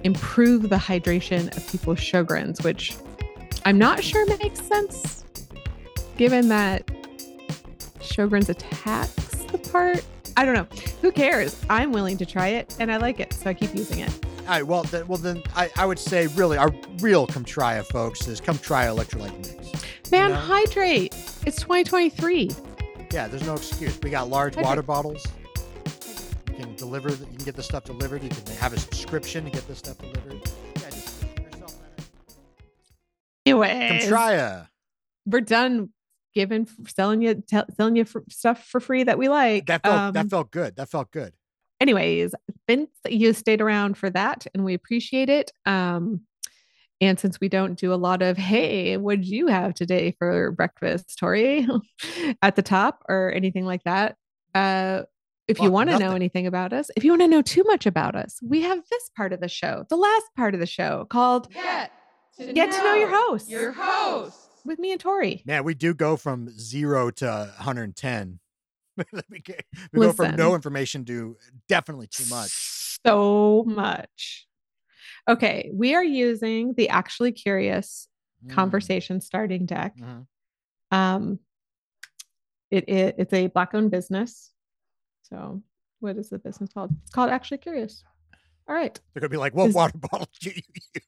improve 0.05 0.71
the 0.71 0.77
hydration 0.77 1.55
of 1.55 1.71
people's 1.71 1.99
Sjogren's, 1.99 2.63
which 2.63 2.97
I'm 3.67 3.77
not 3.77 4.03
sure 4.03 4.25
makes 4.39 4.63
sense 4.63 5.27
given 6.17 6.49
that 6.49 6.87
Sjogren's 8.01 8.49
attacks 8.49 9.45
the 9.53 9.59
part. 9.59 10.03
I 10.39 10.47
don't 10.47 10.55
know. 10.55 10.69
Who 11.03 11.13
cares? 11.13 11.55
I'm 11.69 11.93
willing 11.93 12.17
to 12.17 12.25
try 12.25 12.49
it 12.49 12.75
and 12.81 12.91
I 12.91 12.97
like 12.97 13.21
it, 13.21 13.35
so 13.35 13.51
I 13.51 13.53
keep 13.53 13.75
using 13.75 13.99
it. 13.99 14.25
All 14.25 14.55
right. 14.55 14.67
Well, 14.67 14.85
then, 14.85 15.07
well 15.07 15.19
then, 15.19 15.43
I, 15.55 15.69
I 15.77 15.85
would 15.85 15.99
say 15.99 16.29
really 16.29 16.57
our 16.57 16.73
real 17.01 17.27
come 17.27 17.45
try 17.45 17.79
it, 17.79 17.85
folks, 17.89 18.27
is 18.27 18.41
come 18.41 18.57
try 18.57 18.87
electrolyte 18.87 19.37
mix. 19.37 19.88
Man, 20.11 20.31
know? 20.31 20.37
hydrate. 20.37 21.13
It's 21.47 21.57
2023. 21.61 22.51
Yeah, 23.13 23.29
there's 23.29 23.45
no 23.47 23.55
excuse. 23.55 23.99
We 24.03 24.11
got 24.11 24.29
large 24.29 24.55
Hydrate. 24.55 24.67
water 24.67 24.83
bottles. 24.83 25.27
You 26.49 26.55
can 26.65 26.75
deliver. 26.77 27.11
You 27.11 27.17
can 27.17 27.45
get 27.45 27.57
the 27.57 27.63
stuff 27.63 27.85
delivered. 27.85 28.23
You 28.23 28.29
can 28.31 28.57
have 28.57 28.73
a 28.73 28.79
subscription 28.79 29.45
to 29.45 29.51
get 29.51 29.67
this 29.69 29.79
stuff 29.79 29.99
delivered. 29.99 30.41
Yeah, 30.77 30.91
just 30.91 31.25
yourself. 31.45 31.75
Anyways, 33.47 34.03
Come 34.03 34.09
try 34.11 34.33
a. 34.33 34.63
we're 35.27 35.41
done 35.41 35.91
giving, 36.35 36.69
selling 36.87 37.23
you, 37.23 37.35
tell 37.37 37.65
selling 37.77 37.97
you 37.97 38.05
for 38.05 38.25
stuff 38.29 38.67
for 38.67 38.81
free 38.81 39.05
that 39.05 39.19
we 39.19 39.29
like. 39.29 39.67
That 39.67 39.83
felt 39.83 39.99
Um, 39.99 40.13
that 40.15 40.29
felt 40.31 40.51
good. 40.51 40.77
That 40.77 40.89
felt 40.91 41.11
good. 41.11 41.33
anyways, 41.81 42.35
Vince, 42.67 42.91
you 43.09 43.33
stayed 43.33 43.61
around 43.63 43.97
for 43.97 44.11
that 44.11 44.47
and 44.55 44.65
we 44.65 44.75
appreciate 44.75 45.29
it. 45.31 45.51
Um, 45.65 46.23
and 47.01 47.19
since 47.19 47.41
we 47.41 47.49
don't 47.49 47.79
do 47.79 47.93
a 47.93 47.97
lot 47.97 48.23
of, 48.23 48.37
hey, 48.37 48.97
what'd 48.97 49.25
you 49.25 49.47
have 49.47 49.75
today 49.75 50.15
for 50.19 50.51
breakfast, 50.53 51.17
Tori, 51.19 51.67
at 52.43 52.57
the 52.57 52.63
top 52.63 53.03
or 53.09 53.33
anything 53.33 53.65
like 53.65 53.85
that? 53.85 54.17
Uh, 54.55 55.03
if 55.47 55.61
you 55.61 55.71
want 55.71 55.89
to 55.91 55.99
know 55.99 56.13
anything 56.13 56.47
about 56.47 56.73
us, 56.73 56.91
if 56.97 57.05
you 57.05 57.13
want 57.13 57.23
to 57.23 57.29
know 57.29 57.41
too 57.41 57.63
much 57.65 57.87
about 57.87 58.15
us, 58.15 58.39
we 58.43 58.61
have 58.63 58.81
this 58.91 59.11
part 59.17 59.33
of 59.33 59.41
the 59.41 59.49
show, 59.49 59.85
the 59.89 59.97
last 59.97 60.27
part 60.37 60.53
of 60.55 60.61
the 60.61 60.67
show 60.67 61.07
called 61.09 61.51
Get 61.53 61.91
to, 62.39 62.53
Get 62.53 62.73
to 62.73 62.79
Know 62.79 62.95
Your 62.95 63.09
Host 63.09 63.49
Your 63.49 63.73
host. 63.73 64.37
with 64.67 64.79
me 64.79 64.93
and 64.93 65.01
Tori. 65.01 65.43
Man, 65.47 65.65
we 65.65 65.75
do 65.75 65.95
go 65.95 66.17
from 66.17 66.51
zero 66.51 67.11
to 67.13 67.27
110. 67.57 68.41
we 69.31 69.39
get- 69.45 69.65
we 69.93 70.01
go 70.01 70.13
from 70.13 70.37
no 70.37 70.55
information 70.55 71.05
to 71.07 71.37
definitely 71.69 72.09
too 72.09 72.25
much. 72.29 72.51
So 73.07 73.65
much. 73.67 74.48
Okay, 75.29 75.71
we 75.73 75.95
are 75.95 76.05
using 76.05 76.75
the 76.75 76.89
Actually 76.89 77.33
Curious 77.33 78.09
Mm, 78.47 78.51
conversation 78.55 79.21
starting 79.21 79.67
deck. 79.67 79.97
mhm. 79.97 80.25
Um, 80.93 81.41
it, 82.71 82.89
it 82.89 83.15
it's 83.19 83.33
a 83.33 83.49
black 83.49 83.75
owned 83.75 83.91
business. 83.91 84.53
So 85.25 85.61
what 85.99 86.17
is 86.17 86.29
the 86.31 86.39
business 86.39 86.71
called? 86.73 86.95
It's 87.03 87.11
called 87.13 87.31
Actually 87.31 87.59
Curious. 87.59 88.05
All 88.69 88.77
right. 88.77 88.97
They're 89.13 89.21
gonna 89.23 89.29
be 89.31 89.39
like, 89.39 89.55
"What 89.55 89.71
Is- 89.71 89.75
water 89.75 89.99
bottle 90.11 90.29
do 90.41 90.51
you 90.51 90.63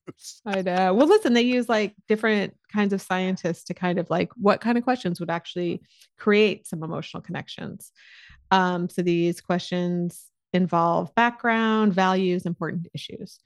use?" 0.09 0.41
I 0.45 0.63
know. 0.63 0.93
Well, 0.95 1.07
listen, 1.07 1.35
they 1.35 1.43
use 1.43 1.69
like 1.69 1.95
different 2.09 2.57
kinds 2.73 2.93
of 2.93 3.01
scientists 3.01 3.63
to 3.65 3.75
kind 3.75 3.99
of 4.01 4.11
like 4.11 4.33
what 4.37 4.61
kind 4.61 4.77
of 4.77 4.83
questions 4.83 5.21
would 5.21 5.31
actually 5.31 5.81
create 6.19 6.67
some 6.67 6.83
emotional 6.83 7.23
connections. 7.23 7.93
Um, 8.51 8.89
so 8.89 9.03
these 9.03 9.41
questions 9.41 10.27
involve 10.53 11.15
background, 11.15 11.95
values, 11.95 12.45
important 12.45 12.89
issues. 12.93 13.39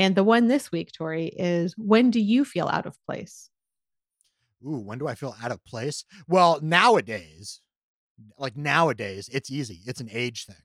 And 0.00 0.16
the 0.16 0.24
one 0.24 0.48
this 0.48 0.72
week, 0.72 0.92
Tori, 0.92 1.26
is 1.26 1.74
when 1.76 2.10
do 2.10 2.20
you 2.20 2.42
feel 2.46 2.66
out 2.68 2.86
of 2.86 2.96
place? 3.04 3.50
Ooh, 4.66 4.78
when 4.78 4.98
do 4.98 5.06
I 5.06 5.14
feel 5.14 5.36
out 5.42 5.52
of 5.52 5.62
place? 5.66 6.06
Well, 6.26 6.58
nowadays, 6.62 7.60
like 8.38 8.56
nowadays, 8.56 9.28
it's 9.30 9.50
easy. 9.50 9.80
It's 9.84 10.00
an 10.00 10.08
age 10.10 10.46
thing. 10.46 10.56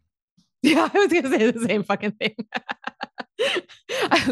Yeah, 0.61 0.89
I 0.91 0.97
was 0.97 1.13
gonna 1.13 1.29
say 1.29 1.51
the 1.51 1.59
same 1.59 1.83
fucking 1.83 2.13
thing. 2.13 2.35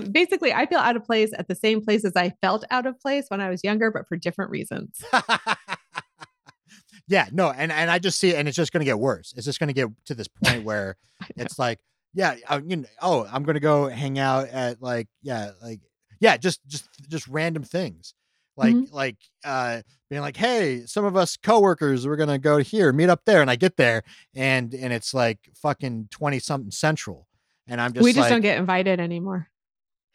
Basically, 0.11 0.51
I 0.51 0.65
feel 0.65 0.79
out 0.79 0.95
of 0.95 1.03
place 1.03 1.29
at 1.37 1.47
the 1.47 1.53
same 1.53 1.79
places 1.83 2.13
I 2.15 2.31
felt 2.41 2.63
out 2.71 2.87
of 2.87 2.99
place 2.99 3.25
when 3.27 3.39
I 3.39 3.51
was 3.51 3.63
younger, 3.63 3.91
but 3.91 4.07
for 4.07 4.17
different 4.17 4.49
reasons. 4.49 5.03
yeah, 7.07 7.27
no, 7.31 7.51
and 7.51 7.71
and 7.71 7.91
I 7.91 7.99
just 7.99 8.17
see 8.17 8.29
it, 8.29 8.37
and 8.37 8.47
it's 8.47 8.57
just 8.57 8.71
going 8.71 8.79
to 8.79 8.85
get 8.85 8.97
worse. 8.97 9.31
It's 9.37 9.45
just 9.45 9.59
going 9.59 9.67
to 9.67 9.75
get 9.75 9.89
to 10.05 10.15
this 10.15 10.27
point 10.27 10.63
where 10.63 10.97
it's 11.37 11.59
like, 11.59 11.77
yeah, 12.13 12.35
I, 12.47 12.57
you 12.57 12.77
know, 12.77 12.85
oh, 13.01 13.27
I'm 13.31 13.43
going 13.43 13.55
to 13.55 13.59
go 13.59 13.87
hang 13.89 14.19
out 14.19 14.49
at 14.49 14.81
like, 14.81 15.07
yeah, 15.21 15.51
like, 15.61 15.79
yeah, 16.19 16.37
just 16.37 16.65
just 16.67 16.87
just 17.09 17.27
random 17.27 17.63
things, 17.63 18.13
like 18.55 18.75
Mhm. 18.75 18.91
like 18.91 19.17
uh 19.43 19.81
being 20.09 20.21
like, 20.21 20.37
hey, 20.37 20.85
some 20.85 21.05
of 21.05 21.17
us 21.17 21.35
coworkers, 21.37 22.05
we're 22.07 22.15
gonna 22.15 22.37
go 22.37 22.57
here, 22.59 22.93
meet 22.93 23.09
up 23.09 23.25
there, 23.25 23.41
and 23.41 23.49
I 23.51 23.55
get 23.55 23.75
there, 23.77 24.03
and 24.35 24.73
and 24.73 24.93
it's 24.93 25.13
like 25.13 25.39
fucking 25.55 26.07
twenty 26.11 26.39
something 26.39 26.71
central, 26.71 27.27
and 27.67 27.81
I'm 27.81 27.91
just 27.93 28.03
we 28.03 28.11
just 28.13 28.21
like, 28.21 28.29
don't 28.29 28.41
get 28.41 28.57
invited 28.57 28.99
anymore. 28.99 29.49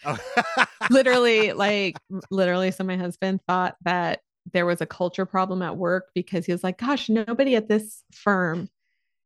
oh. 0.06 0.16
literally 0.90 1.52
like 1.66 1.98
literally 2.30 2.70
so 2.70 2.84
my 2.84 2.96
husband 2.96 3.40
thought 3.46 3.76
that 3.84 4.20
there 4.52 4.64
was 4.64 4.80
a 4.80 4.86
culture 4.86 5.26
problem 5.26 5.60
at 5.60 5.76
work 5.76 6.10
because 6.14 6.46
he 6.46 6.52
was 6.52 6.62
like 6.62 6.78
gosh 6.78 7.08
nobody 7.08 7.56
at 7.56 7.68
this 7.68 8.02
firm 8.12 8.68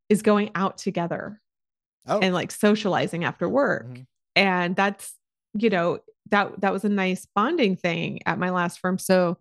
is 0.09 0.21
going 0.23 0.49
out 0.55 0.77
together 0.79 1.39
oh, 2.07 2.19
and 2.19 2.33
like 2.33 2.51
socializing 2.51 3.23
after 3.23 3.47
work. 3.47 3.87
Mhm. 3.87 4.05
and 4.35 4.75
that's 4.75 5.13
you 5.53 5.69
know 5.69 5.99
that 6.31 6.59
that 6.61 6.73
was 6.73 6.83
a 6.83 6.89
nice 6.89 7.27
bonding 7.35 7.75
thing 7.75 8.19
at 8.25 8.39
my 8.39 8.49
last 8.49 8.79
firm. 8.79 8.97
So 8.97 9.37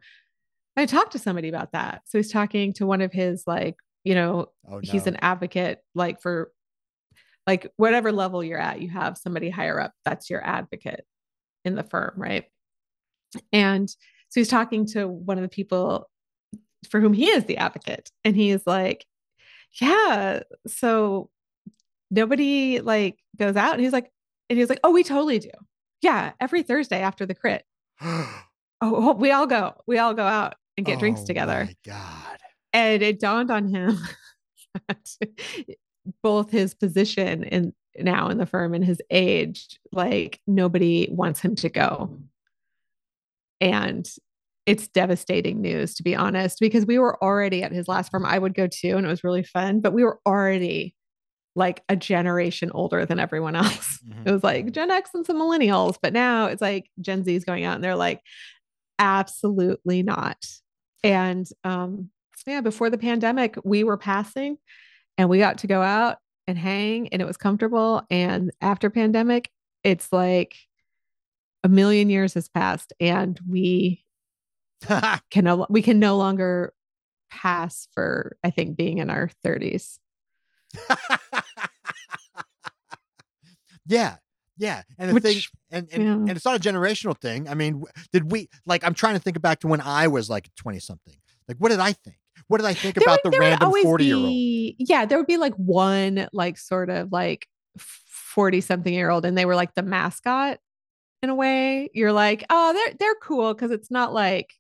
i 0.77 0.87
talked 0.87 1.13
to 1.13 1.19
somebody 1.19 1.49
about 1.49 1.73
that. 1.73 2.03
So 2.07 2.19
he's 2.19 2.33
talking 2.33 2.73
to 2.75 2.87
one 2.87 3.01
of 3.03 3.13
his 3.13 3.45
like 3.47 3.77
you 4.05 4.15
know 4.15 4.49
oh 4.69 4.81
he's 4.83 5.07
an 5.07 5.17
advocate 5.23 5.79
like 5.95 6.21
for 6.21 6.51
like 7.47 7.73
whatever 7.77 8.13
level 8.13 8.43
you're 8.45 8.59
at 8.59 8.81
you 8.81 8.89
have 8.91 9.19
somebody 9.19 9.51
higher 9.51 9.81
up 9.81 9.93
that's 10.05 10.31
your 10.31 10.45
advocate 10.47 11.05
in 11.65 11.75
the 11.75 11.83
firm 11.83 12.13
right? 12.17 12.45
And 13.53 13.89
so 13.89 14.41
he's 14.41 14.49
talking 14.49 14.87
to 14.89 15.07
one 15.09 15.39
of 15.39 15.43
the 15.43 15.49
people 15.49 16.09
for 16.91 17.01
whom 17.01 17.13
he 17.13 17.29
is 17.31 17.45
the 17.45 17.59
advocate. 17.59 18.11
And 18.25 18.35
he's 18.37 18.67
like 18.67 19.07
yeah 19.81 20.41
so 20.67 21.31
nobody 22.13 22.81
like 22.81 23.19
goes 23.37 23.57
out 23.57 23.73
and 23.75 23.83
he's 23.83 23.93
like 23.93 24.09
and 24.49 24.57
he's 24.59 24.69
like 24.69 24.79
oh 24.85 24.93
we 24.93 25.03
totally 25.03 25.41
do. 25.41 25.51
Yeah 26.03 26.33
every 26.41 26.63
thursday 26.63 27.01
after 27.01 27.27
the 27.27 27.35
crit. 27.35 27.65
Oh 28.85 29.13
we 29.15 29.31
all 29.31 29.47
go 29.47 29.75
we 29.87 29.99
all 29.99 30.13
go 30.13 30.25
out 30.25 30.55
and 30.77 30.85
get 30.85 30.99
drinks 30.99 31.21
Oh 31.23 31.27
together. 31.27 31.67
My 31.67 31.75
God. 31.87 32.39
and 32.73 33.01
it 33.03 33.21
dawned 33.21 33.49
on 33.51 33.69
him 33.69 33.97
both 36.23 36.51
his 36.51 36.75
position 36.75 37.45
in 37.45 37.73
now 37.99 38.29
in 38.29 38.39
the 38.39 38.47
firm 38.47 38.75
and 38.75 38.85
his 38.85 39.01
age 39.11 39.79
like 39.93 40.41
nobody 40.47 41.07
wants 41.13 41.39
him 41.41 41.55
to 41.57 41.69
go. 41.69 42.19
And 43.61 44.09
it's 44.67 44.89
devastating 44.89 45.61
news 45.61 45.95
to 45.95 46.03
be 46.03 46.17
honest 46.17 46.59
because 46.59 46.87
we 46.87 46.99
were 46.99 47.23
already 47.23 47.63
at 47.63 47.71
his 47.73 47.87
last 47.87 48.11
firm. 48.11 48.25
I 48.27 48.39
would 48.39 48.55
go 48.55 48.67
too 48.67 48.97
and 48.97 49.07
it 49.07 49.09
was 49.09 49.23
really 49.23 49.45
fun 49.45 49.81
but 49.81 49.93
we 49.93 50.03
were 50.05 50.19
already 50.27 50.95
like 51.55 51.83
a 51.89 51.97
generation 51.97 52.71
older 52.73 53.05
than 53.07 53.19
everyone 53.21 53.57
else. 53.57 53.99
Mhm. 54.09 54.27
it 54.27 54.33
was 54.33 54.43
like 54.43 54.73
gen 54.73 54.91
x 54.91 55.11
and 55.15 55.25
some 55.25 55.37
millennials 55.39 55.97
but 56.03 56.13
now 56.13 56.47
it's 56.47 56.61
like 56.63 56.91
gen 57.01 57.23
Z 57.23 57.33
is 57.35 57.45
going 57.45 57.65
out 57.65 57.77
and 57.77 57.85
they're 57.85 57.95
like 57.95 58.21
absolutely 58.99 60.03
not. 60.03 60.45
And 61.05 61.47
um 61.65 62.11
yeah 62.47 62.61
before 62.61 62.91
the 62.91 62.99
pandemic 62.99 63.57
we 63.65 63.85
were 63.85 63.97
passing 63.97 64.59
and 65.19 65.29
we 65.29 65.39
got 65.39 65.59
to 65.59 65.67
go 65.67 65.81
out 65.83 66.17
and 66.49 66.59
hang 66.59 67.09
and 67.09 67.23
it 67.23 67.27
was 67.27 67.37
comfortable. 67.37 68.03
And 68.11 68.51
after 68.61 68.91
pandemic 68.91 69.51
it's 69.85 70.13
like 70.13 70.57
a 71.65 71.69
million 71.69 72.11
years 72.11 72.35
has 72.35 72.49
passed 72.49 72.93
and 72.99 73.39
we 73.49 74.03
can 75.31 75.45
no, 75.45 75.67
we 75.71 75.83
can 75.83 76.01
no 76.01 76.17
longer 76.17 76.73
pass 77.31 77.89
for 77.95 78.37
i 78.45 78.51
think 78.51 78.77
being 78.77 78.99
in 78.99 79.09
our 79.09 79.31
30s 79.45 79.99
yeah. 83.87 84.17
Yeah. 84.59 84.83
And 84.99 85.11
the 85.11 85.15
Which, 85.15 85.23
thing, 85.23 85.41
and, 85.71 85.89
and, 85.93 86.03
yeah. 86.03 86.13
and 86.13 86.31
it's 86.31 86.45
not 86.45 86.57
a 86.57 86.61
generational 86.61 87.19
thing. 87.19 87.49
I 87.49 87.55
mean, 87.55 87.83
did 88.13 88.31
we, 88.31 88.49
like, 88.67 88.85
I'm 88.85 88.95
trying 88.95 89.15
to 89.15 89.21
think 89.21 89.41
back 89.41 89.61
to 89.61 89.67
when 89.69 89.81
I 89.81 90.09
was 90.09 90.29
like 90.31 90.49
20 90.57 90.79
something. 90.79 91.15
Like, 91.49 91.57
what 91.59 91.71
did 91.71 91.81
I 91.81 91.93
think? 91.93 92.17
What 92.49 92.59
did 92.59 92.67
I 92.67 92.75
think 92.75 92.95
There 92.97 93.03
about 93.05 93.21
would- 93.25 93.33
the 93.33 93.39
random 93.39 93.67
always 93.69 93.85
40 93.85 94.05
year 94.05 94.15
old? 94.17 94.27
be- 94.27 94.77
yeah 94.79 95.07
there 95.07 95.17
would 95.19 95.27
be 95.27 95.37
like 95.39 95.55
one 95.55 96.29
like 96.33 96.59
sort 96.59 96.91
of 96.91 97.11
like 97.13 97.47
40 97.79 98.61
something 98.61 98.93
year 98.93 99.11
old 99.11 99.25
and 99.25 99.37
they 99.39 99.45
were 99.45 99.55
like 99.55 99.75
the 99.75 99.83
mascot 99.83 100.59
in 101.23 101.31
a 101.31 101.35
way 101.35 101.89
you're 101.95 102.13
like 102.13 102.45
oh 102.51 102.73
they're 102.73 102.95
they're 102.99 103.15
cool 103.23 103.55
because 103.55 103.71
it's 103.71 103.91
not 103.91 104.13
like 104.13 104.53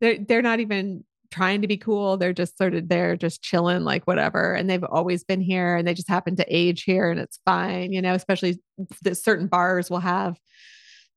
they're 0.00 0.18
they're 0.18 0.42
not 0.42 0.60
even 0.60 1.04
trying 1.30 1.62
to 1.62 1.68
be 1.68 1.76
cool 1.76 2.16
they're 2.16 2.32
just 2.32 2.58
sort 2.58 2.74
of 2.74 2.88
there 2.88 3.16
just 3.16 3.42
chilling 3.42 3.84
like 3.84 4.06
whatever 4.06 4.54
and 4.54 4.68
they've 4.68 4.84
always 4.84 5.22
been 5.24 5.40
here 5.40 5.76
and 5.76 5.86
they 5.86 5.94
just 5.94 6.08
happen 6.08 6.34
to 6.36 6.44
age 6.48 6.82
here 6.82 7.10
and 7.10 7.20
it's 7.20 7.38
fine 7.44 7.92
you 7.92 8.02
know 8.02 8.14
especially 8.14 8.58
that 9.02 9.16
certain 9.16 9.46
bars 9.46 9.90
will 9.90 10.00
have 10.00 10.38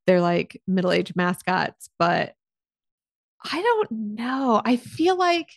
their 0.05 0.21
like 0.21 0.61
middle-aged 0.67 1.15
mascots 1.15 1.89
but 1.97 2.33
i 3.51 3.61
don't 3.61 3.91
know 3.91 4.61
i 4.65 4.75
feel 4.75 5.17
like 5.17 5.49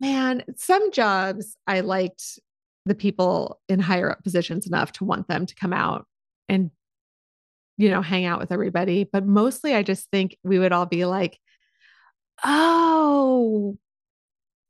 man 0.00 0.42
some 0.56 0.90
jobs 0.92 1.56
i 1.66 1.80
liked 1.80 2.38
the 2.86 2.94
people 2.94 3.60
in 3.68 3.80
higher 3.80 4.10
up 4.10 4.22
positions 4.22 4.66
enough 4.66 4.92
to 4.92 5.04
want 5.04 5.28
them 5.28 5.46
to 5.46 5.54
come 5.54 5.72
out 5.72 6.06
and 6.48 6.70
you 7.76 7.88
know 7.88 8.02
hang 8.02 8.26
out 8.26 8.38
with 8.38 8.52
everybody 8.52 9.04
but 9.04 9.26
mostly 9.26 9.74
i 9.74 9.82
just 9.82 10.10
think 10.10 10.36
we 10.44 10.58
would 10.58 10.72
all 10.72 10.86
be 10.86 11.04
like 11.04 11.38
oh 12.44 13.76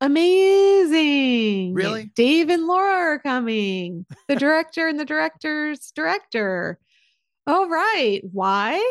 amazing 0.01 1.75
Really? 1.75 2.11
dave 2.15 2.49
and 2.49 2.67
laura 2.67 2.93
are 2.93 3.19
coming 3.19 4.07
the 4.29 4.37
director 4.37 4.89
and 4.89 4.99
the 4.99 5.05
director's 5.05 5.93
director 5.95 6.79
all 7.47 7.69
right 7.69 8.21
why 8.33 8.83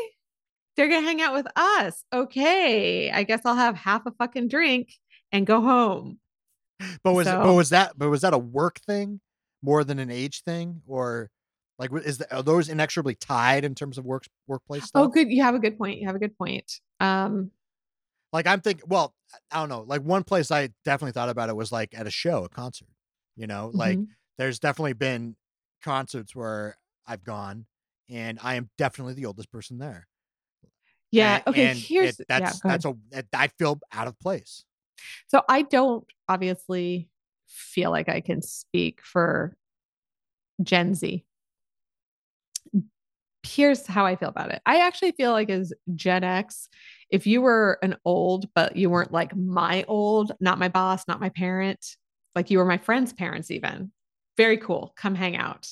they're 0.76 0.88
gonna 0.88 1.06
hang 1.06 1.22
out 1.22 1.34
with 1.34 1.48
us 1.56 2.04
okay 2.14 3.12
i 3.12 3.24
guess 3.24 3.42
i'll 3.46 3.56
have 3.56 3.76
half 3.76 4.06
a 4.06 4.12
fucking 4.12 4.48
drink 4.48 4.94
and 5.32 5.46
go 5.48 5.62
home 5.62 6.20
But 7.04 7.14
was, 7.14 7.28
but 7.28 7.54
was 7.54 7.70
that, 7.72 7.94
but 7.98 8.10
was 8.10 8.22
that 8.22 8.34
a 8.34 8.38
work 8.38 8.80
thing 8.88 9.20
more 9.62 9.84
than 9.84 10.00
an 10.00 10.10
age 10.10 10.44
thing? 10.44 10.82
Or 10.88 11.30
like, 11.78 11.92
is 12.06 12.20
the, 12.20 12.34
are 12.34 12.42
those 12.42 12.70
inexorably 12.70 13.16
tied 13.16 13.66
in 13.66 13.76
terms 13.76 13.98
of 13.98 14.06
work, 14.06 14.24
workplace 14.48 14.86
stuff? 14.86 15.04
Oh, 15.04 15.08
good. 15.10 15.30
You 15.30 15.44
have 15.44 15.56
a 15.56 15.60
good 15.60 15.78
point. 15.78 16.00
You 16.00 16.08
have 16.08 16.16
a 16.16 16.20
good 16.20 16.38
point. 16.38 16.72
Um, 17.02 17.52
Like 18.32 18.48
I'm 18.48 18.62
thinking, 18.62 18.86
well, 18.88 19.14
I 19.52 19.60
don't 19.60 19.70
know. 19.70 19.82
Like 19.88 20.02
one 20.02 20.24
place 20.24 20.52
I 20.52 20.70
definitely 20.86 21.14
thought 21.14 21.30
about 21.30 21.50
it 21.50 21.56
was 21.56 21.72
like 21.72 21.94
at 21.98 22.08
a 22.08 22.12
show, 22.12 22.44
a 22.44 22.50
concert. 22.50 22.88
You 23.36 23.48
know, 23.48 23.72
like 23.74 23.98
mhm. 23.98 24.08
there's 24.38 24.60
definitely 24.60 24.94
been 24.94 25.36
concerts 25.84 26.36
where 26.36 26.76
I've 27.08 27.24
gone, 27.24 27.66
and 28.10 28.38
I 28.44 28.56
am 28.56 28.70
definitely 28.78 29.14
the 29.14 29.26
oldest 29.26 29.52
person 29.52 29.78
there. 29.80 30.08
yeah. 31.12 31.36
And- 31.36 31.48
Okay. 31.48 31.68
and 31.68 31.78
it- 31.78 31.82
Here's 31.86 32.20
yeah. 32.20 32.26
that's 32.28 32.64
ahead. 32.64 32.82
that's 32.82 32.86
a 32.86 32.96
that- 33.12 33.26
I 33.34 33.48
feel 33.48 33.80
out 33.92 34.08
of 34.08 34.20
place. 34.20 34.66
So 35.28 35.42
I 35.48 35.62
don't 35.64 36.06
obviously 36.28 37.10
feel 37.48 37.90
like 37.92 38.10
I 38.10 38.20
can 38.22 38.42
speak 38.42 39.02
for 39.02 39.56
Gen 40.62 40.94
Z. 40.94 41.24
Here's 43.44 43.88
how 43.88 44.06
I 44.06 44.18
feel 44.18 44.30
about 44.30 44.52
it. 44.52 44.62
I 44.66 44.86
actually 44.86 45.14
feel 45.14 45.32
like 45.32 45.50
as 45.50 45.72
Gen 45.96 46.24
X, 46.26 46.68
if 47.10 47.26
you 47.26 47.42
were 47.42 47.80
an 47.82 47.98
old, 48.06 48.48
but 48.54 48.76
you 48.76 48.90
weren't 48.90 49.12
like 49.12 49.36
my 49.36 49.84
old, 49.88 50.32
not 50.40 50.60
my 50.60 50.70
boss, 50.70 51.08
not 51.08 51.20
my 51.20 51.30
parent, 51.30 51.98
like 52.36 52.52
you 52.52 52.58
were 52.58 52.66
my 52.66 52.78
friend's 52.78 53.14
parents, 53.14 53.52
even 53.52 53.92
very 54.38 54.58
cool. 54.58 54.94
Come 54.96 55.16
hang 55.16 55.36
out. 55.36 55.68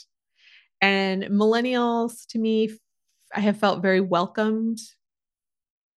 And 0.81 1.23
millennials 1.23 2.27
to 2.29 2.39
me, 2.39 2.71
I 3.33 3.39
have 3.39 3.57
felt 3.57 3.81
very 3.81 4.01
welcomed 4.01 4.79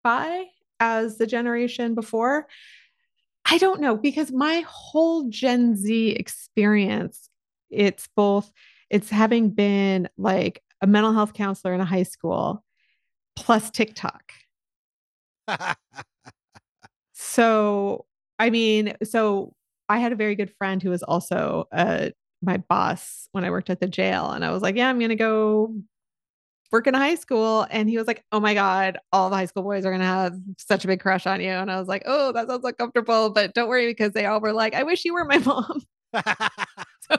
by 0.03 0.47
as 0.79 1.19
the 1.19 1.27
generation 1.27 1.95
before. 1.95 2.47
I 3.45 3.59
don't 3.59 3.81
know 3.81 3.97
because 3.97 4.31
my 4.31 4.65
whole 4.67 5.29
Gen 5.29 5.75
Z 5.77 6.11
experience, 6.11 7.29
it's 7.71 8.09
both, 8.15 8.51
it's 8.89 9.11
having 9.11 9.51
been 9.51 10.09
like 10.17 10.63
a 10.81 10.87
mental 10.87 11.13
health 11.13 11.35
counselor 11.35 11.75
in 11.75 11.81
a 11.81 11.85
high 11.85 12.05
school 12.05 12.65
plus 13.37 13.71
TikTok. 13.71 14.33
So, 17.31 18.07
I 18.39 18.51
mean, 18.51 18.97
so 19.05 19.55
I 19.89 19.99
had 19.99 20.13
a 20.13 20.17
very 20.17 20.35
good 20.35 20.51
friend 20.59 20.83
who 20.83 20.91
was 20.91 21.03
also 21.03 21.69
uh, 21.71 22.11
my 22.43 22.57
boss 22.57 23.29
when 23.33 23.45
I 23.45 23.51
worked 23.51 23.71
at 23.71 23.81
the 23.81 23.87
jail. 23.87 24.31
And 24.33 24.45
I 24.45 24.51
was 24.51 24.63
like, 24.63 24.77
yeah, 24.77 24.89
I'm 24.89 24.99
going 24.99 25.11
to 25.11 25.17
go 25.17 25.75
work 26.73 26.87
in 26.87 26.95
a 26.95 26.99
high 26.99 27.15
school. 27.15 27.67
And 27.71 27.89
he 27.89 27.99
was 27.99 28.07
like, 28.07 28.25
oh 28.33 28.41
my 28.41 28.55
God, 28.55 28.99
all 29.13 29.31
the 29.31 29.37
high 29.37 29.47
school 29.47 29.63
boys 29.63 29.85
are 29.85 29.91
going 29.91 30.01
to 30.01 30.07
have 30.07 30.35
such 30.59 30.85
a 30.85 30.89
big 30.89 31.01
crush 31.01 31.27
on 31.27 31.41
you. 31.41 31.51
And 31.51 31.71
I 31.71 31.79
was 31.79 31.89
like, 31.89 32.03
oh, 32.07 32.33
that 32.33 32.49
sounds 32.49 32.65
uncomfortable, 32.65 33.31
but 33.31 33.55
don't 33.55 33.69
worry 33.69 33.87
because 33.87 34.13
they 34.13 34.27
all 34.27 34.41
were 34.41 34.53
like, 34.53 34.75
I 34.75 34.83
wish 34.83 35.05
you 35.05 35.15
were 35.15 35.25
my 35.25 35.39
mom. 35.45 35.83
so, 36.15 37.17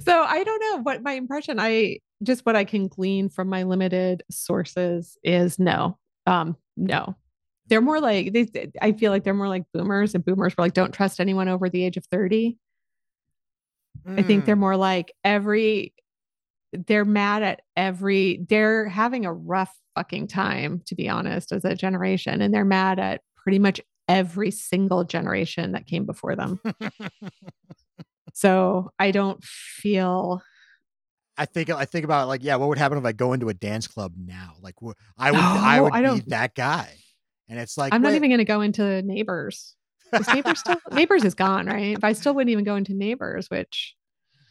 so 0.00 0.22
I 0.22 0.42
don't 0.44 0.60
know 0.60 0.82
what 0.82 1.02
my 1.02 1.12
impression. 1.12 1.60
I 1.60 1.98
just 2.22 2.44
what 2.46 2.56
I 2.56 2.64
can 2.64 2.88
glean 2.88 3.28
from 3.28 3.48
my 3.48 3.62
limited 3.62 4.22
sources 4.30 5.16
is 5.22 5.58
no, 5.58 5.98
um, 6.26 6.56
no. 6.76 7.16
They're 7.68 7.80
more 7.80 8.00
like 8.00 8.32
they. 8.32 8.70
I 8.82 8.92
feel 8.92 9.12
like 9.12 9.24
they're 9.24 9.32
more 9.34 9.48
like 9.48 9.64
boomers, 9.72 10.14
and 10.14 10.24
boomers 10.24 10.56
were 10.56 10.64
like, 10.64 10.74
don't 10.74 10.92
trust 10.92 11.20
anyone 11.20 11.48
over 11.48 11.68
the 11.70 11.84
age 11.84 11.96
of 11.96 12.04
thirty. 12.06 12.58
I 14.06 14.22
think 14.22 14.44
they're 14.44 14.56
Mm. 14.56 14.60
more 14.60 14.76
like 14.76 15.12
every. 15.24 15.94
They're 16.72 17.04
mad 17.04 17.42
at 17.42 17.62
every. 17.76 18.44
They're 18.48 18.88
having 18.88 19.24
a 19.26 19.32
rough 19.32 19.72
fucking 19.94 20.26
time, 20.26 20.82
to 20.86 20.94
be 20.94 21.08
honest, 21.08 21.52
as 21.52 21.64
a 21.64 21.74
generation, 21.76 22.42
and 22.42 22.52
they're 22.52 22.64
mad 22.64 22.98
at 22.98 23.20
pretty 23.36 23.58
much 23.60 23.80
every 24.08 24.50
single 24.50 25.04
generation 25.04 25.72
that 25.72 25.86
came 25.86 26.04
before 26.04 26.34
them. 26.36 26.60
So 28.34 28.90
I 28.98 29.10
don't 29.10 29.42
feel. 29.44 30.42
I 31.36 31.46
think 31.46 31.70
I 31.70 31.84
think 31.84 32.04
about 32.04 32.28
like, 32.28 32.42
yeah, 32.44 32.56
what 32.56 32.68
would 32.68 32.78
happen 32.78 32.98
if 32.98 33.04
I 33.04 33.12
go 33.12 33.32
into 33.32 33.48
a 33.48 33.54
dance 33.54 33.86
club 33.86 34.12
now? 34.16 34.54
Like, 34.60 34.74
wh- 34.84 34.92
I 35.18 35.30
would 35.32 35.40
No, 35.54 35.62
I 35.64 35.80
would 35.80 35.94
I 35.94 36.02
be 36.02 36.20
that 36.28 36.54
guy, 36.54 36.94
and 37.48 37.58
it's 37.58 37.78
like, 37.78 37.94
I'm 37.94 38.02
not 38.02 38.14
even 38.14 38.30
going 38.30 38.38
to 38.38 38.44
go 38.44 38.60
into 38.60 39.02
neighbors. 39.02 39.74
Is 40.12 40.32
neighbors 40.32 40.60
still 40.60 40.76
neighbors 40.92 41.24
is 41.24 41.34
gone, 41.34 41.66
right? 41.66 41.98
But 41.98 42.06
I 42.08 42.12
still 42.12 42.34
wouldn't 42.34 42.50
even 42.50 42.64
go 42.64 42.76
into 42.76 42.92
neighbors, 42.94 43.48
which 43.48 43.94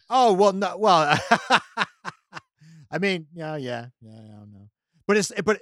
Oh 0.10 0.34
well, 0.34 0.54
no, 0.54 0.76
well, 0.78 1.18
I 2.92 2.98
mean, 3.00 3.28
yeah, 3.34 3.56
yeah, 3.58 3.88
yeah, 4.02 4.14
I 4.14 4.28
don't 4.40 4.52
know, 4.52 4.70
but 5.08 5.18
it's 5.18 5.32
but 5.46 5.62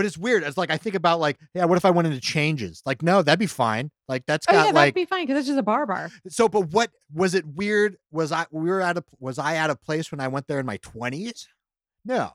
but 0.00 0.06
it's 0.06 0.16
weird. 0.16 0.44
It's 0.44 0.56
like 0.56 0.70
I 0.70 0.78
think 0.78 0.94
about 0.94 1.20
like, 1.20 1.38
yeah, 1.52 1.66
what 1.66 1.76
if 1.76 1.84
I 1.84 1.90
went 1.90 2.08
into 2.08 2.22
changes? 2.22 2.80
Like, 2.86 3.02
no, 3.02 3.20
that'd 3.20 3.38
be 3.38 3.46
fine. 3.46 3.90
Like 4.08 4.24
that's 4.24 4.46
oh 4.48 4.52
got 4.52 4.58
yeah, 4.58 4.64
like 4.72 4.74
that'd 4.74 4.94
be 4.94 5.04
fine 5.04 5.26
because 5.26 5.40
it's 5.40 5.46
just 5.46 5.58
a 5.58 5.62
bar 5.62 5.84
bar. 5.84 6.08
so. 6.30 6.48
But 6.48 6.70
what 6.70 6.90
was 7.12 7.34
it 7.34 7.44
weird? 7.46 7.96
Was 8.10 8.32
I 8.32 8.46
we 8.50 8.70
were 8.70 8.80
at 8.80 8.96
a 8.96 9.04
was 9.18 9.38
I 9.38 9.56
at 9.56 9.68
a 9.68 9.76
place 9.76 10.10
when 10.10 10.18
I 10.18 10.28
went 10.28 10.46
there 10.46 10.58
in 10.58 10.64
my 10.64 10.78
twenties? 10.78 11.46
No, 12.06 12.32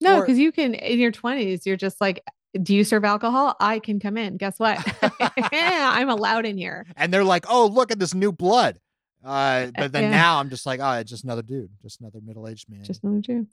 No, 0.00 0.20
because 0.20 0.38
you 0.38 0.52
can 0.52 0.72
in 0.72 0.98
your 0.98 1.12
20s, 1.12 1.66
you're 1.66 1.76
just 1.76 2.00
like, 2.00 2.24
do 2.62 2.74
you 2.74 2.82
serve 2.82 3.04
alcohol? 3.04 3.56
I 3.60 3.78
can 3.78 4.00
come 4.00 4.16
in. 4.16 4.38
Guess 4.38 4.58
what? 4.58 4.78
I'm 5.52 6.08
allowed 6.08 6.46
in 6.46 6.56
here. 6.56 6.86
and 6.96 7.12
they're 7.12 7.24
like, 7.24 7.44
oh, 7.46 7.66
look 7.66 7.90
at 7.90 7.98
this 7.98 8.14
new 8.14 8.32
blood. 8.32 8.80
Uh, 9.22 9.66
but 9.76 9.92
then 9.92 10.04
yeah. 10.04 10.10
now 10.10 10.40
I'm 10.40 10.48
just 10.48 10.64
like, 10.64 10.80
oh, 10.82 10.92
it's 10.92 11.10
just 11.10 11.24
another 11.24 11.42
dude, 11.42 11.68
just 11.82 12.00
another 12.00 12.20
middle 12.24 12.48
aged 12.48 12.70
man. 12.70 12.84
Just 12.84 13.04
another 13.04 13.20
Jew. 13.20 13.46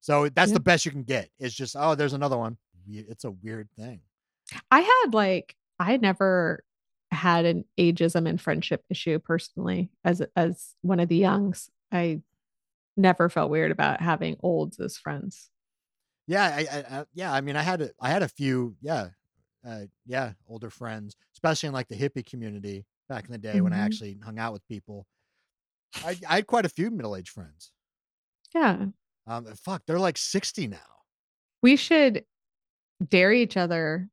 so 0.00 0.30
that's 0.30 0.50
yeah. 0.50 0.54
the 0.54 0.60
best 0.60 0.86
you 0.86 0.90
can 0.90 1.04
get. 1.04 1.28
It's 1.38 1.54
just, 1.54 1.76
oh, 1.78 1.94
there's 1.94 2.14
another 2.14 2.38
one. 2.38 2.56
We- 2.86 2.98
It's 3.08 3.24
a 3.24 3.30
weird 3.30 3.68
thing. 3.76 4.00
I 4.70 4.80
had 4.80 5.14
like 5.14 5.56
I 5.78 5.96
never 5.96 6.64
had 7.10 7.44
an 7.44 7.64
ageism 7.78 8.28
and 8.28 8.40
friendship 8.40 8.84
issue 8.90 9.18
personally 9.18 9.90
as 10.04 10.22
as 10.36 10.74
one 10.82 11.00
of 11.00 11.08
the 11.08 11.16
youngs. 11.16 11.70
I 11.90 12.22
never 12.96 13.28
felt 13.28 13.50
weird 13.50 13.70
about 13.72 14.00
having 14.00 14.36
olds 14.42 14.78
as 14.80 14.96
friends. 14.96 15.50
Yeah, 16.26 16.44
I, 16.44 16.98
I, 16.98 17.04
yeah, 17.14 17.32
I 17.32 17.40
mean, 17.40 17.56
I 17.56 17.62
had 17.62 17.82
a, 17.82 17.90
I 18.00 18.10
had 18.10 18.22
a 18.22 18.28
few, 18.28 18.76
yeah, 18.80 19.08
uh, 19.66 19.86
yeah, 20.06 20.32
older 20.46 20.70
friends, 20.70 21.16
especially 21.34 21.66
in 21.68 21.72
like 21.72 21.88
the 21.88 21.96
hippie 21.96 22.24
community 22.24 22.86
back 23.08 23.24
in 23.26 23.32
the 23.32 23.38
day 23.38 23.60
when 23.60 23.72
I 23.72 23.78
Mhm. 23.78 23.84
actually 23.84 24.18
hung 24.22 24.38
out 24.38 24.52
with 24.52 24.66
people. 24.68 25.06
I, 26.04 26.16
I 26.28 26.34
had 26.36 26.46
quite 26.46 26.64
a 26.64 26.68
few 26.70 26.90
middle 26.90 27.16
aged 27.16 27.30
friends. 27.30 27.72
Yeah. 28.54 28.86
Um, 29.26 29.46
fuck, 29.56 29.82
they're 29.86 29.98
like 29.98 30.16
sixty 30.18 30.66
now. 30.68 30.78
We 31.62 31.76
should 31.76 32.24
dare 33.08 33.32
each 33.32 33.56
other 33.56 34.08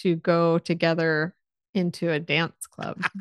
to 0.00 0.16
go 0.16 0.58
together 0.58 1.34
into 1.74 2.10
a 2.10 2.20
dance 2.20 2.66
club. 2.66 3.02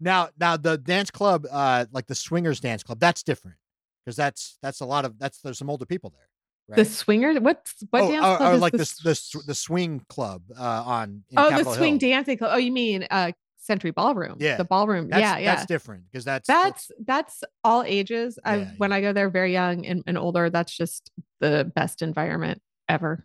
Now, 0.00 0.30
now 0.38 0.56
the 0.56 0.78
dance 0.78 1.10
club, 1.10 1.46
uh, 1.50 1.86
like 1.92 2.06
the 2.06 2.14
swingers 2.14 2.60
dance 2.60 2.82
club, 2.82 2.98
that's 2.98 3.22
different 3.22 3.56
because 4.04 4.16
that's 4.16 4.58
that's 4.62 4.80
a 4.80 4.86
lot 4.86 5.04
of 5.04 5.18
that's 5.18 5.40
there's 5.40 5.58
some 5.58 5.70
older 5.70 5.86
people 5.86 6.10
there. 6.10 6.28
Right? 6.68 6.76
The 6.76 6.84
swinger, 6.84 7.34
what's 7.40 7.74
what 7.90 8.02
oh, 8.02 8.10
dance 8.10 8.24
or, 8.24 8.36
club 8.36 8.52
or 8.52 8.54
is 8.54 8.60
like 8.60 8.72
the 8.72 8.78
this? 9.04 9.30
the 9.30 9.42
the 9.48 9.54
swing 9.54 10.04
club 10.08 10.42
uh, 10.58 10.82
on 10.86 11.24
in 11.30 11.38
oh, 11.38 11.50
Capitol 11.50 11.72
the 11.72 11.78
swing 11.78 12.00
Hill. 12.00 12.10
dancing 12.10 12.38
club. 12.38 12.50
Oh, 12.54 12.58
you 12.58 12.72
mean 12.72 13.06
uh 13.10 13.32
Century 13.62 13.92
Ballroom? 13.92 14.36
Yeah. 14.40 14.56
the 14.56 14.64
ballroom. 14.64 15.08
That's, 15.08 15.20
yeah, 15.20 15.38
yeah. 15.38 15.54
that's 15.54 15.66
different 15.66 16.04
because 16.10 16.24
that's 16.24 16.46
that's 16.46 16.90
that's 17.06 17.44
all 17.64 17.82
ages. 17.84 18.38
I 18.44 18.56
Yeah, 18.56 18.70
when 18.76 18.92
I 18.92 19.00
go 19.00 19.12
there 19.12 19.30
very 19.30 19.52
young 19.52 19.86
and, 19.86 20.02
and 20.06 20.18
older, 20.18 20.50
that's 20.50 20.76
just 20.76 21.10
the 21.40 21.70
best 21.74 22.02
environment 22.02 22.60
ever. 22.88 23.24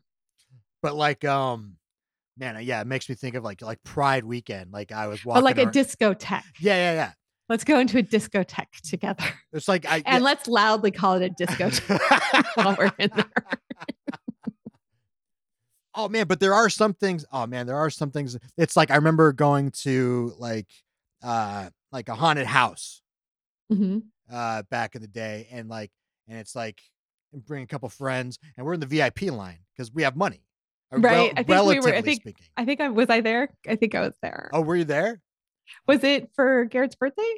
but 0.81 0.95
like 0.95 1.25
um 1.25 1.73
man 2.37 2.55
yeah 2.61 2.79
it 2.81 2.87
makes 2.87 3.09
me 3.09 3.15
think 3.15 3.33
of 3.35 3.43
like 3.43 3.61
like 3.63 3.81
pride 3.83 4.23
weekend 4.23 4.71
like 4.71 4.91
i 4.91 5.07
was 5.07 5.25
walking 5.25 5.39
But 5.41 5.43
like 5.45 5.57
a 5.57 5.65
ar- 5.65 5.71
discotheque. 5.71 6.43
yeah 6.59 6.75
yeah 6.75 6.93
yeah 6.93 7.11
Let's 7.49 7.63
go 7.63 7.79
into 7.79 7.97
a 7.97 8.03
discotheque 8.03 8.81
together. 8.87 9.23
it's 9.53 9.67
like 9.67 9.85
i 9.87 10.03
And 10.05 10.23
let's 10.23 10.47
loudly 10.47 10.91
call 10.91 11.15
it 11.19 11.31
a 11.31 11.43
discotheque 11.43 12.45
while 12.55 12.75
we're 12.77 12.91
in 12.99 13.09
there. 13.15 13.25
oh 15.97 16.07
man 16.07 16.27
but 16.27 16.39
there 16.39 16.53
are 16.53 16.69
some 16.69 16.93
things 16.93 17.25
oh 17.31 17.45
man 17.47 17.65
there 17.67 17.75
are 17.77 17.89
some 17.89 18.11
things 18.11 18.37
it's 18.57 18.75
like 18.77 18.91
i 18.91 18.95
remember 18.95 19.33
going 19.33 19.71
to 19.71 20.31
like 20.37 20.67
uh 21.23 21.69
like 21.91 22.07
a 22.09 22.15
haunted 22.15 22.45
house 22.47 23.01
Mhm. 23.71 24.03
uh 24.31 24.63
back 24.71 24.95
in 24.95 25.01
the 25.01 25.07
day 25.07 25.47
and 25.51 25.67
like 25.67 25.91
and 26.29 26.37
it's 26.39 26.55
like 26.55 26.81
bring 27.33 27.63
a 27.63 27.67
couple 27.67 27.89
friends 27.89 28.39
and 28.55 28.65
we're 28.65 28.73
in 28.75 28.79
the 28.79 28.85
vip 28.85 29.21
line 29.23 29.59
because 29.75 29.91
we 29.93 30.03
have 30.03 30.15
money 30.15 30.41
Right, 30.89 31.33
I 31.35 31.43
think 31.43 31.65
we 31.67 31.79
were- 31.81 31.93
I 31.93 32.01
think- 32.01 32.21
speaking 32.21 32.45
I 32.55 32.63
think 32.63 32.79
I 32.79 32.87
was 32.87 33.09
I 33.09 33.19
there. 33.19 33.49
I 33.67 33.75
think 33.75 33.93
I 33.93 33.99
was 33.99 34.13
there. 34.21 34.49
oh 34.53 34.61
were 34.61 34.77
you 34.77 34.85
there 34.85 35.19
Was 35.85 36.01
it 36.05 36.29
for 36.33 36.63
Garrett's 36.63 36.95
birthday? 36.95 37.29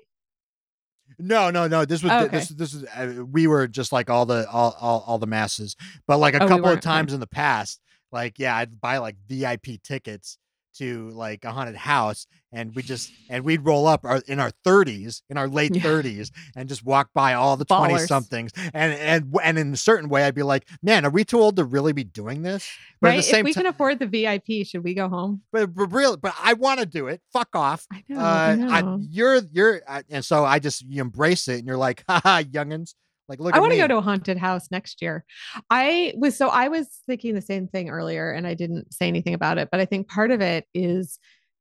No, 1.17 1.49
no, 1.49 1.67
no. 1.67 1.83
This 1.85 2.03
was 2.03 2.11
Oh, 2.11 2.25
okay. 2.25 2.37
this 2.37 2.49
this 2.49 2.73
is 2.75 2.83
uh, 2.95 3.25
we 3.25 3.47
were 3.47 3.67
just 3.67 3.91
like 3.91 4.09
all 4.11 4.25
the 4.27 4.47
all 4.49 4.75
all, 4.79 5.03
all 5.07 5.17
the 5.17 5.25
masses, 5.27 5.75
but 6.07 6.17
like 6.19 6.35
a 6.35 6.37
Oh, 6.37 6.45
we 6.45 6.49
couple 6.49 6.57
of 6.65 6.69
weren't, 6.69 6.77
okay. 6.85 6.93
times 6.93 7.13
in 7.13 7.19
the 7.19 7.25
past, 7.27 7.81
like 8.11 8.39
yeah, 8.39 8.55
I'd 8.55 8.79
buy 8.79 8.97
like 8.97 9.15
VIP 9.27 9.81
tickets 9.83 10.37
to 10.75 11.09
like 11.09 11.43
a 11.45 11.51
haunted 11.51 11.75
house, 11.75 12.25
and 12.53 12.73
we 12.75 12.83
just 12.83 13.11
and 13.27 13.43
we'd 13.43 13.65
roll 13.65 13.87
up 13.87 14.05
our, 14.05 14.21
in 14.27 14.39
our 14.39 14.51
thirties, 14.63 15.23
in 15.29 15.35
our 15.37 15.47
late 15.47 15.75
Yeah. 15.75 15.81
thirties, 15.81 16.31
and 16.55 16.69
just 16.69 16.85
walk 16.85 17.09
by 17.13 17.33
all 17.33 17.57
the 17.57 17.65
twenty 17.65 17.97
somethings, 17.97 18.51
and 18.73 18.93
and 18.93 19.35
and 19.43 19.57
in 19.57 19.73
a 19.73 19.77
certain 19.77 20.09
way, 20.09 20.23
I'd 20.23 20.35
be 20.35 20.43
like, 20.43 20.67
man, 20.81 21.05
are 21.05 21.09
we 21.09 21.25
too 21.25 21.39
old 21.39 21.55
to 21.57 21.63
really 21.65 21.91
be 21.91 22.03
doing 22.03 22.43
this? 22.43 22.69
But 23.01 23.09
right. 23.09 23.19
at 23.19 23.25
the 23.25 23.39
if 23.39 23.45
we 23.45 23.53
time, 23.53 23.63
can 23.63 23.69
afford 23.73 23.99
the 23.99 24.07
VIP, 24.07 24.65
should 24.65 24.83
we 24.83 24.93
go 24.93 25.09
home? 25.09 25.41
but, 25.51 25.73
but 25.73 25.87
real, 25.91 26.15
but 26.17 26.35
I 26.41 26.53
want 26.53 26.79
to 26.79 26.85
do 26.85 27.07
it. 27.07 27.21
Fuck 27.33 27.49
off. 27.55 27.85
I 27.91 28.03
know. 28.07 28.19
Uh, 28.19 28.57
I 28.69 28.79
I, 28.81 28.97
you're 29.09 29.41
you're, 29.51 29.81
I, 29.87 30.03
and 30.09 30.23
so 30.23 30.45
I 30.45 30.59
just 30.59 30.83
you 30.83 31.01
embrace 31.01 31.47
it, 31.47 31.57
and 31.57 31.67
you're 31.67 31.77
like, 31.77 32.03
haha, 32.07 32.43
youngins. 32.43 32.93
Like, 33.29 33.39
look 33.39 33.55
I 33.55 33.59
want 33.59 33.71
to 33.71 33.77
go 33.77 33.87
to 33.87 33.97
a 33.97 34.01
haunted 34.01 34.37
house 34.37 34.69
next 34.71 35.01
year. 35.01 35.23
I 35.69 36.13
was 36.17 36.35
so 36.35 36.49
I 36.49 36.67
was 36.67 36.87
thinking 37.05 37.35
the 37.35 37.41
same 37.41 37.67
thing 37.67 37.89
earlier 37.89 38.31
and 38.31 38.47
I 38.47 38.55
didn't 38.55 38.93
say 38.93 39.07
anything 39.07 39.33
about 39.33 39.57
it, 39.57 39.69
but 39.71 39.79
I 39.79 39.85
think 39.85 40.09
part 40.09 40.31
of 40.31 40.41
it 40.41 40.65
is 40.73 41.19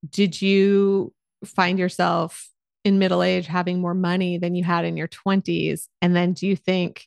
did 0.08 0.40
you 0.40 1.12
find 1.44 1.78
yourself 1.78 2.48
in 2.84 2.98
middle 2.98 3.22
age 3.22 3.46
having 3.46 3.80
more 3.80 3.94
money 3.94 4.38
than 4.38 4.54
you 4.54 4.64
had 4.64 4.84
in 4.84 4.96
your 4.96 5.08
20s 5.08 5.88
and 6.00 6.16
then 6.16 6.32
do 6.32 6.46
you 6.46 6.56
think 6.56 7.06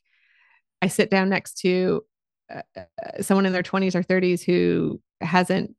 I 0.82 0.88
sit 0.88 1.10
down 1.10 1.30
next 1.30 1.58
to 1.60 2.04
uh, 2.54 2.62
uh, 2.78 3.22
someone 3.22 3.46
in 3.46 3.54
their 3.54 3.64
20s 3.64 3.96
or 3.96 4.04
30s 4.04 4.44
who 4.44 5.02
hasn't 5.22 5.76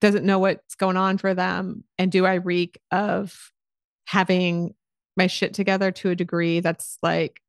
doesn't 0.00 0.26
know 0.26 0.40
what's 0.40 0.74
going 0.74 0.96
on 0.96 1.16
for 1.16 1.32
them? 1.32 1.84
And 1.96 2.10
do 2.10 2.26
I 2.26 2.34
reek 2.34 2.80
of 2.90 3.52
having 4.06 4.74
my 5.16 5.26
shit 5.26 5.54
together 5.54 5.90
to 5.90 6.10
a 6.10 6.14
degree 6.14 6.60
that's 6.60 6.98
like 7.02 7.40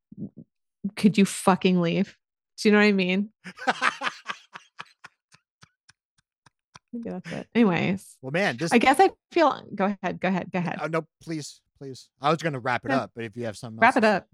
could 0.95 1.17
you 1.17 1.25
fucking 1.25 1.81
leave 1.81 2.17
do 2.57 2.67
you 2.69 2.73
know 2.73 2.79
what 2.79 2.85
i 2.85 2.91
mean 2.91 3.29
maybe 6.91 7.09
that's 7.09 7.31
it 7.31 7.47
anyways 7.55 8.17
well, 8.21 8.31
man, 8.31 8.57
this. 8.57 8.71
i 8.71 8.77
guess 8.77 8.99
i 8.99 9.09
feel 9.31 9.61
go 9.75 9.95
ahead 10.01 10.19
go 10.19 10.27
ahead 10.27 10.51
go 10.51 10.59
ahead 10.59 10.77
Oh, 10.81 10.87
no, 10.87 11.05
please, 11.21 11.61
please. 11.77 12.09
I 12.21 12.29
was 12.29 12.39
gonna 12.39 12.59
wrap 12.59 12.85
it 12.85 12.91
Yeah. 12.91 12.97
up, 13.01 13.11
but 13.15 13.23
if 13.25 13.35
you 13.35 13.45
have 13.45 13.57
something, 13.57 13.79
wrap 13.79 13.95
else 13.95 13.97
it 13.97 14.03
up 14.03 14.27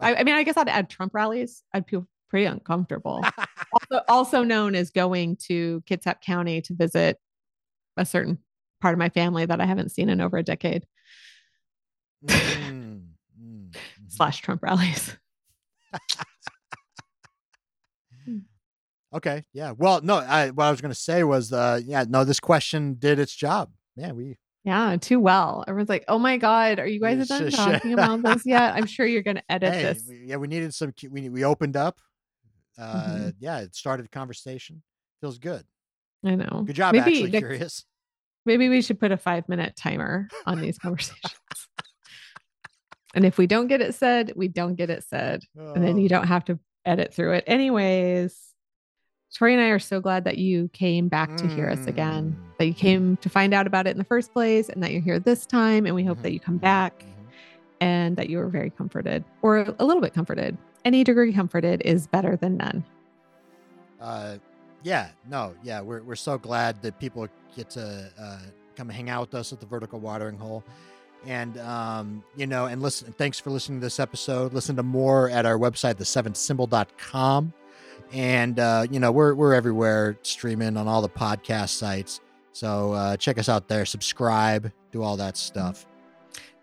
I, 0.00 0.16
I 0.16 0.24
mean 0.24 0.34
i 0.34 0.42
guess 0.42 0.56
i'd 0.56 0.68
add 0.68 0.90
trump 0.90 1.14
rallies 1.14 1.62
i'd 1.72 1.86
feel 1.88 2.06
pretty 2.28 2.46
uncomfortable 2.46 3.24
also, 3.72 4.04
also 4.08 4.42
known 4.42 4.74
as 4.74 4.90
going 4.90 5.36
to 5.36 5.82
kitsap 5.88 6.20
county 6.22 6.60
to 6.62 6.74
visit 6.74 7.18
a 7.96 8.04
certain 8.04 8.38
part 8.80 8.94
of 8.94 8.98
my 8.98 9.08
family 9.10 9.46
that 9.46 9.60
i 9.60 9.66
haven't 9.66 9.90
seen 9.90 10.08
in 10.08 10.20
over 10.20 10.36
a 10.36 10.42
decade 10.42 10.84
Mm. 12.24 12.71
Slash 14.12 14.40
trump 14.40 14.62
rallies 14.62 15.16
Okay, 19.14 19.44
yeah. 19.52 19.72
Well, 19.76 20.00
no, 20.00 20.16
I 20.16 20.48
what 20.50 20.64
I 20.64 20.70
was 20.70 20.80
gonna 20.80 20.94
say 20.94 21.22
was, 21.22 21.52
uh, 21.52 21.80
yeah, 21.84 22.04
no, 22.08 22.24
this 22.24 22.40
question 22.40 22.94
did 22.98 23.18
its 23.18 23.34
job. 23.34 23.70
Yeah, 23.94 24.12
we. 24.12 24.38
Yeah, 24.64 24.96
too 24.98 25.20
well. 25.20 25.64
Everyone's 25.68 25.90
like, 25.90 26.04
"Oh 26.08 26.18
my 26.18 26.38
god, 26.38 26.78
are 26.78 26.86
you 26.86 26.98
guys 26.98 27.28
done 27.28 27.50
talking 27.50 27.92
about 27.92 28.22
this 28.22 28.46
yet?" 28.46 28.72
I'm 28.74 28.86
sure 28.86 29.04
you're 29.04 29.22
going 29.22 29.36
to 29.36 29.42
edit 29.50 29.74
Hey, 29.74 29.82
this. 29.82 30.10
yeah, 30.24 30.36
we 30.36 30.48
needed 30.48 30.72
some. 30.72 30.94
We 31.10 31.28
we 31.28 31.44
opened 31.44 31.76
up. 31.76 31.98
Uh, 32.78 33.04
Mhm. 33.04 33.34
yeah, 33.38 33.58
it 33.58 33.74
started 33.74 34.06
a 34.06 34.08
conversation. 34.08 34.82
Feels 35.20 35.38
good. 35.38 35.64
I 36.24 36.36
know. 36.36 36.62
Good 36.66 36.76
job. 36.76 36.94
Maybe 36.94 37.16
actually, 37.16 37.30
next- 37.32 37.38
curious. 37.46 37.84
Maybe 38.46 38.70
we 38.70 38.80
should 38.80 38.98
put 38.98 39.12
a 39.12 39.18
five 39.18 39.46
minute 39.46 39.76
timer 39.76 40.26
on 40.46 40.58
these 40.60 40.78
conversations. 40.78 41.34
And 43.14 43.24
if 43.24 43.36
we 43.38 43.46
don't 43.46 43.66
get 43.68 43.80
it 43.80 43.94
said, 43.94 44.32
we 44.36 44.48
don't 44.48 44.74
get 44.74 44.90
it 44.90 45.04
said. 45.04 45.42
And 45.56 45.84
then 45.84 45.98
you 45.98 46.08
don't 46.08 46.26
have 46.26 46.44
to 46.46 46.58
edit 46.86 47.12
through 47.14 47.32
it. 47.34 47.44
Anyways, 47.46 48.38
Tori 49.34 49.54
and 49.54 49.62
I 49.62 49.68
are 49.68 49.78
so 49.78 50.00
glad 50.00 50.24
that 50.24 50.38
you 50.38 50.68
came 50.72 51.08
back 51.08 51.36
to 51.38 51.46
hear 51.46 51.68
us 51.70 51.86
again, 51.86 52.36
Mm. 52.38 52.58
that 52.58 52.66
you 52.66 52.74
came 52.74 53.16
to 53.18 53.28
find 53.28 53.54
out 53.54 53.66
about 53.66 53.86
it 53.86 53.90
in 53.90 53.98
the 53.98 54.04
first 54.04 54.32
place, 54.32 54.68
and 54.68 54.82
that 54.82 54.92
you're 54.92 55.00
here 55.02 55.18
this 55.18 55.46
time. 55.46 55.86
And 55.86 55.94
we 55.94 56.04
hope 56.04 56.18
Mhm. 56.18 56.22
that 56.22 56.32
you 56.32 56.40
come 56.40 56.58
back 56.58 57.04
and 57.80 58.16
that 58.16 58.28
you 58.30 58.38
were 58.38 58.48
very 58.48 58.70
comforted 58.70 59.24
or 59.42 59.58
a 59.78 59.84
little 59.84 60.02
bit 60.02 60.12
comforted. 60.14 60.56
Any 60.84 61.02
degree 61.04 61.32
comforted 61.32 61.80
is 61.84 62.06
better 62.06 62.36
than 62.36 62.56
none. 62.56 62.84
Uh, 64.00 64.36
yeah, 64.82 65.10
no, 65.30 65.54
yeah, 65.62 65.80
we're 65.80 66.02
we're 66.02 66.14
so 66.16 66.36
glad 66.38 66.82
that 66.82 66.98
people 66.98 67.26
get 67.56 67.70
to 67.70 68.10
uh, 68.18 68.38
come 68.76 68.88
hang 68.88 69.08
out 69.08 69.20
with 69.22 69.34
us 69.34 69.52
at 69.52 69.60
the 69.60 69.66
Vertical 69.66 70.00
Watering 70.00 70.36
Hole, 70.38 70.64
and 71.26 71.58
um, 71.58 72.24
you 72.36 72.46
know, 72.46 72.66
and 72.66 72.82
listen. 72.82 73.12
Thanks 73.12 73.38
for 73.38 73.50
listening 73.50 73.80
to 73.80 73.86
this 73.86 74.00
episode. 74.00 74.52
Listen 74.52 74.76
to 74.76 74.82
more 74.82 75.30
at 75.30 75.46
our 75.46 75.58
website, 75.58 75.94
the7symbol.com. 75.94 77.52
and 78.12 78.58
uh, 78.58 78.86
you 78.90 79.00
know, 79.00 79.12
we're 79.12 79.34
we're 79.34 79.54
everywhere 79.54 80.18
streaming 80.22 80.76
on 80.76 80.88
all 80.88 81.02
the 81.02 81.08
podcast 81.08 81.70
sites. 81.70 82.20
So 82.52 82.92
uh, 82.92 83.16
check 83.16 83.38
us 83.38 83.48
out 83.48 83.68
there. 83.68 83.86
Subscribe, 83.86 84.70
do 84.90 85.02
all 85.02 85.16
that 85.16 85.36
stuff. 85.36 85.86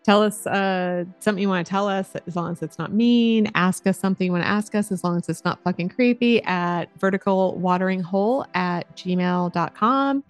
Tell 0.04 0.24
us 0.24 0.48
uh, 0.48 1.04
something 1.20 1.42
you 1.42 1.50
want 1.50 1.66
to 1.66 1.70
tell 1.70 1.88
us 1.88 2.16
as 2.26 2.36
long 2.36 2.52
as 2.52 2.64
it's 2.64 2.80
not 2.80 2.94
mean. 2.94 3.52
Ask 3.54 3.86
us 3.86 4.00
something 4.00 4.26
you 4.26 4.32
want 4.32 4.44
to 4.44 4.50
ask 4.50 4.74
us 4.74 4.92
as 4.92 5.04
long 5.04 5.18
as 5.18 5.28
it's 5.30 5.44
not 5.44 5.62
fucking 5.64 5.90
creepy 5.90 6.42
at 6.44 6.86
vertical 7.00 7.56
watering 7.58 8.00
hole 8.00 8.46
at 8.54 8.96
gmail.com. 8.96 10.24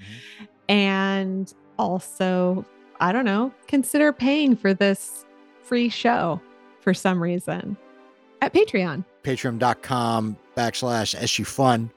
And 0.67 1.53
also, 1.77 2.65
I 2.99 3.11
don't 3.11 3.25
know, 3.25 3.53
consider 3.67 4.11
paying 4.11 4.55
for 4.55 4.73
this 4.73 5.25
free 5.63 5.89
show 5.89 6.41
for 6.81 6.93
some 6.93 7.21
reason 7.21 7.77
at 8.41 8.53
Patreon. 8.53 9.05
Patreon.com 9.23 10.37
backslash 10.57 11.15
SU 11.15 11.45
Fun. 11.45 11.89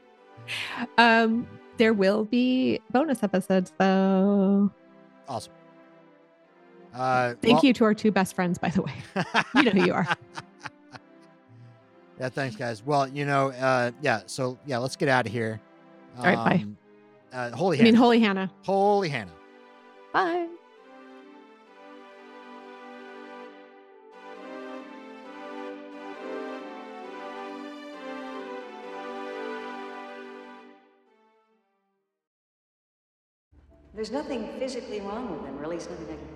Um, 0.99 1.47
there 1.77 1.93
will 1.93 2.24
be 2.24 2.81
bonus 2.91 3.23
episodes 3.23 3.73
though. 3.79 4.70
Awesome. 5.29 5.53
Uh, 6.95 7.35
Thank 7.41 7.59
well- 7.59 7.65
you 7.65 7.73
to 7.74 7.85
our 7.85 7.95
two 7.95 8.12
best 8.12 8.35
friends, 8.35 8.59
by 8.59 8.69
the 8.69 8.83
way. 8.83 8.93
You 9.57 9.62
know 9.62 9.70
who 9.70 9.87
you 9.87 9.95
are. 9.95 10.07
yeah, 12.20 12.29
thanks, 12.29 12.55
guys. 12.57 12.85
Well, 12.85 13.09
you 13.09 13.24
know, 13.24 13.51
uh, 13.53 13.93
yeah. 14.03 14.23
So 14.27 14.59
yeah, 14.66 14.79
let's 14.79 14.97
get 14.97 15.09
out 15.09 15.27
of 15.27 15.33
here. 15.33 15.61
All 16.19 16.24
right, 16.24 16.37
bye. 16.37 16.61
Um, 16.62 16.77
Uh, 17.33 17.51
holy 17.57 17.81
I 17.81 17.85
mean, 17.85 17.95
Hannah. 17.95 18.05
Holy 18.05 18.20
Hannah. 18.20 18.51
holy 18.65 19.09
Hannah. 19.09 19.33
Bye. 20.12 20.49
There's 33.94 34.10
nothing 34.10 34.48
physically 34.59 35.01
wrong 35.01 35.31
with 35.31 35.43
them, 35.43 35.62
at 35.62 35.69
least 35.69 35.90
nothing 35.90 36.09
I 36.09 36.16
can 36.16 36.32